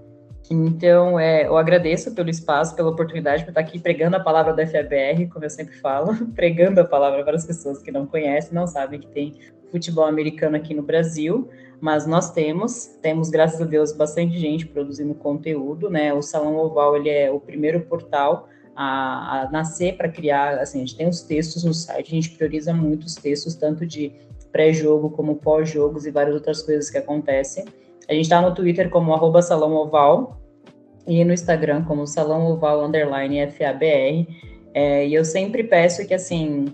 Então, 0.50 1.20
é, 1.20 1.46
eu 1.46 1.56
agradeço 1.56 2.16
pelo 2.16 2.32
espaço, 2.32 2.76
pela 2.76 2.90
oportunidade 2.90 3.44
por 3.44 3.52
estar 3.52 3.62
aqui 3.62 3.78
pregando 3.78 4.16
a 4.18 4.20
palavra 4.20 4.52
da 4.52 4.66
FABR, 4.66 5.30
como 5.32 5.46
eu 5.46 5.50
sempre 5.52 5.76
falo, 5.76 6.14
pregando 6.34 6.82
a 6.82 6.84
palavra 6.84 7.24
para 7.24 7.36
as 7.36 7.46
pessoas 7.46 7.84
que 7.84 7.92
não 7.92 8.08
conhecem, 8.08 8.54
não 8.54 8.66
sabem 8.66 9.00
que 9.00 9.08
tem 9.08 9.36
futebol 9.72 10.06
americano 10.06 10.56
aqui 10.56 10.74
no 10.74 10.82
Brasil, 10.82 11.48
mas 11.80 12.08
nós 12.08 12.32
temos, 12.32 12.88
temos 13.04 13.30
graças 13.30 13.62
a 13.62 13.66
Deus 13.66 13.94
bastante 13.94 14.38
gente 14.40 14.66
produzindo 14.66 15.14
conteúdo, 15.14 15.92
né? 15.92 16.12
O 16.12 16.24
Salão 16.24 16.58
Oval 16.58 16.96
ele 16.96 17.10
é 17.10 17.30
o 17.30 17.40
primeiro 17.40 17.82
portal 17.82 18.50
a, 18.76 19.42
a 19.42 19.52
nascer 19.52 19.98
para 19.98 20.10
criar, 20.10 20.60
assim, 20.60 20.80
a 20.80 20.82
gente 20.82 20.96
tem 20.96 21.08
os 21.08 21.22
textos 21.22 21.64
no 21.64 21.74
site, 21.74 22.08
a 22.08 22.16
gente 22.16 22.32
prioriza 22.32 22.74
muito 22.74 23.06
os 23.06 23.16
textos, 23.16 23.56
tanto 23.56 23.86
de 23.86 24.12
pré-jogo 24.52 25.10
como 25.10 25.36
pós-jogos 25.36 26.06
e 26.06 26.12
várias 26.12 26.36
outras 26.36 26.62
coisas 26.62 26.90
que 26.90 26.98
acontecem. 26.98 27.66
A 28.08 28.14
gente 28.14 28.26
está 28.26 28.42
no 28.42 28.54
Twitter 28.54 28.90
como 28.90 29.14
arroba 29.14 29.42
Salão 29.42 29.74
Oval 29.74 30.40
e 31.08 31.24
no 31.24 31.34
Instagram 31.34 31.84
como 31.84 32.06
Salão 32.06 32.46
Oval 32.52 32.84
Underline 32.86 33.50
FABR. 33.52 34.28
É, 34.74 35.08
e 35.08 35.14
eu 35.14 35.24
sempre 35.24 35.64
peço 35.64 36.06
que, 36.08 36.14
assim, 36.14 36.66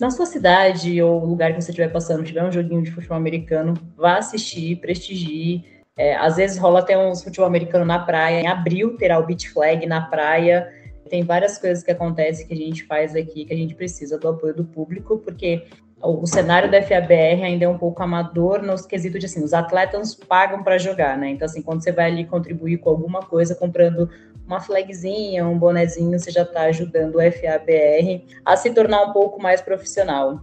na 0.00 0.10
sua 0.10 0.26
cidade 0.26 1.00
ou 1.02 1.24
lugar 1.24 1.52
que 1.54 1.60
você 1.60 1.70
estiver 1.70 1.92
passando, 1.92 2.24
tiver 2.24 2.44
um 2.44 2.52
joguinho 2.52 2.82
de 2.82 2.90
futebol 2.90 3.16
americano, 3.16 3.74
vá 3.96 4.18
assistir, 4.18 4.76
prestigie. 4.76 5.64
É, 5.96 6.16
às 6.16 6.36
vezes 6.36 6.56
rola 6.56 6.80
até 6.80 6.96
uns 6.96 7.22
futebol 7.22 7.46
americano 7.46 7.84
na 7.84 7.98
praia. 7.98 8.40
Em 8.40 8.46
abril 8.46 8.96
terá 8.96 9.18
o 9.18 9.26
beach 9.26 9.48
flag 9.50 9.86
na 9.86 10.00
praia. 10.02 10.68
Tem 11.12 11.22
várias 11.22 11.58
coisas 11.58 11.84
que 11.84 11.90
acontecem 11.90 12.46
que 12.46 12.54
a 12.54 12.56
gente 12.56 12.84
faz 12.84 13.14
aqui 13.14 13.44
que 13.44 13.52
a 13.52 13.56
gente 13.56 13.74
precisa 13.74 14.18
do 14.18 14.28
apoio 14.28 14.54
do 14.54 14.64
público, 14.64 15.18
porque 15.18 15.66
o 16.02 16.26
cenário 16.26 16.70
da 16.70 16.80
FABR 16.80 17.44
ainda 17.44 17.66
é 17.66 17.68
um 17.68 17.76
pouco 17.76 18.02
amador 18.02 18.62
no 18.62 18.82
quesito 18.88 19.18
de 19.18 19.26
assim, 19.26 19.44
os 19.44 19.52
atletas 19.52 20.14
pagam 20.14 20.62
para 20.64 20.78
jogar, 20.78 21.18
né? 21.18 21.28
Então, 21.28 21.44
assim, 21.44 21.60
quando 21.60 21.84
você 21.84 21.92
vai 21.92 22.10
ali 22.10 22.24
contribuir 22.24 22.78
com 22.78 22.88
alguma 22.88 23.20
coisa, 23.20 23.54
comprando 23.54 24.08
uma 24.46 24.58
flagzinha, 24.58 25.46
um 25.46 25.58
bonezinho, 25.58 26.18
você 26.18 26.30
já 26.30 26.44
está 26.44 26.62
ajudando 26.62 27.16
o 27.16 27.20
FABR 27.20 28.24
a 28.42 28.56
se 28.56 28.70
tornar 28.70 29.02
um 29.02 29.12
pouco 29.12 29.38
mais 29.38 29.60
profissional. 29.60 30.40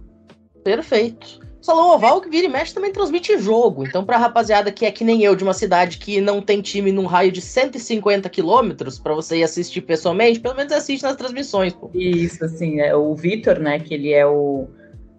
Perfeito. 0.62 1.40
Salão 1.60 1.94
Oval, 1.94 2.20
que 2.20 2.30
vira 2.30 2.46
e 2.46 2.48
mexe, 2.48 2.74
também 2.74 2.92
transmite 2.92 3.38
jogo. 3.38 3.84
Então, 3.86 4.04
pra 4.04 4.16
rapaziada 4.16 4.72
que 4.72 4.86
é 4.86 4.90
que 4.90 5.04
nem 5.04 5.22
eu, 5.22 5.36
de 5.36 5.44
uma 5.44 5.52
cidade 5.52 5.98
que 5.98 6.20
não 6.20 6.40
tem 6.40 6.60
time 6.62 6.90
num 6.90 7.06
raio 7.06 7.30
de 7.30 7.40
150 7.40 8.28
quilômetros, 8.28 8.98
para 8.98 9.14
você 9.14 9.38
ir 9.38 9.44
assistir 9.44 9.82
pessoalmente, 9.82 10.40
pelo 10.40 10.56
menos 10.56 10.72
assiste 10.72 11.02
nas 11.02 11.16
transmissões, 11.16 11.74
pô. 11.74 11.90
Isso, 11.94 12.44
assim, 12.44 12.80
é, 12.80 12.94
o 12.96 13.14
Vitor, 13.14 13.58
né, 13.58 13.78
que 13.78 13.92
ele 13.92 14.12
é 14.12 14.26
o 14.26 14.68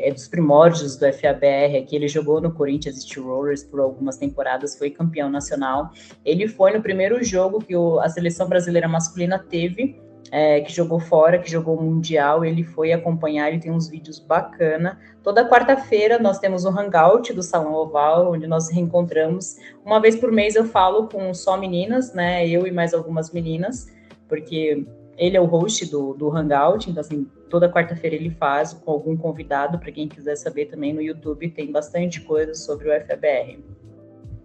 é 0.04 0.12
dos 0.12 0.28
primórdios 0.28 0.96
do 0.98 1.06
FABR 1.14 1.78
aqui, 1.78 1.96
ele 1.96 2.08
jogou 2.08 2.42
no 2.42 2.52
Corinthians 2.52 3.02
Steelers 3.02 3.64
por 3.64 3.80
algumas 3.80 4.18
temporadas, 4.18 4.76
foi 4.76 4.90
campeão 4.90 5.30
nacional. 5.30 5.92
Ele 6.26 6.48
foi 6.48 6.74
no 6.76 6.82
primeiro 6.82 7.24
jogo 7.24 7.60
que 7.60 7.76
o, 7.76 8.00
a 8.00 8.10
seleção 8.10 8.48
brasileira 8.50 8.88
masculina 8.88 9.38
teve, 9.38 10.02
é, 10.32 10.62
que 10.62 10.72
jogou 10.72 10.98
fora, 10.98 11.38
que 11.38 11.52
jogou 11.52 11.78
o 11.78 11.84
Mundial, 11.84 12.46
ele 12.46 12.64
foi 12.64 12.94
acompanhar, 12.94 13.50
ele 13.50 13.60
tem 13.60 13.72
uns 13.72 13.90
vídeos 13.90 14.18
bacana. 14.18 14.98
Toda 15.22 15.48
quarta-feira 15.48 16.18
nós 16.18 16.40
temos 16.40 16.64
o 16.64 16.70
Hangout 16.70 17.34
do 17.34 17.44
Salão 17.44 17.74
Oval, 17.74 18.32
onde 18.32 18.48
nós 18.48 18.72
reencontramos. 18.72 19.58
Uma 19.86 20.00
vez 20.00 20.16
por 20.16 20.32
mês 20.32 20.56
eu 20.56 20.64
falo 20.64 21.08
com 21.10 21.34
só 21.34 21.58
meninas, 21.58 22.14
né, 22.14 22.48
eu 22.48 22.66
e 22.66 22.72
mais 22.72 22.94
algumas 22.94 23.32
meninas, 23.32 23.92
porque 24.30 24.88
ele 25.18 25.36
é 25.36 25.42
o 25.42 25.46
host 25.46 25.86
do, 25.92 26.14
do 26.14 26.36
Hangout, 26.36 26.90
então 26.90 27.02
assim, 27.02 27.28
toda 27.50 27.72
quarta-feira 27.72 28.16
ele 28.16 28.32
faz 28.32 28.72
com 28.74 28.90
algum 28.90 29.18
convidado, 29.18 29.78
para 29.78 29.92
quem 29.92 30.08
quiser 30.08 30.38
saber 30.38 30.68
também 30.68 30.94
no 30.94 31.02
YouTube 31.02 31.50
tem 31.50 31.70
bastante 31.72 32.22
coisa 32.22 32.54
sobre 32.54 32.90
o 32.90 33.02
FBR. 33.02 33.60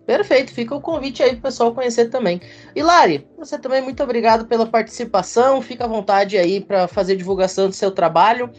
Perfeito, 0.07 0.55
fica 0.55 0.75
o 0.75 0.81
convite 0.81 1.23
aí 1.23 1.31
para 1.31 1.39
o 1.39 1.43
pessoal 1.43 1.75
conhecer 1.75 2.09
também. 2.11 2.41
E 2.75 2.83
Lari, 2.83 3.27
você 3.37 3.59
também 3.59 3.83
muito 3.83 4.01
obrigado 4.03 4.47
pela 4.47 4.65
participação, 4.65 5.61
fica 5.61 5.85
à 5.85 5.89
vontade 5.89 6.39
aí 6.39 6.61
para 6.61 6.87
fazer 6.87 7.17
divulgação 7.17 7.69
do 7.69 7.75
seu 7.75 7.91
trabalho 7.91 8.51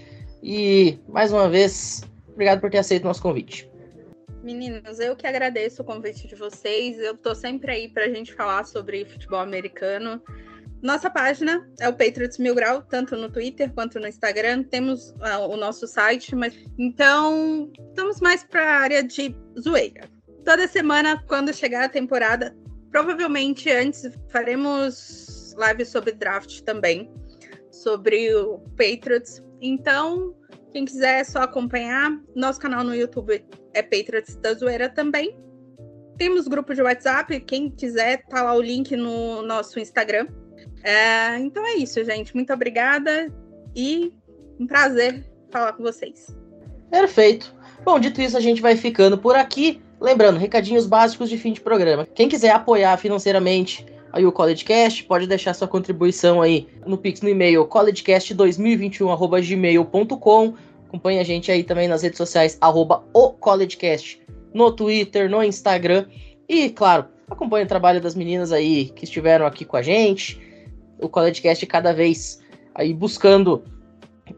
e 0.43 0.99
mais 1.07 1.31
uma 1.31 1.47
vez, 1.47 2.03
obrigado 2.27 2.59
por 2.59 2.69
ter 2.69 2.79
aceito 2.79 3.03
o 3.03 3.07
nosso 3.07 3.21
convite. 3.21 3.69
Meninas, 4.43 4.99
eu 4.99 5.15
que 5.15 5.25
agradeço 5.25 5.81
o 5.81 5.85
convite 5.85 6.27
de 6.27 6.35
vocês. 6.35 6.97
Eu 6.99 7.17
tô 7.17 7.35
sempre 7.35 7.71
aí 7.71 7.89
para 7.89 8.05
a 8.05 8.09
gente 8.09 8.33
falar 8.33 8.65
sobre 8.65 9.03
futebol 9.03 9.39
americano. 9.39 10.21
Nossa 10.81 11.09
página 11.09 11.67
é 11.81 11.89
o 11.89 11.93
Patriots 11.93 12.37
Mil 12.37 12.55
Grau, 12.55 12.81
tanto 12.81 13.17
no 13.17 13.29
Twitter 13.29 13.73
quanto 13.73 13.99
no 13.99 14.07
Instagram. 14.07 14.63
Temos 14.63 15.09
uh, 15.11 15.49
o 15.49 15.57
nosso 15.57 15.85
site, 15.85 16.33
mas 16.33 16.53
então 16.77 17.69
estamos 17.89 18.21
mais 18.21 18.43
para 18.43 18.63
a 18.63 18.79
área 18.79 19.03
de 19.03 19.35
zoeira. 19.59 20.16
Toda 20.47 20.65
semana, 20.65 21.21
quando 21.27 21.53
chegar 21.53 21.83
a 21.83 21.89
temporada, 21.89 22.55
provavelmente 22.89 23.69
antes 23.69 24.09
faremos 24.29 25.53
lives 25.57 25.89
sobre 25.89 26.13
draft 26.13 26.61
também, 26.61 27.11
sobre 27.69 28.33
o 28.33 28.59
Patriots. 28.77 29.43
Então, 29.59 30.33
quem 30.71 30.85
quiser 30.85 31.19
é 31.19 31.23
só 31.25 31.39
acompanhar. 31.39 32.17
Nosso 32.33 32.61
canal 32.61 32.81
no 32.81 32.95
YouTube 32.95 33.43
é 33.73 33.83
Patriots 33.83 34.37
da 34.37 34.53
Zoeira 34.53 34.87
também. 34.87 35.37
Temos 36.17 36.47
grupo 36.47 36.73
de 36.73 36.81
WhatsApp, 36.81 37.41
quem 37.41 37.69
quiser, 37.69 38.25
tá 38.27 38.41
lá 38.41 38.53
o 38.53 38.61
link 38.61 38.95
no 38.95 39.41
nosso 39.41 39.81
Instagram. 39.81 40.29
É, 40.81 41.37
então 41.39 41.65
é 41.65 41.73
isso, 41.73 42.01
gente. 42.05 42.33
Muito 42.33 42.53
obrigada 42.53 43.29
e 43.75 44.13
um 44.57 44.65
prazer 44.65 45.29
falar 45.51 45.73
com 45.73 45.83
vocês. 45.83 46.33
Perfeito. 46.89 47.53
Bom, 47.83 47.99
dito 47.99 48.21
isso, 48.21 48.37
a 48.37 48.41
gente 48.41 48.61
vai 48.61 48.77
ficando 48.77 49.17
por 49.17 49.35
aqui. 49.35 49.85
Lembrando, 49.99 50.37
recadinhos 50.37 50.85
básicos 50.85 51.27
de 51.29 51.37
fim 51.37 51.51
de 51.53 51.61
programa. 51.61 52.07
Quem 52.13 52.29
quiser 52.29 52.51
apoiar 52.51 52.95
financeiramente 52.97 53.83
aí 54.13 54.25
o 54.25 54.31
CollegeCast, 54.31 55.03
pode 55.03 55.27
deixar 55.27 55.53
sua 55.53 55.67
contribuição 55.67 56.41
aí 56.41 56.65
no 56.85 56.97
Pix 56.97 57.21
no 57.21 57.27
e-mail 57.29 57.65
collegecast2021@gmail.com. 57.65 60.53
Acompanhe 60.87 61.19
a 61.19 61.23
gente 61.23 61.51
aí 61.51 61.63
também 61.63 61.87
nas 61.87 62.01
redes 62.03 62.17
sociais 62.17 62.57
arroba 62.61 63.03
o 63.13 63.31
CollegeCast, 63.31 64.21
no 64.53 64.71
Twitter, 64.71 65.29
no 65.29 65.43
Instagram 65.43 66.05
e, 66.47 66.69
claro, 66.69 67.07
acompanhe 67.29 67.65
o 67.65 67.67
trabalho 67.67 67.99
das 67.99 68.15
meninas 68.15 68.53
aí 68.53 68.85
que 68.85 69.03
estiveram 69.03 69.45
aqui 69.45 69.65
com 69.65 69.77
a 69.77 69.81
gente. 69.81 70.41
O 70.99 71.09
CollegeCast 71.09 71.65
cada 71.65 71.93
vez 71.93 72.41
aí 72.73 72.93
buscando 72.93 73.63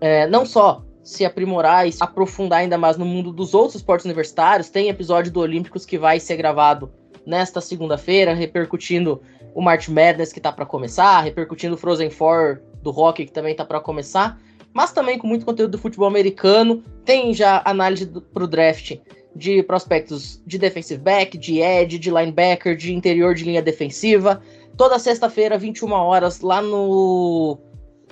é, 0.01 0.25
não 0.27 0.45
só 0.45 0.83
se 1.09 1.25
aprimorar 1.25 1.87
e 1.87 1.91
se 1.91 2.03
aprofundar 2.03 2.59
ainda 2.59 2.77
mais 2.77 2.95
no 2.95 3.03
mundo 3.03 3.31
dos 3.33 3.55
outros 3.55 3.75
esportes 3.75 4.05
universitários. 4.05 4.69
Tem 4.69 4.89
episódio 4.89 5.31
do 5.31 5.39
Olímpicos 5.39 5.83
que 5.83 5.97
vai 5.97 6.19
ser 6.19 6.37
gravado 6.37 6.91
nesta 7.25 7.59
segunda-feira, 7.59 8.35
repercutindo 8.35 9.19
o 9.55 9.61
March 9.61 9.89
Madness 9.89 10.31
que 10.31 10.39
tá 10.39 10.51
para 10.51 10.67
começar, 10.67 11.21
repercutindo 11.21 11.73
o 11.73 11.77
Frozen 11.77 12.11
Four 12.11 12.61
do 12.83 12.91
hockey 12.91 13.25
que 13.25 13.31
também 13.31 13.55
tá 13.55 13.65
para 13.65 13.79
começar, 13.79 14.39
mas 14.71 14.91
também 14.91 15.17
com 15.17 15.25
muito 15.25 15.47
conteúdo 15.47 15.71
do 15.71 15.77
futebol 15.79 16.07
americano. 16.07 16.83
Tem 17.03 17.33
já 17.33 17.63
análise 17.65 18.05
do, 18.05 18.21
pro 18.21 18.47
draft 18.47 18.95
de 19.35 19.63
prospectos 19.63 20.43
de 20.45 20.59
defensive 20.59 21.01
back, 21.01 21.39
de 21.39 21.59
edge, 21.59 21.97
de 21.97 22.11
linebacker, 22.11 22.77
de 22.77 22.93
interior 22.93 23.33
de 23.33 23.45
linha 23.45 23.63
defensiva. 23.63 24.43
Toda 24.77 24.99
sexta-feira, 24.99 25.57
21 25.57 25.91
horas, 25.91 26.41
lá 26.41 26.61
no, 26.61 27.57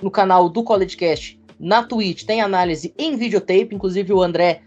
no 0.02 0.10
canal 0.10 0.48
do 0.48 0.64
College 0.64 0.96
Cast 0.96 1.37
na 1.58 1.82
Twitch 1.82 2.24
tem 2.24 2.40
análise 2.40 2.94
em 2.96 3.16
videotape, 3.16 3.74
inclusive 3.74 4.12
o 4.12 4.22
André, 4.22 4.62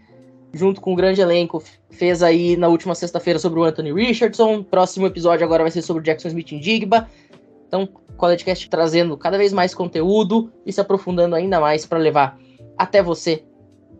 junto 0.52 0.80
com 0.80 0.92
o 0.92 0.96
grande 0.96 1.20
elenco, 1.20 1.62
fez 1.90 2.22
aí 2.22 2.56
na 2.56 2.68
última 2.68 2.94
sexta-feira 2.94 3.38
sobre 3.38 3.60
o 3.60 3.64
Anthony 3.64 3.92
Richardson. 3.92 4.62
Próximo 4.62 5.06
episódio 5.06 5.44
agora 5.44 5.64
vai 5.64 5.70
ser 5.70 5.82
sobre 5.82 6.02
o 6.02 6.04
Jackson 6.04 6.28
Smith 6.28 6.52
em 6.52 6.60
Digba. 6.60 7.08
Então, 7.66 7.88
CollegeCast 8.16 8.68
trazendo 8.68 9.16
cada 9.16 9.38
vez 9.38 9.52
mais 9.52 9.74
conteúdo 9.74 10.52
e 10.66 10.72
se 10.72 10.80
aprofundando 10.80 11.34
ainda 11.34 11.58
mais 11.58 11.86
para 11.86 11.98
levar 11.98 12.38
até 12.76 13.02
você 13.02 13.44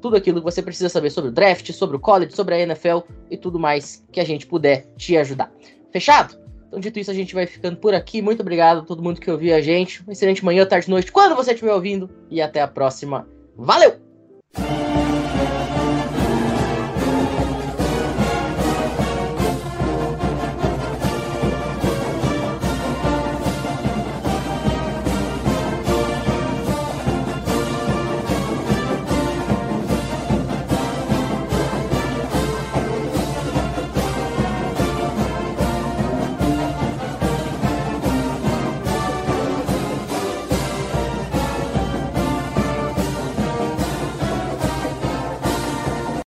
tudo 0.01 0.17
aquilo 0.17 0.41
que 0.41 0.45
você 0.45 0.61
precisa 0.61 0.89
saber 0.89 1.11
sobre 1.11 1.31
o 1.31 1.33
draft, 1.33 1.73
sobre 1.73 1.97
o 1.97 2.01
college, 2.01 2.35
sobre 2.35 2.55
a 2.57 2.59
NFL 2.59 2.99
e 3.31 3.37
tudo 3.37 3.59
mais 3.59 4.05
que 4.11 4.21
a 4.21 4.25
gente 4.25 4.47
puder 4.47 4.87
te 4.97 5.17
ajudar. 5.17 5.51
Fechado? 5.91 6.42
Então, 6.73 6.81
dito 6.81 6.99
isso, 6.99 7.11
a 7.11 7.15
gente 7.15 7.35
vai 7.35 7.47
ficando 7.47 7.77
por 7.77 7.95
aqui. 7.95 8.23
Muito 8.23 8.41
obrigado 8.41 8.79
a 8.79 8.83
todo 8.83 9.03
mundo 9.03 9.21
que 9.21 9.31
ouviu 9.31 9.55
a 9.55 9.61
gente. 9.61 10.01
Uma 10.01 10.15
excelente 10.15 10.43
manhã, 10.43 10.65
tarde, 10.65 10.89
noite, 10.89 11.13
quando 11.13 11.37
você 11.37 11.53
estiver 11.53 11.75
ouvindo. 11.75 12.09
E 12.31 12.41
até 12.41 12.63
a 12.63 12.67
próxima. 12.67 13.29
Valeu! 13.55 14.01